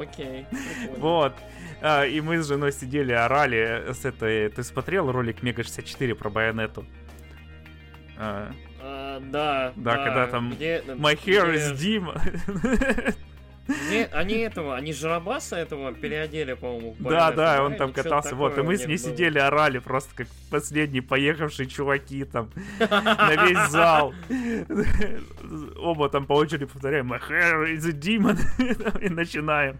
Окей. 0.00 0.46
прикольно. 0.50 0.98
Вот. 0.98 1.34
А, 1.82 2.04
и 2.06 2.20
мы 2.20 2.38
с 2.42 2.48
женой 2.48 2.72
сидели, 2.72 3.12
орали 3.12 3.92
с 3.92 4.04
этой... 4.04 4.48
Ты 4.48 4.62
смотрел 4.62 5.10
ролик 5.12 5.42
Мега 5.42 5.62
64 5.62 6.14
про 6.14 6.30
Байонету? 6.30 6.84
А, 8.18 8.50
А, 8.80 9.20
да. 9.20 9.72
Да, 9.76 9.96
когда 10.04 10.26
там 10.26 10.50
где- 10.52 10.82
My 10.86 11.14
hair 11.16 11.54
is 11.54 11.74
где- 11.74 13.14
Где- 13.66 14.04
Они 14.12 14.34
этого, 14.38 14.76
они 14.76 14.92
Жарабаса 14.92 15.56
этого 15.56 15.92
переодели, 15.92 16.52
по-моему. 16.54 16.94
Да, 17.00 17.32
да, 17.32 17.62
он 17.64 17.74
там 17.76 17.92
катался. 17.92 18.34
Вот, 18.34 18.56
и 18.58 18.62
мы 18.62 18.76
с 18.76 18.86
ней 18.86 18.96
сидели, 18.98 19.38
орали 19.38 19.78
просто 19.78 20.14
как 20.14 20.28
последние 20.50 21.02
поехавшие 21.02 21.66
чуваки 21.68 22.24
там 22.24 22.50
на 22.80 23.34
весь 23.46 23.70
зал. 23.70 24.14
Оба 25.78 26.08
там 26.08 26.26
по 26.26 26.34
очереди 26.34 26.66
повторяем 26.66 27.12
My 27.12 27.20
hair 27.20 27.74
is 27.76 27.86
a 27.88 27.92
demon. 27.92 28.38
И 29.04 29.08
начинаем. 29.08 29.78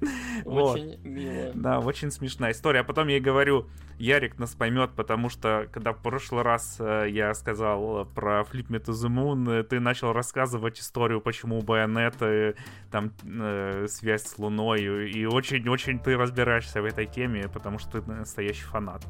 Вот. 0.44 0.76
Очень 0.76 0.98
мило. 1.04 1.52
Да, 1.54 1.80
очень 1.80 2.10
смешная 2.10 2.52
история. 2.52 2.80
А 2.80 2.84
потом 2.84 3.08
я 3.08 3.16
ей 3.16 3.20
говорю, 3.20 3.68
Ярик 4.00 4.38
нас 4.38 4.54
поймет, 4.54 4.92
потому 4.96 5.28
что 5.28 5.68
когда 5.70 5.92
в 5.92 5.98
прошлый 5.98 6.42
раз 6.42 6.76
э, 6.80 7.08
я 7.10 7.34
сказал 7.34 8.06
про 8.06 8.40
Flip 8.40 8.66
Me 8.68 8.82
to 8.82 8.92
the 8.92 9.10
Moon, 9.10 9.60
э, 9.60 9.62
ты 9.62 9.78
начал 9.78 10.14
рассказывать 10.14 10.80
историю, 10.80 11.20
почему 11.20 11.58
у 11.58 11.62
Байонета 11.62 12.54
там 12.90 13.12
э, 13.24 13.86
связь 13.88 14.22
с 14.22 14.38
Луной, 14.38 15.10
и 15.10 15.26
очень-очень 15.26 15.98
ты 15.98 16.16
разбираешься 16.16 16.80
в 16.80 16.86
этой 16.86 17.04
теме, 17.04 17.48
потому 17.52 17.78
что 17.78 18.00
ты 18.00 18.10
настоящий 18.10 18.64
фанат. 18.64 19.04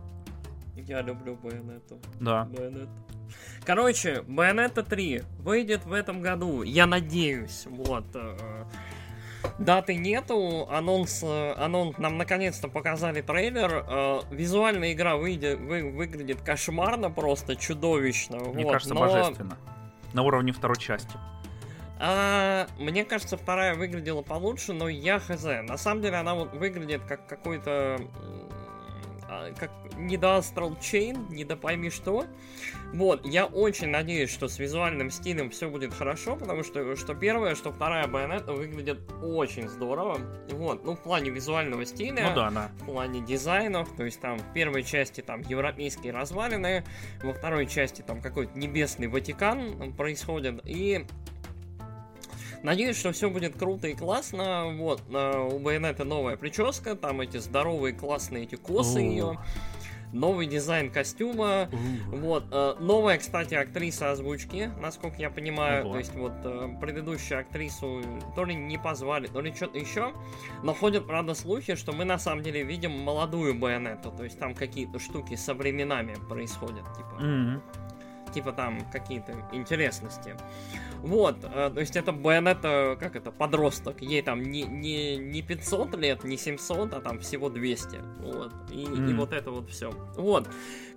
Я 0.75 1.03
люблю 1.03 1.37
Байонету. 1.37 2.01
Да. 2.19 2.47
Байонет. 2.47 2.89
Короче, 3.65 4.25
Bayonetta 4.27 4.83
3 4.83 5.23
выйдет 5.39 5.85
в 5.85 5.93
этом 5.93 6.21
году, 6.21 6.63
я 6.63 6.87
надеюсь, 6.87 7.65
вот. 7.67 8.07
Даты 9.59 9.95
нету, 9.95 10.69
анонс, 10.71 11.23
э, 11.23 11.53
анонс, 11.57 11.99
нам 11.99 12.17
наконец-то 12.19 12.69
показали 12.69 13.21
трейлер. 13.21 13.85
э, 13.87 14.21
Визуальная 14.31 14.93
игра 14.93 15.17
выйдет, 15.17 15.59
вы, 15.61 15.91
выглядит 15.91 16.41
кошмарно, 16.41 17.11
просто 17.11 17.57
чудовищно. 17.57 18.39
Мне 18.39 18.65
вот, 18.65 18.73
кажется, 18.73 18.95
но, 18.95 19.01
божественно. 19.01 19.59
На 20.13 20.23
уровне 20.23 20.53
второй 20.53 20.79
части. 20.79 21.13
а, 21.99 22.67
мне 22.79 23.05
кажется, 23.05 23.37
вторая 23.37 23.75
выглядела 23.75 24.23
получше, 24.23 24.73
но 24.73 24.89
я 24.89 25.19
хз. 25.19 25.45
На 25.45 25.77
самом 25.77 26.03
деле 26.03 26.17
она 26.17 26.35
вот 26.35 26.55
выглядит 26.55 27.03
как 27.07 27.27
какой-то 27.27 27.99
как 29.59 29.71
не 29.97 30.17
до 30.17 30.39
Astral 30.39 30.79
Chain, 30.81 31.33
не 31.33 31.45
до 31.45 31.57
пойми 31.57 31.91
что. 31.91 32.25
Вот, 32.93 33.25
я 33.25 33.47
очень 33.47 33.89
надеюсь, 33.89 34.31
что 34.31 34.49
с 34.49 34.59
визуальным 34.59 35.11
стилем 35.11 35.51
все 35.51 35.71
будет 35.71 35.95
хорошо, 35.95 36.37
потому 36.37 36.65
что 36.65 36.97
что 36.97 37.15
первое, 37.15 37.55
что 37.55 37.73
вторая 37.73 38.07
байонета 38.09 38.53
выглядит 38.53 38.99
очень 39.23 39.69
здорово. 39.69 40.19
Вот, 40.51 40.85
ну 40.85 40.97
в 40.97 41.03
плане 41.03 41.31
визуального 41.31 41.85
стиля, 41.87 42.29
Ну 42.31 42.35
да, 42.35 42.51
да. 42.51 42.71
в 42.81 42.87
плане 42.87 43.21
дизайнов, 43.21 43.89
то 43.97 44.05
есть 44.05 44.21
там 44.21 44.39
в 44.39 44.53
первой 44.53 44.83
части 44.83 45.21
там 45.21 45.43
европейские 45.43 46.13
развалины, 46.13 46.85
во 47.23 47.33
второй 47.33 47.67
части 47.67 48.03
там 48.03 48.21
какой-то 48.21 48.59
небесный 48.59 49.07
Ватикан 49.07 49.93
происходит, 49.95 50.61
и 50.65 51.07
Надеюсь, 52.63 52.99
что 52.99 53.13
все 53.13 53.31
будет 53.31 53.57
круто 53.57 53.89
и 53.89 53.95
классно. 53.95 54.75
Вот, 54.77 55.03
а, 55.13 55.47
у 55.47 55.59
Байонета 55.59 56.05
новая 56.05 56.37
прическа, 56.37 56.95
там 56.95 57.21
эти 57.21 57.39
здоровые 57.39 57.95
классные 57.95 58.45
эти 58.45 58.57
косы 58.57 59.01
ее. 59.01 59.39
Новый 60.13 60.47
дизайн 60.49 60.91
костюма. 60.91 61.69
Вот, 62.09 62.47
э, 62.51 62.75
новая, 62.81 63.17
кстати, 63.19 63.55
актриса 63.55 64.11
озвучки, 64.11 64.69
насколько 64.81 65.17
я 65.19 65.31
понимаю. 65.31 65.85
Ого. 65.85 65.93
То 65.93 65.99
есть 65.99 66.15
вот 66.17 66.33
э, 66.43 66.69
предыдущую 66.81 67.39
актрису 67.39 68.03
то 68.35 68.45
ли 68.45 68.57
не 68.57 68.77
позвали, 68.77 69.29
то 69.29 69.41
ли 69.41 69.55
что-то 69.55 69.79
еще. 69.79 70.13
Но 70.65 70.75
ходят, 70.75 71.07
правда, 71.07 71.35
слухи, 71.35 71.77
что 71.77 71.93
мы 71.93 72.05
на 72.05 72.19
самом 72.19 72.43
деле 72.43 72.65
видим 72.65 72.91
молодую 72.91 73.55
Байонету. 73.55 74.11
То 74.11 74.25
есть 74.25 74.37
там 74.37 74.57
какие-то 74.57 74.99
штуки 74.99 75.37
со 75.37 75.55
временами 75.55 76.17
происходят. 76.29 76.85
Типа 76.97 77.17
Мгм. 77.21 77.63
Типа 78.33 78.53
там 78.53 78.81
какие-то 78.91 79.33
интересности. 79.53 80.35
Вот, 81.03 81.37
э, 81.45 81.71
то 81.73 81.81
есть 81.81 81.97
это 81.97 82.13
Байонета, 82.13 82.97
как 83.01 83.17
это, 83.17 83.31
подросток, 83.33 84.03
ей 84.03 84.21
там 84.23 84.43
не, 84.43 84.63
не, 84.63 85.17
не 85.17 85.41
500 85.43 85.97
лет, 85.97 86.25
не 86.25 86.37
700, 86.37 86.93
а 86.95 87.01
там 87.01 87.21
всего 87.21 87.49
200, 87.49 87.99
вот, 88.21 88.53
и, 88.71 88.83
и 88.83 88.87
Мгм. 88.87 89.17
вот 89.17 89.33
это 89.33 89.51
вот 89.51 89.71
все. 89.71 89.91
Вот, 90.17 90.49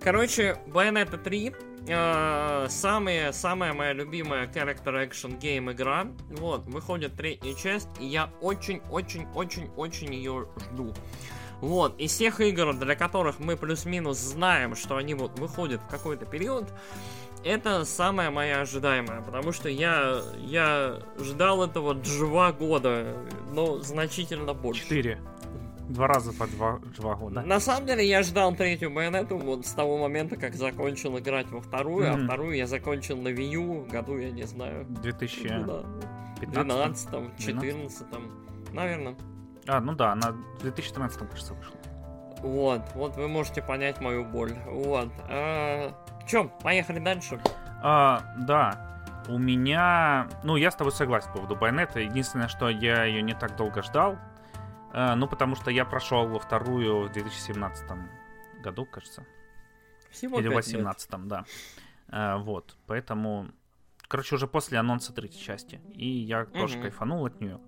короче, 0.02 0.58
Bayonetta 0.66 1.16
3, 1.16 1.54
э, 1.88 2.66
самая, 2.68 3.32
самая 3.32 3.72
моя 3.72 3.94
любимая 3.94 4.46
character 4.46 5.08
action 5.08 5.38
game 5.40 5.72
игра, 5.72 6.06
вот, 6.28 6.66
выходит 6.66 7.14
третья 7.16 7.54
часть, 7.54 7.88
и 7.98 8.04
я 8.04 8.30
очень-очень-очень-очень 8.42 10.14
ее 10.14 10.48
жду. 10.70 10.92
Вот, 11.60 11.98
из 11.98 12.10
всех 12.12 12.40
игр, 12.40 12.74
для 12.74 12.94
которых 12.94 13.38
мы 13.38 13.56
плюс-минус 13.56 14.18
знаем, 14.18 14.74
что 14.76 14.96
они 14.96 15.14
вот 15.14 15.38
выходят 15.38 15.80
в 15.80 15.86
какой-то 15.86 16.26
период, 16.26 16.70
это 17.44 17.84
самая 17.84 18.30
моя 18.30 18.60
ожидаемая, 18.62 19.20
потому 19.22 19.52
что 19.52 19.68
я, 19.68 20.20
я 20.38 21.00
ждал 21.18 21.64
этого 21.64 21.94
два 21.94 22.52
года, 22.52 23.16
но 23.52 23.78
значительно 23.80 24.54
больше. 24.54 24.82
Четыре. 24.82 25.20
Два 25.88 26.06
раза 26.06 26.32
по 26.32 26.46
два, 26.46 26.78
два 26.96 27.14
года. 27.14 27.42
На 27.42 27.60
самом 27.60 27.86
деле 27.86 28.06
я 28.08 28.22
ждал 28.22 28.54
третью 28.54 28.90
байонету 28.90 29.36
вот 29.36 29.66
с 29.66 29.72
того 29.72 29.98
момента, 29.98 30.36
как 30.36 30.54
закончил 30.54 31.18
играть 31.18 31.50
во 31.50 31.60
вторую, 31.60 32.10
а 32.10 32.16
Мгм. 32.16 32.24
вторую 32.24 32.56
я 32.56 32.66
закончил 32.66 33.18
на 33.18 33.28
Wii 33.28 33.90
году, 33.90 34.16
я 34.16 34.30
не 34.30 34.44
знаю, 34.44 34.86
2015. 34.88 35.84
12 36.40 37.38
14 37.38 38.06
наверное. 38.72 39.14
А, 39.66 39.80
ну 39.80 39.92
да, 39.94 40.12
она 40.12 40.32
в 40.58 40.62
2013, 40.62 41.28
кажется, 41.28 41.54
вышла. 41.54 41.76
Вот, 42.42 42.82
вот 42.94 43.16
вы 43.16 43.28
можете 43.28 43.62
понять 43.62 44.00
мою 44.00 44.24
боль. 44.24 44.52
Вот. 44.66 45.08
А, 45.28 45.94
Чё, 46.26 46.48
поехали 46.62 46.98
дальше. 46.98 47.40
А, 47.82 48.22
да, 48.38 49.02
у 49.28 49.38
меня... 49.38 50.28
Ну, 50.42 50.56
я 50.56 50.70
с 50.70 50.76
тобой 50.76 50.92
согласен 50.92 51.28
по 51.28 51.34
поводу 51.38 51.56
Байонета. 51.56 52.00
Единственное, 52.00 52.48
что 52.48 52.68
я 52.70 53.04
ее 53.04 53.22
не 53.22 53.34
так 53.34 53.56
долго 53.56 53.82
ждал. 53.82 54.18
а, 54.92 55.16
ну, 55.16 55.26
потому 55.26 55.54
что 55.56 55.70
я 55.70 55.84
прошел 55.84 56.38
вторую 56.38 57.08
в 57.08 57.12
2017 57.12 57.84
году, 58.62 58.86
кажется. 58.86 59.26
Всего 60.10 60.38
Или 60.38 60.48
в 60.48 60.52
пять 60.52 60.68
лет. 60.68 60.84
18 60.84 61.26
да. 61.28 61.44
А, 62.08 62.38
вот, 62.38 62.76
поэтому... 62.86 63.48
Короче, 64.08 64.36
уже 64.36 64.46
после 64.46 64.78
анонса 64.78 65.12
третьей 65.12 65.42
части. 65.42 65.80
И 65.94 66.06
я 66.08 66.44
тоже 66.44 66.74
Мгм. 66.76 66.82
кайфанул 66.82 67.26
от 67.26 67.40
нее. 67.40 67.58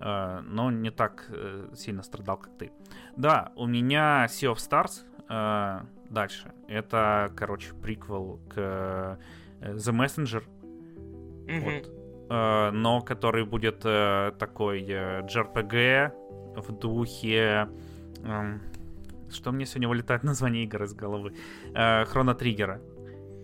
а, 0.00 0.40
но 0.42 0.70
не 0.70 0.90
так 0.90 1.26
э, 1.28 1.68
сильно 1.74 2.02
страдал, 2.02 2.36
как 2.38 2.56
ты. 2.58 2.70
Да, 3.16 3.52
у 3.56 3.66
меня 3.66 4.26
Sea 4.26 4.52
of 4.54 4.56
Stars 4.56 5.86
дальше. 6.10 6.52
Это, 6.68 7.32
короче, 7.36 7.72
приквел 7.82 8.40
к 8.48 8.54
э, 8.56 9.16
The 9.60 9.92
Messenger. 9.92 10.42
Мгм. 11.46 11.64
Вот. 11.64 11.92
Э, 12.30 12.70
но 12.72 13.00
который 13.02 13.44
будет 13.44 13.82
э, 13.84 14.32
такой 14.38 14.82
JRPG 14.82 16.12
в 16.56 16.72
духе... 16.72 17.68
эм, 18.24 18.60
что 19.30 19.52
мне 19.52 19.66
сегодня 19.66 19.88
вылетает 19.88 20.22
название 20.24 20.64
игр 20.64 20.82
из 20.82 20.94
головы? 20.94 21.34
Э, 21.74 22.04
Хроно 22.04 22.34
Триггера. 22.34 22.80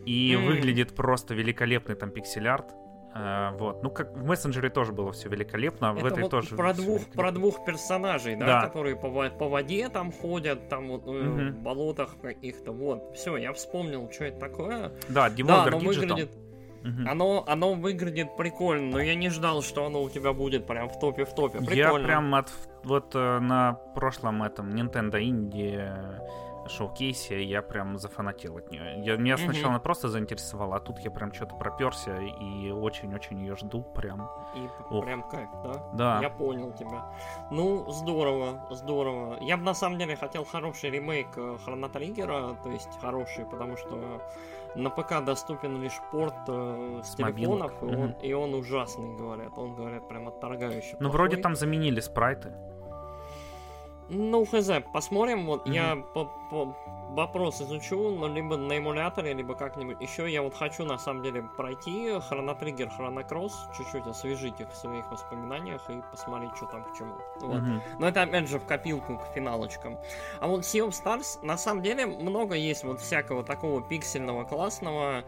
И 0.05 0.35
М. 0.35 0.47
выглядит 0.47 0.95
просто 0.95 1.35
великолепный 1.35 1.95
там 1.95 2.11
пиксель-арт. 2.11 2.75
Э, 3.15 3.51
вот. 3.59 3.83
Ну, 3.83 3.91
как 3.91 4.17
в 4.17 4.25
мессенджере 4.25 4.71
тоже 4.71 4.93
было 4.93 5.13
все 5.13 5.29
великолепно, 5.29 5.91
а 5.91 5.93
в 5.93 5.99
Это 5.99 6.09
этой 6.09 6.23
вот 6.23 6.31
тоже. 6.31 6.57
про 6.57 6.73
двух, 6.73 7.07
про 7.09 7.31
двух 7.31 7.65
персонажей, 7.65 8.37
да, 8.37 8.47
Да. 8.47 8.61
которые 8.63 8.97
по, 8.97 9.11
по 9.31 9.49
воде 9.49 9.89
там 9.89 10.11
ходят, 10.13 10.69
там 10.69 10.89
вот 10.89 11.07
Мгм. 11.07 11.53
в 11.53 11.59
болотах 11.63 12.17
каких-то. 12.23 12.73
Вот, 12.73 13.15
все, 13.15 13.37
я 13.37 13.53
вспомнил, 13.53 14.11
что 14.11 14.25
это 14.25 14.41
такое. 14.41 14.93
Да, 15.09 15.29
да, 15.29 15.29
Devolver 15.29 15.69
оно 15.69 15.79
выглядит, 15.79 16.31
Мгм. 16.83 17.09
оно, 17.09 17.45
оно 17.47 17.75
выглядит 17.75 18.37
прикольно, 18.37 18.93
но 18.93 19.01
я 19.01 19.15
не 19.15 19.29
ждал, 19.31 19.63
что 19.63 19.85
оно 19.87 20.03
у 20.03 20.09
тебя 20.11 20.33
будет 20.33 20.67
прям 20.67 20.89
в 20.89 20.99
топе 20.99 21.25
в 21.25 21.35
топе. 21.35 21.59
Я 21.61 21.67
Прикольно. 21.67 22.07
прям 22.07 22.35
от 22.35 22.51
вот 22.85 23.15
э, 23.15 23.39
на 23.41 23.75
прошлом 23.95 24.43
этом 24.43 24.71
Nintendo 24.71 25.21
Indie 25.21 26.19
шоу-кейсе 26.69 27.43
я 27.43 27.63
прям 27.63 27.99
зафанател 27.99 28.57
от 28.59 28.71
нее. 28.71 29.03
Я, 29.05 29.17
меня 29.17 29.37
Мгм. 29.37 29.45
сначала 29.45 29.71
она 29.71 29.81
просто 29.81 30.09
заинтересовала, 30.09 30.77
а 30.77 30.81
тут 30.81 30.99
я 31.01 31.11
прям 31.11 31.33
что-то 31.33 31.57
проперся 31.57 32.17
и 32.21 32.71
очень-очень 32.71 33.41
ее 33.41 33.57
жду 33.57 33.83
прям. 33.83 34.31
И 34.55 34.69
Ох. 34.91 35.05
прям 35.05 35.23
кайф, 35.29 35.49
да? 35.65 35.91
Да. 35.95 36.19
Я 36.23 36.31
понял 36.31 36.73
тебя. 36.73 37.13
Ну, 37.51 37.91
здорово, 37.91 38.67
здорово. 38.71 39.39
Я 39.41 39.57
бы 39.57 39.65
на 39.65 39.75
самом 39.75 39.99
деле 39.99 40.17
хотел 40.17 40.45
хороший 40.45 40.91
ремейк 40.91 41.29
э, 41.37 41.57
Хроно 41.65 41.89
Триггера, 41.89 42.57
то 42.63 42.71
есть 42.71 42.91
хороший, 43.01 43.45
потому 43.47 43.77
что 43.77 44.23
на 44.75 44.91
ПК 44.91 45.23
доступен 45.25 45.83
лишь 45.83 46.01
порт 46.11 46.35
э, 46.49 47.01
с, 47.03 47.13
С 47.13 47.15
телефонов, 47.17 47.73
и 47.83 47.85
мобилок, 47.85 48.01
он, 48.01 48.11
и 48.23 48.33
он 48.33 48.55
ужасный, 48.55 49.15
говорят. 49.17 49.59
Он, 49.59 49.75
говорят, 49.75 50.09
прям 50.09 50.29
отторгающий. 50.29 50.97
Ну, 51.01 51.11
вроде 51.11 51.37
там 51.37 51.55
заменили 51.55 52.01
спрайты. 52.01 52.53
Ну, 54.15 54.45
хз, 54.45 54.71
посмотрим. 54.93 55.47
Вот 55.47 55.65
Мгм. 55.65 55.73
я 55.75 55.97
по- 56.15 56.31
по- 56.51 56.75
вопрос 57.11 57.61
изучу, 57.61 58.11
но 58.11 58.29
либо 58.29 58.57
на 58.57 58.79
эмуляторе, 58.79 59.33
либо 59.35 59.55
как-нибудь 59.55 60.01
еще. 60.01 60.31
Я 60.31 60.43
вот 60.43 60.55
хочу, 60.55 60.85
на 60.85 60.99
самом 60.99 61.23
деле, 61.23 61.43
пройти 61.57 62.19
Хроно 62.29 62.55
Триггер, 62.55 62.91
Хроно 62.91 63.23
Кросс, 63.23 63.55
чуть-чуть 63.77 64.07
освежить 64.07 64.61
их 64.61 64.71
в 64.71 64.77
своих 64.77 65.11
воспоминаниях 65.11 65.89
и 65.91 66.03
посмотреть, 66.11 66.55
что 66.57 66.67
там 66.67 66.85
к 66.85 66.97
чему. 66.97 67.15
Вот. 67.41 67.61
Мгм. 67.61 67.83
Но 67.99 68.09
это 68.09 68.23
опять 68.23 68.49
же 68.49 68.59
в 68.59 68.67
копилку 68.67 69.17
к 69.19 69.35
финалочкам. 69.35 69.99
А 70.41 70.47
вот 70.47 70.61
Sea 70.61 70.87
of 70.89 70.91
Stars, 70.91 71.39
на 71.45 71.57
самом 71.57 71.83
деле, 71.83 72.07
много 72.07 72.55
есть 72.55 72.85
вот 72.85 73.01
всякого 73.01 73.43
такого 73.45 73.83
пиксельного, 73.83 74.45
классного. 74.45 75.25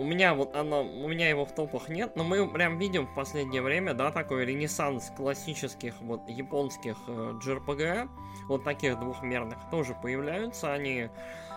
У 0.00 0.04
меня 0.04 0.32
вот 0.32 0.56
оно, 0.56 0.80
у 0.82 1.08
меня 1.08 1.28
его 1.28 1.44
в 1.44 1.54
топах 1.54 1.90
нет, 1.90 2.16
но 2.16 2.24
мы 2.24 2.48
прям 2.50 2.78
видим 2.78 3.06
в 3.06 3.14
последнее 3.14 3.60
время, 3.60 3.92
да, 3.92 4.10
такой 4.10 4.46
ренессанс 4.46 5.12
классических 5.14 5.92
вот 6.00 6.26
японских 6.26 6.96
э, 7.06 7.34
JRPG, 7.44 8.08
вот 8.48 8.64
таких 8.64 8.98
двухмерных 8.98 9.58
тоже 9.70 9.94
появляются, 10.02 10.72
они 10.72 11.10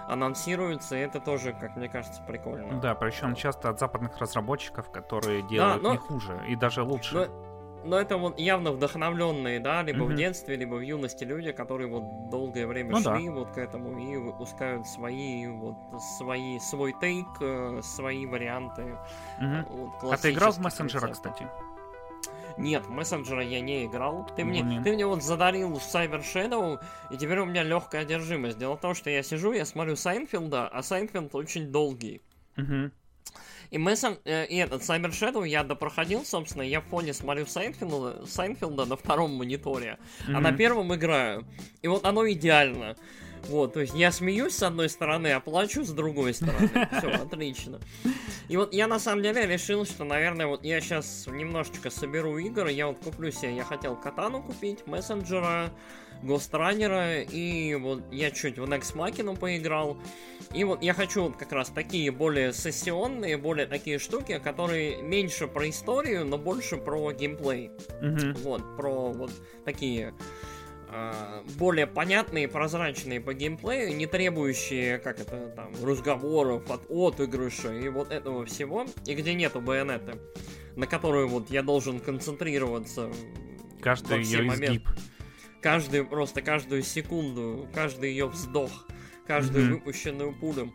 анонсируются, 0.09 0.97
и 0.97 0.99
это 0.99 1.21
тоже, 1.21 1.53
как 1.53 1.77
мне 1.77 1.87
кажется, 1.87 2.21
прикольно. 2.27 2.81
Да, 2.81 2.95
причем 2.95 3.33
часто 3.35 3.69
от 3.69 3.79
западных 3.79 4.17
разработчиков, 4.17 4.91
которые 4.91 5.43
делают 5.43 5.81
но- 5.81 5.91
не 5.93 5.97
хуже 5.97 6.43
и 6.45 6.57
даже 6.57 6.83
лучше. 6.83 7.15
Но, 7.15 7.52
но 7.83 7.99
это 7.99 8.17
вот 8.17 8.39
явно 8.39 8.71
вдохновленные, 8.71 9.59
да, 9.59 9.83
либо 9.83 10.03
в 10.03 10.07
Мгм. 10.07 10.15
детстве, 10.17 10.55
либо 10.55 10.75
в 10.75 10.81
юности 10.81 11.23
люди, 11.23 11.51
которые 11.51 11.87
вот 11.87 12.29
долгое 12.29 12.65
время 12.67 12.91
Ну 12.91 13.01
да. 13.01 13.15
шли 13.17 13.29
вот 13.29 13.51
к 13.51 13.57
этому 13.57 13.99
и 13.99 14.17
выпускают 14.17 14.87
свои 14.87 15.47
вот 15.47 15.75
свои 16.17 16.59
свой 16.59 16.93
take, 16.99 17.27
э, 17.41 17.81
свои 17.83 18.25
варианты. 18.25 18.97
Мгм. 19.39 19.65
вот, 19.69 20.13
А 20.13 20.17
ты 20.17 20.31
играл 20.31 20.51
в 20.51 20.59
мессенджера, 20.59 21.07
рецептов. 21.07 21.33
кстати? 21.33 21.47
Нет, 22.57 22.87
мессенджера 22.87 23.43
я 23.43 23.61
не 23.61 23.85
играл. 23.85 24.27
Ты 24.35 24.43
мне, 24.43 24.63
Блин. 24.63 24.83
ты 24.83 24.93
мне 24.93 25.05
вот 25.07 25.23
задарил 25.23 25.73
Cyber 25.73 26.21
Shadow, 26.21 26.79
и 27.09 27.17
теперь 27.17 27.39
у 27.39 27.45
меня 27.45 27.63
легкая 27.63 28.03
одержимость. 28.03 28.59
Дело 28.59 28.77
в 28.77 28.79
том, 28.79 28.93
что 28.93 29.09
я 29.09 29.23
сижу, 29.23 29.53
я 29.53 29.65
смотрю 29.65 29.95
Сайнфилда, 29.95 30.67
а 30.67 30.83
Сайнфилд 30.83 31.33
очень 31.35 31.71
долгий. 31.71 32.21
Мгм. 32.55 32.91
И 33.73 33.79
Мессен, 33.79 34.19
э, 34.25 34.45
и 34.45 34.57
этот 34.57 34.83
Cyber 34.83 35.09
Shadow 35.09 35.47
я 35.47 35.63
допроходил, 35.63 36.23
собственно, 36.23 36.61
я 36.61 36.79
в 36.79 36.83
фоне 36.85 37.11
смотрю 37.11 37.47
Сайнфилда, 37.47 38.27
Сайнфилда 38.27 38.85
на 38.85 38.95
втором 38.95 39.31
мониторе, 39.31 39.97
а 40.27 40.39
на 40.39 40.51
первом 40.51 40.93
играю. 40.93 41.43
И 41.81 41.87
вот 41.87 42.05
оно 42.05 42.29
идеально. 42.29 42.95
Вот, 43.47 43.73
то 43.73 43.81
есть 43.81 43.95
я 43.95 44.11
смеюсь 44.11 44.55
с 44.55 44.61
одной 44.61 44.89
стороны, 44.89 45.29
а 45.31 45.39
плачу 45.39 45.83
с 45.83 45.89
другой 45.89 46.35
стороны. 46.35 46.69
Все, 46.99 47.09
отлично. 47.09 47.79
И 48.47 48.57
вот 48.57 48.75
я 48.75 48.87
на 48.87 48.99
самом 48.99 49.23
деле 49.23 49.47
решил, 49.47 49.85
что, 49.85 50.03
наверное, 50.03 50.45
вот 50.45 50.63
я 50.63 50.79
сейчас 50.79 51.25
немножечко 51.25 51.89
соберу 51.89 52.37
игр. 52.37 52.67
Я 52.67 52.85
вот 52.87 52.99
куплю 52.99 53.31
себе, 53.31 53.55
я 53.55 53.63
хотел 53.63 53.95
Катану 53.95 54.43
купить, 54.43 54.85
Мессенджера, 54.85 55.71
Гостранера, 56.23 57.21
и 57.21 57.75
вот 57.75 58.03
я 58.11 58.31
чуть 58.31 58.57
в 58.57 58.63
Nex 58.63 58.95
Machina 58.95 59.37
поиграл. 59.37 59.97
И 60.53 60.63
вот 60.63 60.83
я 60.83 60.93
хочу 60.93 61.31
как 61.31 61.51
раз 61.51 61.69
такие 61.69 62.11
более 62.11 62.53
сессионные, 62.53 63.37
более 63.37 63.65
такие 63.65 63.99
штуки, 63.99 64.39
которые 64.43 65.01
меньше 65.01 65.47
про 65.47 65.69
историю, 65.69 66.25
но 66.25 66.37
больше 66.37 66.77
про 66.77 67.11
геймплей. 67.11 67.71
Мгм. 68.01 68.33
Вот, 68.43 68.77
про 68.77 69.11
вот 69.11 69.31
такие 69.65 70.13
а, 70.95 71.43
более 71.57 71.87
понятные, 71.87 72.47
прозрачные 72.47 73.19
по 73.19 73.33
геймплею, 73.33 73.95
не 73.95 74.05
требующие, 74.05 74.99
как 74.99 75.19
это 75.19 75.47
там, 75.55 75.73
разговоров, 75.83 76.69
от 76.69 76.85
отыгрыша 76.89 77.73
и 77.73 77.89
вот 77.89 78.11
этого 78.11 78.45
всего, 78.45 78.85
и 79.07 79.15
где 79.15 79.33
нету 79.33 79.59
байонеты, 79.59 80.19
на 80.75 80.85
которую 80.85 81.29
вот 81.29 81.49
я 81.49 81.63
должен 81.63 81.99
концентрироваться 81.99 83.09
Каждый 83.81 84.23
ее 84.23 84.47
изгиб. 84.47 84.87
Каждую, 85.63 86.05
просто 86.05 86.41
каждую 86.41 86.83
секунду, 86.83 87.67
каждый 87.73 88.11
ее 88.11 88.27
вздох, 88.27 88.85
каждую 89.25 89.65
Мгм. 89.65 89.73
выпущенную 89.75 90.33
пулю. 90.33 90.71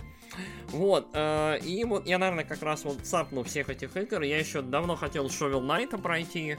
Вот, 0.68 1.08
э, 1.14 1.58
и 1.60 1.84
вот 1.84 2.06
я, 2.06 2.18
наверное, 2.18 2.44
как 2.44 2.62
раз 2.62 2.84
вот 2.84 3.00
цапну 3.02 3.42
всех 3.44 3.70
этих 3.70 3.96
игр. 3.96 4.22
Я 4.22 4.38
еще 4.38 4.62
давно 4.62 4.96
хотел 4.96 5.26
Shovel 5.26 5.60
Knight 5.62 6.00
пройти. 6.00 6.56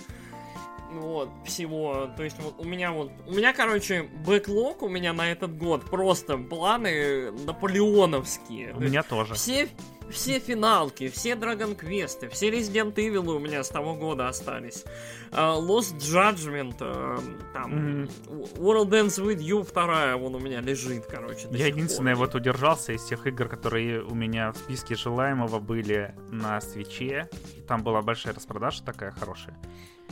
Вот, 0.91 1.29
всего. 1.45 2.09
То 2.17 2.23
есть 2.23 2.37
вот 2.39 2.55
у 2.57 2.63
меня 2.63 2.91
вот... 2.91 3.11
У 3.27 3.33
меня, 3.33 3.53
короче, 3.53 4.09
бэклог 4.25 4.81
у 4.81 4.89
меня 4.89 5.13
на 5.13 5.31
этот 5.31 5.55
год 5.57 5.85
просто 5.85 6.37
планы 6.37 7.31
наполеоновские. 7.45 8.73
У 8.73 8.79
меня 8.79 9.03
тоже. 9.03 9.35
все, 9.35 9.69
все 10.09 10.39
финалки, 10.39 11.09
все 11.09 11.33
Dragon 11.33 11.77
Quest, 11.77 12.29
все 12.29 12.49
Resident 12.49 12.95
Evil 12.95 13.35
у 13.35 13.39
меня 13.39 13.63
с 13.63 13.69
того 13.69 13.93
года 13.93 14.27
остались. 14.27 14.83
А, 15.31 15.59
Lost 15.59 15.97
Judgment, 15.99 16.77
а, 16.79 17.19
там, 17.53 17.69
Мгм. 18.01 18.09
World 18.55 18.89
Ends 18.89 19.23
With 19.23 19.37
You 19.39 19.63
вторая, 19.63 20.15
вон 20.17 20.33
у 20.33 20.39
меня 20.39 20.61
лежит, 20.61 21.05
короче. 21.05 21.47
Я 21.51 21.67
единственное 21.67 22.15
пор. 22.15 22.25
вот 22.25 22.35
удержался 22.35 22.93
из 22.93 23.03
тех 23.03 23.27
игр, 23.27 23.47
которые 23.47 24.01
у 24.01 24.15
меня 24.15 24.51
в 24.53 24.57
списке 24.57 24.95
желаемого 24.95 25.59
были 25.59 26.15
на 26.31 26.59
свече. 26.61 27.29
Там 27.67 27.83
была 27.83 28.01
большая 28.01 28.33
распродажа 28.33 28.83
такая 28.83 29.11
хорошая. 29.11 29.55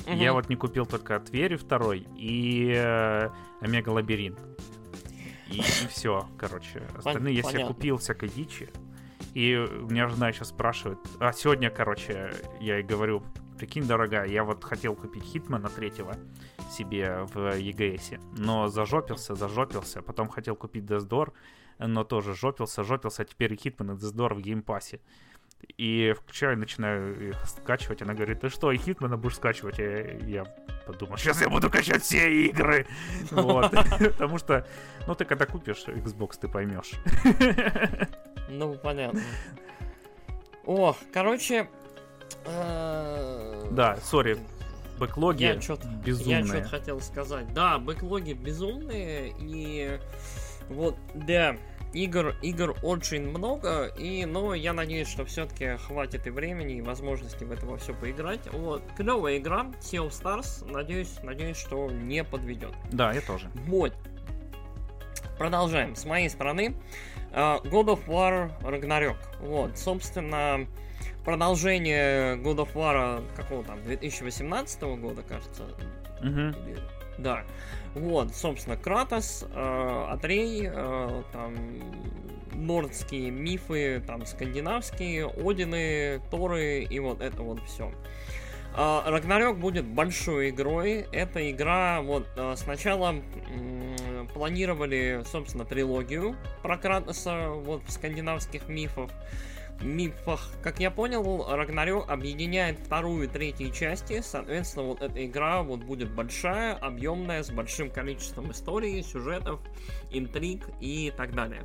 Мгм. 0.07 0.17
Я 0.17 0.34
вот 0.34 0.49
не 0.49 0.55
купил 0.55 0.85
только 0.85 1.19
Твери 1.19 1.57
второй 1.57 2.07
и 2.15 2.73
э, 2.73 3.29
Омега 3.59 3.89
Лабиринт. 3.89 4.39
И, 5.49 5.61
все, 5.61 6.27
короче. 6.38 6.88
Остальные 6.97 7.35
я 7.35 7.43
себе 7.43 7.53
понятно. 7.53 7.73
купил 7.73 7.97
всякой 7.97 8.29
дичи. 8.29 8.69
И 9.34 9.55
у 9.55 9.88
меня 9.88 10.07
жена 10.07 10.29
еще 10.29 10.45
спрашивает. 10.45 10.99
А 11.19 11.31
сегодня, 11.34 11.69
короче, 11.69 12.34
я 12.59 12.77
ей 12.77 12.84
говорю, 12.84 13.21
прикинь, 13.57 13.85
дорогая, 13.85 14.27
я 14.27 14.43
вот 14.43 14.63
хотел 14.63 14.95
купить 14.95 15.23
Хитмана 15.23 15.69
третьего 15.69 16.15
себе 16.71 17.25
в 17.34 17.38
EGS, 17.38 18.19
но 18.38 18.67
зажопился, 18.67 19.35
зажопился. 19.35 20.01
Потом 20.01 20.29
хотел 20.29 20.55
купить 20.55 20.85
Death's 20.85 21.13
Door, 21.13 21.34
но 21.79 22.03
тоже 22.03 22.34
жопился, 22.34 22.84
жопился, 22.84 23.23
а 23.23 23.25
теперь 23.25 23.53
и 23.53 23.57
Hitman 23.57 23.91
и 23.95 23.97
Death's 23.99 24.21
Door 24.21 24.34
в 24.34 24.41
геймпассе. 24.41 25.01
И 25.77 26.13
включаю, 26.17 26.57
начинаю 26.57 27.29
их 27.29 27.35
скачивать. 27.45 28.01
Она 28.01 28.13
говорит, 28.13 28.41
ты 28.41 28.49
что, 28.49 28.71
и 28.71 28.77
Хитмана 28.77 29.17
будешь 29.17 29.35
скачивать? 29.35 29.77
Я, 29.79 30.11
я 30.25 30.43
подумал, 30.85 31.17
сейчас 31.17 31.41
я 31.41 31.49
буду 31.49 31.69
качать 31.69 32.03
все 32.03 32.31
игры. 32.47 32.88
Вот. 33.31 33.71
Потому 33.99 34.38
что, 34.38 34.65
ну 35.07 35.13
ты 35.15 35.25
когда 35.25 35.45
купишь 35.45 35.84
Xbox, 35.88 36.39
ты 36.39 36.47
поймешь. 36.47 36.91
Ну, 38.49 38.75
понятно. 38.75 39.21
О, 40.65 40.95
короче... 41.13 41.69
э, 42.45 43.67
Да, 43.71 43.97
сори, 43.97 44.38
бэклоги 44.99 45.43
Я 45.43 45.61
что-то 45.61 45.88
Я 45.88 45.93
безумные. 45.97 46.43
что-то 46.45 46.69
хотел 46.69 46.99
сказать. 47.01 47.53
Да, 47.53 47.77
бэклоги 47.79 48.34
безумные, 48.34 49.34
и 49.39 49.99
вот, 50.69 50.95
да, 51.13 51.55
игр, 51.93 52.35
игр 52.41 52.76
очень 52.84 53.27
много, 53.27 53.85
и, 53.97 54.26
но 54.26 54.53
я 54.53 54.73
надеюсь, 54.73 55.07
что 55.07 55.26
все-таки 55.26 55.77
хватит 55.77 56.27
и 56.27 56.30
времени, 56.30 56.77
и 56.77 56.81
возможности 56.81 57.43
в 57.43 57.51
это 57.51 57.65
во 57.65 57.77
все 57.77 57.93
поиграть. 57.93 58.41
Вот, 58.51 58.84
клевая 58.95 59.38
игра, 59.38 59.65
Sea 59.80 60.07
of 60.07 60.09
Stars, 60.09 60.69
надеюсь, 60.72 61.18
надеюсь, 61.23 61.57
что 61.57 61.89
не 61.89 62.23
подведет. 62.23 62.73
Да, 62.91 63.14
я 63.14 63.22
тоже. 63.22 63.49
Вот. 63.65 63.93
Продолжаем. 65.38 65.95
С 65.95 66.05
моей 66.05 66.30
стороны, 66.30 66.76
э, 67.31 67.35
God 67.35 67.85
of 67.85 68.05
War 68.07 68.51
Ragnarok. 68.61 69.18
Вот, 69.39 69.77
собственно, 69.77 70.68
продолжение 71.23 72.38
God 72.38 72.57
of 72.57 72.73
War 72.73 73.23
какого 73.35 73.64
там, 73.64 73.84
2018 73.84 74.97
года, 74.97 75.22
кажется. 75.22 75.64
Мгм. 76.22 76.49
Или- 76.68 76.96
Да. 77.18 77.44
Вот, 77.95 78.35
собственно, 78.35 78.77
Кратос, 78.77 79.45
э, 79.49 80.06
Атрей, 80.10 80.69
э, 80.72 81.23
там 81.31 81.56
нордские 82.53 83.31
мифы, 83.31 84.02
там 84.06 84.26
скандинавские, 84.26 85.27
Одины, 85.27 86.22
Торы 86.31 86.84
и 86.84 86.99
вот 86.99 87.22
это 87.22 87.41
вот 87.41 87.60
все. 87.65 87.91
Рагнарёк 88.76 89.57
будет 89.57 89.85
большой 89.85 90.49
игрой. 90.49 91.07
Эта 91.11 91.49
игра, 91.49 92.02
вот, 92.02 92.27
э, 92.35 92.53
сначала 92.57 93.15
планировали, 94.35 95.23
собственно, 95.26 95.65
трилогию 95.65 96.35
про 96.61 96.77
Кратоса, 96.77 97.49
вот, 97.49 97.81
в 97.88 97.91
скандинавских 97.91 98.68
мифов 98.68 99.11
мифах. 99.81 100.49
Как 100.61 100.79
я 100.79 100.91
понял, 100.91 101.45
Рагнарёк 101.47 102.09
объединяет 102.09 102.79
вторую 102.79 103.25
и 103.25 103.27
третью 103.27 103.71
части. 103.71 104.21
Соответственно, 104.21 104.85
вот 104.85 105.01
эта 105.01 105.25
игра 105.25 105.63
вот 105.63 105.81
будет 105.81 106.11
большая, 106.11 106.75
объемная, 106.75 107.43
с 107.43 107.49
большим 107.49 107.89
количеством 107.89 108.51
историй, 108.51 109.03
сюжетов, 109.03 109.59
интриг 110.11 110.67
и 110.79 111.13
так 111.15 111.33
далее. 111.33 111.63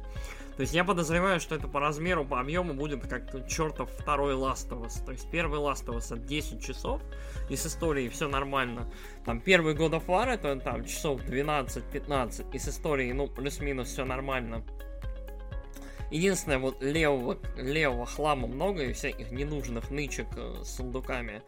То 0.56 0.60
есть 0.60 0.74
я 0.74 0.84
подозреваю, 0.84 1.40
что 1.40 1.54
это 1.54 1.66
по 1.66 1.80
размеру, 1.80 2.26
по 2.26 2.38
объему 2.38 2.74
будет 2.74 3.06
как 3.06 3.48
чертов 3.48 3.90
второй 3.98 4.34
Us. 4.34 4.68
То 5.04 5.12
есть 5.12 5.30
первый 5.30 5.58
Last 5.58 5.86
of 5.86 6.04
это 6.04 6.18
10 6.18 6.62
часов, 6.62 7.00
и 7.48 7.56
с 7.56 7.66
историей 7.66 8.10
все 8.10 8.28
нормально. 8.28 8.92
Там 9.24 9.40
первый 9.40 9.74
God 9.74 9.92
of 9.92 10.06
War 10.06 10.28
это 10.28 10.54
там 10.56 10.84
часов 10.84 11.22
12-15, 11.22 12.54
и 12.54 12.58
с 12.58 12.68
историей, 12.68 13.14
ну, 13.14 13.28
плюс-минус 13.28 13.88
все 13.88 14.04
нормально. 14.04 14.62
Единственное, 16.12 16.58
вот 16.58 16.82
левого, 16.82 17.38
левого 17.56 18.04
хлама 18.04 18.46
много 18.46 18.84
и 18.84 18.92
всяких 18.92 19.32
ненужных 19.32 19.90
нычек 19.90 20.26
э, 20.36 20.62
с 20.62 20.76
сундуками. 20.76 21.42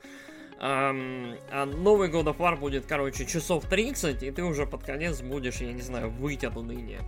Ам, 0.59 1.35
а 1.51 1.67
новый 1.67 2.09
God 2.09 2.25
of 2.25 2.39
War 2.39 2.59
будет, 2.59 2.87
короче, 2.87 3.27
часов 3.27 3.67
30, 3.67 4.23
и 4.23 4.31
ты 4.31 4.43
уже 4.43 4.67
под 4.67 4.83
конец 4.83 5.21
будешь, 5.21 5.57
я 5.57 5.73
не 5.73 5.83
знаю, 5.83 6.11
выйти 6.11 6.47
от 6.47 6.57
уныния. 6.57 7.01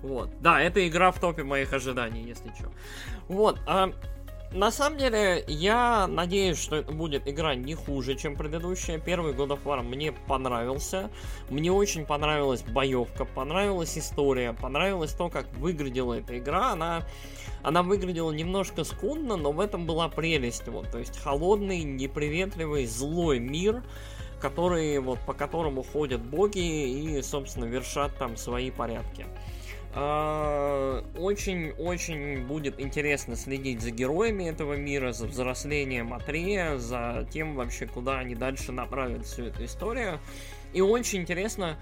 Вот. 0.00 0.30
Да, 0.40 0.62
это 0.62 0.86
игра 0.88 1.12
в 1.12 1.20
топе 1.20 1.42
моих 1.42 1.74
ожиданий, 1.74 2.22
если 2.22 2.48
что. 2.58 2.72
Вот. 3.28 3.60
а 3.66 3.92
на 4.52 4.70
самом 4.70 4.98
деле, 4.98 5.44
я 5.46 6.06
надеюсь, 6.06 6.58
что 6.58 6.76
это 6.76 6.90
будет 6.90 7.28
игра 7.28 7.54
не 7.54 7.74
хуже, 7.74 8.16
чем 8.16 8.34
предыдущая. 8.34 8.98
Первый 8.98 9.34
God 9.34 9.48
of 9.48 9.62
War 9.64 9.82
мне 9.82 10.12
понравился. 10.12 11.10
Мне 11.50 11.70
очень 11.70 12.06
понравилась 12.06 12.62
боевка, 12.62 13.26
понравилась 13.26 13.98
история, 13.98 14.54
понравилось 14.54 15.12
то, 15.12 15.28
как 15.28 15.46
выглядела 15.54 16.14
эта 16.14 16.38
игра. 16.38 16.72
Она, 16.72 17.02
она 17.62 17.82
выглядела 17.82 18.32
немножко 18.32 18.84
скудно, 18.84 19.36
но 19.36 19.52
в 19.52 19.60
этом 19.60 19.86
была 19.86 20.08
прелесть. 20.08 20.66
Вот, 20.68 20.90
то 20.90 20.98
есть 20.98 21.18
холодный, 21.18 21.82
неприветливый, 21.82 22.86
злой 22.86 23.40
мир, 23.40 23.82
который, 24.40 24.98
вот, 25.00 25.18
по 25.26 25.34
которому 25.34 25.82
ходят 25.82 26.22
боги 26.22 26.58
и, 26.58 27.20
собственно, 27.22 27.66
вершат 27.66 28.16
там 28.16 28.38
свои 28.38 28.70
порядки. 28.70 29.26
Очень-очень 31.16 32.46
будет 32.46 32.78
интересно 32.80 33.36
следить 33.36 33.80
за 33.80 33.90
героями 33.90 34.44
этого 34.44 34.74
мира, 34.74 35.12
за 35.12 35.26
взрослением 35.26 36.12
Атрея, 36.12 36.76
за 36.76 37.26
тем 37.30 37.54
вообще, 37.56 37.86
куда 37.86 38.18
они 38.18 38.34
дальше 38.34 38.70
направят 38.72 39.24
всю 39.26 39.44
эту 39.44 39.64
историю. 39.64 40.20
И 40.72 40.80
очень 40.80 41.22
интересно 41.22 41.78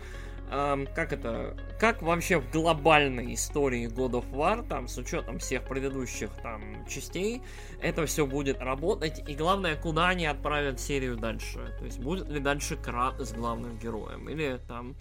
как 0.49 1.13
это, 1.13 1.57
как 1.81 2.03
вообще 2.03 2.39
в 2.39 2.49
глобальной 2.53 3.35
истории 3.35 3.89
God 3.89 4.13
of 4.13 4.31
War, 4.31 4.65
там, 4.65 4.87
с 4.87 4.97
учетом 4.97 5.41
всех 5.41 5.65
предыдущих 5.65 6.31
там 6.41 6.87
частей, 6.89 7.43
это 7.81 8.07
все 8.07 8.27
будет 8.27 8.61
работать, 8.61 9.29
и 9.29 9.35
главное, 9.35 9.75
куда 9.75 10.11
они 10.11 10.25
отправят 10.25 10.79
серию 10.79 11.17
дальше. 11.17 11.75
То 11.81 11.85
есть, 11.85 11.99
будет 11.99 12.29
ли 12.29 12.39
дальше 12.39 12.77
Крат 12.77 13.21
с 13.21 13.33
главным 13.33 13.77
героем, 13.77 14.29
или 14.29 14.61
там 14.69 14.95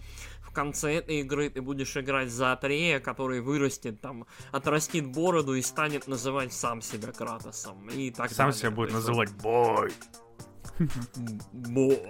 конце 0.56 0.94
этой 0.94 1.20
игры 1.20 1.48
ты 1.50 1.62
будешь 1.62 1.96
играть 1.96 2.30
за 2.30 2.52
Атрея, 2.52 2.98
который 2.98 3.40
вырастет 3.40 4.00
там, 4.00 4.26
отрастит 4.50 5.06
бороду 5.06 5.54
и 5.54 5.62
станет 5.62 6.08
называть 6.08 6.52
сам 6.52 6.82
себя 6.82 7.12
Кратосом. 7.12 7.88
И 7.88 8.10
так 8.10 8.30
Сам 8.32 8.46
далее. 8.48 8.58
себя 8.60 8.70
будет 8.72 8.90
есть, 8.90 8.94
называть 8.96 9.30
бой. 9.34 9.92
Бой. 11.52 12.00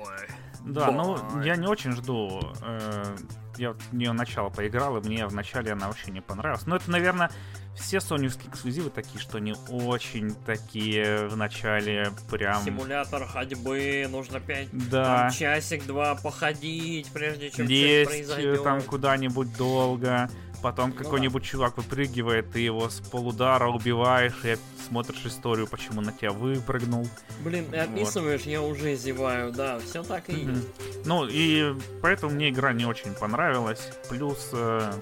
Да, 0.64 0.90
ну 0.90 1.42
я 1.42 1.56
не 1.56 1.66
очень 1.66 1.92
жду. 1.92 2.40
э, 2.62 3.16
Я 3.58 3.72
в 3.72 3.92
нее 3.94 4.12
начало 4.12 4.48
поиграл, 4.50 4.96
и 4.98 5.00
мне 5.06 5.26
вначале 5.26 5.72
она 5.72 5.86
вообще 5.88 6.10
не 6.10 6.20
понравилась. 6.20 6.66
Но 6.66 6.76
это, 6.76 6.90
наверное, 6.90 7.30
все 7.76 8.00
соневские 8.00 8.50
эксклюзивы 8.50 8.90
такие, 8.90 9.20
что 9.20 9.38
они 9.38 9.54
очень 9.70 10.34
такие 10.46 11.28
в 11.28 11.36
начале 11.36 12.10
прям... 12.30 12.62
Симулятор 12.64 13.26
ходьбы, 13.26 14.06
нужно 14.10 14.40
пять 14.40 14.68
Да. 14.72 15.04
там, 15.04 15.30
часик-два 15.30 16.14
походить, 16.16 17.08
прежде 17.12 17.50
чем 17.50 17.66
лезть 17.66 18.10
э, 18.10 18.24
произойдет. 18.26 18.62
там 18.64 18.82
куда-нибудь 18.82 19.56
долго, 19.56 20.28
потом 20.62 20.90
Ну 20.90 20.96
какой-нибудь 20.96 21.44
чувак 21.44 21.76
выпрыгивает, 21.76 22.50
ты 22.50 22.60
его 22.60 22.88
с 22.88 23.00
полудара 23.00 23.68
убиваешь, 23.68 24.34
и 24.44 24.56
смотришь 24.88 25.24
историю, 25.26 25.66
почему 25.66 26.00
на 26.00 26.12
тебя 26.12 26.30
выпрыгнул. 26.32 27.06
Блин, 27.40 27.66
Вот. 27.66 27.74
описываешь, 27.78 28.42
я 28.42 28.62
уже 28.62 28.96
зеваю, 28.96 29.52
да, 29.52 29.78
все 29.80 30.02
так 30.02 30.28
и 30.28 30.32
Мгм. 30.32 30.54
есть. 30.54 31.06
Ну, 31.06 31.26
и 31.28 31.74
поэтому 32.02 32.32
мне 32.32 32.48
игра 32.50 32.72
не 32.72 32.86
очень 32.86 33.12
понравилась. 33.12 33.90
Плюс, 34.08 34.48
э, 34.52 34.92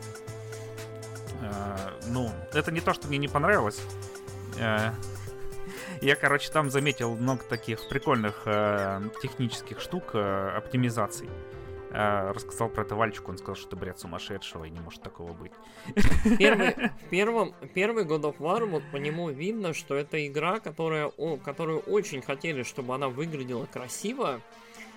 ну, 2.09 2.31
это 2.53 2.71
не 2.73 2.81
то, 2.81 2.95
что 2.95 3.09
мне 3.09 3.19
не 3.19 3.29
понравилось. 3.29 3.81
Э, 4.59 4.91
я, 6.01 6.17
короче, 6.17 6.51
там 6.51 6.71
заметил 6.71 7.17
много 7.17 7.45
таких 7.45 7.89
прикольных 7.89 8.43
э, 8.47 9.03
технических 9.23 9.81
штук, 9.81 10.11
э, 10.15 10.53
оптимизаций. 10.57 11.29
Э, 11.91 12.33
рассказал 12.33 12.69
про 12.69 12.83
это 12.83 12.97
Вальчику, 12.97 13.31
он 13.31 13.39
сказал, 13.39 13.55
что 13.55 13.69
это 13.69 13.77
бред 13.77 13.99
сумасшедшего, 13.99 14.65
и 14.65 14.71
не 14.71 14.81
может 14.81 15.03
такого 15.03 15.33
быть. 15.33 15.53
Первый, 16.39 16.75
в 17.07 17.09
первом, 17.09 17.55
первый 17.73 18.05
God 18.05 18.23
of 18.23 18.39
War, 18.39 18.65
вот 18.67 18.83
по 18.91 18.97
нему 18.97 19.31
видно, 19.31 19.73
что 19.73 19.95
это 19.95 20.27
игра, 20.27 20.59
которая, 20.61 21.07
о, 21.07 21.37
которую 21.37 21.79
очень 21.81 22.21
хотели, 22.21 22.65
чтобы 22.65 22.95
она 22.95 23.09
выглядела 23.09 23.67
красиво, 23.67 24.41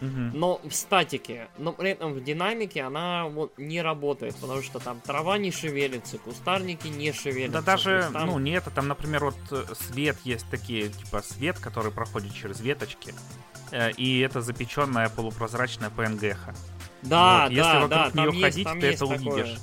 Но 0.02 0.60
в 0.64 0.72
статике, 0.74 1.48
но 1.58 1.74
при 1.74 1.92
этом 1.92 2.14
в 2.14 2.24
динамике 2.24 2.84
она 2.84 3.26
вот 3.28 3.54
не 3.58 3.82
работает, 3.82 4.36
потому 4.36 4.62
что 4.62 4.80
там 4.80 5.02
трава 5.02 5.38
не 5.38 5.52
шевелится, 5.52 6.18
кустарники 6.18 6.88
не 6.88 7.12
шевелятся. 7.12 7.54
Да 7.60 7.62
даже, 7.62 7.92
есть 7.92 8.14
там- 8.14 8.28
ну, 8.28 8.40
не 8.40 8.52
это, 8.52 8.70
там, 8.70 8.88
например, 8.88 9.26
вот 9.26 9.38
э, 9.52 9.64
свет 9.74 10.18
есть 10.24 10.46
такие, 10.50 10.90
типа 10.90 11.22
свет, 11.22 11.58
который 11.60 11.92
проходит 11.92 12.34
через 12.34 12.60
веточки, 12.62 13.14
э, 13.72 13.92
и 13.92 14.20
это 14.20 14.42
запеченная 14.42 15.10
полупрозрачная 15.10 15.90
PNG-ха. 15.90 16.54
Да, 17.04 17.44
Вот, 17.44 17.52
если 17.52 17.62
да, 17.62 17.74
вокруг 17.74 17.90
да, 17.90 18.06
неё 18.06 18.12
там 18.14 18.30
есть, 18.32 18.42
ходить, 18.44 18.64
там 18.66 18.80
ты 18.80 18.86
есть 18.88 19.02
это 19.02 19.16
такое. 19.16 19.34
увидишь. 19.34 19.58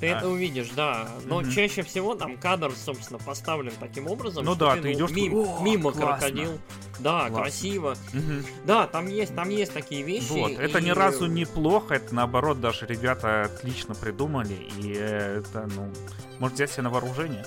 Ты 0.00 0.10
А. 0.10 0.18
это 0.18 0.28
увидишь, 0.28 0.68
да. 0.76 1.08
Но 1.24 1.40
Мгм. 1.40 1.50
чаще 1.50 1.82
всего 1.82 2.14
там 2.14 2.36
кадр, 2.36 2.72
собственно, 2.72 3.18
поставлен 3.18 3.72
таким 3.80 4.08
образом, 4.08 4.44
Ну 4.44 4.54
что 4.54 4.66
да, 4.66 4.74
ты, 4.76 4.82
ты 4.82 4.88
ну, 4.88 4.94
идёшь, 4.94 5.10
мим- 5.12 5.30
такой, 5.32 5.44
«О, 5.58 5.62
мимо 5.62 5.92
классно». 5.92 6.06
крокодил. 6.18 6.58
Да, 6.98 7.18
Классно. 7.20 7.36
красиво. 7.38 7.96
Мгм. 8.12 8.44
Да, 8.64 8.86
там 8.86 9.06
есть, 9.08 9.34
там 9.34 9.48
есть 9.50 9.72
такие 9.72 10.02
вещи. 10.02 10.32
Вот, 10.32 10.52
это 10.52 10.78
и- 10.78 10.82
ни 10.84 10.90
разу 10.90 11.26
не 11.26 11.44
плохо, 11.46 11.94
это 11.94 12.14
наоборот 12.14 12.60
даже 12.60 12.86
ребята 12.86 13.42
отлично 13.42 13.94
придумали, 13.94 14.54
и 14.78 14.92
это, 14.92 15.68
ну, 15.76 15.90
можно 16.38 16.54
взять 16.54 16.70
себе 16.70 16.82
на 16.84 16.90
вооружение 16.90 17.44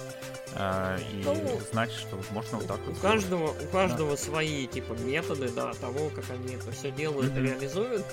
и 0.55 1.21
Ну, 1.23 1.59
знать, 1.71 1.91
что 1.91 2.19
можно 2.31 2.57
вот 2.57 2.67
так 2.67 2.79
вот 2.85 2.95
У 2.95 2.97
сделать. 2.97 3.01
каждого, 3.01 3.49
у 3.51 3.67
каждого 3.71 4.15
свои 4.15 4.65
типа 4.67 4.93
методы, 4.93 5.49
да, 5.49 5.73
того, 5.73 6.09
как 6.15 6.25
они 6.31 6.55
это 6.55 6.71
все 6.71 6.91
делают 6.91 7.31
и 7.35 7.39
Мгм. 7.39 7.45
реализуют. 7.45 8.05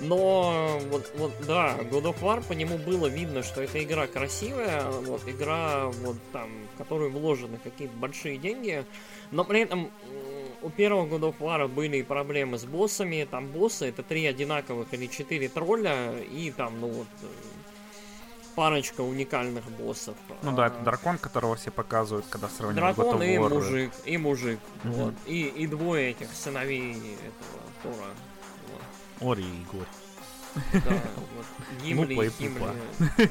Но 0.00 0.80
вот, 0.90 1.10
вот, 1.16 1.32
да, 1.46 1.76
God 1.82 2.02
of 2.04 2.20
War 2.20 2.44
по 2.46 2.52
нему 2.52 2.78
было 2.78 3.06
видно, 3.06 3.42
что 3.42 3.62
эта 3.62 3.82
игра 3.82 4.06
красивая, 4.08 4.90
вот 4.90 5.22
игра, 5.28 5.86
вот 5.86 6.16
там, 6.32 6.50
в 6.74 6.78
которую 6.78 7.12
вложены 7.12 7.58
какие-то 7.62 7.94
большие 7.96 8.38
деньги, 8.38 8.84
но 9.30 9.44
при 9.44 9.60
этом 9.60 9.90
у 10.62 10.70
первого 10.70 11.06
God 11.06 11.32
of 11.32 11.36
War 11.38 11.68
были 11.68 12.02
проблемы 12.02 12.58
с 12.58 12.64
боссами, 12.64 13.26
там 13.30 13.46
боссы 13.48 13.86
это 13.86 14.02
три 14.02 14.26
одинаковых 14.26 14.92
или 14.92 15.06
четыре 15.06 15.48
тролля 15.48 16.12
и 16.18 16.50
там, 16.50 16.80
ну 16.80 16.88
вот 16.88 17.06
парочка 18.54 19.00
уникальных 19.02 19.64
боссов. 19.72 20.16
Ну 20.42 20.52
да, 20.54 20.64
А, 20.64 20.68
это 20.68 20.80
дракон, 20.82 21.18
которого 21.18 21.56
все 21.56 21.70
показывают, 21.70 22.26
когда 22.30 22.48
сравнивают 22.48 22.96
Дракон 22.96 23.22
и 23.22 23.38
мужик, 23.38 23.92
и 24.04 24.16
мужик, 24.16 24.60
Мгм. 24.82 24.92
вот, 24.92 25.14
и, 25.26 25.42
и 25.46 25.66
двое 25.66 26.10
этих 26.10 26.28
сыновей 26.32 26.92
этого 27.16 27.62
Тора, 27.82 28.10
вот, 29.20 29.30
Ори 29.32 29.44
и 29.44 29.62
Игорь. 29.62 29.88
да, 30.84 30.90
вот, 31.34 31.46
Гимли, 31.82 32.14
Мупа 32.14 32.24
и 32.26 32.30
Химли, 32.30 32.72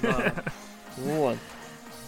да, 0.02 0.34
вот. 0.98 1.38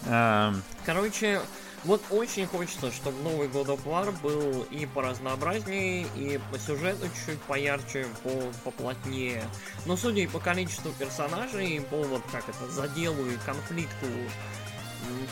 Эм, 0.08 0.62
Короче, 0.86 1.42
вот 1.86 2.02
очень 2.10 2.48
хочется, 2.48 2.92
чтобы 2.92 3.22
новый 3.22 3.48
God 3.48 3.68
of 3.68 3.86
War 3.86 4.12
был 4.22 4.64
и 4.72 4.86
поразнообразнее, 4.86 6.08
и 6.16 6.40
по 6.52 6.58
сюжету 6.58 7.08
чуть 7.26 7.40
поярче, 7.44 8.08
по, 8.24 8.30
поплотнее. 8.64 9.44
Но 9.86 9.96
судя 9.96 10.28
по 10.28 10.40
количеству 10.40 10.92
персонажей, 10.98 11.78
и 11.78 11.80
по 11.80 11.98
вот 12.04 12.24
как 12.32 12.44
это, 12.50 12.70
заделу 12.70 13.26
и 13.28 13.38
конфликту, 13.46 14.08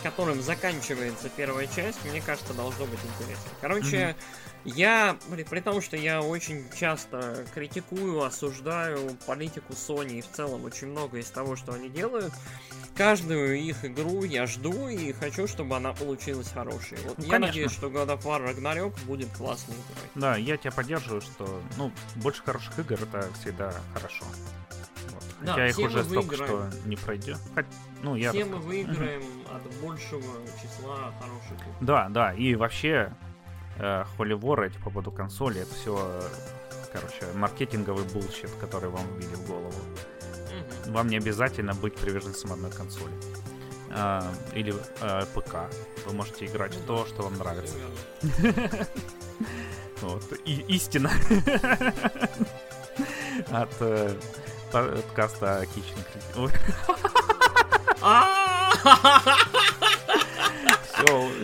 которым 0.01 0.41
заканчивается 0.41 1.29
первая 1.29 1.67
часть, 1.67 2.03
мне 2.05 2.21
кажется, 2.21 2.53
должно 2.53 2.85
быть 2.85 2.99
интересно. 3.03 3.51
Короче, 3.61 4.15
я, 4.65 5.17
при, 5.29 5.43
при 5.43 5.59
том, 5.59 5.81
что 5.81 5.97
я 5.97 6.21
очень 6.21 6.65
часто 6.77 7.45
критикую, 7.53 8.21
осуждаю 8.23 9.17
политику 9.25 9.73
Sony 9.73 10.19
и 10.19 10.21
в 10.21 10.29
целом 10.31 10.63
очень 10.63 10.87
много 10.87 11.17
из 11.17 11.25
того, 11.29 11.55
что 11.55 11.73
они 11.73 11.89
делают, 11.89 12.33
каждую 12.95 13.59
их 13.59 13.83
игру 13.83 14.23
я 14.23 14.45
жду 14.47 14.87
и 14.87 15.11
хочу, 15.13 15.47
чтобы 15.47 15.75
она 15.75 15.93
получилась 15.93 16.49
хорошей. 16.49 16.97
Вот 17.05 17.17
Ну, 17.17 17.23
я 17.25 17.31
конечно. 17.31 17.39
надеюсь, 17.47 17.71
что 17.71 17.87
God 17.87 18.07
of 18.17 18.21
War 18.23 18.41
Ragnarok 18.55 18.93
будет 19.05 19.29
классной 19.35 19.75
игрой. 19.75 20.09
Да, 20.15 20.37
я 20.37 20.55
тебя 20.57 20.71
поддерживаю, 20.71 21.21
что, 21.21 21.61
ну, 21.77 21.91
больше 22.15 22.41
хороших 22.43 22.77
игр 22.79 22.93
это 23.01 23.29
всегда 23.41 23.73
хорошо. 23.93 24.23
Вот. 25.11 25.23
Да, 25.41 25.53
Хотя 25.53 25.67
их 25.67 25.77
уже 25.79 26.03
столько, 26.05 26.21
выиграем. 26.35 26.71
что 26.71 26.87
не 26.87 26.95
пройдет. 26.95 27.37
Хоть- 27.53 27.65
ну, 28.01 28.15
я 28.15 28.31
Все 28.31 28.45
мы 28.45 28.57
выиграем 28.57 29.23
от 29.55 29.63
большего 29.81 30.23
числа 30.61 31.13
хороших 31.19 31.67
игр. 31.67 31.75
Да, 31.81 32.07
да, 32.09 32.33
и 32.33 32.55
вообще 32.55 33.13
э, 33.77 34.03
Holy 34.17 34.39
War 34.39 34.65
эти 34.65 34.77
по 34.77 34.89
поводу 34.89 35.11
консоли, 35.11 35.61
это 35.61 35.73
все, 35.75 36.23
короче, 36.91 37.25
маркетинговый 37.35 38.05
bullshit, 38.05 38.51
который 38.59 38.89
вам 38.89 39.05
вбили 39.07 39.35
в 39.35 39.47
голову. 39.47 39.73
Мгм. 40.85 40.93
Вам 40.93 41.07
не 41.07 41.17
обязательно 41.17 41.73
быть 41.73 41.95
приверженцем 41.95 42.51
одной 42.51 42.71
консоли. 42.71 43.13
А, 43.95 44.23
или 44.53 44.73
э, 45.01 45.25
ПК. 45.35 45.55
Вы 46.05 46.13
можете 46.13 46.45
играть 46.45 46.73
в 46.73 46.85
то, 46.85 47.05
что 47.05 47.23
вам 47.23 47.37
нравится. 47.37 47.75
Вот. 50.01 50.23
И, 50.43 50.65
истина. 50.67 51.11
От 53.51 53.71
э, 53.79 54.15
подкаста 54.69 55.65
Kitchen 55.73 56.03
Critic. 56.35 56.59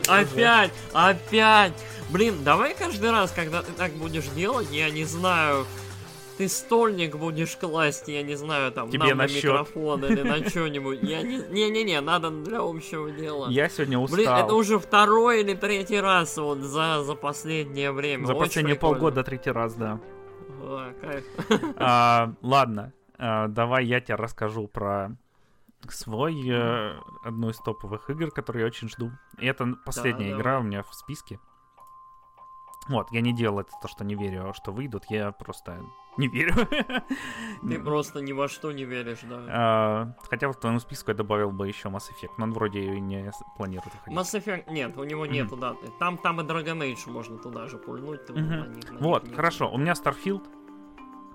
Опять, 0.07 0.71
опять. 0.93 1.73
Блин, 2.09 2.43
давай 2.43 2.73
каждый 2.73 3.11
раз, 3.11 3.31
когда 3.31 3.61
ты 3.61 3.71
так 3.73 3.91
будешь 3.93 4.27
делать, 4.29 4.67
я 4.71 4.89
не 4.89 5.03
знаю, 5.03 5.65
ты 6.39 6.47
стольник 6.47 7.15
будешь 7.17 7.55
класть, 7.57 8.07
я 8.07 8.23
не 8.23 8.35
знаю, 8.35 8.71
там, 8.71 8.89
Тебе 8.89 9.09
нам 9.09 9.17
на 9.17 9.23
на 9.25 9.27
микрофон 9.27 10.05
или 10.05 10.21
на 10.21 10.43
что-нибудь. 10.49 11.03
Я 11.03 11.21
не... 11.21 11.37
Не-не-не, 11.37 12.01
надо 12.01 12.31
для 12.31 12.61
общего 12.61 13.11
дела. 13.11 13.49
Я 13.49 13.69
сегодня 13.69 13.99
устал. 13.99 14.17
Блин, 14.17 14.29
это 14.29 14.53
уже 14.55 14.79
второй 14.79 15.41
или 15.41 15.53
третий 15.53 15.99
раз 15.99 16.37
вот 16.37 16.59
за, 16.59 17.03
за 17.03 17.13
последнее 17.15 17.91
время. 17.91 18.25
За 18.25 18.33
Очень 18.33 18.45
последние 18.45 18.75
прикольно. 18.75 18.95
полгода 18.95 19.23
третий 19.23 19.51
раз, 19.51 19.75
да. 19.75 19.99
А, 20.61 20.93
кайф. 21.01 21.25
А, 21.75 22.33
ладно, 22.41 22.93
а, 23.17 23.47
давай 23.49 23.85
я 23.85 23.99
тебе 23.99 24.15
расскажу 24.15 24.67
про 24.67 25.11
свой 25.87 26.41
э, 26.47 26.99
одну 27.23 27.49
из 27.49 27.57
топовых 27.57 28.09
игр, 28.09 28.31
которую 28.31 28.61
я 28.63 28.67
очень 28.67 28.89
жду. 28.89 29.11
И 29.37 29.45
это 29.45 29.65
последняя 29.85 30.29
давай. 30.29 30.41
игра 30.41 30.59
у 30.59 30.63
меня 30.63 30.83
в 30.83 30.93
списке. 30.93 31.39
Вот, 32.87 33.11
я 33.11 33.21
не 33.21 33.33
делал 33.33 33.59
это, 33.59 33.71
то, 33.81 33.87
что 33.87 34.03
не 34.03 34.15
верю, 34.15 34.51
что 34.55 34.71
выйдут, 34.71 35.05
я 35.09 35.31
просто 35.31 35.79
не 36.17 36.27
верю. 36.27 36.55
Ты 37.61 37.79
просто 37.79 38.19
ни 38.21 38.31
во 38.33 38.47
что 38.47 38.71
не 38.71 38.83
веришь, 38.83 39.19
да. 39.23 39.45
А, 39.47 40.13
Хотя 40.29 40.49
в 40.49 40.55
твоему 40.55 40.79
списку 40.79 41.11
я 41.11 41.15
добавил 41.17 41.51
бы 41.51 41.67
еще 41.67 41.89
Mass 41.89 42.09
Effect, 42.11 42.31
но 42.37 42.45
он 42.45 42.53
вроде 42.53 42.79
и 42.81 42.99
не 42.99 43.31
планирует 43.57 43.93
выходить. 43.93 44.17
Mass 44.17 44.39
Effect, 44.43 44.71
нет, 44.71 44.97
у 44.97 45.03
него 45.03 45.25
нету 45.27 45.55
даты. 45.55 45.91
Там, 45.99 46.17
там 46.17 46.41
и 46.41 46.43
Dragon 46.43 46.79
Age 46.79 47.11
можно 47.11 47.37
туда 47.37 47.67
же 47.67 47.77
пульнуть. 47.77 48.25
там 48.25 48.37
Мгм. 48.37 48.49
на 48.59 48.65
них- 48.67 48.91
на 48.91 48.99
Вот, 48.99 49.35
хорошо, 49.35 49.71
у 49.71 49.77
меня 49.77 49.93
Starfield, 49.93 50.47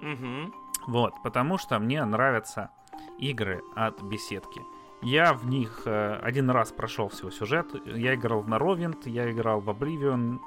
Мгм. 0.02 0.52
вот, 0.88 1.14
потому 1.22 1.56
что 1.58 1.78
мне 1.78 2.04
нравится 2.04 2.70
игры 3.18 3.62
от 3.74 4.02
беседки. 4.02 4.62
Я 5.02 5.34
в 5.34 5.46
них 5.46 5.82
э, 5.84 6.18
один 6.22 6.50
раз 6.50 6.72
прошел 6.72 7.08
всего 7.08 7.30
сюжет. 7.30 7.66
Я 7.84 8.14
играл 8.14 8.40
в 8.40 8.48
Morrowind, 8.48 9.08
я 9.08 9.30
играл 9.30 9.60
в 9.60 9.68
Oblivion, 9.68 10.38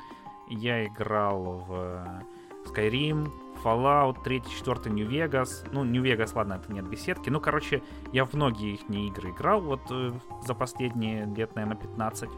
я 0.47 0.85
играл 0.85 1.63
в 1.67 1.73
э, 1.73 2.21
Skyrim, 2.65 3.31
Fallout, 3.63 4.23
3, 4.23 4.41
4, 4.41 4.91
New 4.91 5.07
Vegas. 5.07 5.67
Ну, 5.71 5.83
New 5.83 6.03
Vegas, 6.03 6.31
ладно, 6.35 6.53
это 6.53 6.71
не 6.71 6.79
от 6.79 6.87
беседки. 6.87 7.29
Ну, 7.29 7.39
короче, 7.39 7.83
я 8.11 8.25
в 8.25 8.33
многие 8.33 8.73
их 8.73 8.89
игры 8.89 9.29
играл 9.29 9.61
вот 9.61 9.81
э, 9.91 10.13
за 10.45 10.53
последние 10.53 11.25
лет, 11.25 11.55
наверное, 11.55 11.77
15. 11.77 12.29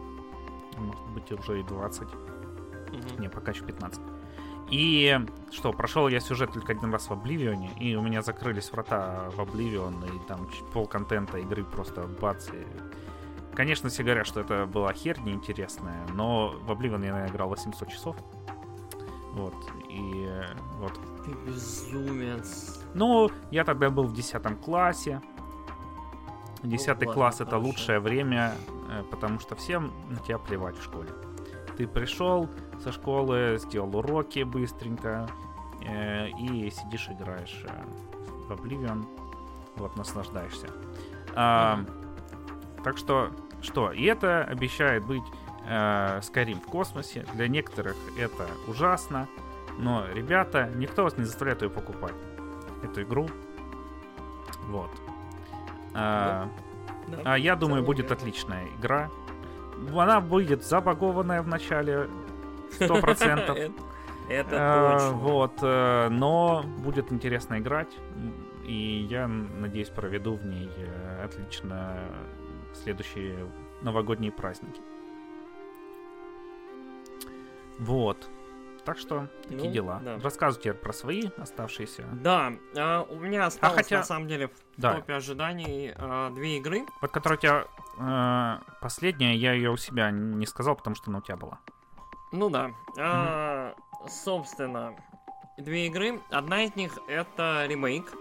Может 0.77 1.07
быть, 1.13 1.31
уже 1.31 1.59
и 1.59 1.63
20. 1.63 2.07
Мгм. 2.91 3.21
Не, 3.21 3.29
пока 3.29 3.51
еще 3.51 3.63
15. 3.63 4.01
И 4.69 5.19
что, 5.51 5.73
прошел 5.73 6.07
я 6.07 6.19
сюжет 6.19 6.51
только 6.53 6.73
один 6.73 6.91
раз 6.93 7.07
в 7.09 7.11
Обливионе, 7.11 7.71
и 7.79 7.95
у 7.95 8.01
меня 8.01 8.21
закрылись 8.21 8.71
врата 8.71 9.29
в 9.35 9.39
Обливион, 9.41 10.03
и 10.05 10.27
там 10.27 10.47
пол 10.73 10.85
контента 10.85 11.37
игры 11.39 11.63
просто 11.63 12.03
бац. 12.21 12.49
и- 12.49 13.55
Конечно, 13.55 13.89
все 13.89 14.03
говорят, 14.03 14.27
что 14.27 14.41
это 14.41 14.65
была 14.67 14.93
херь 14.93 15.19
неинтересная, 15.19 16.05
но 16.13 16.55
в 16.61 16.71
Обливион 16.71 17.03
я 17.03 17.11
наверное, 17.11 17.31
играл 17.33 17.49
800 17.49 17.89
часов. 17.89 18.15
Вот, 19.33 19.55
и 19.89 20.29
вот. 20.79 20.93
Ты 21.25 21.31
безумец. 21.45 22.79
Ну, 22.93 23.29
я 23.51 23.63
тогда 23.63 23.89
был 23.89 24.03
в 24.03 24.13
10 24.13 24.55
классе. 24.61 25.21
10 26.63 26.87
ладно, 26.89 27.13
класс 27.13 27.35
это 27.35 27.51
хорошо. 27.51 27.65
лучшее 27.67 27.99
время, 27.99 28.53
э, 28.89 29.03
потому 29.09 29.39
что 29.39 29.55
всем 29.55 29.91
на 30.09 30.17
тебя 30.17 30.37
плевать 30.37 30.77
в 30.77 30.83
школе. 30.83 31.09
Ты 31.77 31.87
пришел 31.87 32.49
со 32.83 32.91
школы, 32.91 33.57
сделал 33.59 33.95
уроки 33.95 34.43
быстренько 34.43 35.27
э, 35.85 36.29
и 36.29 36.69
сидишь 36.71 37.09
играешь 37.09 37.63
э, 37.65 37.83
в 38.47 38.51
Oblivion, 38.51 39.05
вот 39.75 39.95
наслаждаешься. 39.97 40.67
А, 41.35 41.79
Так 42.83 42.97
что, 42.97 43.29
что? 43.61 43.91
И 43.91 44.03
это 44.05 44.43
обещает 44.43 45.05
быть 45.05 45.23
э, 45.67 46.19
Skyrim 46.21 46.61
в 46.61 46.65
космосе. 46.65 47.25
Для 47.33 47.47
некоторых 47.47 47.95
это 48.17 48.47
ужасно, 48.67 49.27
но, 49.77 50.05
ребята, 50.13 50.69
никто 50.75 51.03
вас 51.03 51.17
не 51.17 51.23
заставляет 51.25 51.61
ее 51.61 51.69
покупать. 51.69 52.15
Эту 52.83 53.01
игру. 53.03 53.27
Вот. 54.67 54.89
А, 55.93 56.47
Да. 57.07 57.17
а 57.33 57.37
я 57.37 57.55
думаю, 57.55 57.83
будет 57.83 58.11
отличная 58.11 58.67
игра. 58.79 59.09
Она 59.95 60.21
будет 60.21 60.63
забагованная 60.63 61.41
в 61.41 61.47
начале, 61.47 62.09
сто 62.71 62.99
процентов. 63.01 63.57
Это- 64.29 64.55
Э, 64.55 64.91
точно. 64.99 65.11
Вот, 65.17 65.53
э, 65.63 66.09
но 66.09 66.63
будет 66.79 67.11
интересно 67.11 67.57
играть, 67.57 67.89
и 68.63 69.07
я 69.09 69.27
надеюсь 69.27 69.89
проведу 69.89 70.35
в 70.35 70.45
ней 70.45 70.69
э, 70.77 71.23
отлично 71.25 71.97
следующие 72.75 73.47
новогодние 73.81 74.31
праздники. 74.31 74.81
Вот. 77.79 78.29
Так 78.85 78.97
что 78.97 79.27
такие 79.43 79.67
Ну, 79.67 79.71
дела. 79.71 79.99
да. 80.03 80.19
Рассказывай 80.19 80.61
теперь 80.61 80.73
про 80.75 80.93
свои 80.93 81.29
оставшиеся. 81.37 82.05
Да, 82.13 82.53
а, 82.77 83.03
у 83.09 83.15
меня 83.19 83.45
осталось 83.45 83.75
хотя- 83.77 83.97
на 83.97 84.03
самом 84.03 84.27
деле 84.27 84.47
в 84.47 84.51
Да. 84.77 84.93
топе 84.95 85.13
ожиданий 85.13 85.93
а, 85.95 86.29
две 86.31 86.57
игры. 86.57 86.85
Вот 87.01 87.11
которая 87.11 87.37
у 87.37 87.41
тебя 87.41 87.65
э, 87.99 88.59
последняя, 88.81 89.35
я 89.35 89.53
ее 89.53 89.71
у 89.71 89.77
себя 89.77 90.09
не 90.11 90.45
сказал, 90.45 90.75
потому 90.75 90.95
что 90.95 91.09
она 91.09 91.19
у 91.19 91.21
тебя 91.21 91.35
была. 91.37 91.59
Ну 92.31 92.49
да. 92.49 92.71
А, 92.97 93.73
собственно, 94.07 94.95
две 95.57 95.87
игры. 95.87 96.19
Одна 96.29 96.63
из 96.63 96.75
них 96.75 96.97
это 97.07 97.65
ремейк. 97.67 98.13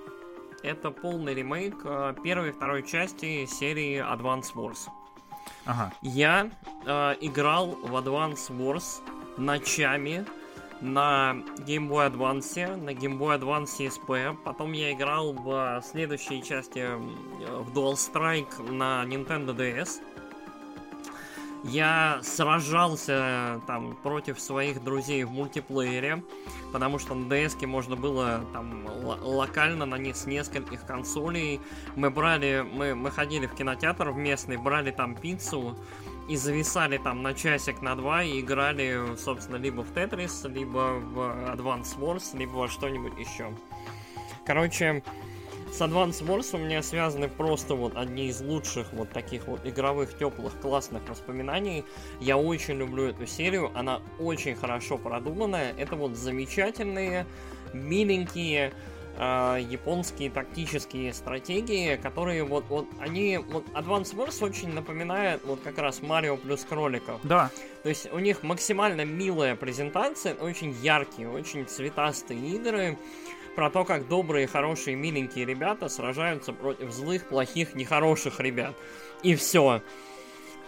Это 0.62 0.90
полный 0.90 1.34
ремейк 1.34 1.76
а, 1.84 2.14
первой 2.14 2.48
и 2.48 2.52
второй 2.52 2.82
части 2.82 3.46
серии 3.46 3.98
Advance 4.00 4.54
Wars. 4.54 4.88
Ага. 5.64 5.92
Я 6.02 6.50
э, 6.86 7.14
играл 7.20 7.68
в 7.68 7.94
Advance 7.96 8.48
Wars 8.50 9.00
ночами 9.36 10.26
на 10.80 11.36
Game 11.58 11.88
Boy 11.88 12.10
Advance, 12.10 12.76
на 12.76 12.90
Game 12.90 13.18
Boy 13.18 13.38
Advance 13.38 13.86
SP. 13.92 14.36
Потом 14.44 14.72
я 14.72 14.92
играл 14.92 15.32
в 15.32 15.82
следующей 15.82 16.42
части 16.42 16.86
в 16.88 17.76
Dual 17.76 17.94
Strike 17.94 18.70
на 18.70 19.04
Nintendo 19.04 19.54
DS. 19.54 20.00
Я 21.64 22.20
сражался 22.22 23.60
там 23.66 23.96
против 23.96 24.38
своих 24.38 24.82
друзей 24.82 25.24
в 25.24 25.30
мультиплеере, 25.30 26.22
потому 26.72 26.98
что 26.98 27.14
на 27.14 27.32
DS 27.32 27.66
можно 27.66 27.96
было 27.96 28.44
там 28.52 28.86
локально 29.22 29.84
на 29.84 29.96
не- 29.96 30.14
с 30.14 30.26
нескольких 30.26 30.86
консолей 30.86 31.60
мы 31.96 32.10
брали, 32.10 32.64
мы, 32.70 32.94
мы 32.94 33.10
ходили 33.10 33.46
в 33.46 33.54
кинотеатр 33.54 34.10
в 34.10 34.16
местный, 34.16 34.56
брали 34.56 34.92
там 34.92 35.16
пиццу 35.16 35.76
и 36.28 36.36
зависали 36.36 36.98
там 36.98 37.22
на 37.22 37.34
часик, 37.34 37.82
на 37.82 37.96
два 37.96 38.22
и 38.22 38.40
играли, 38.40 39.16
собственно, 39.16 39.56
либо 39.56 39.82
в 39.82 39.92
Тетрис, 39.92 40.44
либо 40.44 41.00
в 41.00 41.18
Advance 41.50 41.98
Wars, 41.98 42.36
либо 42.36 42.52
во 42.52 42.68
что-нибудь 42.68 43.18
еще. 43.18 43.52
Короче, 44.46 45.02
с 45.72 45.80
Advance 45.80 46.24
Wars 46.24 46.54
у 46.54 46.58
меня 46.58 46.82
связаны 46.82 47.28
просто 47.28 47.74
вот 47.74 47.96
одни 47.96 48.28
из 48.28 48.40
лучших 48.40 48.92
вот 48.92 49.10
таких 49.10 49.46
вот 49.46 49.60
игровых, 49.64 50.16
теплых, 50.16 50.58
классных 50.60 51.08
воспоминаний. 51.08 51.84
Я 52.20 52.36
очень 52.36 52.74
люблю 52.74 53.04
эту 53.04 53.26
серию, 53.26 53.70
она 53.74 54.00
очень 54.18 54.54
хорошо 54.54 54.98
продуманная. 54.98 55.74
Это 55.76 55.96
вот 55.96 56.16
замечательные, 56.16 57.26
миленькие, 57.72 58.72
э, 59.16 59.58
японские 59.68 60.30
тактические 60.30 61.12
стратегии, 61.12 61.96
которые 61.96 62.44
вот, 62.44 62.64
вот 62.68 62.86
они, 63.00 63.38
вот 63.38 63.64
Advance 63.74 64.14
Wars 64.14 64.44
очень 64.44 64.72
напоминает 64.72 65.42
вот 65.44 65.60
как 65.60 65.78
раз 65.78 66.02
Марио 66.02 66.36
плюс 66.36 66.64
кроликов. 66.64 67.20
Да, 67.24 67.50
То 67.82 67.88
есть 67.88 68.12
у 68.12 68.18
них 68.18 68.42
максимально 68.42 69.04
милая 69.04 69.54
презентация, 69.56 70.34
очень 70.34 70.72
яркие, 70.82 71.28
очень 71.28 71.66
цветастые 71.66 72.40
игры 72.56 72.98
про 73.58 73.70
то, 73.70 73.84
как 73.84 74.06
добрые, 74.06 74.46
хорошие, 74.46 74.94
миленькие 74.94 75.44
ребята 75.44 75.88
сражаются 75.88 76.52
против 76.52 76.92
злых, 76.92 77.26
плохих, 77.26 77.74
нехороших 77.74 78.38
ребят. 78.38 78.76
И 79.24 79.34
все. 79.34 79.82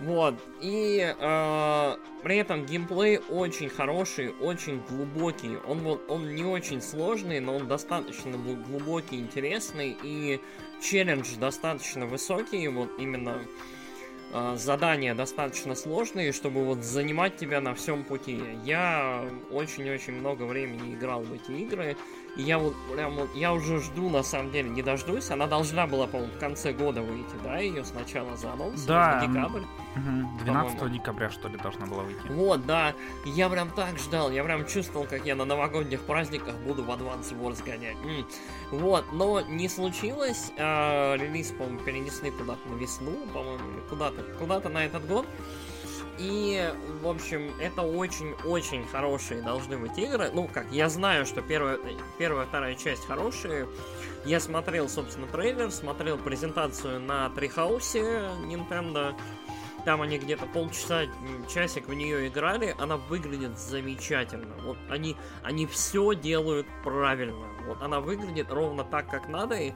Вот. 0.00 0.34
И 0.60 1.14
э, 1.16 1.96
при 2.24 2.36
этом 2.38 2.66
геймплей 2.66 3.18
очень 3.28 3.68
хороший, 3.68 4.30
очень 4.40 4.82
глубокий. 4.88 5.56
Он 5.68 6.00
он 6.08 6.34
не 6.34 6.42
очень 6.42 6.82
сложный, 6.82 7.38
но 7.38 7.54
он 7.54 7.68
достаточно 7.68 8.36
гл- 8.36 8.56
глубокий, 8.56 9.20
интересный 9.20 9.96
и 10.02 10.40
челлендж 10.82 11.36
достаточно 11.36 12.06
высокий. 12.06 12.66
Вот 12.66 12.90
именно 12.98 13.40
э, 14.32 14.56
задания 14.56 15.14
достаточно 15.14 15.76
сложные, 15.76 16.32
чтобы 16.32 16.64
вот 16.64 16.82
занимать 16.82 17.36
тебя 17.36 17.60
на 17.60 17.72
всем 17.76 18.02
пути. 18.02 18.40
Я 18.64 19.24
очень-очень 19.52 20.14
много 20.14 20.42
времени 20.42 20.94
играл 20.94 21.22
в 21.22 21.32
эти 21.32 21.52
игры. 21.52 21.96
И 22.36 22.42
я 22.42 22.58
вот 22.58 22.74
прям 22.94 23.16
вот, 23.16 23.34
я 23.34 23.52
уже 23.52 23.80
жду, 23.80 24.08
на 24.08 24.22
самом 24.22 24.52
деле, 24.52 24.70
не 24.70 24.82
дождусь. 24.82 25.30
Она 25.30 25.46
должна 25.46 25.86
была, 25.86 26.06
по-моему, 26.06 26.32
в 26.32 26.38
конце 26.38 26.72
года 26.72 27.02
выйти, 27.02 27.34
да? 27.42 27.58
Ее 27.58 27.84
сначала 27.84 28.36
заанонсировали 28.36 28.86
Да, 28.86 29.26
декабрь. 29.26 29.62
Мгм. 29.96 30.38
12 30.44 30.78
По-моему. 30.78 30.98
декабря, 30.98 31.30
что 31.30 31.48
ли, 31.48 31.56
должна 31.58 31.86
была 31.86 32.04
выйти. 32.04 32.20
Вот, 32.28 32.64
да. 32.66 32.94
Я 33.24 33.48
прям 33.48 33.70
так 33.70 33.98
ждал. 33.98 34.30
Я 34.30 34.44
прям 34.44 34.64
чувствовал, 34.66 35.06
как 35.06 35.26
я 35.26 35.34
на 35.34 35.44
новогодних 35.44 36.00
праздниках 36.02 36.54
буду 36.58 36.84
в 36.84 36.90
Advance 36.90 37.32
Wars 37.38 37.64
гонять. 37.64 37.96
М. 38.04 38.26
Вот, 38.70 39.12
но 39.12 39.40
не 39.40 39.68
случилось. 39.68 40.52
А, 40.58 41.16
релиз, 41.16 41.48
по-моему, 41.50 41.80
перенесли 41.80 42.30
куда-то 42.30 42.68
на 42.68 42.76
весну, 42.76 43.26
по-моему, 43.34 43.64
или 43.72 43.80
куда-то, 43.88 44.22
куда-то 44.38 44.68
на 44.68 44.84
этот 44.84 45.06
год. 45.06 45.26
И, 46.20 46.70
в 47.00 47.08
общем, 47.08 47.50
это 47.58 47.80
очень-очень 47.80 48.86
хорошие 48.86 49.40
должны 49.40 49.78
быть 49.78 49.96
игры. 49.96 50.30
Ну, 50.34 50.50
как, 50.52 50.70
я 50.70 50.90
знаю, 50.90 51.24
что 51.24 51.40
первая, 51.40 51.78
первая 52.18 52.44
вторая 52.44 52.74
часть 52.74 53.06
хорошие. 53.06 53.66
Я 54.26 54.38
смотрел, 54.38 54.86
собственно, 54.86 55.26
трейлер, 55.26 55.70
смотрел 55.70 56.18
презентацию 56.18 57.00
на 57.00 57.30
Трихаусе 57.30 58.02
Nintendo. 58.44 59.14
Там 59.86 60.02
они 60.02 60.18
где-то 60.18 60.44
полчаса, 60.44 61.04
часик 61.48 61.88
в 61.88 61.94
нее 61.94 62.28
играли. 62.28 62.76
Она 62.78 62.98
выглядит 62.98 63.58
замечательно. 63.58 64.54
Вот 64.62 64.76
они, 64.90 65.16
они 65.42 65.66
все 65.66 66.14
делают 66.14 66.66
правильно. 66.84 67.48
Вот 67.66 67.80
она 67.80 68.00
выглядит 68.00 68.50
ровно 68.50 68.84
так, 68.84 69.08
как 69.08 69.26
надо. 69.26 69.54
И, 69.54 69.72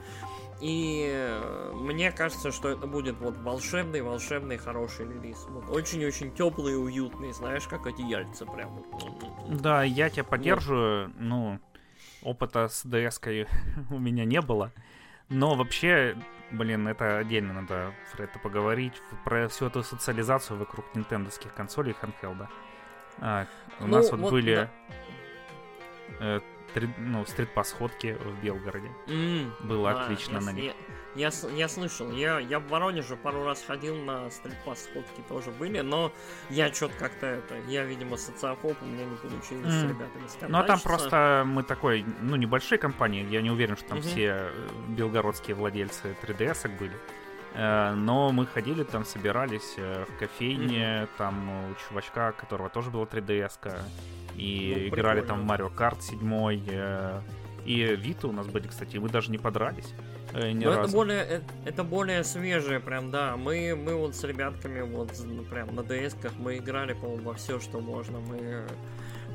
и 0.61 1.11
э, 1.13 1.73
мне 1.75 2.13
кажется, 2.13 2.53
что 2.53 2.69
это 2.69 2.87
будет 2.87 3.19
вот 3.19 3.37
волшебный, 3.39 4.03
волшебный, 4.03 4.57
хороший 4.57 5.07
релиз. 5.07 5.47
Вот 5.49 5.69
очень-очень 5.69 6.33
теплый 6.33 6.75
и 6.75 6.77
уютный, 6.77 7.33
знаешь, 7.33 7.67
как 7.67 7.87
эти 7.87 8.03
яйца 8.03 8.47
прям. 8.47 8.85
Да, 9.49 9.83
я 9.83 10.11
тебя 10.11 10.25
поддерживаю. 10.25 11.07
Вот. 11.07 11.17
Ну, 11.19 11.61
опыта 12.23 12.69
с 12.69 12.85
ds 12.85 13.49
у 13.91 13.99
меня 13.99 14.25
не 14.25 14.41
было. 14.41 14.73
Но 15.29 15.55
вообще, 15.55 16.17
блин, 16.53 16.87
это 16.87 17.19
отдельно 17.19 17.55
надо 17.55 17.93
про 18.13 18.25
это 18.25 18.39
поговорить. 18.39 18.95
Про 19.25 19.49
всю 19.49 19.67
эту 19.67 19.83
социализацию 19.83 20.59
вокруг 20.59 20.85
нинтендовских 20.95 21.55
консолей 21.55 21.93
и 21.93 22.05
handheld. 22.05 22.47
А, 23.19 23.47
у 23.81 23.87
ну, 23.87 23.97
нас 23.97 24.11
вот, 24.11 24.21
вот 24.21 24.33
были 24.33 24.55
да. 24.55 24.71
Э, 26.21 26.41
3, 26.75 26.89
ну, 26.99 27.25
стрит 27.25 27.49
по 27.55 27.63
в 27.63 28.43
Белгороде. 28.43 28.91
Mm. 29.07 29.53
Было 29.61 29.93
а, 29.93 30.05
отлично 30.05 30.35
я, 30.35 30.41
на 30.41 30.51
них. 30.51 30.75
Я, 31.15 31.31
я, 31.31 31.51
я 31.55 31.69
слышал, 31.69 32.11
я, 32.11 32.41
я 32.41 32.59
в 32.59 32.67
Воронеже 32.69 33.17
пару 33.17 33.45
раз 33.45 33.65
ходил 33.65 33.97
на 33.97 34.29
стрит 34.31 34.57
по 34.65 34.75
тоже 35.29 35.53
были, 35.53 35.81
но 35.81 36.13
я 36.51 36.73
что-то 36.73 36.95
как-то 36.99 37.27
это, 37.27 37.55
я, 37.69 37.85
видимо, 37.85 38.17
социофоб, 38.17 38.77
у 38.83 38.85
меня 38.85 39.05
не 39.05 39.17
получилось 39.17 39.73
mm. 39.73 39.81
с 39.81 39.83
ребятами 39.85 40.49
Ну, 40.49 40.59
а 40.59 40.65
там 40.65 40.81
просто 40.81 41.45
мы 41.47 41.63
такой, 41.63 42.05
ну, 42.21 42.37
небольшие 42.37 42.79
компании, 42.79 43.25
я 43.31 43.41
не 43.41 43.51
уверен, 43.51 43.77
что 43.77 43.91
там 43.91 43.99
mm-hmm. 43.99 44.03
все 44.03 44.27
э, 44.27 44.69
белгородские 44.89 45.55
владельцы 45.55 46.17
3DS 46.23 46.77
были. 46.77 46.95
Э, 47.55 47.93
но 47.95 48.33
мы 48.33 48.47
ходили 48.47 48.83
там, 48.83 49.05
собирались 49.05 49.75
э, 49.77 50.05
в 50.09 50.19
кофейне, 50.19 50.77
mm-hmm. 50.77 51.09
там 51.17 51.71
у 51.71 51.75
чувачка, 51.75 52.33
которого 52.33 52.69
тоже 52.69 52.91
было 52.91 53.05
3DS-ка 53.05 53.79
и 54.37 54.75
Ну, 54.77 54.89
играли 54.89 55.21
прикольно. 55.21 55.27
там 55.27 55.41
в 55.41 55.45
Марио 55.45 55.69
Карт 55.71 56.03
7, 56.03 56.61
э, 56.69 57.21
и 57.65 57.83
Виты 57.97 58.27
у 58.27 58.33
нас 58.33 58.47
были, 58.47 58.67
кстати, 58.67 58.97
мы 58.99 59.09
даже 59.09 59.31
не 59.31 59.39
подрались 59.39 59.95
э, 60.35 60.51
ни 60.51 60.65
Ну, 60.65 60.71
это 60.71 60.81
разу. 60.81 60.97
более, 60.97 61.23
э- 61.23 61.41
это 61.65 61.85
более 61.85 62.25
свежее, 62.25 62.81
прям, 62.81 63.11
да. 63.11 63.37
Мы, 63.37 63.75
мы 63.77 63.95
вот 63.95 64.15
с 64.15 64.25
ребятками, 64.25 64.83
вот, 64.83 65.13
ну, 65.25 65.43
прям 65.45 65.75
на 65.75 65.81
DS-ках 65.81 66.33
мы 66.39 66.57
играли, 66.59 66.93
по-моему, 66.95 67.23
во 67.23 67.35
все, 67.35 67.59
что 67.61 67.81
можно. 67.81 68.19
Мы 68.21 68.65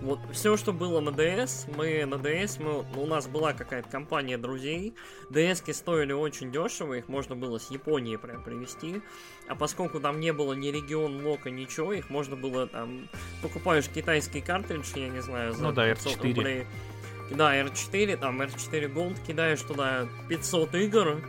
вот 0.01 0.19
все, 0.31 0.55
что 0.55 0.71
было 0.71 1.01
на 1.01 1.09
DS, 1.09 1.73
мы 1.75 2.05
на 2.05 2.15
DS, 2.15 2.61
мы, 2.61 2.85
у 3.01 3.05
нас 3.05 3.27
была 3.27 3.53
какая-то 3.53 3.89
компания 3.89 4.37
друзей. 4.37 4.93
DS-ки 5.29 5.71
стоили 5.71 6.13
очень 6.13 6.51
дешево, 6.51 6.93
их 6.93 7.07
можно 7.07 7.35
было 7.35 7.57
с 7.57 7.69
Японии 7.69 8.15
прям 8.15 8.43
привезти. 8.43 9.01
А 9.47 9.55
поскольку 9.55 9.99
там 9.99 10.19
не 10.19 10.31
было 10.31 10.53
ни 10.53 10.67
регион 10.67 11.25
лока, 11.25 11.49
ничего, 11.49 11.93
их 11.93 12.09
можно 12.09 12.35
было 12.35 12.67
там... 12.67 13.09
Покупаешь 13.41 13.89
китайский 13.89 14.41
картридж, 14.41 14.91
я 14.95 15.09
не 15.09 15.21
знаю, 15.21 15.53
за 15.53 15.63
Ну 15.63 15.71
да, 15.71 15.87
500 15.93 16.17
R4. 16.17 16.27
рублей. 16.27 16.67
Да, 17.31 17.55
R4, 17.61 18.17
там 18.17 18.41
R4 18.41 18.93
Gold, 18.93 19.17
кидаешь 19.25 19.61
туда 19.61 20.07
500 20.29 20.75
игр, 20.75 21.21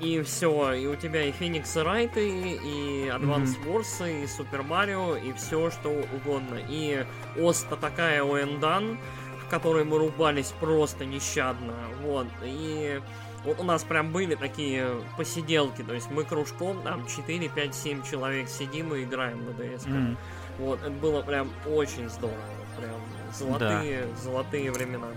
и 0.00 0.22
все, 0.22 0.72
и 0.72 0.86
у 0.86 0.94
тебя 0.96 1.24
и 1.24 1.32
Феникс 1.32 1.76
Райты, 1.76 2.28
и 2.28 3.08
Advance 3.08 3.56
Wars, 3.64 4.22
и 4.22 4.26
Супер 4.26 4.62
Марио, 4.62 5.16
и 5.16 5.32
все 5.32 5.70
что 5.70 5.90
угодно. 5.90 6.58
И 6.68 7.04
Оста 7.36 7.76
такая 7.76 8.22
Уэндан, 8.22 8.98
в 9.44 9.48
которой 9.50 9.84
мы 9.84 9.98
рубались 9.98 10.52
просто 10.60 11.04
нещадно. 11.04 11.74
Вот, 12.02 12.26
и 12.42 13.00
вот 13.44 13.60
у 13.60 13.64
нас 13.64 13.82
прям 13.82 14.12
были 14.12 14.34
такие 14.34 14.88
посиделки, 15.16 15.82
то 15.82 15.94
есть 15.94 16.10
мы 16.10 16.24
кружком, 16.24 16.82
там 16.82 17.06
4, 17.06 17.48
5, 17.48 17.74
7 17.74 18.02
человек 18.02 18.48
сидим 18.48 18.94
и 18.94 19.04
играем 19.04 19.44
на 19.44 19.50
DS. 19.50 19.88
М. 19.88 20.16
Вот, 20.58 20.80
это 20.80 20.90
было 20.90 21.22
прям 21.22 21.50
очень 21.66 22.08
здорово. 22.08 22.36
Прям 22.76 23.00
золотые, 23.32 24.06
золотые 24.22 24.70
времена. 24.70 25.08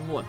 Вот. 0.00 0.24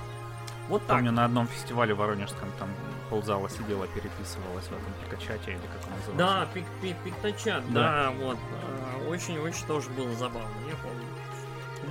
Вот 0.69 0.81
так. 0.85 0.97
Помню, 0.97 1.11
на 1.11 1.25
одном 1.25 1.47
фестивале 1.47 1.93
воронежском 1.93 2.49
там 2.59 2.69
ползала, 3.09 3.49
сидела, 3.49 3.87
переписывалась 3.87 4.65
в 4.65 4.71
этом 4.71 4.93
пикачате 5.03 5.51
или 5.51 5.59
как 5.59 5.87
он 5.87 5.97
назывался. 5.97 6.17
Да, 6.17 6.47
пик, 6.53 6.65
пик, 6.81 6.95
пикточат, 7.03 7.63
Да. 7.73 7.81
да, 7.81 8.11
вот. 8.11 8.37
а, 8.63 9.07
Очень-очень 9.09 9.65
тоже 9.67 9.89
было 9.91 10.13
забавно, 10.15 10.49
я 10.69 10.75
помню. 10.75 11.05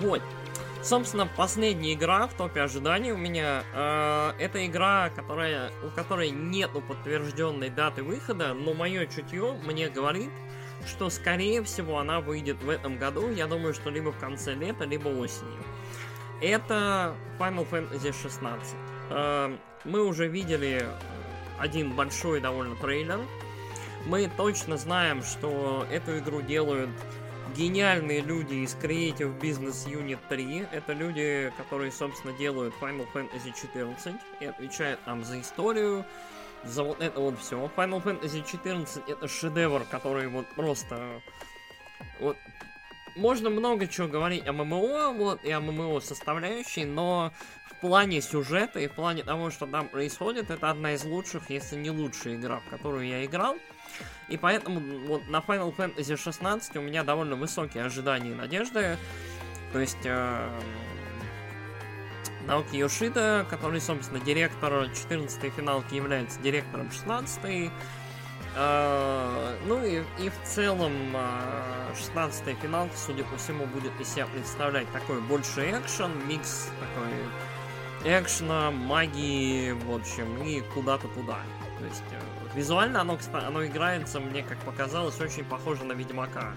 Вот. 0.01 0.23
Собственно, 0.83 1.27
последняя 1.27 1.95
игра 1.95 2.27
в 2.29 2.35
топе 2.35 2.61
ожиданий 2.61 3.11
у 3.11 3.17
меня. 3.17 3.65
э, 3.75 4.33
это 4.39 4.65
игра, 4.67 5.11
которая, 5.17 5.71
у 5.83 5.89
которой 5.91 6.31
нету 6.31 6.81
подтвержденной 6.81 7.71
даты 7.71 8.03
выхода, 8.05 8.55
но 8.55 8.73
мое 8.75 9.07
чутье 9.07 9.55
мне 9.65 9.89
говорит, 9.89 10.31
что 10.87 11.11
скорее 11.11 11.65
всего 11.65 11.99
она 11.99 12.21
выйдет 12.21 12.63
в 12.63 12.69
этом 12.69 12.99
году. 12.99 13.29
Я 13.33 13.47
думаю, 13.47 13.75
что 13.75 13.91
либо 13.91 14.13
в 14.13 14.19
конце 14.19 14.55
лета, 14.55 14.85
либо 14.85 15.09
осенью. 15.09 15.65
Это 16.41 17.15
Final 17.39 17.69
Fantasy 17.69 18.15
16. 18.23 18.75
Э, 19.11 19.57
мы 19.87 20.05
уже 20.05 20.29
видели 20.29 20.87
один 21.59 21.95
большой 21.95 22.41
довольно 22.41 22.77
трейлер. 22.77 23.21
Мы 24.07 24.31
точно 24.37 24.77
знаем, 24.77 25.23
что 25.23 25.87
эту 25.91 26.19
игру 26.19 26.43
делают 26.43 26.91
гениальные 27.57 28.21
люди 28.21 28.55
из 28.55 28.75
Creative 28.75 29.39
Business 29.41 29.87
Unit 29.87 30.19
3. 30.29 30.69
Это 30.73 30.93
люди, 30.93 31.53
которые, 31.57 31.91
собственно, 31.91 32.37
делают 32.37 32.75
Final 32.81 33.07
Fantasy 33.15 33.53
14 33.61 34.15
и 34.41 34.47
отвечают 34.47 35.01
там 35.05 35.25
за 35.25 35.41
историю, 35.41 36.05
за 36.65 36.83
вот 36.83 37.01
это 37.01 37.21
вот 37.21 37.39
все. 37.39 37.71
Final 37.77 38.03
Fantasy 38.03 38.45
14 38.45 39.09
это 39.09 39.29
шедевр, 39.29 39.85
который 39.91 40.29
вот 40.29 40.47
просто... 40.55 41.23
Вот 42.21 42.37
можно 43.17 43.49
много 43.49 43.87
чего 43.87 44.09
говорить 44.09 44.47
о 44.47 44.53
ММО, 44.53 45.13
вот, 45.13 45.43
и 45.43 45.51
о 45.51 45.61
ММО 45.61 46.01
составляющей, 46.01 46.85
но 46.85 47.33
плане 47.87 48.21
сюжета 48.21 48.81
и 48.81 48.89
в 48.89 48.93
плане 48.93 49.23
того, 49.23 49.51
что 49.51 49.65
там 49.67 49.89
происходит, 49.89 50.51
это 50.51 50.71
одна 50.71 50.95
из 50.95 51.05
лучших, 51.05 51.51
если 51.51 51.77
не 51.77 51.91
лучшая 51.91 52.35
игра, 52.35 52.59
в 52.59 52.69
которую 52.69 53.07
я 53.07 53.25
играл. 53.25 53.57
И 54.29 54.37
поэтому 54.37 54.81
вот 55.07 55.29
на 55.29 55.37
Final 55.37 55.75
Fantasy 55.75 56.17
16 56.17 56.77
у 56.77 56.81
меня 56.81 57.05
довольно 57.05 57.37
высокие 57.37 57.85
ожидания 57.85 58.33
и 58.33 58.35
надежды. 58.35 58.97
То 59.73 59.79
есть 59.79 60.05
э, 60.05 60.51
Наоки 62.49 62.75
Йошида, 62.75 63.47
который, 63.49 63.81
собственно, 63.81 64.19
директор 64.19 64.73
14-й 64.73 65.51
финалки, 65.51 65.95
является 65.95 66.41
директором 66.41 66.89
16-й. 66.89 67.71
Э, 68.57 69.57
ну 69.67 69.85
и, 69.85 70.03
и 70.19 70.29
в 70.29 70.43
целом 70.43 70.93
э, 71.15 71.93
16-я 71.95 72.57
финалка, 72.57 72.97
судя 72.97 73.23
по 73.23 73.37
всему, 73.37 73.67
будет 73.67 73.93
из 74.01 74.09
себя 74.09 74.27
представлять 74.27 74.91
такой 74.93 75.21
больше 75.21 75.71
экшен, 75.71 76.11
микс 76.27 76.69
такой 76.81 77.13
экшена, 78.07 78.71
магии, 78.71 79.73
в 79.73 79.95
общем, 79.95 80.43
и 80.43 80.61
куда-то 80.75 81.09
туда. 81.09 81.39
То 81.79 81.85
есть 81.85 82.03
э, 82.13 82.57
визуально 82.57 83.01
оно, 83.01 83.19
оно 83.33 83.67
играется, 83.67 84.21
мне 84.21 84.43
как 84.43 84.59
показалось, 84.59 85.21
очень 85.21 85.45
похоже 85.45 85.85
на 85.85 85.93
Ведьмака. 85.93 86.55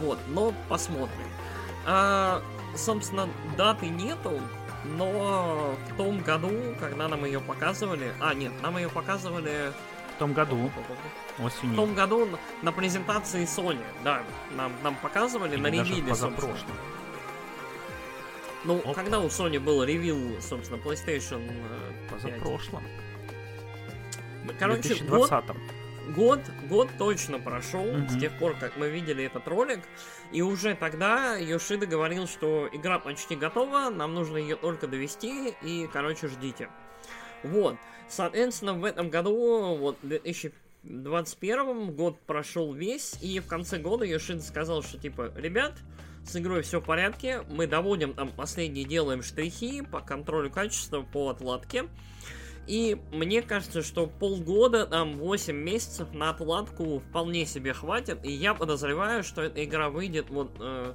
Вот, 0.00 0.18
но 0.28 0.52
посмотрим. 0.68 1.28
А, 1.86 2.42
собственно, 2.76 3.28
даты 3.56 3.88
нету, 3.88 4.40
но 4.84 5.76
в 5.90 5.96
том 5.96 6.20
году, 6.20 6.50
когда 6.80 7.08
нам 7.08 7.24
ее 7.24 7.40
показывали... 7.40 8.12
А, 8.20 8.34
нет, 8.34 8.52
нам 8.62 8.76
ее 8.76 8.88
показывали 8.88 9.72
В 10.16 10.18
том 10.18 10.32
году, 10.32 10.70
в 11.38 11.44
осенью, 11.44 11.76
том 11.76 11.94
году 11.94 12.26
на- 12.26 12.38
на 12.62 12.72
презентации 12.72 13.44
Sony, 13.44 13.82
да, 14.02 14.22
нам, 14.56 14.72
нам 14.82 14.94
показывали 14.96 15.56
на 15.56 15.68
или 15.68 15.78
даже 15.78 15.90
ревиле, 15.92 16.14
собственно. 16.14 16.56
Ну, 18.64 18.78
Оп. 18.78 18.94
когда 18.94 19.20
у 19.20 19.28
Sony 19.28 19.60
был 19.60 19.84
ревил, 19.84 20.40
собственно, 20.40 20.78
PlayStation 20.78 21.42
э, 21.48 21.92
5. 22.10 22.22
Позапрошлом. 22.22 22.82
Короче, 24.58 24.94
в 24.94 25.08
год, 25.08 25.28
2020 25.30 25.56
год, 26.14 26.40
год 26.68 26.88
точно 26.98 27.38
прошел 27.38 27.84
Мгм. 27.84 28.08
с 28.08 28.18
тех 28.18 28.38
пор, 28.38 28.54
как 28.58 28.76
мы 28.76 28.90
видели 28.90 29.24
этот 29.24 29.48
ролик, 29.48 29.80
и 30.32 30.42
уже 30.42 30.74
тогда 30.74 31.36
Йошида 31.36 31.86
говорил, 31.86 32.26
что 32.26 32.68
игра 32.72 32.98
почти 32.98 33.36
готова, 33.36 33.90
нам 33.90 34.14
нужно 34.14 34.36
ее 34.36 34.56
только 34.56 34.86
довести, 34.86 35.54
и, 35.62 35.88
короче, 35.92 36.28
ждите. 36.28 36.68
Вот, 37.42 37.76
соответственно, 38.08 38.74
в 38.74 38.84
этом 38.84 39.08
году, 39.10 39.76
вот, 39.76 39.96
в 40.02 40.08
2021 40.08 41.92
год 41.92 42.18
прошел 42.20 42.72
весь, 42.72 43.16
и 43.22 43.40
в 43.40 43.46
конце 43.46 43.78
года 43.78 44.04
Йошида 44.04 44.42
сказал, 44.42 44.82
что, 44.82 44.98
типа, 44.98 45.32
ребят, 45.36 45.74
с 46.24 46.36
игрой 46.36 46.62
все 46.62 46.80
в 46.80 46.84
порядке, 46.84 47.42
мы 47.50 47.66
доводим 47.66 48.14
там 48.14 48.30
последние, 48.30 48.84
делаем 48.84 49.22
штрихи 49.22 49.82
по 49.82 50.00
контролю 50.00 50.50
качества, 50.50 51.02
по 51.02 51.28
отладке, 51.30 51.84
и 52.66 52.96
мне 53.12 53.42
кажется, 53.42 53.82
что 53.82 54.06
полгода, 54.06 54.86
там 54.86 55.18
8 55.18 55.54
месяцев 55.54 56.12
на 56.12 56.30
отладку 56.30 57.00
вполне 57.00 57.44
себе 57.44 57.74
хватит. 57.74 58.24
И 58.24 58.32
я 58.32 58.54
подозреваю, 58.54 59.22
что 59.22 59.42
эта 59.42 59.62
игра 59.64 59.90
выйдет 59.90 60.30
вот 60.30 60.56
э, 60.60 60.94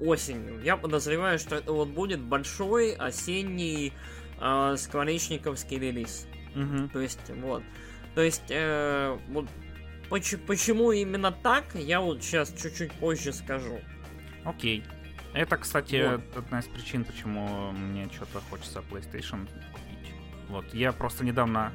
осенью. 0.00 0.60
Я 0.62 0.76
подозреваю, 0.76 1.38
что 1.38 1.56
это 1.56 1.72
вот 1.72 1.88
будет 1.88 2.20
большой 2.20 2.94
осенний 2.94 3.92
э, 4.40 4.74
скворечниковский 4.76 5.78
релиз. 5.78 6.26
Мгм. 6.54 6.88
То 6.88 7.00
есть, 7.00 7.30
вот. 7.42 7.62
То 8.16 8.22
есть, 8.22 8.50
э, 8.50 9.16
вот 9.28 9.46
поч- 10.10 10.38
почему 10.46 10.90
именно 10.90 11.30
так, 11.30 11.64
я 11.74 12.00
вот 12.00 12.24
сейчас 12.24 12.52
чуть-чуть 12.60 12.92
позже 12.94 13.32
скажу. 13.32 13.80
Окей. 14.48 14.84
Это, 15.34 15.56
кстати, 15.56 16.08
Вот. 16.12 16.36
одна 16.44 16.60
из 16.60 16.66
причин, 16.66 17.04
почему 17.04 17.70
мне 17.72 18.08
что-то 18.12 18.40
хочется 18.50 18.80
PlayStation 18.90 19.46
купить. 19.72 20.14
Вот, 20.48 20.74
я 20.74 20.92
просто 20.92 21.24
недавно... 21.24 21.72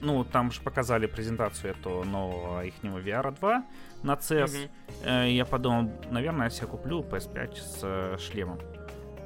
Ну, 0.00 0.24
там 0.24 0.52
же 0.52 0.60
показали 0.60 1.06
презентацию 1.06 1.72
этого 1.72 2.04
нового 2.04 2.64
ихнего 2.64 2.98
VR 2.98 3.36
2 3.40 3.64
на 4.04 4.12
CES. 4.14 4.50
Мгм. 4.58 4.70
Э, 5.04 5.28
Я 5.30 5.44
подумал, 5.44 5.90
наверное, 6.10 6.44
я 6.44 6.50
себе 6.50 6.66
куплю 6.68 7.00
PS5 7.02 7.56
с 7.56 7.80
э, 7.82 8.16
шлемом. 8.20 8.58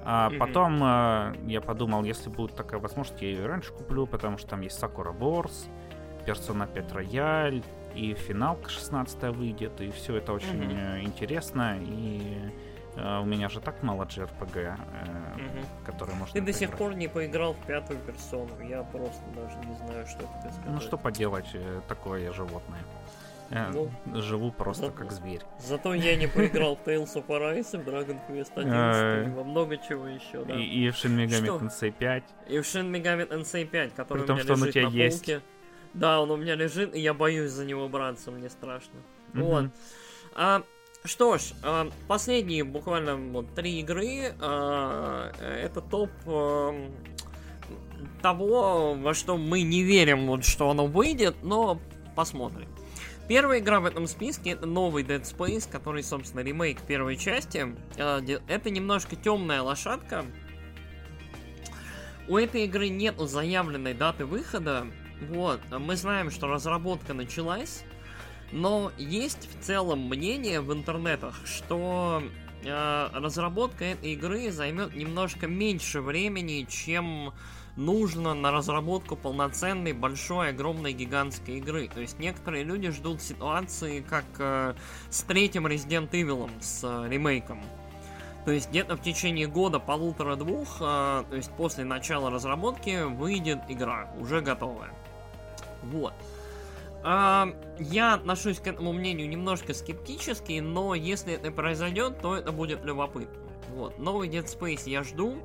А 0.05 0.31
Мгм. 0.31 0.39
потом 0.39 0.83
э, 0.83 1.35
я 1.47 1.61
подумал, 1.61 2.05
если 2.05 2.31
будет 2.31 2.57
такая 2.57 2.81
возможность, 2.81 3.21
я 3.23 3.29
ее 3.29 3.47
раньше 3.47 3.73
куплю, 3.73 4.07
потому 4.07 4.39
что 4.39 4.49
там 4.49 4.63
есть 4.63 4.83
Sakura 4.83 5.17
Wars, 5.17 5.69
Persona 6.27 6.67
5 6.73 6.93
Royal, 6.93 7.63
и 7.95 8.15
финалка 8.15 8.71
16 8.71 9.23
выйдет, 9.37 9.79
и 9.81 9.91
все 9.91 10.17
это 10.17 10.33
очень 10.33 10.73
э, 10.73 11.03
интересно, 11.03 11.79
и 11.81 12.51
у 12.97 13.25
меня 13.25 13.49
же 13.49 13.61
так 13.61 13.83
мало 13.83 14.05
JRPG, 14.05 14.57
э, 14.57 14.75
Мгм. 15.37 15.67
который 15.87 16.15
можно 16.15 16.35
Ты 16.35 16.41
до 16.41 16.53
сих 16.53 16.71
пор 16.77 16.95
не 16.95 17.09
поиграл 17.09 17.55
в 17.55 17.67
пятую 17.67 17.99
персону. 18.01 18.51
Я 18.61 18.83
просто 18.83 19.23
даже 19.35 19.57
не 19.67 19.75
знаю, 19.77 20.07
что 20.07 20.19
тебе 20.21 20.53
сказать. 20.53 20.67
Ну 20.67 20.81
что 20.81 20.99
поделать, 20.99 21.47
э, 21.55 21.81
такое 21.89 22.23
я 22.23 22.33
животное. 22.33 22.81
Э, 23.51 23.71
Ну, 23.71 23.91
Живу 24.23 24.51
просто 24.51 24.87
зато- 24.87 24.97
как 24.97 25.13
зверь. 25.13 25.43
Зато 25.59 25.93
я 25.93 26.17
не 26.17 26.27
поиграл 26.27 26.75
в 26.77 26.89
Tales 26.89 27.13
of 27.15 27.27
Arise, 27.27 27.77
в 27.83 27.87
Dragon 27.87 28.19
Quest 28.29 28.53
11 28.57 29.29
и 29.29 29.31
во 29.31 29.45
много 29.45 29.77
чего 29.77 30.07
еще, 30.07 30.43
да. 30.45 30.55
И, 30.55 30.63
и 30.63 30.91
в 30.91 30.95
Shin 30.95 31.15
Megami 31.17 31.45
Что? 31.45 31.57
Tensei 31.59 31.91
5. 31.93 32.25
И 32.49 32.59
в 32.61 32.63
Shin 32.63 32.91
Megami 32.91 33.29
Tensei 33.29 33.67
5, 33.67 33.95
который 33.95 34.21
При 34.21 34.27
том, 34.27 34.37
у 34.37 34.39
меня 34.39 34.45
что 34.45 34.53
он 34.55 34.63
у 34.63 34.65
лежит 34.65 34.75
тебя 34.75 34.89
на 34.91 34.95
есть. 34.95 35.19
полке. 35.27 35.41
Да, 35.93 36.21
он 36.23 36.31
у 36.31 36.37
меня 36.39 36.55
лежит, 36.55 36.95
и 36.95 37.01
я 37.01 37.13
боюсь 37.13 37.51
за 37.51 37.67
него 37.67 37.87
браться, 37.91 38.31
мне 38.31 38.49
страшно. 38.49 39.01
Мгм. 39.35 39.45
Вот. 39.45 39.65
А, 40.35 40.63
что 41.05 41.39
ж, 41.39 41.53
а, 41.63 41.91
последние 42.09 42.65
буквально 42.65 43.17
вот 43.17 43.55
три 43.55 43.81
игры. 43.81 44.35
а, 44.41 45.33
это 45.41 45.81
топ 45.81 46.11
того, 48.21 48.95
во 48.95 49.15
что 49.15 49.37
мы 49.37 49.63
не 49.63 49.83
верим, 49.83 50.27
вот 50.27 50.45
что 50.45 50.71
оно 50.71 50.87
выйдет, 50.87 51.37
но 51.43 51.81
посмотрим. 52.15 52.69
Первая 53.29 53.61
игра 53.61 53.81
в 53.81 53.87
этом 53.87 54.07
списке 54.07 54.51
это 54.51 54.67
новый 54.67 55.05
Dead 55.05 55.23
Space, 55.23 55.69
который, 55.71 56.03
собственно, 56.03 56.41
ремейк 56.41 56.83
первой 56.83 57.17
части. 57.17 57.75
Это 57.97 58.71
немножко 58.71 59.17
темная 59.17 59.63
лошадка. 59.63 60.25
У 62.29 62.37
этой 62.37 62.65
игры 62.65 62.89
нет 62.89 63.19
заявленной 63.19 63.95
даты 63.95 64.25
выхода. 64.27 64.87
Вот, 65.29 65.61
мы 65.71 65.97
знаем, 65.97 66.31
что 66.31 66.47
разработка 66.47 67.15
началась. 67.15 67.85
Но 68.53 68.93
есть 68.99 69.49
в 69.51 69.65
целом 69.65 70.09
мнение 70.09 70.61
в 70.61 70.73
интернетах, 70.73 71.41
что 71.47 72.23
э, 72.63 73.09
разработка 73.15 73.87
этой 73.87 74.13
игры 74.13 74.53
займет 74.53 74.95
немножко 74.95 75.47
меньше 75.47 76.03
времени, 76.03 76.67
чем 76.69 77.33
нужно 77.77 78.35
на 78.35 78.51
разработку 78.51 79.17
полноценной, 79.17 79.95
большой, 79.95 80.51
огромной, 80.51 80.93
гигантской 80.93 81.59
игры. 81.59 81.89
То 81.89 82.01
есть 82.01 82.19
некоторые 82.19 82.65
люди 82.65 82.91
ждут 82.91 83.23
ситуации, 83.23 84.05
как 84.07 84.25
э, 84.39 84.75
с 85.09 85.23
третьим 85.23 85.67
Resident 85.67 86.11
Evil, 86.11 86.51
с 86.61 86.85
э, 86.85 87.09
ремейком. 87.09 87.63
То 88.45 88.51
есть 88.51 88.69
где-то 88.71 88.97
в 88.97 89.03
течение 89.03 89.47
года, 89.47 89.79
полутора-двух, 89.79 90.77
э, 90.81 91.25
то 91.31 91.37
есть 91.37 91.51
после 91.53 91.85
начала 91.85 92.31
разработки, 92.31 93.05
выйдет 93.05 93.61
игра, 93.69 94.11
уже 94.19 94.43
готовая. 94.43 94.91
Вот. 95.85 96.13
А, 96.13 96.32
я 97.05 98.15
отношусь 98.15 98.59
к 98.59 98.67
этому 98.67 98.93
мнению 98.93 99.29
немножко 99.29 99.75
скептически, 99.75 100.61
но 100.61 100.95
если 100.95 101.35
это 101.35 101.51
произойдет, 101.51 102.21
то 102.21 102.37
это 102.37 102.53
будет 102.53 102.85
любопытно. 102.85 103.43
Вот. 103.75 103.99
Новый 103.99 104.29
Dead 104.29 104.45
Space 104.45 104.83
я 104.89 105.03
жду. 105.03 105.39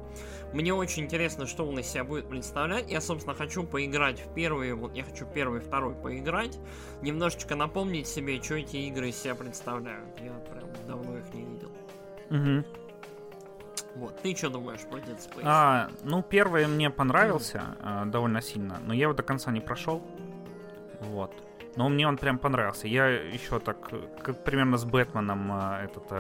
Мне 0.53 0.73
очень 0.73 1.03
интересно, 1.03 1.45
что 1.45 1.65
он 1.65 1.79
из 1.79 1.87
себя 1.87 2.03
будет 2.03 2.27
представлять. 2.29 2.89
Я, 2.91 3.01
собственно, 3.01 3.35
хочу 3.35 3.63
поиграть 3.63 4.19
в 4.19 4.33
первый, 4.33 4.73
вот 4.73 4.95
я 4.95 5.03
хочу 5.03 5.25
первый, 5.25 5.59
второй 5.59 5.93
поиграть. 5.95 6.59
Немножечко 7.01 7.55
напомнить 7.55 8.07
себе, 8.07 8.41
что 8.41 8.55
эти 8.55 8.77
игры 8.77 9.09
из 9.09 9.17
себя 9.21 9.35
представляют. 9.35 10.19
Я 10.19 10.31
прям 10.51 10.69
давно 10.87 11.17
их 11.17 11.33
не 11.33 11.45
видел. 11.45 11.71
Мгм. 12.29 12.65
Вот, 13.95 14.21
ты 14.21 14.35
что 14.35 14.49
думаешь 14.49 14.81
про 14.81 14.99
Dead 14.99 15.17
Space? 15.17 15.41
А, 15.43 15.89
ну, 16.03 16.21
первый 16.21 16.67
мне 16.67 16.89
понравился 16.89 17.77
э, 17.79 18.03
довольно 18.05 18.41
сильно, 18.41 18.79
но 18.85 18.93
я 18.93 19.03
его 19.03 19.13
до 19.13 19.23
конца 19.23 19.51
не 19.51 19.61
прошел. 19.61 20.03
Вот. 20.99 21.33
Но 21.77 21.89
мне 21.89 22.07
он 22.07 22.17
прям 22.17 22.37
понравился. 22.39 22.87
Я 22.87 23.07
еще 23.07 23.59
так, 23.59 23.77
как 24.23 24.43
примерно 24.43 24.77
с 24.77 24.83
Бэтменом, 24.85 25.51
э, 25.51 25.85
этот 25.85 26.11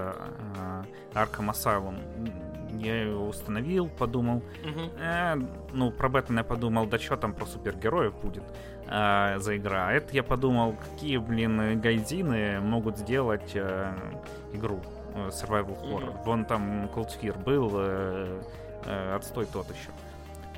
Arkham 1.13 1.49
Asylum, 1.49 1.97
м, 2.17 2.77
я 2.79 3.01
его 3.03 3.25
установил, 3.27 3.89
подумал. 3.89 4.43
Э, 4.99 5.35
ну, 5.73 5.91
про 5.91 6.09
Бэтмена 6.09 6.39
я 6.39 6.43
подумал, 6.43 6.85
да 6.85 6.99
что 6.99 7.17
там 7.17 7.33
про 7.33 7.45
супергероев 7.45 8.13
будет 8.21 8.43
э, 8.87 9.39
за 9.39 9.57
игра. 9.57 9.87
А 9.87 9.91
это 9.93 10.13
я 10.13 10.23
подумал, 10.23 10.75
какие, 10.75 11.17
блин, 11.17 11.81
гайдины 11.81 12.59
могут 12.61 12.97
сделать 12.99 13.51
э, 13.55 13.93
игру 14.53 14.79
э, 15.15 15.29
Survival 15.29 15.81
Horror. 15.81 16.23
Вон 16.23 16.45
там 16.45 16.85
Cold 16.93 17.09
Fear 17.19 17.43
был, 17.43 17.71
э, 17.73 18.41
э, 18.85 19.15
отстой 19.15 19.45
тот 19.47 19.67
еще. 19.69 19.89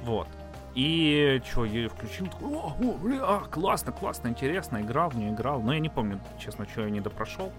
Вот. 0.03 0.27
И 0.75 1.41
что, 1.49 1.65
я 1.65 1.89
включил, 1.89 2.27
такой, 2.27 2.47
о, 2.49 2.75
о, 2.79 2.93
бля, 2.97 3.39
классно, 3.51 3.91
классно, 3.91 4.27
интересно, 4.29 4.81
играл 4.81 5.09
в 5.09 5.15
нее, 5.17 5.31
играл. 5.31 5.61
Но 5.61 5.73
я 5.73 5.79
не 5.79 5.89
помню, 5.89 6.19
честно, 6.39 6.67
что 6.69 6.81
я 6.83 6.89
не 6.89 7.01
допрошел. 7.01 7.51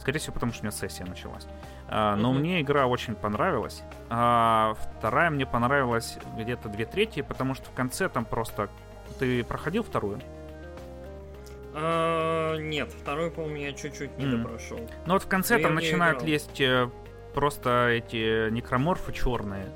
Скорее 0.00 0.18
всего, 0.18 0.34
потому 0.34 0.52
что 0.52 0.62
у 0.62 0.64
меня 0.64 0.72
сессия 0.72 1.04
началась. 1.04 1.46
А, 1.88 2.16
но 2.16 2.32
Мгм. 2.32 2.40
мне 2.40 2.60
игра 2.62 2.86
очень 2.86 3.14
понравилась. 3.14 3.82
А, 4.10 4.74
вторая 4.98 5.30
мне 5.30 5.46
понравилась 5.46 6.18
где-то 6.36 6.68
две 6.68 6.84
трети, 6.84 7.22
потому 7.22 7.54
что 7.54 7.66
в 7.70 7.72
конце 7.74 8.08
там 8.08 8.24
просто... 8.24 8.68
Ты 9.18 9.44
проходил 9.44 9.82
вторую? 9.84 10.20
А, 11.74 12.56
нет, 12.56 12.90
второй, 12.92 13.30
по-моему, 13.30 13.56
я 13.56 13.72
чуть-чуть 13.72 14.16
не 14.18 14.24
М. 14.24 14.42
допрошел. 14.42 14.78
Ну 15.06 15.12
вот 15.14 15.22
в 15.22 15.28
конце 15.28 15.54
Ну, 15.54 15.60
я 15.60 15.66
там 15.66 15.74
начинают 15.74 16.22
лезть 16.22 16.60
э, 16.60 16.88
просто 17.34 17.88
эти 17.88 18.50
некроморфы 18.50 19.12
черные. 19.12 19.66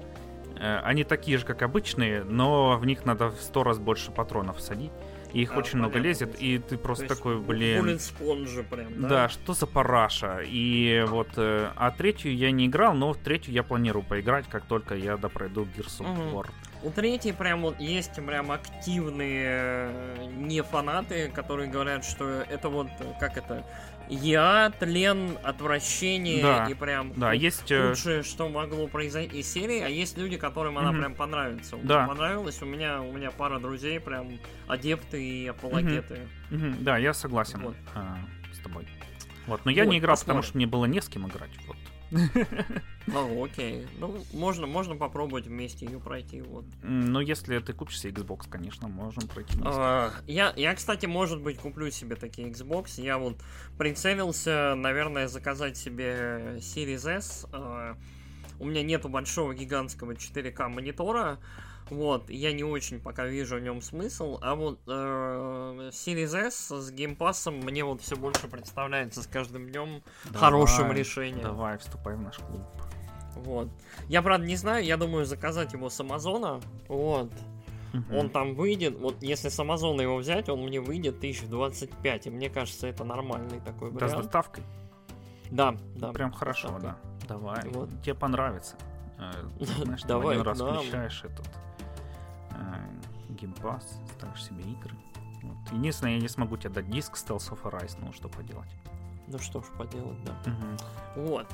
Э, 0.59 0.80
Они 0.85 1.05
такие 1.05 1.39
же, 1.39 1.44
как 1.44 1.62
обычные, 1.62 2.24
но 2.24 2.78
в 2.78 2.86
них 2.86 3.05
надо 3.05 3.28
в 3.28 3.40
сто 3.40 3.62
раз 3.64 3.78
больше 3.78 4.10
патронов 4.10 4.60
садить. 4.60 4.93
И 5.32 5.43
их 5.43 5.52
А, 5.52 5.59
очень 5.59 5.78
много 5.78 5.93
понятно, 5.93 6.09
лезет, 6.09 6.32
то 6.39 6.43
и 6.43 6.59
ты 6.59 6.78
просто 6.78 7.06
То 7.06 7.14
такой, 7.14 7.39
блин... 7.39 7.85
Sponge 7.86 8.62
прям, 8.64 9.01
да? 9.02 9.09
Да, 9.09 9.28
что 9.28 9.52
за 9.52 9.66
параша? 9.66 10.40
И 10.43 11.05
вот, 11.06 11.28
э, 11.36 11.70
а 11.76 11.90
третью 11.90 12.35
я 12.35 12.51
не 12.51 12.66
играл, 12.66 12.94
но 12.94 13.12
в 13.12 13.18
третью 13.18 13.52
я 13.52 13.62
планирую 13.62 14.02
поиграть, 14.02 14.47
как 14.48 14.64
только 14.64 14.94
я 14.94 15.18
допройду 15.18 15.64
Gears 15.76 16.01
of. 16.01 16.32
War. 16.32 16.47
У 16.82 16.90
третьей 16.90 17.32
прям 17.32 17.62
вот 17.62 17.78
есть 17.78 18.14
прям 18.24 18.51
активные 18.52 19.90
э, 19.90 20.26
не 20.36 20.62
фанаты, 20.62 21.30
которые 21.35 21.68
говорят, 21.68 22.05
что 22.05 22.24
это 22.26 22.68
вот, 22.70 22.89
э, 23.01 23.12
как 23.20 23.36
это, 23.36 23.66
я, 24.10 24.72
тлен, 24.78 25.39
отвращение 25.43 26.43
Да, 26.43 26.66
и 26.68 26.74
прям 26.74 27.12
Да, 27.16 27.32
есть... 27.32 27.70
э, 27.70 27.90
лучшее, 27.90 28.22
что 28.22 28.48
могло 28.48 28.86
произойти 28.86 29.40
из 29.40 29.52
серии, 29.52 29.80
а 29.80 29.89
есть 29.89 30.16
люди, 30.18 30.36
которым 30.36 30.78
она 30.78 30.93
прям 30.93 31.14
понравится. 31.14 31.76
Да. 31.82 32.06
Понравилось, 32.06 32.60
у 32.62 32.66
меня, 32.66 33.01
у 33.02 33.12
меня 33.12 33.30
пара 33.30 33.59
друзей 33.59 34.01
прям 34.01 34.39
адепты 34.66 35.22
и 35.22 35.47
апологеты. 35.47 36.20
мгм, 36.51 36.76
да, 36.85 36.97
я 36.98 37.12
согласен 37.14 37.60
Вот. 37.60 37.76
а, 37.94 38.18
с 38.52 38.59
тобой. 38.59 38.86
Вот, 39.47 39.64
но 39.64 39.70
я 39.70 39.85
Вот, 39.85 39.90
не 39.93 39.98
играл, 39.98 40.16
потому 40.16 40.40
посмотрим. 40.40 40.48
что 40.48 40.56
мне 40.59 40.66
было 40.66 40.85
не 40.85 41.01
с 41.01 41.09
кем 41.09 41.26
играть. 41.26 41.51
Вот. 41.66 41.76
Ну, 42.10 43.44
окей. 43.44 43.86
Ну, 43.98 44.22
можно, 44.32 44.66
можно 44.66 44.97
попробовать 44.97 45.47
вместе 45.47 45.86
ее 45.86 45.98
пройти, 45.98 46.43
вот. 46.43 46.64
Но 46.82 47.20
если 47.20 47.59
ты 47.59 47.72
купишь 47.72 48.01
себе 48.01 48.12
Xbox, 48.12 48.48
конечно, 48.48 48.89
можем 48.89 49.26
пройти 49.28 49.55
вместе. 49.55 49.72
А, 49.74 50.12
Я, 50.26 50.52
я, 50.56 50.74
кстати, 50.74 51.06
может 51.06 51.40
быть, 51.40 51.59
куплю 51.59 51.90
себе 51.90 52.16
такие 52.16 52.48
Xbox. 52.51 53.01
Я 53.01 53.18
вот 53.18 53.39
прицелился, 53.78 54.74
наверное, 54.76 55.28
заказать 55.28 55.76
себе 55.76 56.56
Series 56.59 57.09
S. 57.09 57.47
А, 57.52 57.97
У 58.59 58.66
меня 58.66 58.82
нету 58.82 59.09
большого 59.09 59.55
гигантского 59.55 60.12
4К 60.12 60.68
монитора. 60.68 61.39
Вот, 61.90 62.28
я 62.28 62.52
не 62.52 62.65
очень 62.65 63.01
пока 63.01 63.27
вижу 63.27 63.56
в 63.56 63.60
нем 63.60 63.81
смысл, 63.81 64.39
а 64.43 64.55
вот 64.55 64.78
э, 64.86 64.90
Series 65.90 66.36
S 66.36 66.70
с 66.70 66.90
геймпасом 66.90 67.55
мне 67.60 67.85
вот 67.85 68.02
все 68.02 68.16
больше 68.16 68.47
представляется 68.48 69.23
с 69.23 69.27
каждым 69.27 69.70
днем 69.70 70.02
хорошим 70.35 70.93
решением. 70.93 71.43
Давай, 71.43 71.78
вступай 71.78 72.15
в 72.15 72.20
наш 72.20 72.36
клуб. 72.39 72.62
Вот. 73.36 73.69
Я, 74.09 74.20
правда, 74.23 74.47
не 74.47 74.56
знаю, 74.56 74.85
я 74.85 74.97
думаю 74.97 75.24
заказать 75.24 75.73
его 75.73 75.89
с 75.89 75.98
Амазона. 76.01 76.60
Вот. 76.89 77.31
Мгм. 77.93 78.15
Он 78.16 78.31
там 78.31 78.55
выйдет, 78.55 78.98
вот 78.98 79.23
если 79.23 79.48
с 79.48 79.59
Амазона 79.59 80.02
его 80.02 80.16
взять, 80.16 80.48
он 80.51 80.60
мне 80.60 80.81
выйдет 80.81 81.16
1025, 81.19 82.27
и 82.27 82.31
мне 82.31 82.51
кажется, 82.51 82.86
это 82.86 83.05
нормальный 83.05 83.60
такой 83.60 83.90
Да, 83.93 83.98
с 83.98 84.02
вариант. 84.02 84.23
доставкой. 84.24 84.65
Да, 85.51 85.74
да. 85.97 86.12
Прям 86.12 86.32
хорошо, 86.32 86.69
доставкой. 86.69 86.90
да. 87.20 87.27
Давай. 87.28 87.69
Вот. 87.70 87.89
Тебе 88.02 88.15
понравится. 88.15 88.77
Э, 89.19 89.31
Знаешь, 89.60 90.02
Давай 90.02 90.35
один 90.36 90.47
раз 90.47 90.60
включаешь 90.60 91.24
этот 91.24 91.47
э, 92.59 93.32
геймпас, 93.35 94.01
ставишь 94.16 94.44
себе 94.44 94.62
игры. 94.64 94.94
Вот. 95.43 95.72
Единственное, 95.72 96.14
я 96.14 96.20
не 96.20 96.28
смогу 96.28 96.56
тебе 96.56 96.70
дать 96.70 96.90
диск 96.90 97.14
Stealth 97.14 97.51
of 97.52 97.62
Arise, 97.62 97.97
ну 98.01 98.12
что 98.12 98.28
поделать. 98.28 98.68
Ну 99.28 99.39
что 99.39 99.60
ж 99.62 99.66
поделать, 99.78 100.22
да. 100.24 100.32
Мгм. 100.51 100.76
Вот. 101.16 101.47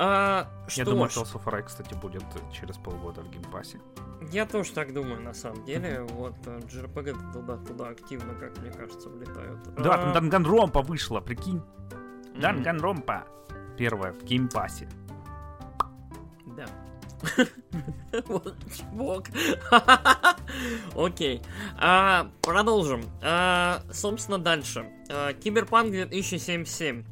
А, 0.00 0.48
Я 0.66 0.68
что 0.70 0.84
думаю, 0.84 1.10
ж, 1.10 1.16
Tales 1.16 1.34
of 1.34 1.44
Arise, 1.44 1.62
кстати, 1.64 1.94
будет 1.94 2.24
через 2.52 2.76
полгода 2.76 3.22
в 3.22 3.30
геймпассе. 3.30 3.80
я 4.32 4.46
тоже 4.46 4.72
так 4.72 4.92
думаю, 4.92 5.20
на 5.22 5.34
самом 5.34 5.64
деле. 5.64 6.02
Вот, 6.02 6.34
э, 6.46 6.58
JRPG 6.60 7.32
туда-туда 7.32 7.88
активно, 7.88 8.34
как 8.34 8.56
мне 8.58 8.70
кажется, 8.70 9.08
влетают. 9.08 9.62
Да, 9.76 9.94
А, 9.94 10.12
там 10.12 10.28
Danganronpa 10.30 10.82
вышла, 10.82 11.20
прикинь. 11.20 11.62
м, 12.34 12.40
Danganronpa. 12.40 13.24
Первая 13.76 14.12
в 14.12 14.24
геймпассе. 14.24 14.88
Да. 16.56 16.66
Вот 18.26 18.54
чмок. 18.74 19.26
Окей. 20.96 21.42
А, 21.76 22.30
Продолжим. 22.42 23.04
А, 23.22 23.82
Собственно, 23.92 24.38
дальше. 24.38 24.86
А, 25.10 25.32
Киберпанк 25.34 25.90
2077. 25.90 27.04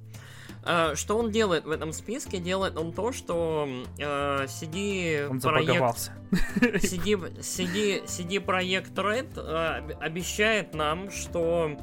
э, 0.64 0.94
что 0.94 1.18
он 1.18 1.30
делает 1.30 1.64
в 1.64 1.70
этом 1.70 1.92
списке? 1.92 2.38
Делает 2.38 2.76
он 2.76 2.92
то, 2.92 3.12
что 3.12 3.68
э, 3.98 4.46
CD 4.46 5.28
Он 5.28 5.40
проект... 5.40 6.10
CD, 6.82 7.38
CD, 7.40 8.04
CD 8.04 8.44
Projekt 8.44 8.94
Red 8.94 9.38
э, 9.38 9.92
обещает 10.00 10.74
нам, 10.74 11.10
что 11.10 11.76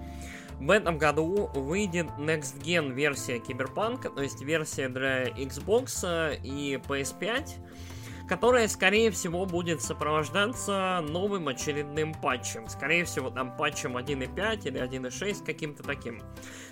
в 0.59 0.69
этом 0.71 0.97
году 0.97 1.49
выйдет 1.53 2.07
Next 2.17 2.61
Gen 2.61 2.93
версия 2.93 3.39
Киберпанка, 3.39 4.09
то 4.09 4.21
есть 4.21 4.41
версия 4.41 4.89
для 4.89 5.29
Xbox 5.29 6.39
и 6.43 6.79
PS5, 6.87 7.49
которая, 8.27 8.67
скорее 8.67 9.11
всего, 9.11 9.45
будет 9.45 9.81
сопровождаться 9.81 11.03
новым 11.07 11.47
очередным 11.47 12.13
патчем. 12.13 12.67
Скорее 12.67 13.05
всего, 13.05 13.29
там 13.29 13.55
патчем 13.57 13.97
1.5 13.97 14.67
или 14.67 14.81
1.6, 14.81 15.45
каким-то 15.45 15.83
таким. 15.83 16.21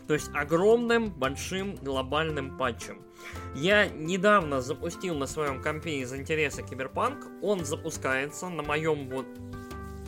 То 0.07 0.14
есть 0.14 0.30
огромным, 0.34 1.10
большим, 1.10 1.76
глобальным 1.76 2.57
патчем. 2.57 3.02
Я 3.56 3.88
недавно 3.88 4.61
запустил 4.61 5.15
на 5.15 5.28
своем 5.28 5.61
компе 5.61 5.99
из 5.99 6.14
интереса 6.14 6.64
Киберпанк. 6.64 7.28
Он 7.41 7.65
запускается 7.65 8.49
на 8.49 8.64
моем 8.64 9.10
вот 9.10 9.26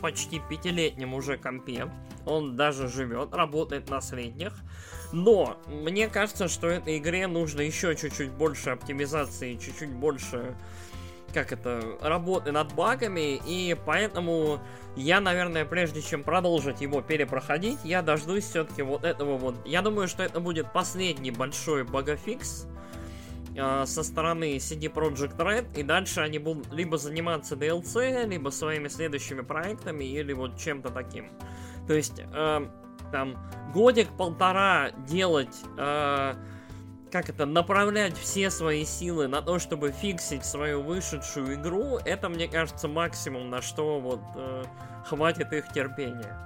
почти 0.00 0.38
пятилетнем 0.50 1.14
уже 1.14 1.38
компе. 1.38 1.90
Он 2.26 2.56
даже 2.56 2.88
живет, 2.88 3.32
работает 3.32 3.88
на 3.88 4.00
средних. 4.00 4.52
Но 5.12 5.58
мне 5.66 6.08
кажется, 6.08 6.48
что 6.48 6.66
этой 6.66 6.98
игре 6.98 7.26
нужно 7.26 7.62
еще 7.62 7.94
чуть-чуть 7.94 8.30
больше 8.32 8.70
оптимизации, 8.70 9.54
чуть-чуть 9.54 9.92
больше 9.92 10.56
как 11.34 11.52
это, 11.52 11.98
работы 12.00 12.52
над 12.52 12.72
багами, 12.74 13.40
и 13.44 13.76
поэтому 13.84 14.60
я, 14.96 15.20
наверное, 15.20 15.64
прежде 15.64 16.00
чем 16.00 16.22
продолжить 16.22 16.80
его 16.80 17.02
перепроходить, 17.02 17.78
я 17.84 18.00
дождусь 18.00 18.44
все-таки 18.44 18.82
вот 18.82 19.04
этого 19.04 19.36
вот. 19.36 19.56
Я 19.66 19.82
думаю, 19.82 20.06
что 20.08 20.22
это 20.22 20.40
будет 20.40 20.72
последний 20.72 21.32
большой 21.32 21.82
багофикс 21.82 22.66
э, 23.56 23.84
со 23.86 24.02
стороны 24.04 24.56
CD 24.56 24.90
Projekt 24.90 25.36
Red, 25.36 25.78
и 25.78 25.82
дальше 25.82 26.20
они 26.20 26.38
будут 26.38 26.72
либо 26.72 26.96
заниматься 26.96 27.56
DLC, 27.56 28.26
либо 28.26 28.50
своими 28.50 28.88
следующими 28.88 29.40
проектами, 29.40 30.04
или 30.04 30.32
вот 30.32 30.56
чем-то 30.56 30.90
таким. 30.90 31.28
То 31.88 31.94
есть, 31.94 32.20
э, 32.20 32.66
там, 33.10 33.36
годик-полтора 33.74 34.92
делать... 35.08 35.56
Э, 35.76 36.34
как 37.14 37.28
это, 37.28 37.46
направлять 37.46 38.18
все 38.18 38.50
свои 38.50 38.84
силы 38.84 39.28
на 39.28 39.40
то, 39.40 39.60
чтобы 39.60 39.92
фиксить 39.92 40.44
свою 40.44 40.82
вышедшую 40.82 41.54
игру, 41.54 41.98
это, 42.04 42.28
мне 42.28 42.48
кажется, 42.48 42.88
максимум, 42.88 43.50
на 43.50 43.62
что 43.62 44.00
вот 44.00 44.20
э, 44.34 44.64
хватит 45.06 45.52
их 45.52 45.68
терпения. 45.68 46.36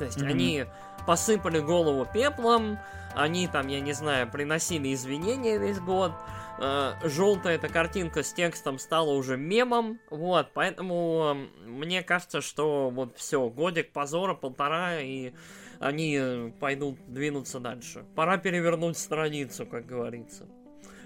То 0.00 0.04
есть 0.04 0.18
mm-hmm. 0.18 0.26
они 0.28 0.64
посыпали 1.06 1.60
голову 1.60 2.08
пеплом, 2.12 2.80
они 3.14 3.46
там, 3.46 3.68
я 3.68 3.78
не 3.78 3.92
знаю, 3.92 4.28
приносили 4.28 4.92
извинения 4.92 5.58
весь 5.58 5.78
год, 5.78 6.10
э, 6.58 6.94
желтая 7.04 7.54
эта 7.54 7.68
картинка 7.68 8.24
с 8.24 8.32
текстом 8.32 8.80
стала 8.80 9.10
уже 9.10 9.36
мемом, 9.36 10.00
вот, 10.10 10.48
поэтому 10.54 11.36
э, 11.36 11.68
мне 11.68 12.02
кажется, 12.02 12.40
что 12.40 12.90
вот 12.90 13.16
все, 13.16 13.48
годик 13.48 13.92
позора, 13.92 14.34
полтора, 14.34 14.98
и 14.98 15.34
они 15.80 16.16
э, 16.18 16.50
пойдут 16.58 16.98
двинуться 17.06 17.60
дальше. 17.60 18.04
Пора 18.14 18.38
перевернуть 18.38 18.98
страницу, 18.98 19.66
как 19.66 19.86
говорится. 19.86 20.46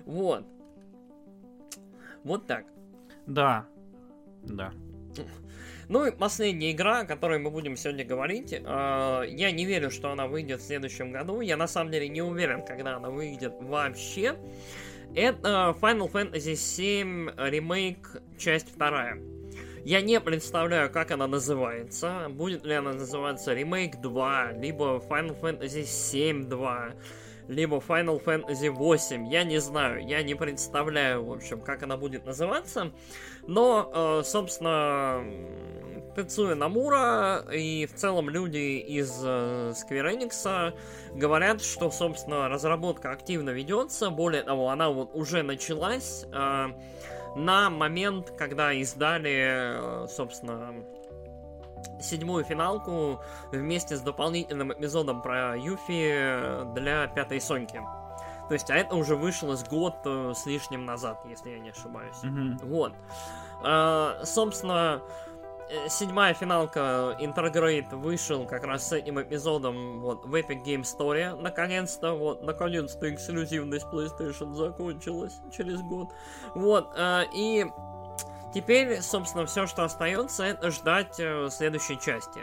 Вот. 0.04 0.44
Вот 2.24 2.46
так. 2.46 2.64
Да. 3.26 3.66
Да. 4.42 4.72
Ну 5.88 6.06
и 6.06 6.10
последняя 6.10 6.72
игра, 6.72 7.00
о 7.00 7.04
которой 7.04 7.38
мы 7.38 7.50
будем 7.50 7.76
сегодня 7.76 8.04
говорить. 8.04 8.52
Э, 8.52 9.24
я 9.28 9.50
не 9.50 9.66
верю, 9.66 9.90
что 9.90 10.10
она 10.10 10.26
выйдет 10.26 10.60
в 10.60 10.64
следующем 10.64 11.12
году. 11.12 11.40
Я 11.40 11.56
на 11.56 11.68
самом 11.68 11.90
деле 11.90 12.08
не 12.08 12.22
уверен, 12.22 12.64
когда 12.64 12.96
она 12.96 13.10
выйдет 13.10 13.54
вообще. 13.60 14.36
Это 15.14 15.76
Final 15.80 16.10
Fantasy 16.10 16.54
VII 16.54 17.36
Remake, 17.36 18.22
часть 18.38 18.74
вторая. 18.74 19.20
Я 19.84 20.00
не 20.00 20.20
представляю, 20.20 20.92
как 20.92 21.10
она 21.10 21.26
называется. 21.26 22.28
Будет 22.30 22.64
ли 22.64 22.74
она 22.74 22.92
называться 22.92 23.52
Remake 23.52 24.00
2, 24.00 24.52
либо 24.52 25.02
Final 25.08 25.38
Fantasy 25.40 25.84
7 25.84 26.48
2, 26.48 26.90
либо 27.48 27.78
Final 27.78 28.22
Fantasy 28.22 28.70
8. 28.70 29.26
Я 29.26 29.42
не 29.42 29.58
знаю, 29.58 30.06
я 30.06 30.22
не 30.22 30.36
представляю, 30.36 31.24
в 31.24 31.32
общем, 31.32 31.60
как 31.60 31.82
она 31.82 31.96
будет 31.96 32.24
называться. 32.24 32.92
Но, 33.48 33.90
э, 33.92 34.22
собственно, 34.24 35.24
Тецуя 36.14 36.54
Намура 36.54 37.44
и 37.52 37.86
в 37.86 37.94
целом 37.94 38.30
люди 38.30 38.78
из 38.78 39.20
э, 39.24 39.72
Square 39.72 40.16
Enix 40.16 40.74
говорят, 41.12 41.60
что, 41.60 41.90
собственно, 41.90 42.48
разработка 42.48 43.10
активно 43.10 43.50
ведется. 43.50 44.10
Более 44.10 44.44
того, 44.44 44.68
она 44.68 44.90
вот 44.90 45.10
уже 45.14 45.42
началась. 45.42 46.24
Э, 46.32 46.68
на 47.36 47.70
момент, 47.70 48.30
когда 48.36 48.72
издали, 48.72 50.04
э, 50.04 50.06
собственно, 50.08 50.74
седьмую 52.00 52.44
финалку 52.44 53.20
вместе 53.50 53.96
с 53.96 54.00
дополнительным 54.00 54.72
эпизодом 54.72 55.22
про 55.22 55.56
Юфи 55.56 56.72
для 56.74 57.06
пятой 57.08 57.40
Соньки. 57.40 57.80
То 58.48 58.54
есть, 58.54 58.70
а 58.70 58.76
это 58.76 58.96
уже 58.96 59.16
вышло 59.16 59.56
с 59.56 59.64
год 59.64 59.96
э, 60.04 60.32
с 60.34 60.46
лишним 60.46 60.84
назад, 60.84 61.20
если 61.28 61.50
я 61.50 61.58
не 61.58 61.70
ошибаюсь. 61.70 62.16
Mm-hmm. 62.22 62.66
Вот. 62.66 62.92
А, 63.64 64.20
собственно, 64.24 65.00
Э, 65.00 65.31
седьмая 65.88 66.34
финалка 66.34 67.16
Intergrade 67.20 67.94
вышел 67.96 68.46
как 68.46 68.64
раз 68.64 68.88
с 68.88 68.92
этим 68.92 69.20
эпизодом 69.20 70.00
вот 70.00 70.24
в 70.24 70.34
Epic 70.34 70.64
Game 70.64 70.82
Store. 70.82 71.34
Наконец-то, 71.40 72.14
вот, 72.14 72.42
наконец-то 72.42 73.12
эксклюзивность 73.12 73.86
PlayStation 73.86 74.54
закончилась 74.54 75.40
через 75.50 75.80
год. 75.80 76.08
Вот, 76.54 76.92
э, 76.96 77.24
и 77.34 77.66
Теперь, 78.54 79.00
собственно, 79.00 79.46
все, 79.46 79.66
что 79.66 79.84
остается, 79.84 80.44
это 80.44 80.70
ждать 80.70 81.18
э, 81.18 81.48
следующей 81.50 81.98
части. 81.98 82.40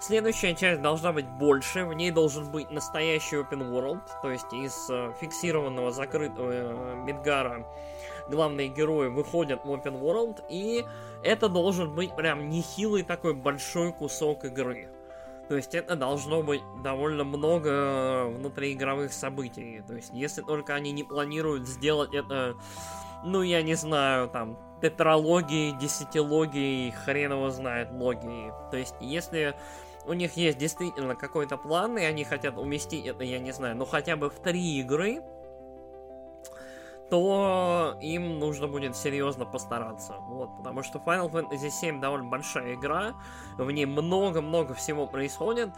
Следующая 0.00 0.54
часть 0.54 0.80
должна 0.80 1.12
быть 1.12 1.28
больше, 1.28 1.84
в 1.84 1.92
ней 1.92 2.10
должен 2.10 2.50
быть 2.50 2.70
настоящий 2.70 3.36
open 3.36 3.70
world, 3.70 4.00
то 4.22 4.30
есть 4.30 4.50
из 4.52 4.88
э, 4.88 5.12
фиксированного 5.20 5.90
закрытого 5.92 6.50
э, 6.50 6.94
Мидгара 7.04 7.66
главные 8.32 8.68
герои 8.68 9.08
выходят 9.08 9.64
в 9.64 9.70
open 9.70 10.00
world, 10.00 10.42
и 10.48 10.84
это 11.22 11.48
должен 11.48 11.94
быть 11.94 12.16
прям 12.16 12.48
нехилый 12.48 13.02
такой 13.02 13.34
большой 13.34 13.92
кусок 13.92 14.44
игры. 14.44 14.88
То 15.48 15.56
есть 15.56 15.74
это 15.74 15.96
должно 15.96 16.42
быть 16.42 16.62
довольно 16.82 17.24
много 17.24 18.24
внутриигровых 18.26 19.12
событий. 19.12 19.82
То 19.86 19.94
есть 19.94 20.10
если 20.14 20.40
только 20.40 20.74
они 20.74 20.92
не 20.92 21.04
планируют 21.04 21.68
сделать 21.68 22.14
это, 22.14 22.56
ну 23.22 23.42
я 23.42 23.62
не 23.62 23.74
знаю, 23.74 24.28
там, 24.28 24.58
тетралогии, 24.80 25.76
десятилогии, 25.78 26.90
хрен 27.04 27.32
его 27.32 27.50
знает 27.50 27.92
логии. 27.92 28.50
То 28.70 28.78
есть 28.78 28.94
если 29.00 29.54
у 30.06 30.14
них 30.14 30.36
есть 30.36 30.58
действительно 30.58 31.14
какой-то 31.14 31.56
план, 31.56 31.98
и 31.98 32.02
они 32.02 32.24
хотят 32.24 32.56
уместить 32.56 33.06
это, 33.06 33.22
я 33.22 33.38
не 33.38 33.52
знаю, 33.52 33.76
ну 33.76 33.84
хотя 33.84 34.16
бы 34.16 34.30
в 34.30 34.40
три 34.40 34.80
игры, 34.80 35.22
то 37.12 37.98
им 38.00 38.38
нужно 38.38 38.68
будет 38.68 38.96
серьезно 38.96 39.44
постараться. 39.44 40.14
Вот, 40.28 40.56
потому 40.56 40.82
что 40.82 40.98
Final 40.98 41.30
Fantasy 41.30 41.68
VII 41.68 42.00
довольно 42.00 42.30
большая 42.30 42.72
игра, 42.72 43.12
в 43.58 43.70
ней 43.70 43.84
много-много 43.84 44.72
всего 44.72 45.06
происходит. 45.06 45.68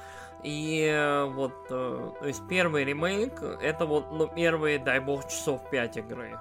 И 0.44 0.88
э, 0.88 1.24
вот, 1.24 1.54
э, 1.70 2.12
то 2.20 2.26
есть 2.28 2.46
первый 2.48 2.84
ремейк, 2.84 3.42
это 3.42 3.84
вот, 3.84 4.12
ну, 4.12 4.28
первые, 4.28 4.78
дай 4.78 5.00
бог, 5.00 5.26
часов 5.26 5.68
5 5.70 5.96
игры. 5.96 6.38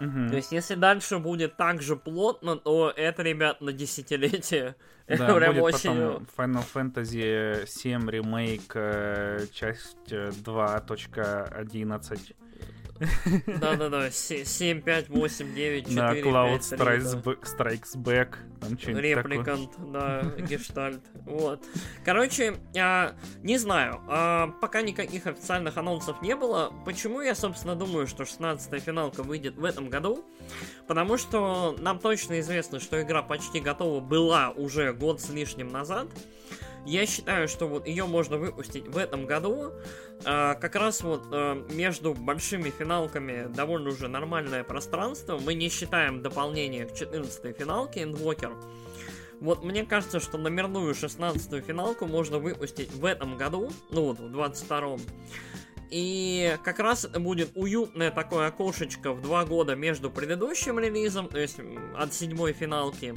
Угу. 0.00 0.28
То 0.28 0.36
есть, 0.36 0.52
если 0.52 0.74
дальше 0.74 1.18
будет 1.18 1.56
так 1.56 1.80
же 1.80 1.96
плотно, 1.96 2.56
то 2.56 2.92
это, 2.94 3.22
ребят, 3.22 3.62
на 3.62 3.72
десятилетие. 3.72 4.76
Да, 5.06 5.16
это 5.16 5.34
прям 5.34 5.54
будет 5.54 5.74
очень... 5.74 5.90
потом 5.90 6.26
Final 6.34 6.64
Fantasy 6.74 7.66
7 7.66 8.08
ремейк, 8.08 8.72
э, 8.74 9.44
часть 9.52 10.10
2.11. 10.10 12.34
Да-да-да, 13.60 14.10
7, 14.10 14.82
5, 14.82 15.08
8, 15.08 15.54
9, 15.54 15.88
4, 15.88 15.96
Да, 15.96 16.14
Cloud 16.14 16.70
5, 16.70 16.78
3, 16.78 16.86
Strikes 17.42 17.96
Back, 17.96 18.36
там 18.60 18.76
Репликант, 18.76 19.70
да, 19.92 20.22
Гештальт, 20.38 21.02
вот. 21.26 21.64
Короче, 22.04 22.54
а, 22.78 23.14
не 23.42 23.58
знаю, 23.58 24.00
а, 24.08 24.48
пока 24.60 24.82
никаких 24.82 25.26
официальных 25.26 25.76
анонсов 25.76 26.22
не 26.22 26.36
было. 26.36 26.72
Почему 26.84 27.20
я, 27.20 27.34
собственно, 27.34 27.74
думаю, 27.74 28.06
что 28.06 28.22
16-я 28.22 28.78
финалка 28.78 29.22
выйдет 29.22 29.56
в 29.56 29.64
этом 29.64 29.90
году? 29.90 30.24
Потому 30.86 31.18
что 31.18 31.76
нам 31.80 31.98
точно 31.98 32.40
известно, 32.40 32.78
что 32.78 33.02
игра 33.02 33.22
почти 33.22 33.60
готова 33.60 34.00
была 34.00 34.50
уже 34.50 34.92
год 34.92 35.20
с 35.20 35.30
лишним 35.30 35.68
назад. 35.68 36.08
Я 36.86 37.06
считаю, 37.06 37.48
что 37.48 37.66
вот 37.66 37.86
ее 37.86 38.04
можно 38.04 38.36
выпустить 38.36 38.86
в 38.86 38.98
этом 38.98 39.26
году. 39.26 39.72
А, 40.24 40.54
как 40.54 40.74
раз 40.74 41.02
вот 41.02 41.22
а, 41.32 41.54
между 41.70 42.14
большими 42.14 42.70
финалками 42.70 43.52
довольно 43.54 43.90
уже 43.90 44.08
нормальное 44.08 44.64
пространство. 44.64 45.38
Мы 45.38 45.54
не 45.54 45.70
считаем 45.70 46.22
дополнение 46.22 46.86
к 46.86 46.94
14 46.94 47.56
финалке 47.56 48.02
Invoker. 48.02 48.54
Вот 49.40 49.64
мне 49.64 49.84
кажется, 49.84 50.20
что 50.20 50.38
номерную 50.38 50.94
16 50.94 51.64
финалку 51.64 52.06
можно 52.06 52.38
выпустить 52.38 52.92
в 52.92 53.04
этом 53.04 53.36
году, 53.36 53.70
ну 53.90 54.04
вот 54.04 54.18
в 54.18 54.34
22-м. 54.34 55.00
И 55.94 56.58
как 56.64 56.80
раз 56.80 57.06
будет 57.06 57.52
уютное 57.54 58.10
такое 58.10 58.48
окошечко 58.48 59.12
в 59.12 59.22
два 59.22 59.44
года 59.44 59.76
между 59.76 60.10
предыдущим 60.10 60.80
релизом, 60.80 61.28
то 61.28 61.38
есть 61.38 61.60
от 61.96 62.12
седьмой 62.12 62.52
финалки, 62.52 63.14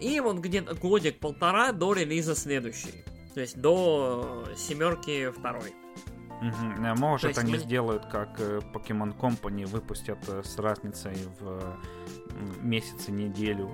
и 0.00 0.18
вот 0.20 0.38
где-то 0.38 0.74
годик-полтора 0.76 1.72
до 1.72 1.92
релиза 1.92 2.34
следующей. 2.34 3.04
То 3.34 3.40
есть 3.42 3.60
до 3.60 4.46
семерки 4.56 5.30
второй. 5.30 5.74
Угу. 6.40 6.96
Может, 6.96 7.36
они 7.36 7.52
мы... 7.52 7.58
сделают, 7.58 8.06
как 8.06 8.40
э, 8.40 8.60
Pokemon 8.72 9.14
Company, 9.18 9.66
выпустят 9.66 10.18
э, 10.28 10.42
с 10.42 10.58
разницей 10.58 11.16
в 11.38 11.76
месяц 12.62 13.08
и 13.08 13.12
неделю 13.12 13.70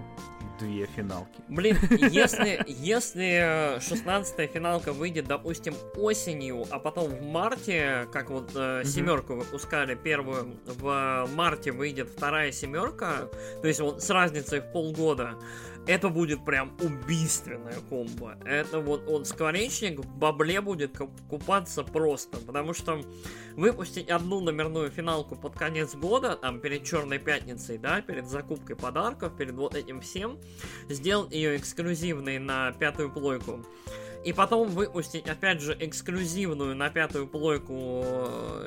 две 0.62 0.86
финалки. 0.86 1.42
Блин, 1.48 1.76
если, 2.10 2.64
если 2.66 3.80
16 3.80 4.50
финалка 4.50 4.92
выйдет, 4.92 5.26
допустим, 5.26 5.74
осенью, 5.96 6.64
а 6.70 6.78
потом 6.78 7.10
в 7.10 7.22
марте, 7.22 8.08
как 8.12 8.30
вот 8.30 8.50
э, 8.54 8.82
семерку 8.84 9.34
выпускали 9.34 9.94
первую, 9.94 10.56
в 10.66 11.28
марте 11.34 11.72
выйдет 11.72 12.08
вторая 12.08 12.52
семерка, 12.52 13.28
то 13.60 13.68
есть 13.68 13.80
вот 13.80 14.02
с 14.02 14.10
разницей 14.10 14.60
в 14.60 14.72
полгода, 14.72 15.34
это 15.86 16.08
будет 16.08 16.44
прям 16.44 16.76
убийственная 16.80 17.78
комбо. 17.88 18.38
Это 18.44 18.78
вот 18.78 19.08
он 19.08 19.24
скворечник 19.24 20.00
в 20.00 20.16
бабле 20.16 20.60
будет 20.60 20.96
купаться 21.28 21.82
просто, 21.82 22.38
потому 22.38 22.72
что 22.72 23.00
выпустить 23.56 24.08
одну 24.08 24.40
номерную 24.40 24.90
финалку 24.90 25.34
под 25.34 25.54
конец 25.54 25.94
года, 25.94 26.36
там 26.36 26.60
перед 26.60 26.84
Черной 26.84 27.18
Пятницей, 27.18 27.78
да, 27.78 28.00
перед 28.00 28.28
закупкой 28.28 28.76
подарков, 28.76 29.36
перед 29.36 29.54
вот 29.54 29.74
этим 29.74 30.00
всем, 30.00 30.38
сделать 30.88 31.32
ее 31.32 31.56
эксклюзивной 31.56 32.38
на 32.38 32.72
пятую 32.72 33.10
плойку 33.10 33.64
и 34.24 34.32
потом 34.32 34.68
выпустить, 34.68 35.28
опять 35.28 35.60
же, 35.60 35.76
эксклюзивную 35.78 36.76
на 36.76 36.90
пятую 36.90 37.26
плойку 37.26 38.04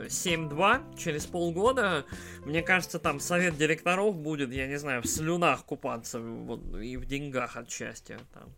7.2 0.07 0.93
э, 0.93 0.97
через 0.97 1.25
полгода, 1.25 2.05
мне 2.45 2.61
кажется, 2.61 2.99
там 2.99 3.19
совет 3.19 3.57
директоров 3.57 4.15
будет, 4.15 4.51
я 4.51 4.67
не 4.67 4.77
знаю, 4.77 5.01
в 5.01 5.07
слюнах 5.07 5.63
купаться 5.63 6.19
вот, 6.19 6.61
и 6.75 6.97
в 6.97 7.05
деньгах 7.05 7.55
от 7.55 7.69
счастья. 7.69 8.19
Там. 8.33 8.49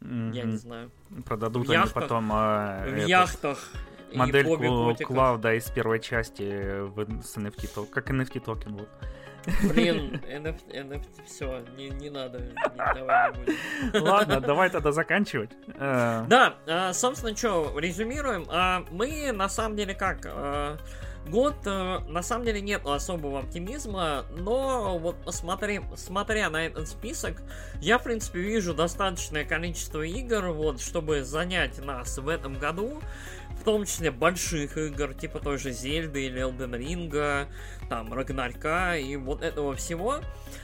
Mm-hmm. 0.00 0.34
Я 0.34 0.44
не 0.44 0.56
знаю. 0.56 0.90
Продадут 1.24 1.66
в 1.66 1.70
они 1.70 1.80
яхтах, 1.80 2.02
потом... 2.02 2.32
Э, 2.32 2.90
в 2.90 2.94
это... 2.94 3.06
яхтах 3.06 3.72
модельку 4.14 4.94
Клауда 5.04 5.54
из 5.54 5.70
первой 5.70 6.00
части 6.00 6.80
в, 6.80 7.22
с 7.22 7.36
NFT, 7.36 7.86
как 7.90 8.10
NFT 8.10 8.40
токен 8.40 8.76
вот. 8.76 8.88
Блин, 9.62 10.20
NFT, 10.28 10.72
NFT, 10.72 11.26
все, 11.26 11.64
не, 11.76 11.90
не 11.90 12.10
надо, 12.10 12.40
не, 12.40 12.54
давай 12.76 13.32
не 13.32 13.38
будем. 13.38 14.02
Ладно, 14.02 14.40
давай 14.40 14.70
тогда 14.70 14.92
заканчивать. 14.92 15.50
Э. 15.74 16.24
Да, 16.28 16.56
а, 16.66 16.92
собственно, 16.92 17.36
что, 17.36 17.72
резюмируем. 17.78 18.46
А, 18.48 18.84
мы, 18.90 19.32
на 19.32 19.48
самом 19.48 19.76
деле, 19.76 19.94
как... 19.94 20.26
Год, 21.28 21.56
э, 21.66 21.98
на 22.06 22.22
самом 22.22 22.44
деле, 22.44 22.60
нет 22.60 22.86
особого 22.86 23.40
оптимизма, 23.40 24.24
но 24.36 24.96
вот 24.98 25.16
смотри, 25.34 25.80
смотря 25.96 26.50
на 26.50 26.66
этот 26.66 26.88
список, 26.88 27.42
я, 27.80 27.98
в 27.98 28.04
принципе, 28.04 28.38
вижу 28.40 28.74
достаточное 28.74 29.44
количество 29.44 30.02
игр, 30.02 30.52
вот, 30.52 30.80
чтобы 30.80 31.24
занять 31.24 31.84
нас 31.84 32.18
в 32.18 32.28
этом 32.28 32.54
году 32.54 33.02
том 33.66 33.84
числе 33.84 34.12
больших 34.12 34.78
игр, 34.78 35.12
типа 35.12 35.40
той 35.40 35.58
же 35.58 35.72
Зельды 35.72 36.26
или 36.26 36.40
Elden 36.40 36.78
Ring, 36.78 37.48
там, 37.88 38.12
Рагнарька 38.12 38.96
и 38.96 39.16
вот 39.16 39.42
этого 39.42 39.74
всего. 39.74 40.20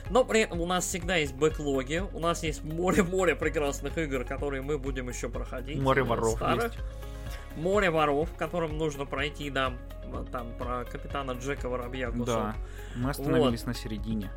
Но 0.08 0.24
при 0.24 0.42
этом 0.42 0.60
у 0.60 0.66
нас 0.66 0.86
всегда 0.86 1.16
есть 1.16 1.34
бэклоги, 1.34 2.04
у 2.12 2.20
нас 2.20 2.44
есть 2.44 2.62
море-море 2.62 3.34
прекрасных 3.34 3.98
игр, 3.98 4.24
которые 4.24 4.62
мы 4.62 4.78
будем 4.78 5.08
еще 5.08 5.28
проходить. 5.28 5.80
Море 5.80 6.04
воров 6.04 6.36
старых. 6.36 6.64
есть. 6.64 6.78
Море 7.56 7.90
воров, 7.90 8.30
которым 8.38 8.78
нужно 8.78 9.04
пройти, 9.04 9.50
да, 9.50 9.72
там, 10.30 10.56
про 10.56 10.84
капитана 10.84 11.32
Джека 11.32 11.68
Воробья 11.68 12.12
кусок. 12.12 12.26
Да, 12.26 12.54
мы 12.94 13.10
остановились 13.10 13.60
вот. 13.60 13.66
на 13.66 13.74
середине 13.74 14.30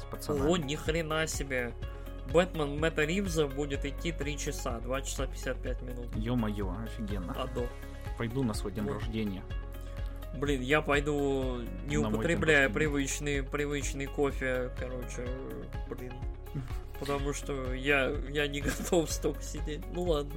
с 0.00 0.04
пацанами. 0.04 0.48
О, 0.48 0.56
ни 0.56 0.76
хрена 0.76 1.26
себе. 1.26 1.74
Бэтмен 2.32 2.78
Мэтта 2.78 3.04
Ривза 3.04 3.46
будет 3.46 3.84
идти 3.84 4.12
3 4.12 4.38
часа, 4.38 4.78
2 4.80 5.02
часа 5.02 5.26
55 5.26 5.82
минут. 5.82 6.14
Ё-моё, 6.14 6.74
офигенно. 6.84 7.32
Адо. 7.32 7.66
Пойду 8.18 8.42
на 8.42 8.52
свой 8.52 8.72
день 8.72 8.84
вот. 8.84 8.94
рождения. 8.94 9.42
Блин, 10.36 10.60
я 10.60 10.82
пойду, 10.82 11.60
не 11.86 11.96
на 11.96 12.08
употребляя 12.08 12.68
привычный, 12.68 13.42
привычный 13.42 14.06
кофе, 14.06 14.70
короче, 14.78 15.26
блин. 15.88 16.12
Потому 17.00 17.32
что 17.32 17.72
я, 17.72 18.10
я 18.28 18.46
не 18.48 18.60
готов 18.60 19.10
столько 19.10 19.42
сидеть. 19.42 19.82
Ну 19.92 20.02
ладно. 20.02 20.34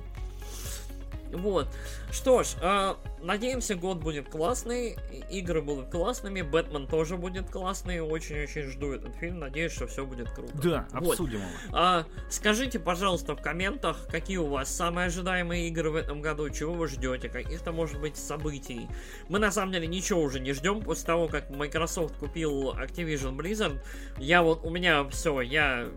Вот. 1.32 1.68
Что 2.12 2.44
ж, 2.44 2.56
э, 2.62 2.96
надеемся, 3.22 3.76
год 3.76 3.98
будет 4.00 4.30
классный, 4.30 4.98
игры 5.30 5.62
будут 5.62 5.90
классными, 5.90 6.42
Бэтмен 6.42 6.88
тоже 6.88 7.18
будет 7.18 7.50
классный, 7.50 8.02
очень-очень 8.02 8.64
жду 8.64 8.94
этот 8.94 9.16
фильм, 9.16 9.40
надеюсь, 9.40 9.72
что 9.72 9.88
все 9.88 10.06
будет 10.06 10.30
круто. 10.32 10.52
Да, 10.62 10.88
вот. 10.92 11.12
обсудим 11.12 11.40
его. 11.40 11.50
А, 11.72 12.06
скажите, 12.30 12.80
пожалуйста, 12.80 13.36
в 13.36 13.42
комментах, 13.42 14.08
какие 14.10 14.38
у 14.38 14.48
вас 14.48 14.74
самые 14.74 15.08
ожидаемые 15.08 15.68
игры 15.68 15.90
в 15.90 15.96
этом 15.96 16.22
году, 16.22 16.50
чего 16.50 16.74
вы 16.74 16.88
ждете, 16.88 17.30
каких-то, 17.30 17.72
может 17.72 18.00
быть, 18.00 18.18
событий. 18.18 18.88
Мы, 19.30 19.40
на 19.40 19.52
самом 19.52 19.72
деле, 19.72 19.88
ничего 19.88 20.22
уже 20.22 20.40
не 20.40 20.54
ждем 20.54 20.82
после 20.82 21.06
того, 21.06 21.28
как 21.28 21.50
Microsoft 21.50 22.16
купил 22.18 22.72
Activision 22.72 23.36
Blizzard. 23.38 23.80
Я 24.18 24.42
вот, 24.44 24.66
у 24.66 24.70
меня 24.70 25.08
все, 25.10 25.42
я... 25.42 25.88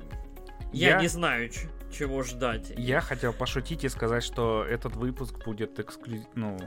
Я, 0.72 0.96
я 0.96 1.00
не 1.00 1.06
знаю, 1.06 1.50
чего 1.94 2.22
ждать. 2.22 2.72
Я 2.76 3.00
хотел 3.00 3.32
пошутить 3.32 3.84
и 3.84 3.88
сказать, 3.88 4.22
что 4.22 4.64
этот 4.64 4.96
выпуск 4.96 5.44
будет 5.44 5.78
эксклюзив, 5.78 6.26
ну, 6.34 6.58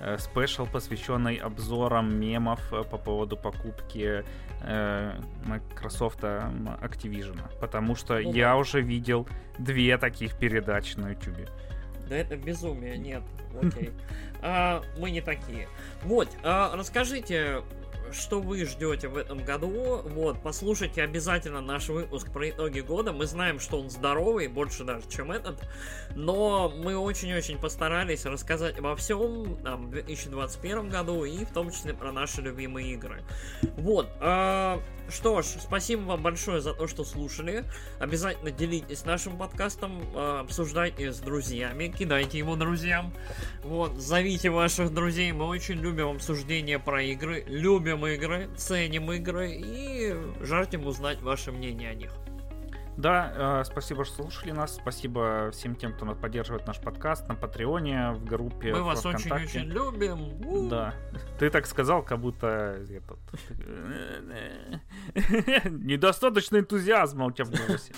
э, 0.00 0.18
спешл, 0.18 0.66
посвященный 0.66 1.36
обзорам 1.36 2.18
мемов 2.18 2.60
э, 2.72 2.82
по 2.84 2.98
поводу 2.98 3.36
покупки 3.36 4.24
э, 4.62 5.20
Microsoft 5.44 6.22
Activision. 6.22 7.38
Потому 7.60 7.94
что 7.94 8.14
ну, 8.18 8.32
я 8.32 8.50
да. 8.50 8.56
уже 8.56 8.80
видел 8.80 9.28
две 9.58 9.98
таких 9.98 10.38
передачи 10.38 10.96
на 10.96 11.10
YouTube. 11.10 11.48
Да 12.08 12.16
это 12.16 12.36
безумие, 12.36 12.98
нет. 12.98 13.22
Окей. 13.62 13.90
А, 14.42 14.82
мы 14.98 15.10
не 15.10 15.20
такие. 15.20 15.68
Вот, 16.02 16.28
а, 16.42 16.74
расскажите, 16.74 17.62
что 18.12 18.40
вы 18.40 18.64
ждете 18.64 19.08
в 19.08 19.16
этом 19.16 19.44
году. 19.44 20.02
Вот, 20.04 20.42
послушайте 20.42 21.02
обязательно 21.02 21.60
наш 21.60 21.88
выпуск 21.88 22.32
про 22.32 22.50
итоги 22.50 22.80
года. 22.80 23.12
Мы 23.12 23.26
знаем, 23.26 23.60
что 23.60 23.80
он 23.80 23.90
здоровый, 23.90 24.48
больше 24.48 24.84
даже, 24.84 25.08
чем 25.08 25.32
этот. 25.32 25.60
Но 26.14 26.70
мы 26.70 26.96
очень-очень 26.96 27.58
постарались 27.58 28.24
рассказать 28.24 28.78
обо 28.78 28.96
всем 28.96 29.56
там, 29.62 29.86
в 29.86 29.90
2021 29.90 30.88
году 30.88 31.24
и 31.24 31.44
в 31.44 31.52
том 31.52 31.70
числе 31.70 31.94
про 31.94 32.12
наши 32.12 32.40
любимые 32.40 32.92
игры. 32.94 33.22
Вот. 33.76 34.08
Э, 34.20 34.78
что 35.10 35.42
ж, 35.42 35.46
спасибо 35.46 36.02
вам 36.02 36.22
большое 36.22 36.60
за 36.60 36.72
то, 36.72 36.86
что 36.86 37.04
слушали. 37.04 37.64
Обязательно 37.98 38.50
делитесь 38.50 39.04
нашим 39.04 39.36
подкастом, 39.36 40.02
э, 40.14 40.40
обсуждайте 40.40 41.12
с 41.12 41.18
друзьями, 41.18 41.88
кидайте 41.88 42.38
его 42.38 42.54
друзьям. 42.54 43.12
Вот, 43.62 43.96
зовите 43.96 44.50
ваших 44.50 44.94
друзей. 44.94 45.32
Мы 45.32 45.46
очень 45.46 45.76
любим 45.76 46.08
обсуждение 46.08 46.78
про 46.78 47.02
игры, 47.02 47.44
любим 47.48 47.99
игры, 48.06 48.48
ценим 48.56 49.10
игры 49.12 49.52
и 49.52 50.14
жаждем 50.40 50.86
узнать 50.86 51.20
ваше 51.22 51.52
мнение 51.52 51.90
о 51.90 51.94
них. 51.94 52.12
Да, 52.96 53.60
э, 53.60 53.64
спасибо, 53.64 54.04
что 54.04 54.22
слушали 54.22 54.50
нас. 54.50 54.76
Спасибо 54.76 55.50
всем 55.52 55.74
тем, 55.74 55.92
кто 55.92 56.06
поддерживает 56.14 56.66
наш 56.66 56.78
подкаст 56.80 57.26
на 57.28 57.34
Патреоне, 57.34 58.12
в 58.12 58.24
группе. 58.24 58.72
Мы 58.72 58.82
вас 58.82 59.04
очень-очень 59.06 59.62
любим. 59.62 60.68
Да. 60.68 60.94
Ты 61.38 61.50
так 61.50 61.66
сказал, 61.66 62.02
как 62.02 62.20
будто 62.20 62.78
этот... 62.90 63.18
недостаточно 65.70 66.58
энтузиазма 66.58 67.26
у 67.26 67.30
тебя 67.30 67.44
в 67.46 67.50
голосе. 67.50 67.92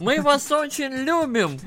Мы 0.00 0.20
вас 0.20 0.50
очень 0.52 0.92
любим. 0.92 1.58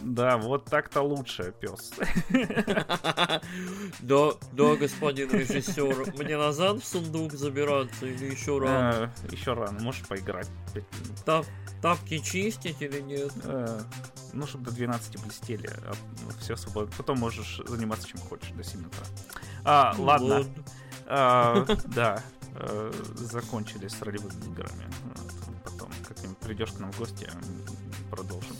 Да, 0.00 0.36
вот 0.36 0.66
так-то 0.66 1.02
лучше, 1.02 1.52
пес. 1.60 1.92
Да, 4.00 4.30
да, 4.52 4.76
господин 4.76 5.30
режиссер. 5.30 6.14
Мне 6.18 6.36
назад 6.36 6.82
в 6.82 6.86
сундук 6.86 7.32
забираться 7.32 8.06
или 8.06 8.26
еще 8.26 8.58
рано? 8.58 9.12
Э, 9.24 9.32
еще 9.32 9.54
рано, 9.54 9.78
можешь 9.80 10.06
поиграть. 10.06 10.48
Так, 11.24 11.44
Тапки 11.80 12.18
чистить 12.18 12.82
или 12.82 13.00
нет? 13.00 13.32
Э, 13.44 13.80
ну, 14.32 14.46
чтобы 14.46 14.64
до 14.64 14.72
12 14.72 15.22
блестели. 15.22 15.68
А, 15.68 15.92
ну, 16.24 16.30
все 16.40 16.56
свободно. 16.56 16.92
Потом 16.96 17.18
можешь 17.18 17.60
заниматься 17.66 18.08
чем 18.08 18.20
хочешь 18.20 18.50
до 18.50 18.64
7 18.64 18.86
утра. 18.86 19.04
А, 19.64 19.94
ну, 19.96 20.04
ладно. 20.04 20.28
ладно. 20.28 20.64
А, 21.06 21.66
да. 21.86 22.22
А, 22.54 22.92
закончили 23.14 23.88
с 23.88 24.02
ролевыми 24.02 24.44
играми. 24.46 24.90
Потом 25.64 25.90
как-нибудь 26.06 26.38
придешь 26.38 26.72
к 26.72 26.78
нам 26.80 26.92
в 26.92 26.98
гости, 26.98 27.30
продолжим. 28.10 28.56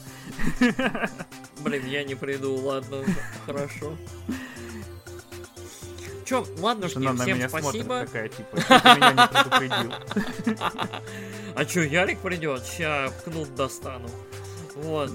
Блин, 1.61 1.87
я 1.87 2.05
не 2.05 2.15
приду, 2.15 2.55
ладно, 2.55 3.05
хорошо. 3.47 3.97
Че, 6.25 6.45
ладно, 6.59 6.89
что 6.89 7.01
всем 7.01 7.49
спасибо. 7.49 8.01
такая, 8.01 8.29
типа, 8.29 8.57
меня 8.57 9.13
не 9.13 9.27
предупредил. 9.29 9.93
А 11.59 11.65
чё, 11.65 11.83
Ярик 11.83 12.21
придет? 12.21 12.65
Ща 12.65 13.11
кнут 13.25 13.53
достану. 13.57 14.09
Вот. 14.77 15.11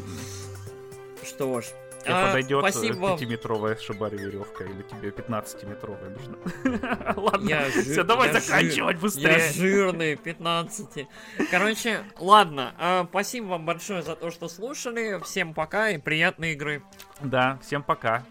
Что 1.26 1.62
ж, 1.62 1.66
Тебе 2.04 2.16
А, 2.16 2.26
подойдет 2.28 2.60
спасибо. 2.60 3.16
5-метровая 3.16 3.80
шибари 3.80 4.18
веревка 4.18 4.66
или 4.66 4.82
тебе 4.82 5.10
15-метровая 5.12 6.10
нужна? 6.10 7.14
Ладно, 7.16 7.48
Я 7.48 7.70
все, 7.72 8.04
давай 8.04 8.28
я 8.34 8.42
заканчивать 8.42 8.96
Я 8.98 9.02
быстрее. 9.02 9.52
жирный, 9.54 10.18
15. 10.18 11.08
Короче, 11.50 12.04
ладно. 12.20 12.76
а, 12.78 13.08
спасибо 13.10 13.46
вам 13.46 13.66
большое 13.66 14.02
за 14.02 14.18
то, 14.18 14.32
что 14.32 14.50
слушали. 14.50 15.22
Всем 15.24 15.54
пока 15.54 15.92
и 15.92 15.98
приятной 15.98 16.52
игры. 16.54 16.84
Да, 17.22 17.58
всем 17.62 17.82
пока. 17.82 18.26